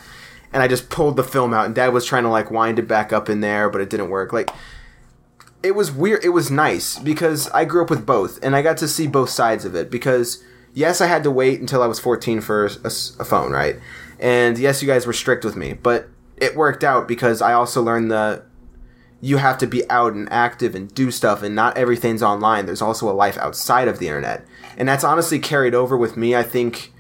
and 0.53 0.63
I 0.63 0.69
just 0.69 0.91
pulled 0.91 1.17
the 1.17 1.25
film 1.25 1.55
out, 1.55 1.67
and 1.67 1.75
Dad 1.75 1.93
was 1.93 2.05
trying 2.05 2.25
to 2.25 2.29
like 2.29 2.51
wind 2.51 2.79
it 2.79 2.89
back 2.89 3.13
up 3.13 3.31
in 3.31 3.41
there, 3.41 3.71
but 3.71 3.81
it 3.81 3.89
didn't 3.89 4.11
work. 4.11 4.33
Like 4.33 4.51
it 5.63 5.75
was 5.75 5.91
weird. 5.91 6.25
It 6.25 6.31
was 6.31 6.51
nice 6.51 6.99
because 6.99 7.49
I 7.51 7.65
grew 7.65 7.83
up 7.83 7.91
with 7.91 8.05
both, 8.05 8.39
and 8.43 8.55
I 8.55 8.63
got 8.63 8.77
to 8.79 8.89
see 8.89 9.07
both 9.07 9.31
sides 9.31 9.65
of 9.65 9.75
it. 9.75 9.91
Because 9.91 10.43
yes, 10.77 11.01
I 11.01 11.07
had 11.07 11.25
to 11.25 11.31
wait 11.31 11.59
until 11.59 11.83
I 11.83 11.87
was 11.87 11.99
14 11.99 12.41
for 12.43 12.67
a 12.67 13.25
phone, 13.25 13.51
right? 13.51 13.77
And 14.21 14.57
yes, 14.59 14.83
you 14.83 14.87
guys 14.87 15.07
were 15.07 15.13
strict 15.13 15.45
with 15.45 15.57
me, 15.57 15.73
but 15.73 16.09
it 16.37 16.55
worked 16.55 16.85
out 16.85 17.09
because 17.09 17.43
I 17.43 17.55
also 17.55 17.83
learned 17.83 18.11
the 18.11 18.45
you 19.23 19.39
have 19.39 19.57
to 19.59 19.67
be 19.67 19.89
out 19.91 20.13
and 20.13 20.31
active 20.31 20.75
and 20.75 20.95
do 20.95 21.11
stuff, 21.11 21.43
and 21.43 21.55
not 21.55 21.77
everything's 21.79 22.23
online. 22.23 22.67
There's 22.67 22.83
also 22.83 23.11
a 23.11 23.15
life 23.15 23.39
outside 23.39 23.89
of 23.89 23.99
the 23.99 24.07
internet, 24.07 24.45
and 24.77 24.87
that's 24.87 25.03
honestly 25.03 25.39
carried 25.39 25.75
over 25.75 25.97
with 25.97 26.17
me. 26.17 26.37
I 26.37 26.43
think 26.43 26.93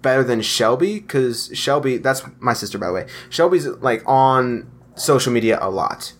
better 0.00 0.24
than 0.24 0.40
Shelby 0.40 0.98
because 0.98 1.50
Shelby, 1.52 1.98
that's 1.98 2.22
my 2.40 2.54
sister 2.54 2.78
by 2.78 2.86
the 2.86 2.92
way. 2.94 3.06
Shelby's 3.28 3.66
like 3.66 4.02
on 4.06 4.70
social 4.96 5.32
media 5.32 5.58
a 5.60 5.70
lot 5.70 6.14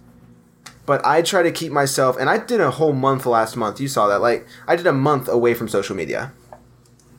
but 0.84 1.04
I 1.06 1.22
try 1.22 1.42
to 1.42 1.52
keep 1.52 1.70
myself, 1.70 2.16
and 2.18 2.28
I 2.28 2.38
did 2.38 2.60
a 2.60 2.72
whole 2.72 2.92
month 2.92 3.24
last 3.24 3.56
month. 3.56 3.80
You 3.80 3.86
saw 3.86 4.08
that. 4.08 4.20
Like, 4.20 4.46
I 4.66 4.74
did 4.74 4.86
a 4.86 4.92
month 4.92 5.28
away 5.28 5.54
from 5.54 5.68
social 5.68 5.94
media. 5.94 6.32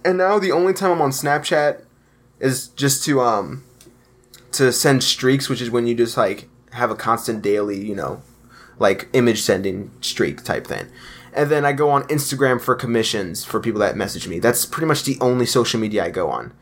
And 0.06 0.18
now 0.18 0.39
the 0.39 0.51
only 0.51 0.74
time 0.74 0.91
I'm 0.91 1.01
on 1.01 1.12
Snapchat 1.12 1.84
is 2.39 2.68
just 2.70 3.04
to, 3.06 3.22
um, 3.22 3.64
to 4.51 4.72
send 4.72 5.04
streaks, 5.04 5.49
which 5.49 5.62
is 5.62 5.72
when 5.72 5.88
you 5.88 5.95
just, 5.95 6.18
like, 6.18 6.49
have 6.72 6.91
a 6.91 6.95
constant 6.95 7.41
daily, 7.41 7.80
you 7.80 7.95
know, 7.95 8.22
like, 8.80 9.08
image 9.14 9.41
sending 9.41 9.91
streak 10.01 10.43
type 10.43 10.68
thing. 10.68 10.88
And 11.34 11.49
then 11.49 11.66
I 11.66 11.74
go 11.74 11.89
on 11.89 12.04
Instagram 12.04 12.62
for 12.62 12.76
commissions 12.76 13.43
for 13.43 13.60
people 13.60 13.80
that 13.80 13.95
message 13.95 14.28
me. 14.28 14.39
That's 14.39 14.66
pretty 14.66 14.88
much 14.88 15.04
the 15.04 15.18
only 15.22 15.45
social 15.45 15.80
media 15.80 16.06
I 16.06 16.10
go 16.10 16.30
on. 16.30 16.54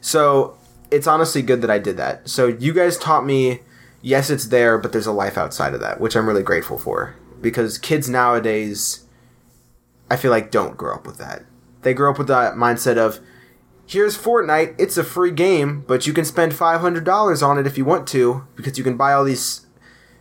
So, 0.00 0.56
it's 0.90 1.06
honestly 1.06 1.42
good 1.42 1.62
that 1.62 1.70
I 1.70 1.78
did 1.78 1.96
that. 1.96 2.28
So, 2.28 2.46
you 2.46 2.72
guys 2.72 2.98
taught 2.98 3.24
me 3.24 3.60
yes, 4.02 4.30
it's 4.30 4.46
there, 4.46 4.78
but 4.78 4.92
there's 4.92 5.06
a 5.06 5.12
life 5.12 5.36
outside 5.36 5.74
of 5.74 5.80
that, 5.80 6.00
which 6.00 6.16
I'm 6.16 6.26
really 6.26 6.42
grateful 6.42 6.78
for. 6.78 7.14
Because 7.40 7.78
kids 7.78 8.08
nowadays, 8.08 9.04
I 10.10 10.16
feel 10.16 10.30
like 10.30 10.50
don't 10.50 10.76
grow 10.76 10.94
up 10.94 11.06
with 11.06 11.18
that. 11.18 11.44
They 11.82 11.94
grow 11.94 12.10
up 12.10 12.18
with 12.18 12.28
that 12.28 12.54
mindset 12.54 12.96
of, 12.96 13.20
here's 13.86 14.16
Fortnite, 14.16 14.74
it's 14.78 14.96
a 14.96 15.04
free 15.04 15.30
game, 15.30 15.84
but 15.86 16.06
you 16.06 16.12
can 16.12 16.24
spend 16.24 16.52
$500 16.52 17.46
on 17.46 17.58
it 17.58 17.66
if 17.66 17.78
you 17.78 17.84
want 17.84 18.06
to, 18.08 18.46
because 18.54 18.78
you 18.78 18.84
can 18.84 18.96
buy 18.96 19.12
all 19.12 19.24
these. 19.24 19.66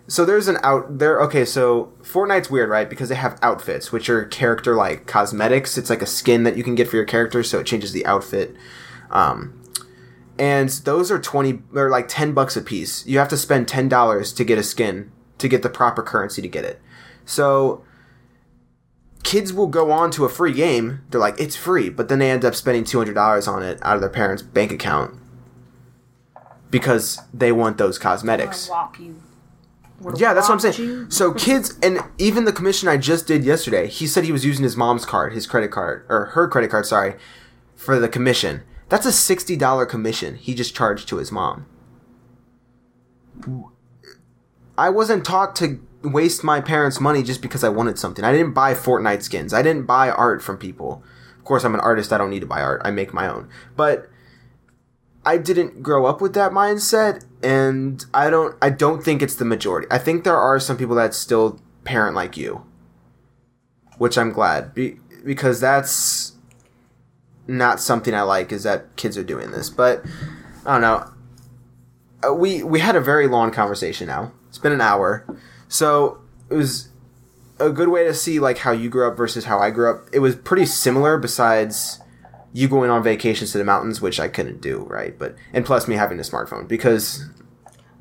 So 0.07 0.25
there's 0.25 0.47
an 0.47 0.57
out 0.63 0.97
there. 0.97 1.21
Okay, 1.21 1.45
so 1.45 1.93
Fortnite's 2.01 2.49
weird, 2.49 2.69
right? 2.69 2.89
Because 2.89 3.09
they 3.09 3.15
have 3.15 3.37
outfits, 3.41 3.91
which 3.91 4.09
are 4.09 4.25
character 4.25 4.75
like 4.75 5.05
cosmetics. 5.05 5.77
It's 5.77 5.89
like 5.89 6.01
a 6.01 6.07
skin 6.07 6.43
that 6.43 6.57
you 6.57 6.63
can 6.63 6.73
get 6.75 6.87
for 6.87 6.95
your 6.95 7.05
character, 7.05 7.43
so 7.43 7.59
it 7.59 7.67
changes 7.67 7.93
the 7.93 8.05
outfit. 8.07 8.55
Um, 9.11 9.59
and 10.39 10.69
those 10.69 11.11
are 11.11 11.19
20 11.19 11.61
or 11.75 11.89
like 11.89 12.07
10 12.07 12.33
bucks 12.33 12.55
a 12.55 12.61
piece 12.61 13.05
you 13.05 13.19
have 13.19 13.27
to 13.27 13.37
spend 13.37 13.67
$10 13.67 14.35
to 14.35 14.43
get 14.43 14.57
a 14.57 14.63
skin 14.63 15.11
to 15.37 15.47
get 15.47 15.61
the 15.61 15.69
proper 15.69 16.01
currency 16.01 16.41
to 16.41 16.47
get 16.47 16.63
it 16.63 16.81
so 17.25 17.83
kids 19.23 19.51
will 19.53 19.67
go 19.67 19.91
on 19.91 20.11
to 20.11 20.25
a 20.25 20.29
free 20.29 20.53
game 20.53 21.01
they're 21.09 21.19
like 21.19 21.39
it's 21.39 21.55
free 21.55 21.89
but 21.89 22.07
then 22.09 22.19
they 22.19 22.31
end 22.31 22.45
up 22.45 22.55
spending 22.55 22.83
$200 22.83 23.47
on 23.47 23.63
it 23.63 23.79
out 23.81 23.95
of 23.95 24.01
their 24.01 24.09
parents 24.09 24.41
bank 24.41 24.71
account 24.71 25.15
because 26.71 27.19
they 27.33 27.51
want 27.51 27.77
those 27.77 27.97
cosmetics 27.97 28.69
Walk 28.69 28.99
you. 28.99 29.21
Would've 30.01 30.19
yeah, 30.19 30.33
that's 30.33 30.47
what 30.47 30.63
I'm 30.63 30.71
saying. 30.71 31.11
So 31.11 31.33
kids, 31.33 31.77
and 31.83 31.99
even 32.17 32.45
the 32.45 32.53
commission 32.53 32.87
I 32.87 32.97
just 32.97 33.27
did 33.27 33.43
yesterday, 33.43 33.87
he 33.87 34.07
said 34.07 34.23
he 34.23 34.31
was 34.31 34.45
using 34.45 34.63
his 34.63 34.77
mom's 34.77 35.05
card, 35.05 35.33
his 35.33 35.45
credit 35.45 35.71
card, 35.71 36.05
or 36.07 36.27
her 36.27 36.47
credit 36.47 36.71
card, 36.71 36.85
sorry, 36.85 37.15
for 37.75 37.99
the 37.99 38.07
commission. 38.07 38.63
That's 38.87 39.05
a 39.05 39.11
sixty 39.11 39.55
dollar 39.55 39.85
commission 39.85 40.35
he 40.35 40.55
just 40.55 40.73
charged 40.75 41.09
to 41.09 41.17
his 41.17 41.31
mom. 41.31 41.65
I 44.77 44.89
wasn't 44.89 45.25
taught 45.25 45.55
to 45.57 45.81
waste 46.03 46.43
my 46.43 46.61
parents' 46.61 46.99
money 46.99 47.23
just 47.23 47.41
because 47.41 47.63
I 47.63 47.69
wanted 47.69 47.99
something. 47.99 48.23
I 48.23 48.31
didn't 48.31 48.53
buy 48.53 48.73
Fortnite 48.73 49.23
skins. 49.23 49.53
I 49.53 49.61
didn't 49.61 49.85
buy 49.85 50.09
art 50.09 50.41
from 50.41 50.57
people. 50.57 51.03
Of 51.37 51.45
course, 51.45 51.63
I'm 51.63 51.73
an 51.73 51.81
artist. 51.81 52.13
I 52.13 52.17
don't 52.17 52.29
need 52.29 52.41
to 52.41 52.45
buy 52.45 52.61
art. 52.61 52.81
I 52.85 52.91
make 52.91 53.13
my 53.13 53.27
own. 53.27 53.49
But 53.75 54.09
I 55.25 55.37
didn't 55.37 55.83
grow 55.83 56.05
up 56.05 56.21
with 56.21 56.33
that 56.33 56.51
mindset, 56.51 57.25
and 57.43 58.03
I 58.13 58.29
don't 58.29 58.55
I 58.61 58.69
don't 58.69 59.03
think 59.03 59.21
it's 59.21 59.35
the 59.35 59.45
majority. 59.45 59.87
I 59.91 59.97
think 59.97 60.23
there 60.23 60.37
are 60.37 60.59
some 60.59 60.77
people 60.77 60.95
that 60.95 61.13
still 61.13 61.59
parent 61.83 62.15
like 62.15 62.37
you, 62.37 62.65
which 63.97 64.17
I'm 64.17 64.31
glad 64.31 64.73
be, 64.73 64.97
because 65.23 65.59
that's 65.59 66.33
not 67.47 67.79
something 67.79 68.13
I 68.13 68.21
like. 68.21 68.51
Is 68.51 68.63
that 68.63 68.95
kids 68.95 69.17
are 69.17 69.23
doing 69.23 69.51
this, 69.51 69.69
but 69.69 70.05
I 70.65 70.73
don't 70.73 70.81
know. 70.81 71.11
Uh, 72.27 72.33
we 72.33 72.63
we 72.63 72.79
had 72.79 72.95
a 72.95 73.01
very 73.01 73.27
long 73.27 73.51
conversation 73.51 74.07
now. 74.07 74.31
It's 74.47 74.57
been 74.57 74.71
an 74.71 74.81
hour, 74.81 75.25
so 75.69 76.19
it 76.49 76.55
was 76.55 76.89
a 77.59 77.69
good 77.69 77.87
way 77.89 78.03
to 78.03 78.13
see 78.13 78.39
like 78.39 78.57
how 78.57 78.71
you 78.71 78.89
grew 78.89 79.07
up 79.07 79.15
versus 79.15 79.45
how 79.45 79.59
I 79.59 79.69
grew 79.71 79.89
up. 79.89 80.07
It 80.11 80.19
was 80.19 80.35
pretty 80.35 80.65
similar, 80.65 81.17
besides 81.17 81.99
you 82.51 82.67
going 82.67 82.89
on 82.89 83.03
vacations 83.03 83.51
to 83.51 83.57
the 83.57 83.63
mountains, 83.63 84.01
which 84.01 84.19
I 84.19 84.27
couldn't 84.27 84.59
do, 84.59 84.79
right? 84.89 85.17
But 85.17 85.35
and 85.53 85.65
plus 85.65 85.87
me 85.87 85.95
having 85.95 86.19
a 86.19 86.23
smartphone 86.23 86.67
because 86.67 87.25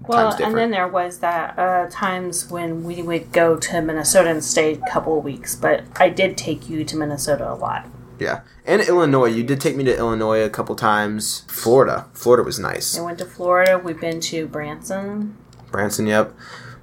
Well, 0.06 0.32
and 0.42 0.56
then 0.56 0.70
there 0.70 0.88
was 0.88 1.18
that 1.18 1.58
uh, 1.58 1.88
times 1.90 2.50
when 2.50 2.84
we 2.84 3.02
would 3.02 3.32
go 3.32 3.56
to 3.56 3.82
Minnesota 3.82 4.30
and 4.30 4.42
stay 4.42 4.72
a 4.74 4.90
couple 4.90 5.18
of 5.18 5.24
weeks. 5.24 5.54
But 5.54 5.84
I 5.96 6.08
did 6.08 6.36
take 6.36 6.68
you 6.68 6.84
to 6.84 6.96
Minnesota 6.96 7.52
a 7.52 7.54
lot. 7.54 7.86
yeah, 8.18 8.40
and 8.64 8.80
Illinois. 8.80 9.26
You 9.26 9.42
did 9.42 9.60
take 9.60 9.76
me 9.76 9.84
to 9.84 9.96
Illinois 9.96 10.40
a 10.40 10.50
couple 10.50 10.74
times. 10.76 11.44
Florida, 11.48 12.06
Florida 12.14 12.42
was 12.44 12.58
nice. 12.58 12.96
I 12.96 13.02
went 13.02 13.18
to 13.18 13.26
Florida. 13.26 13.78
We've 13.78 14.00
been 14.00 14.20
to 14.20 14.46
Branson. 14.46 15.36
Branson, 15.70 16.06
yep. 16.06 16.32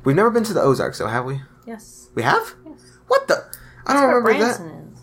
We've 0.06 0.16
never 0.16 0.30
been 0.30 0.44
to 0.46 0.54
the 0.54 0.62
Ozarks, 0.62 1.00
though, 1.00 1.08
have 1.08 1.26
we? 1.26 1.42
Yes. 1.66 2.10
We 2.16 2.22
have. 2.24 2.54
yes. 2.66 2.98
What 3.08 3.28
the? 3.28 3.44
I 3.86 3.94
don't 3.94 4.04
Where 4.04 4.18
remember 4.20 4.40
Branson 4.40 4.68
that. 4.68 4.94
is. 4.94 5.00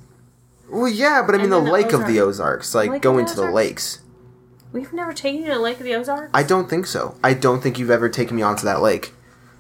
Well, 0.71 0.89
yeah, 0.89 1.23
but 1.27 1.35
I 1.35 1.39
mean 1.39 1.51
the 1.51 1.61
the 1.61 1.71
lake 1.71 1.93
of 1.93 2.07
the 2.07 2.21
Ozarks. 2.21 2.69
Ozarks, 2.69 2.75
like 2.75 2.91
Lake 2.91 3.03
going 3.03 3.27
the 3.27 3.31
to 3.33 3.37
the 3.43 3.51
lakes. 3.51 4.01
We've 4.73 4.93
never 4.93 5.13
taken 5.13 5.43
you 5.43 5.49
to 5.49 5.59
Lake 5.59 5.79
of 5.79 5.85
the 5.85 5.95
Ozarks. 5.95 6.31
I 6.33 6.43
don't 6.43 6.71
think 6.71 6.87
so. 6.87 7.15
I 7.23 7.35
don't 7.35 7.61
think 7.63 7.79
you've 7.79 7.91
ever 7.91 8.09
taken 8.09 8.37
me 8.37 8.43
onto 8.43 8.65
that 8.65 8.81
lake, 8.81 9.13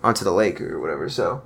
onto 0.03 0.24
the 0.24 0.30
lake 0.32 0.59
or 0.61 0.80
whatever. 0.80 1.11
So 1.11 1.43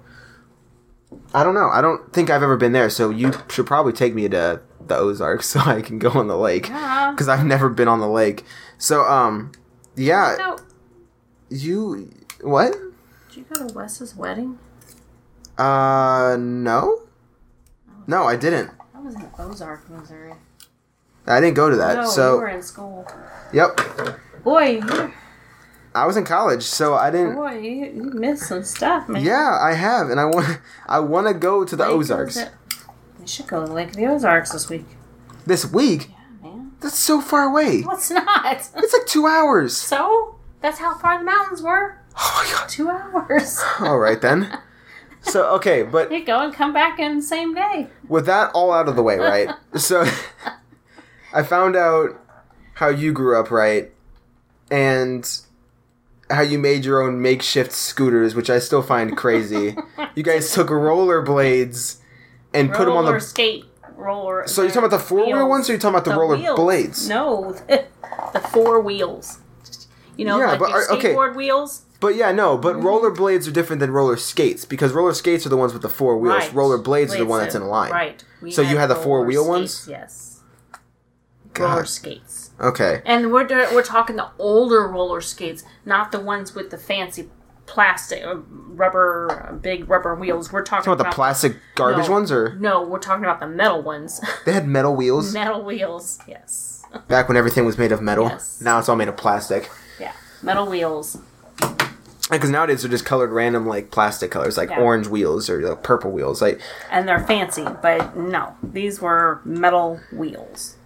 I 1.35 1.43
don't 1.43 1.55
know. 1.55 1.69
I 1.71 1.81
don't 1.81 2.13
think 2.13 2.31
I've 2.31 2.45
ever 2.45 2.57
been 2.57 2.71
there. 2.73 2.89
So 2.91 3.11
you 3.11 3.33
should 3.49 3.67
probably 3.67 3.93
take 3.93 4.15
me 4.15 4.29
to 4.29 4.61
the 4.87 4.97
Ozarks 4.97 5.47
so 5.51 5.59
I 5.61 5.83
can 5.83 5.99
go 5.99 6.11
on 6.11 6.29
the 6.29 6.37
lake 6.37 6.69
Yeah. 6.69 7.11
because 7.11 7.29
I've 7.29 7.45
never 7.45 7.69
been 7.69 7.89
on 7.89 7.99
the 7.99 8.09
lake. 8.09 8.45
So 8.79 9.03
um, 9.03 9.51
yeah, 9.97 10.37
No. 10.39 10.59
you 11.51 12.13
what? 12.43 12.77
Did 13.37 13.45
you 13.51 13.55
go 13.55 13.69
to 13.69 13.75
Wes's 13.75 14.17
wedding? 14.17 14.59
Uh, 15.59 16.39
no, 16.41 17.03
no, 18.07 18.25
I 18.25 18.35
didn't. 18.35 18.71
I 18.95 19.01
was 19.01 19.15
in 19.15 19.29
Ozark, 19.39 19.91
Missouri. 19.91 20.33
I 21.27 21.39
didn't 21.43 21.53
go 21.53 21.69
to 21.69 21.77
that. 21.77 21.97
no, 21.97 22.03
you 22.05 22.09
so 22.09 22.39
were 22.39 22.49
in 22.49 22.63
school. 22.63 23.07
yep, 23.53 23.79
Boy, 24.43 24.81
you, 24.81 25.13
I 25.95 26.07
was 26.07 26.17
in 26.17 26.25
college, 26.25 26.63
so 26.63 26.95
I 26.95 27.11
didn't. 27.11 27.35
boy, 27.35 27.59
you, 27.59 27.85
you 27.85 28.03
missed 28.05 28.45
some 28.45 28.63
stuff, 28.65 29.07
man. 29.07 29.23
Yeah, 29.23 29.59
I 29.61 29.75
have, 29.75 30.09
and 30.09 30.19
I 30.19 30.25
want 30.25 30.59
I 30.87 31.01
want 31.01 31.27
to 31.27 31.35
go 31.35 31.63
to 31.63 31.77
the 31.77 31.85
Lake 31.85 31.93
Ozarks 31.93 32.39
We 33.21 33.27
should 33.27 33.49
go 33.49 33.67
to 33.67 33.71
Lake 33.71 33.91
of 33.91 33.97
the 33.97 34.07
Ozarks 34.07 34.53
this 34.53 34.71
week. 34.71 34.87
this 35.45 35.71
week. 35.71 36.09
Yeah, 36.09 36.49
man. 36.49 36.73
That's 36.81 36.99
so 36.99 37.21
far 37.21 37.43
away. 37.45 37.83
Well, 37.83 37.99
it's 37.99 38.11
not. 38.11 38.47
It's 38.47 38.73
like 38.95 39.07
two 39.07 39.27
hours. 39.27 39.77
So 39.77 40.37
that's 40.63 40.79
how 40.79 40.97
far 40.97 41.19
the 41.19 41.25
mountains 41.27 41.61
were. 41.61 41.99
Oh 42.19 42.43
my 42.45 42.51
god. 42.59 42.69
Two 42.69 42.89
hours. 42.91 43.63
All 43.81 43.99
right 43.99 44.21
then. 44.21 44.59
So 45.23 45.47
okay, 45.57 45.83
but 45.83 46.13
you 46.13 46.25
go 46.25 46.39
and 46.41 46.55
come 46.55 46.73
back 46.73 46.99
in 46.99 47.17
the 47.17 47.23
same 47.23 47.53
day. 47.55 47.89
with 48.09 48.27
that 48.27 48.53
all 48.55 48.73
out 48.73 48.89
of 48.89 48.95
the 48.95 49.03
way, 49.03 49.17
right? 49.19 49.49
So 49.77 50.05
I 51.35 51.43
found 51.43 51.75
out 51.77 52.11
how 52.75 52.89
you 52.89 53.13
grew 53.13 53.39
up, 53.39 53.51
right? 53.51 53.91
And 54.71 55.29
how 56.31 56.43
you 56.43 56.59
made 56.59 56.85
your 56.85 57.03
own 57.03 57.21
makeshift 57.21 57.73
scooters, 57.73 58.35
which 58.35 58.49
I 58.51 58.59
still 58.61 58.83
find 58.83 59.17
crazy. 59.17 59.77
you 60.15 60.23
guys 60.23 60.53
took 60.55 60.69
rollerblades 60.69 61.99
and 62.55 62.71
put 62.73 62.85
them 62.87 62.97
on 62.97 63.05
the. 63.05 63.11
roller 63.11 63.19
the. 63.21 63.27
skate 63.27 63.65
roller. 63.97 64.47
So 64.47 64.63
you're 64.63 64.71
talking 64.71 64.87
about 64.87 64.97
the 64.97 65.05
four 65.05 65.27
wheel 65.27 65.49
ones, 65.49 65.69
or 65.69 65.73
you're 65.73 65.81
talking 65.81 65.95
about 65.97 66.05
the, 66.05 66.13
roller 66.19 66.37
wheels. 66.37 66.57
blades? 66.59 67.09
No, 67.09 67.53
the 67.69 68.41
four 68.53 68.81
wheels. 68.81 69.39
You 70.17 70.25
know, 70.25 70.39
Yeah, 70.39 70.47
like 70.53 70.59
but 70.61 70.69
your 70.71 70.79
are- 70.79 70.93
okay. 70.93 71.15
skateboard 71.15 71.35
wheels. 71.35 71.83
But 72.01 72.15
yeah, 72.17 72.33
no. 72.33 72.57
But 72.59 72.77
Mm-hmm. 72.77 72.87
rollerblades 72.87 73.49
are 73.49 73.53
different 73.53 73.81
than 73.81 73.91
roller 73.91 74.17
skates 74.17 74.65
because 74.65 74.93
roller 74.93 75.15
skates 75.15 75.47
are 75.47 75.49
the 75.49 75.57
ones 75.57 75.73
with 75.73 75.83
the 75.83 75.89
four 75.89 76.19
wheels. 76.19 76.37
Right. 76.45 76.53
Roller 76.55 76.79
blades 76.79 77.15
are 77.15 77.19
the 77.19 77.27
one 77.27 77.41
that's 77.41 77.55
in 77.55 77.63
a 77.63 77.69
line. 77.69 77.91
Right. 77.93 78.23
We 78.43 78.51
So 78.51 78.63
you 78.63 78.77
had 78.77 78.89
the 78.89 78.97
four-wheel 78.97 79.49
ones? 79.49 79.87
Yes. 79.89 80.41
God. 81.55 81.65
Roller 81.71 81.85
skates. 81.87 82.51
Okay. 82.61 83.01
And 83.07 83.33
we're 83.33 83.47
we're 83.75 83.83
talking 83.83 84.17
the 84.17 84.29
older 84.39 84.87
roller 84.89 85.21
skates, 85.21 85.65
not 85.85 86.13
the 86.13 86.21
ones 86.21 86.55
with 86.55 86.71
the 86.71 86.79
fancy 86.79 87.31
plastic 87.67 88.25
uh, 88.25 88.37
rubber 88.37 89.49
uh, 89.49 89.53
big 89.55 89.89
rubber 89.89 90.15
wheels. 90.15 90.53
We're 90.53 90.63
talking 90.63 90.85
Talking 90.85 91.01
about 91.01 91.11
the 91.11 91.15
plastic 91.15 91.57
garbage 91.75 92.07
No. 92.07 92.13
ones, 92.13 92.31
or 92.31 92.55
No, 92.57 92.83
we're 92.83 92.99
talking 93.01 93.25
about 93.25 93.41
the 93.41 93.49
metal 93.49 93.83
ones. 93.83 94.21
they 94.45 94.53
had 94.53 94.67
metal 94.69 94.95
wheels 94.95 95.33
metal 95.35 95.65
wheels. 95.65 96.19
Yes. 96.29 96.85
back 97.09 97.27
when 97.29 97.37
everything 97.37 97.65
was 97.65 97.77
made 97.79 97.91
of 97.91 98.01
metal. 98.03 98.27
Yes. 98.29 98.61
Now 98.61 98.79
it's 98.79 98.89
all 98.89 98.97
made 98.97 99.09
of 99.09 99.17
plastic. 99.17 99.69
Yeah. 99.99 100.13
Metal 100.43 100.67
wheels. 100.67 101.19
Because 102.31 102.51
nowadays 102.51 102.83
they're 102.83 102.91
just 102.91 103.05
colored 103.05 103.31
random 103.31 103.67
like 103.67 103.91
plastic 103.93 104.31
colors, 104.33 104.57
like 104.57 104.71
Yeah. 104.71 104.81
orange 104.81 105.07
wheels 105.07 105.49
or 105.49 105.61
like, 105.63 105.83
purple 105.85 106.11
wheels. 106.11 106.43
Like 106.43 106.61
And 106.91 107.07
they're 107.09 107.25
fancy, 107.25 107.65
but 107.83 108.17
no. 108.17 108.55
These 108.63 109.01
were 109.01 109.41
metal 109.45 110.01
wheels. 110.13 110.77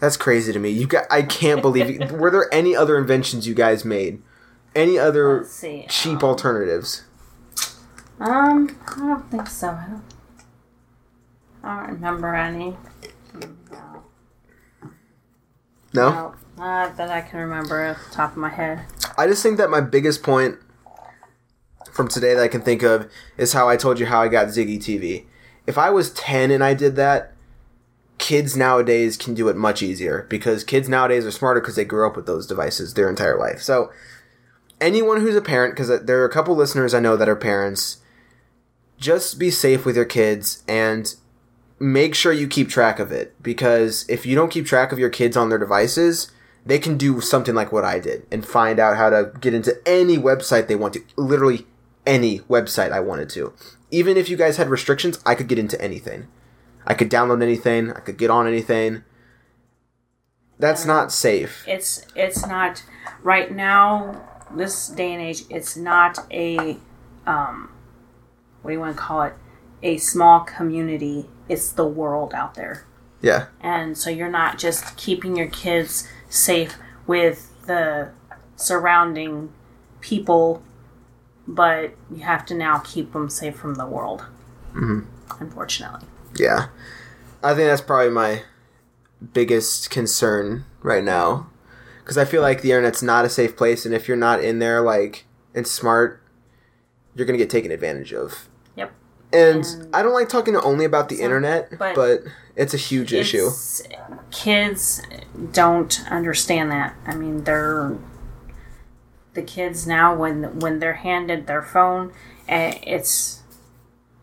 that's 0.00 0.16
crazy 0.16 0.52
to 0.52 0.58
me. 0.58 0.70
You 0.70 0.86
got, 0.86 1.04
I 1.10 1.22
can't 1.22 1.60
believe. 1.62 1.90
You, 1.90 2.16
were 2.16 2.30
there 2.30 2.48
any 2.52 2.74
other 2.74 2.96
inventions 2.96 3.46
you 3.46 3.54
guys 3.54 3.84
made? 3.84 4.22
Any 4.74 4.98
other 4.98 5.46
cheap 5.88 6.22
alternatives? 6.24 7.04
Um, 8.18 8.74
I 8.88 8.98
don't 8.98 9.30
think 9.30 9.46
so. 9.48 9.68
I 9.68 9.86
don't, 9.90 10.02
I 11.62 11.76
don't 11.86 11.94
remember 11.94 12.34
any. 12.34 12.76
No. 13.70 13.91
No. 15.94 16.10
No, 16.10 16.34
not 16.56 16.96
that 16.96 17.10
I 17.10 17.20
can 17.20 17.40
remember 17.40 17.84
off 17.84 18.08
the 18.08 18.14
top 18.14 18.32
of 18.32 18.38
my 18.38 18.48
head. 18.48 18.82
I 19.18 19.26
just 19.26 19.42
think 19.42 19.58
that 19.58 19.70
my 19.70 19.80
biggest 19.80 20.22
point 20.22 20.58
from 21.92 22.08
today 22.08 22.34
that 22.34 22.42
I 22.42 22.48
can 22.48 22.62
think 22.62 22.82
of 22.82 23.10
is 23.36 23.52
how 23.52 23.68
I 23.68 23.76
told 23.76 23.98
you 23.98 24.06
how 24.06 24.22
I 24.22 24.28
got 24.28 24.48
Ziggy 24.48 24.78
TV. 24.78 25.26
If 25.66 25.78
I 25.78 25.90
was 25.90 26.12
10 26.12 26.50
and 26.50 26.64
I 26.64 26.74
did 26.74 26.96
that, 26.96 27.32
kids 28.18 28.56
nowadays 28.56 29.16
can 29.16 29.34
do 29.34 29.48
it 29.48 29.56
much 29.56 29.82
easier 29.82 30.26
because 30.30 30.64
kids 30.64 30.88
nowadays 30.88 31.26
are 31.26 31.30
smarter 31.30 31.60
because 31.60 31.76
they 31.76 31.84
grew 31.84 32.06
up 32.06 32.16
with 32.16 32.26
those 32.26 32.46
devices 32.46 32.94
their 32.94 33.10
entire 33.10 33.38
life. 33.38 33.60
So, 33.60 33.90
anyone 34.80 35.20
who's 35.20 35.36
a 35.36 35.42
parent, 35.42 35.74
because 35.74 35.90
uh, 35.90 35.98
there 36.02 36.20
are 36.22 36.24
a 36.24 36.32
couple 36.32 36.54
listeners 36.54 36.94
I 36.94 37.00
know 37.00 37.16
that 37.16 37.28
are 37.28 37.36
parents, 37.36 37.98
just 38.98 39.38
be 39.38 39.50
safe 39.50 39.84
with 39.84 39.96
your 39.96 40.04
kids 40.04 40.62
and 40.68 41.14
make 41.82 42.14
sure 42.14 42.32
you 42.32 42.46
keep 42.46 42.68
track 42.68 43.00
of 43.00 43.10
it 43.10 43.34
because 43.42 44.06
if 44.08 44.24
you 44.24 44.36
don't 44.36 44.52
keep 44.52 44.64
track 44.64 44.92
of 44.92 45.00
your 45.00 45.10
kids 45.10 45.36
on 45.36 45.48
their 45.48 45.58
devices, 45.58 46.30
they 46.64 46.78
can 46.78 46.96
do 46.96 47.20
something 47.20 47.56
like 47.56 47.72
what 47.72 47.84
I 47.84 47.98
did 47.98 48.24
and 48.30 48.46
find 48.46 48.78
out 48.78 48.96
how 48.96 49.10
to 49.10 49.32
get 49.40 49.52
into 49.52 49.76
any 49.84 50.16
website 50.16 50.68
they 50.68 50.76
want 50.76 50.94
to. 50.94 51.02
Literally 51.16 51.66
any 52.06 52.38
website 52.40 52.92
I 52.92 53.00
wanted 53.00 53.28
to. 53.30 53.52
Even 53.90 54.16
if 54.16 54.28
you 54.28 54.36
guys 54.36 54.58
had 54.58 54.68
restrictions, 54.68 55.18
I 55.26 55.34
could 55.34 55.48
get 55.48 55.58
into 55.58 55.80
anything. 55.82 56.28
I 56.86 56.94
could 56.94 57.10
download 57.10 57.42
anything, 57.42 57.92
I 57.92 57.98
could 57.98 58.16
get 58.16 58.30
on 58.30 58.46
anything. 58.46 59.02
That's 60.58 60.86
not 60.86 61.10
safe. 61.10 61.64
It's 61.66 62.06
it's 62.14 62.46
not 62.46 62.84
right 63.24 63.50
now. 63.50 64.28
This 64.54 64.86
day 64.86 65.12
and 65.12 65.22
age, 65.22 65.42
it's 65.50 65.76
not 65.76 66.18
a 66.30 66.76
um, 67.26 67.72
what 68.60 68.70
do 68.70 68.74
you 68.74 68.80
want 68.80 68.96
to 68.96 69.02
call 69.02 69.22
it? 69.22 69.34
A 69.82 69.96
small 69.96 70.40
community. 70.40 71.28
It's 71.52 71.70
the 71.72 71.86
world 71.86 72.32
out 72.34 72.54
there. 72.54 72.86
Yeah. 73.20 73.46
and 73.60 73.96
so 73.96 74.10
you're 74.10 74.28
not 74.28 74.58
just 74.58 74.96
keeping 74.96 75.36
your 75.36 75.46
kids 75.46 76.08
safe 76.28 76.74
with 77.06 77.38
the 77.66 78.10
surrounding 78.56 79.52
people 80.00 80.60
but 81.46 81.94
you 82.10 82.22
have 82.24 82.44
to 82.46 82.54
now 82.54 82.78
keep 82.80 83.12
them 83.12 83.30
safe 83.30 83.54
from 83.54 83.76
the 83.76 83.86
world 83.86 84.24
mm-hmm. 84.74 85.00
unfortunately 85.40 86.08
Yeah. 86.36 86.66
I 87.44 87.54
think 87.54 87.68
that's 87.68 87.80
probably 87.80 88.10
my 88.10 88.42
biggest 89.32 89.90
concern 89.90 90.64
right 90.82 91.04
now. 91.04 91.48
Because 92.00 92.18
I 92.18 92.24
feel 92.24 92.42
like 92.42 92.62
the 92.62 92.72
internet's 92.72 93.02
not 93.02 93.24
a 93.24 93.28
safe 93.28 93.56
place, 93.56 93.86
and 93.86 93.94
if 93.94 94.08
you're 94.08 94.16
not 94.16 94.42
in 94.42 94.58
there, 94.58 94.80
like, 94.80 95.24
and 95.54 95.66
smart, 95.66 96.20
you're 97.14 97.26
going 97.26 97.38
to 97.38 97.44
get 97.44 97.50
taken 97.50 97.70
advantage 97.70 98.12
of. 98.12 98.48
And 99.32 99.64
And- 99.64 99.88
I 99.94 100.02
don't 100.02 100.12
like 100.12 100.28
talking 100.28 100.56
only 100.56 100.84
about 100.84 101.08
the 101.08 101.20
internet, 101.20 101.70
but, 101.78 101.94
but- 101.94 102.22
it's 102.54 102.74
a 102.74 102.78
huge 102.78 103.14
issue. 103.14 103.48
Kids 104.30 105.00
don't 105.52 106.04
understand 106.10 106.70
that 106.70 106.94
i 107.06 107.14
mean 107.14 107.44
they're 107.44 107.96
the 109.34 109.42
kids 109.42 109.86
now 109.86 110.14
when 110.14 110.58
when 110.60 110.78
they're 110.78 110.92
handed 110.94 111.46
their 111.46 111.62
phone 111.62 112.12
eh, 112.48 112.78
it's 112.82 113.42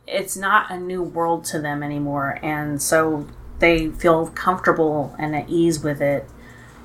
it's 0.07 0.37
not 0.37 0.69
a 0.71 0.77
new 0.77 1.01
world 1.01 1.43
to 1.43 1.59
them 1.59 1.81
anymore 1.81 2.37
and 2.43 2.81
so 2.81 3.27
they 3.59 3.89
feel 3.89 4.27
comfortable 4.27 5.15
and 5.19 5.35
at 5.35 5.49
ease 5.49 5.83
with 5.83 6.01
it 6.01 6.29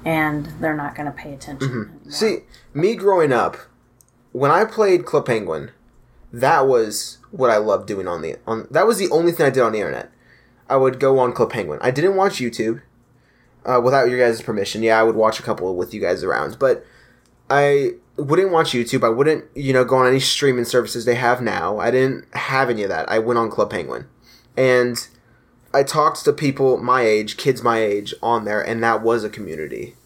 and 0.04 0.46
they're 0.60 0.76
not 0.76 0.94
going 0.94 1.06
to 1.06 1.12
pay 1.12 1.32
attention 1.32 1.68
anymore. 1.70 1.90
See, 2.10 2.38
me 2.74 2.94
growing 2.94 3.32
up, 3.32 3.56
when 4.32 4.50
I 4.50 4.66
played 4.66 5.06
Club 5.06 5.24
Penguin, 5.24 5.70
that 6.30 6.66
was 6.66 7.18
what 7.34 7.50
I 7.50 7.56
loved 7.56 7.88
doing 7.88 8.06
on 8.06 8.22
the 8.22 8.36
on. 8.46 8.68
That 8.70 8.86
was 8.86 8.98
the 8.98 9.10
only 9.10 9.32
thing 9.32 9.46
I 9.46 9.50
did 9.50 9.62
on 9.62 9.72
the 9.72 9.78
internet. 9.78 10.10
I 10.68 10.76
would 10.76 11.00
go 11.00 11.18
on 11.18 11.32
Club 11.32 11.50
Penguin. 11.50 11.80
I 11.82 11.90
didn't 11.90 12.16
watch 12.16 12.34
YouTube 12.34 12.80
uh, 13.66 13.80
without 13.82 14.08
your 14.08 14.18
guys' 14.18 14.40
permission. 14.40 14.82
Yeah, 14.82 14.98
I 14.98 15.02
would 15.02 15.16
watch 15.16 15.40
a 15.40 15.42
couple 15.42 15.74
with 15.76 15.92
you 15.92 16.00
guys 16.00 16.22
around, 16.22 16.58
but 16.58 16.86
I 17.50 17.92
wouldn't 18.16 18.52
watch 18.52 18.70
YouTube. 18.70 19.04
I 19.04 19.10
wouldn't, 19.10 19.44
you 19.54 19.72
know, 19.72 19.84
go 19.84 19.96
on 19.96 20.06
any 20.06 20.20
streaming 20.20 20.64
services 20.64 21.04
they 21.04 21.16
have 21.16 21.42
now. 21.42 21.78
I 21.78 21.90
didn't 21.90 22.32
have 22.34 22.70
any 22.70 22.84
of 22.84 22.88
that. 22.88 23.10
I 23.10 23.18
went 23.18 23.38
on 23.38 23.50
Club 23.50 23.70
Penguin, 23.70 24.06
and 24.56 25.06
I 25.74 25.82
talked 25.82 26.24
to 26.24 26.32
people 26.32 26.78
my 26.78 27.02
age, 27.02 27.36
kids 27.36 27.62
my 27.62 27.82
age, 27.82 28.14
on 28.22 28.44
there, 28.44 28.62
and 28.62 28.82
that 28.82 29.02
was 29.02 29.24
a 29.24 29.30
community. 29.30 29.96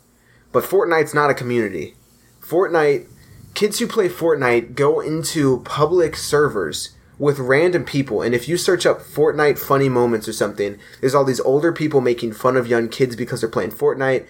But 0.50 0.64
Fortnite's 0.64 1.14
not 1.14 1.30
a 1.30 1.34
community. 1.34 1.94
Fortnite, 2.40 3.06
kids 3.54 3.78
who 3.78 3.86
play 3.86 4.08
Fortnite 4.08 4.74
go 4.74 4.98
into 5.00 5.60
public 5.60 6.16
servers 6.16 6.96
with 7.18 7.38
random 7.38 7.84
people, 7.84 8.22
and 8.22 8.34
if 8.34 8.48
you 8.48 8.56
search 8.56 8.86
up 8.86 9.00
Fortnite 9.00 9.58
funny 9.58 9.88
moments 9.88 10.28
or 10.28 10.32
something, 10.32 10.78
there's 11.00 11.14
all 11.14 11.24
these 11.24 11.40
older 11.40 11.72
people 11.72 12.00
making 12.00 12.32
fun 12.32 12.56
of 12.56 12.68
young 12.68 12.88
kids 12.88 13.16
because 13.16 13.40
they're 13.40 13.50
playing 13.50 13.72
Fortnite. 13.72 14.26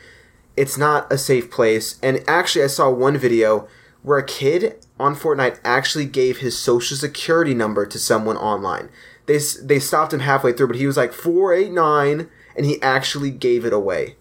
It's 0.56 0.78
not 0.78 1.12
a 1.12 1.18
safe 1.18 1.50
place. 1.50 1.98
And 2.02 2.24
actually, 2.26 2.64
I 2.64 2.68
saw 2.68 2.90
one 2.90 3.18
video 3.18 3.68
where 4.02 4.18
a 4.18 4.26
kid 4.26 4.84
on 4.98 5.14
Fortnite 5.14 5.60
actually 5.64 6.06
gave 6.06 6.38
his 6.38 6.58
social 6.58 6.96
security 6.96 7.54
number 7.54 7.84
to 7.84 7.98
someone 7.98 8.36
online. 8.36 8.88
They, 9.26 9.38
they 9.62 9.78
stopped 9.78 10.14
him 10.14 10.20
halfway 10.20 10.52
through, 10.52 10.68
but 10.68 10.76
he 10.76 10.86
was 10.86 10.96
like 10.96 11.12
489, 11.12 12.28
and 12.56 12.66
he 12.66 12.80
actually 12.80 13.30
gave 13.30 13.64
it 13.64 13.72
away. 13.72 14.16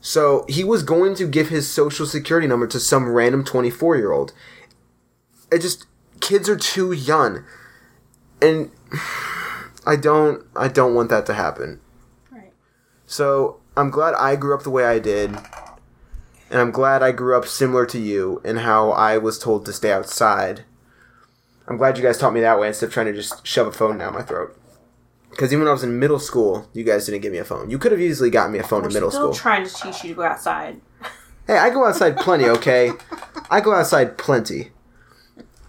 So 0.00 0.46
he 0.48 0.64
was 0.64 0.82
going 0.82 1.14
to 1.16 1.26
give 1.26 1.48
his 1.48 1.68
social 1.68 2.06
security 2.06 2.46
number 2.46 2.66
to 2.68 2.80
some 2.80 3.08
random 3.08 3.44
24 3.44 3.96
year 3.96 4.12
old. 4.12 4.32
It 5.50 5.60
just, 5.60 5.86
kids 6.20 6.48
are 6.48 6.56
too 6.56 6.92
young. 6.92 7.44
And 8.40 8.70
I 9.86 9.96
don't, 9.96 10.44
I 10.54 10.68
don't 10.68 10.94
want 10.94 11.10
that 11.10 11.26
to 11.26 11.34
happen. 11.34 11.80
Right. 12.30 12.52
So 13.06 13.60
I'm 13.76 13.90
glad 13.90 14.14
I 14.14 14.36
grew 14.36 14.54
up 14.54 14.62
the 14.62 14.70
way 14.70 14.84
I 14.84 14.98
did. 14.98 15.30
And 16.50 16.60
I'm 16.60 16.70
glad 16.70 17.02
I 17.02 17.12
grew 17.12 17.36
up 17.36 17.46
similar 17.46 17.86
to 17.86 17.98
you 17.98 18.40
in 18.44 18.58
how 18.58 18.90
I 18.90 19.18
was 19.18 19.38
told 19.38 19.66
to 19.66 19.72
stay 19.72 19.92
outside. 19.92 20.64
I'm 21.66 21.76
glad 21.76 21.96
you 21.96 22.04
guys 22.04 22.18
taught 22.18 22.32
me 22.32 22.40
that 22.40 22.60
way 22.60 22.68
instead 22.68 22.86
of 22.86 22.92
trying 22.92 23.06
to 23.06 23.12
just 23.12 23.44
shove 23.44 23.66
a 23.66 23.72
phone 23.72 23.98
down 23.98 24.14
my 24.14 24.22
throat. 24.22 24.56
Because 25.30 25.52
even 25.52 25.64
when 25.64 25.68
I 25.68 25.72
was 25.72 25.82
in 25.82 25.98
middle 25.98 26.20
school, 26.20 26.68
you 26.72 26.84
guys 26.84 27.04
didn't 27.04 27.20
give 27.20 27.32
me 27.32 27.38
a 27.38 27.44
phone. 27.44 27.68
You 27.68 27.78
could 27.78 27.92
have 27.92 28.00
easily 28.00 28.30
gotten 28.30 28.52
me 28.52 28.58
a 28.58 28.62
phone 28.62 28.82
in 28.84 28.88
We're 28.88 28.94
middle 28.94 29.10
still 29.10 29.34
school. 29.34 29.34
trying 29.34 29.66
to 29.66 29.74
teach 29.74 30.04
you 30.04 30.10
to 30.10 30.14
go 30.14 30.22
outside. 30.22 30.80
Hey, 31.46 31.58
I 31.58 31.70
go 31.70 31.84
outside 31.84 32.16
plenty, 32.16 32.44
okay? 32.46 32.92
I 33.50 33.60
go 33.60 33.74
outside 33.74 34.16
plenty. 34.16 34.70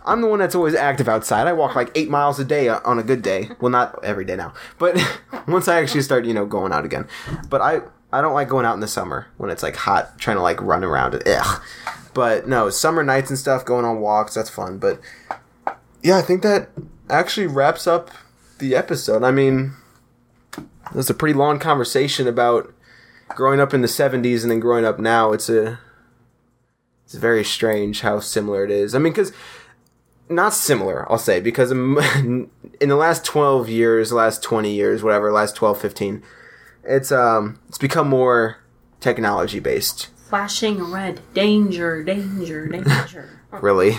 I'm 0.08 0.22
the 0.22 0.28
one 0.28 0.40
that's 0.40 0.56
always 0.56 0.74
active 0.74 1.08
outside. 1.08 1.48
I 1.48 1.54
walk 1.54 1.76
like 1.76 1.92
eight 1.96 2.10
miles 2.10 2.40
a 2.40 2.46
day 2.46 2.70
uh, 2.70 2.80
on 2.86 2.98
a 2.98 3.04
good 3.04 3.22
day. 3.22 3.50
Well, 3.60 3.72
not 3.72 4.04
every 4.04 4.26
day 4.26 4.36
now, 4.36 4.54
but 4.80 4.98
once 5.48 5.68
I 5.68 5.82
actually 5.82 6.02
start, 6.02 6.26
you 6.26 6.34
know, 6.34 6.46
going 6.46 6.72
out 6.72 6.86
again. 6.86 7.08
But 7.50 7.62
I, 7.62 7.82
I 8.12 8.22
don't 8.22 8.34
like 8.34 8.48
going 8.48 8.66
out 8.66 8.74
in 8.74 8.80
the 8.80 8.88
summer 8.88 9.28
when 9.38 9.50
it's 9.50 9.64
like 9.64 9.76
hot, 9.76 10.18
trying 10.18 10.38
to 10.38 10.44
like 10.44 10.62
run 10.62 10.84
around. 10.84 11.22
Ugh. 11.28 11.62
But 12.14 12.48
no, 12.48 12.70
summer 12.70 13.04
nights 13.04 13.30
and 13.30 13.38
stuff, 13.38 13.66
going 13.66 13.86
on 13.86 14.00
walks, 14.00 14.34
that's 14.34 14.50
fun. 14.50 14.80
But 14.80 15.00
yeah, 16.02 16.18
I 16.18 16.22
think 16.22 16.42
that 16.42 16.70
actually 17.10 17.48
wraps 17.48 17.86
up 17.86 18.10
the 18.60 18.76
episode. 18.76 19.24
I 19.24 19.32
mean, 19.32 19.74
it 20.58 20.96
was 20.96 21.10
a 21.10 21.14
pretty 21.14 21.38
long 21.38 21.60
conversation 21.60 22.28
about 22.28 22.74
growing 23.30 23.60
up 23.60 23.74
in 23.74 23.82
the 23.82 23.88
70s 23.88 24.42
and 24.42 24.52
then 24.52 24.60
growing 24.60 24.86
up 24.86 25.00
now 25.00 25.34
it's 25.34 25.50
a 25.50 25.80
it's 27.06 27.16
very 27.16 27.44
strange 27.44 28.02
how 28.02 28.20
similar 28.20 28.64
it 28.64 28.72
is 28.72 28.96
i 28.96 29.00
mean 29.00 29.12
because 29.14 29.32
not 30.30 30.54
similar 30.54 31.10
i'll 31.12 31.18
say 31.18 31.40
because 31.40 31.72
in 31.72 32.50
the 32.80 32.96
last 32.96 33.24
12 33.26 33.70
years 33.70 34.12
last 34.12 34.44
20 34.44 34.74
years 34.74 35.04
whatever 35.04 35.32
last 35.32 35.56
12 35.56 35.80
15 35.80 36.24
it's 36.84 37.12
um 37.12 37.60
it's 37.68 37.78
become 37.78 38.08
more 38.10 38.58
technology 39.00 39.60
based 39.60 40.10
Flashing 40.28 40.92
red. 40.92 41.22
Danger, 41.34 42.04
danger, 42.04 42.68
danger. 42.68 43.30
really 43.62 43.98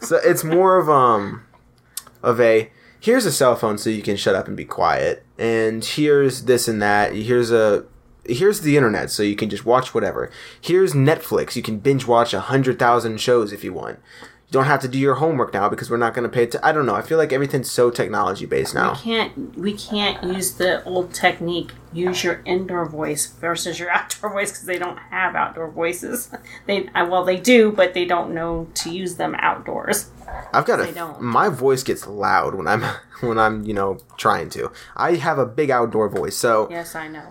so 0.00 0.18
it's 0.24 0.42
more 0.42 0.76
of 0.76 0.90
um 0.90 1.44
of 2.20 2.40
a 2.40 2.70
here's 3.00 3.24
a 3.24 3.32
cell 3.32 3.54
phone 3.54 3.78
so 3.78 3.88
you 3.88 4.02
can 4.02 4.16
shut 4.16 4.34
up 4.34 4.48
and 4.48 4.56
be 4.56 4.64
quiet 4.64 5.24
and 5.38 5.84
here's 5.84 6.44
this 6.44 6.66
and 6.66 6.82
that 6.82 7.14
here's 7.14 7.52
a 7.52 7.84
here's 8.26 8.62
the 8.62 8.76
internet 8.76 9.08
so 9.10 9.22
you 9.22 9.36
can 9.36 9.48
just 9.48 9.64
watch 9.64 9.94
whatever 9.94 10.30
here's 10.60 10.94
netflix 10.94 11.54
you 11.54 11.62
can 11.62 11.78
binge 11.78 12.06
watch 12.06 12.34
a 12.34 12.40
hundred 12.40 12.78
thousand 12.78 13.20
shows 13.20 13.52
if 13.52 13.62
you 13.62 13.72
want 13.72 14.00
you 14.48 14.52
don't 14.52 14.64
have 14.64 14.80
to 14.80 14.88
do 14.88 14.98
your 14.98 15.16
homework 15.16 15.52
now 15.52 15.68
because 15.68 15.90
we're 15.90 15.98
not 15.98 16.14
going 16.14 16.22
to 16.28 16.34
pay 16.34 16.46
t- 16.46 16.58
i 16.62 16.72
don't 16.72 16.86
know 16.86 16.94
i 16.94 17.02
feel 17.02 17.18
like 17.18 17.32
everything's 17.34 17.70
so 17.70 17.90
technology 17.90 18.46
based 18.46 18.74
now. 18.74 18.92
We 18.92 18.98
can't 18.98 19.58
we 19.58 19.72
can't 19.74 20.24
use 20.24 20.54
the 20.54 20.82
old 20.84 21.12
technique 21.12 21.72
use 21.92 22.24
your 22.24 22.40
indoor 22.46 22.86
voice 22.86 23.26
versus 23.26 23.78
your 23.78 23.90
outdoor 23.98 24.30
voice 24.30 24.50
because 24.52 24.64
they 24.66 24.78
don't 24.78 24.98
have 25.10 25.34
outdoor 25.34 25.70
voices. 25.70 26.30
They 26.66 26.88
uh, 26.88 27.06
well 27.06 27.24
they 27.24 27.36
do 27.36 27.72
but 27.72 27.92
they 27.94 28.04
don't 28.06 28.32
know 28.34 28.68
to 28.74 28.90
use 28.90 29.16
them 29.16 29.34
outdoors. 29.38 30.10
I've 30.52 30.64
got 30.66 30.76
they 30.78 30.90
a 30.90 30.94
don't. 30.94 31.20
my 31.20 31.48
voice 31.48 31.82
gets 31.82 32.06
loud 32.06 32.54
when 32.54 32.66
i'm 32.68 32.82
when 33.20 33.38
i'm 33.38 33.64
you 33.64 33.74
know 33.74 33.98
trying 34.16 34.48
to. 34.50 34.72
I 34.96 35.14
have 35.16 35.38
a 35.38 35.46
big 35.46 35.70
outdoor 35.70 36.08
voice 36.08 36.36
so 36.36 36.68
yes 36.70 36.94
i 36.94 37.06
know. 37.08 37.28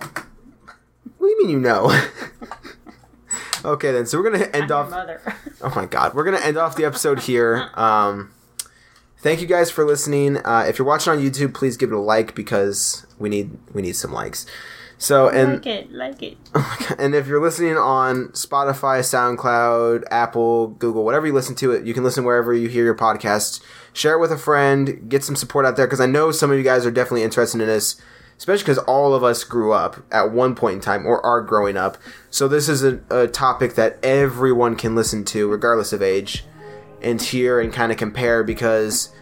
What 1.18 1.27
do 1.27 1.30
you 1.30 1.38
mean 1.41 1.49
you 1.49 1.60
know 1.60 1.89
okay 3.68 3.91
then 3.91 4.06
so 4.06 4.18
we're 4.18 4.31
gonna 4.31 4.45
end 4.45 4.72
I'm 4.72 4.94
off 4.94 5.19
Oh 5.61 5.73
my 5.76 5.85
god, 5.85 6.14
we're 6.14 6.23
gonna 6.23 6.39
end 6.39 6.57
off 6.57 6.76
the 6.76 6.85
episode 6.85 7.19
here. 7.22 7.69
Um, 7.73 8.31
thank 9.18 9.41
you 9.41 9.48
guys 9.48 9.72
for 9.72 9.85
listening. 9.85 10.38
Uh, 10.38 10.65
if 10.68 10.77
you're 10.77 10.88
watching 10.88 11.14
on 11.14 11.19
YouTube, 11.19 11.53
please 11.53 11.77
give 11.77 11.91
it 11.91 11.95
a 11.95 11.99
like 11.99 12.35
because 12.35 13.06
we 13.18 13.30
need 13.30 13.57
we 13.73 13.81
need 13.81 13.95
some 13.95 14.11
likes. 14.11 14.45
So 14.99 15.30
and 15.30 15.53
like 15.53 15.65
it 15.68 15.91
like 15.91 16.23
it 16.23 16.38
and 16.99 17.14
if 17.14 17.27
you're 17.27 17.41
listening 17.41 17.77
on 17.77 18.30
Spotify, 18.30 19.02
SoundCloud, 19.02 20.03
Apple, 20.10 20.69
Google, 20.69 21.03
whatever 21.03 21.27
you 21.27 21.34
listen 21.34 21.56
to 21.56 21.72
it, 21.72 21.85
you 21.85 21.94
can 21.94 22.03
listen 22.03 22.23
wherever 22.23 22.53
you 22.53 22.68
hear 22.68 22.84
your 22.84 22.95
podcast. 22.95 23.61
Share 23.94 24.14
it 24.15 24.19
with 24.19 24.31
a 24.31 24.38
friend. 24.38 25.07
Get 25.07 25.23
some 25.23 25.35
support 25.35 25.65
out 25.65 25.76
there 25.76 25.85
because 25.85 26.02
I 26.02 26.07
know 26.07 26.31
some 26.31 26.52
of 26.52 26.57
you 26.57 26.64
guys 26.64 26.85
are 26.85 26.91
definitely 26.91 27.23
interested 27.23 27.61
in 27.61 27.68
this, 27.68 27.99
especially 28.38 28.64
because 28.64 28.77
all 28.80 29.14
of 29.14 29.23
us 29.23 29.43
grew 29.43 29.73
up 29.73 29.97
at 30.11 30.31
one 30.31 30.55
point 30.55 30.76
in 30.76 30.81
time 30.81 31.05
or 31.05 31.26
are 31.26 31.41
growing 31.41 31.77
up. 31.77 31.97
So 32.30 32.47
this 32.47 32.69
is 32.69 32.84
a, 32.84 32.99
a 33.09 33.27
topic 33.27 33.76
that 33.76 33.97
everyone 34.03 34.76
can 34.76 34.95
listen 34.95 35.23
to, 35.26 35.49
regardless 35.49 35.93
of 35.93 36.01
age, 36.01 36.45
and 37.01 37.22
hear 37.22 37.59
and 37.59 37.73
kind 37.73 37.91
of 37.91 37.97
compare. 37.97 38.43
Because 38.43 39.14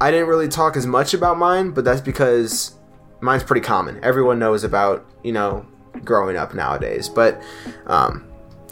I 0.00 0.10
didn't 0.10 0.28
really 0.28 0.48
talk 0.48 0.76
as 0.76 0.86
much 0.86 1.14
about 1.14 1.38
mine, 1.38 1.70
but 1.70 1.84
that's 1.84 2.00
because 2.00 2.74
mine's 3.20 3.44
pretty 3.44 3.64
common. 3.64 4.02
Everyone 4.02 4.38
knows 4.38 4.64
about 4.64 5.04
you 5.22 5.32
know 5.32 5.66
growing 6.04 6.36
up 6.36 6.54
nowadays. 6.54 7.08
But 7.08 7.42
um, 7.86 8.26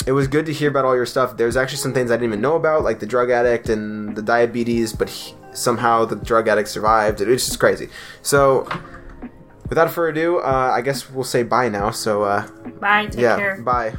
it 0.07 0.13
was 0.13 0.27
good 0.29 0.47
to 0.47 0.53
hear 0.53 0.69
about 0.69 0.85
all 0.85 0.97
your 0.97 1.07
stuff. 1.07 1.37
There's 1.37 1.57
actually 1.57 1.79
some 1.79 1.95
things 1.95 2.11
I 2.11 2.15
didn't 2.15 2.29
even 2.29 2.41
know 2.41 2.57
about, 2.57 2.83
like 2.83 3.01
the 3.01 3.07
drug 3.07 3.31
addict 3.31 3.69
and 3.69 4.17
the 4.17 4.23
diabetes, 4.23 4.93
but 4.93 5.09
he, 5.09 5.35
somehow 5.53 6.05
the 6.05 6.17
drug 6.17 6.49
addict 6.49 6.69
survived. 6.69 7.21
It's 7.21 7.47
just 7.47 7.61
crazy. 7.61 7.89
So, 8.23 8.69
without 9.73 9.91
further 9.91 10.11
ado, 10.11 10.39
uh, 10.39 10.71
I 10.77 10.83
guess 10.83 11.09
we'll 11.09 11.25
say 11.25 11.43
bye 11.45 11.71
now. 11.71 11.91
So, 11.91 12.25
uh, 12.25 12.47
bye 12.79 13.07
take 13.07 13.23
yeah, 13.23 13.37
care 13.37 13.63
bye. 13.63 13.97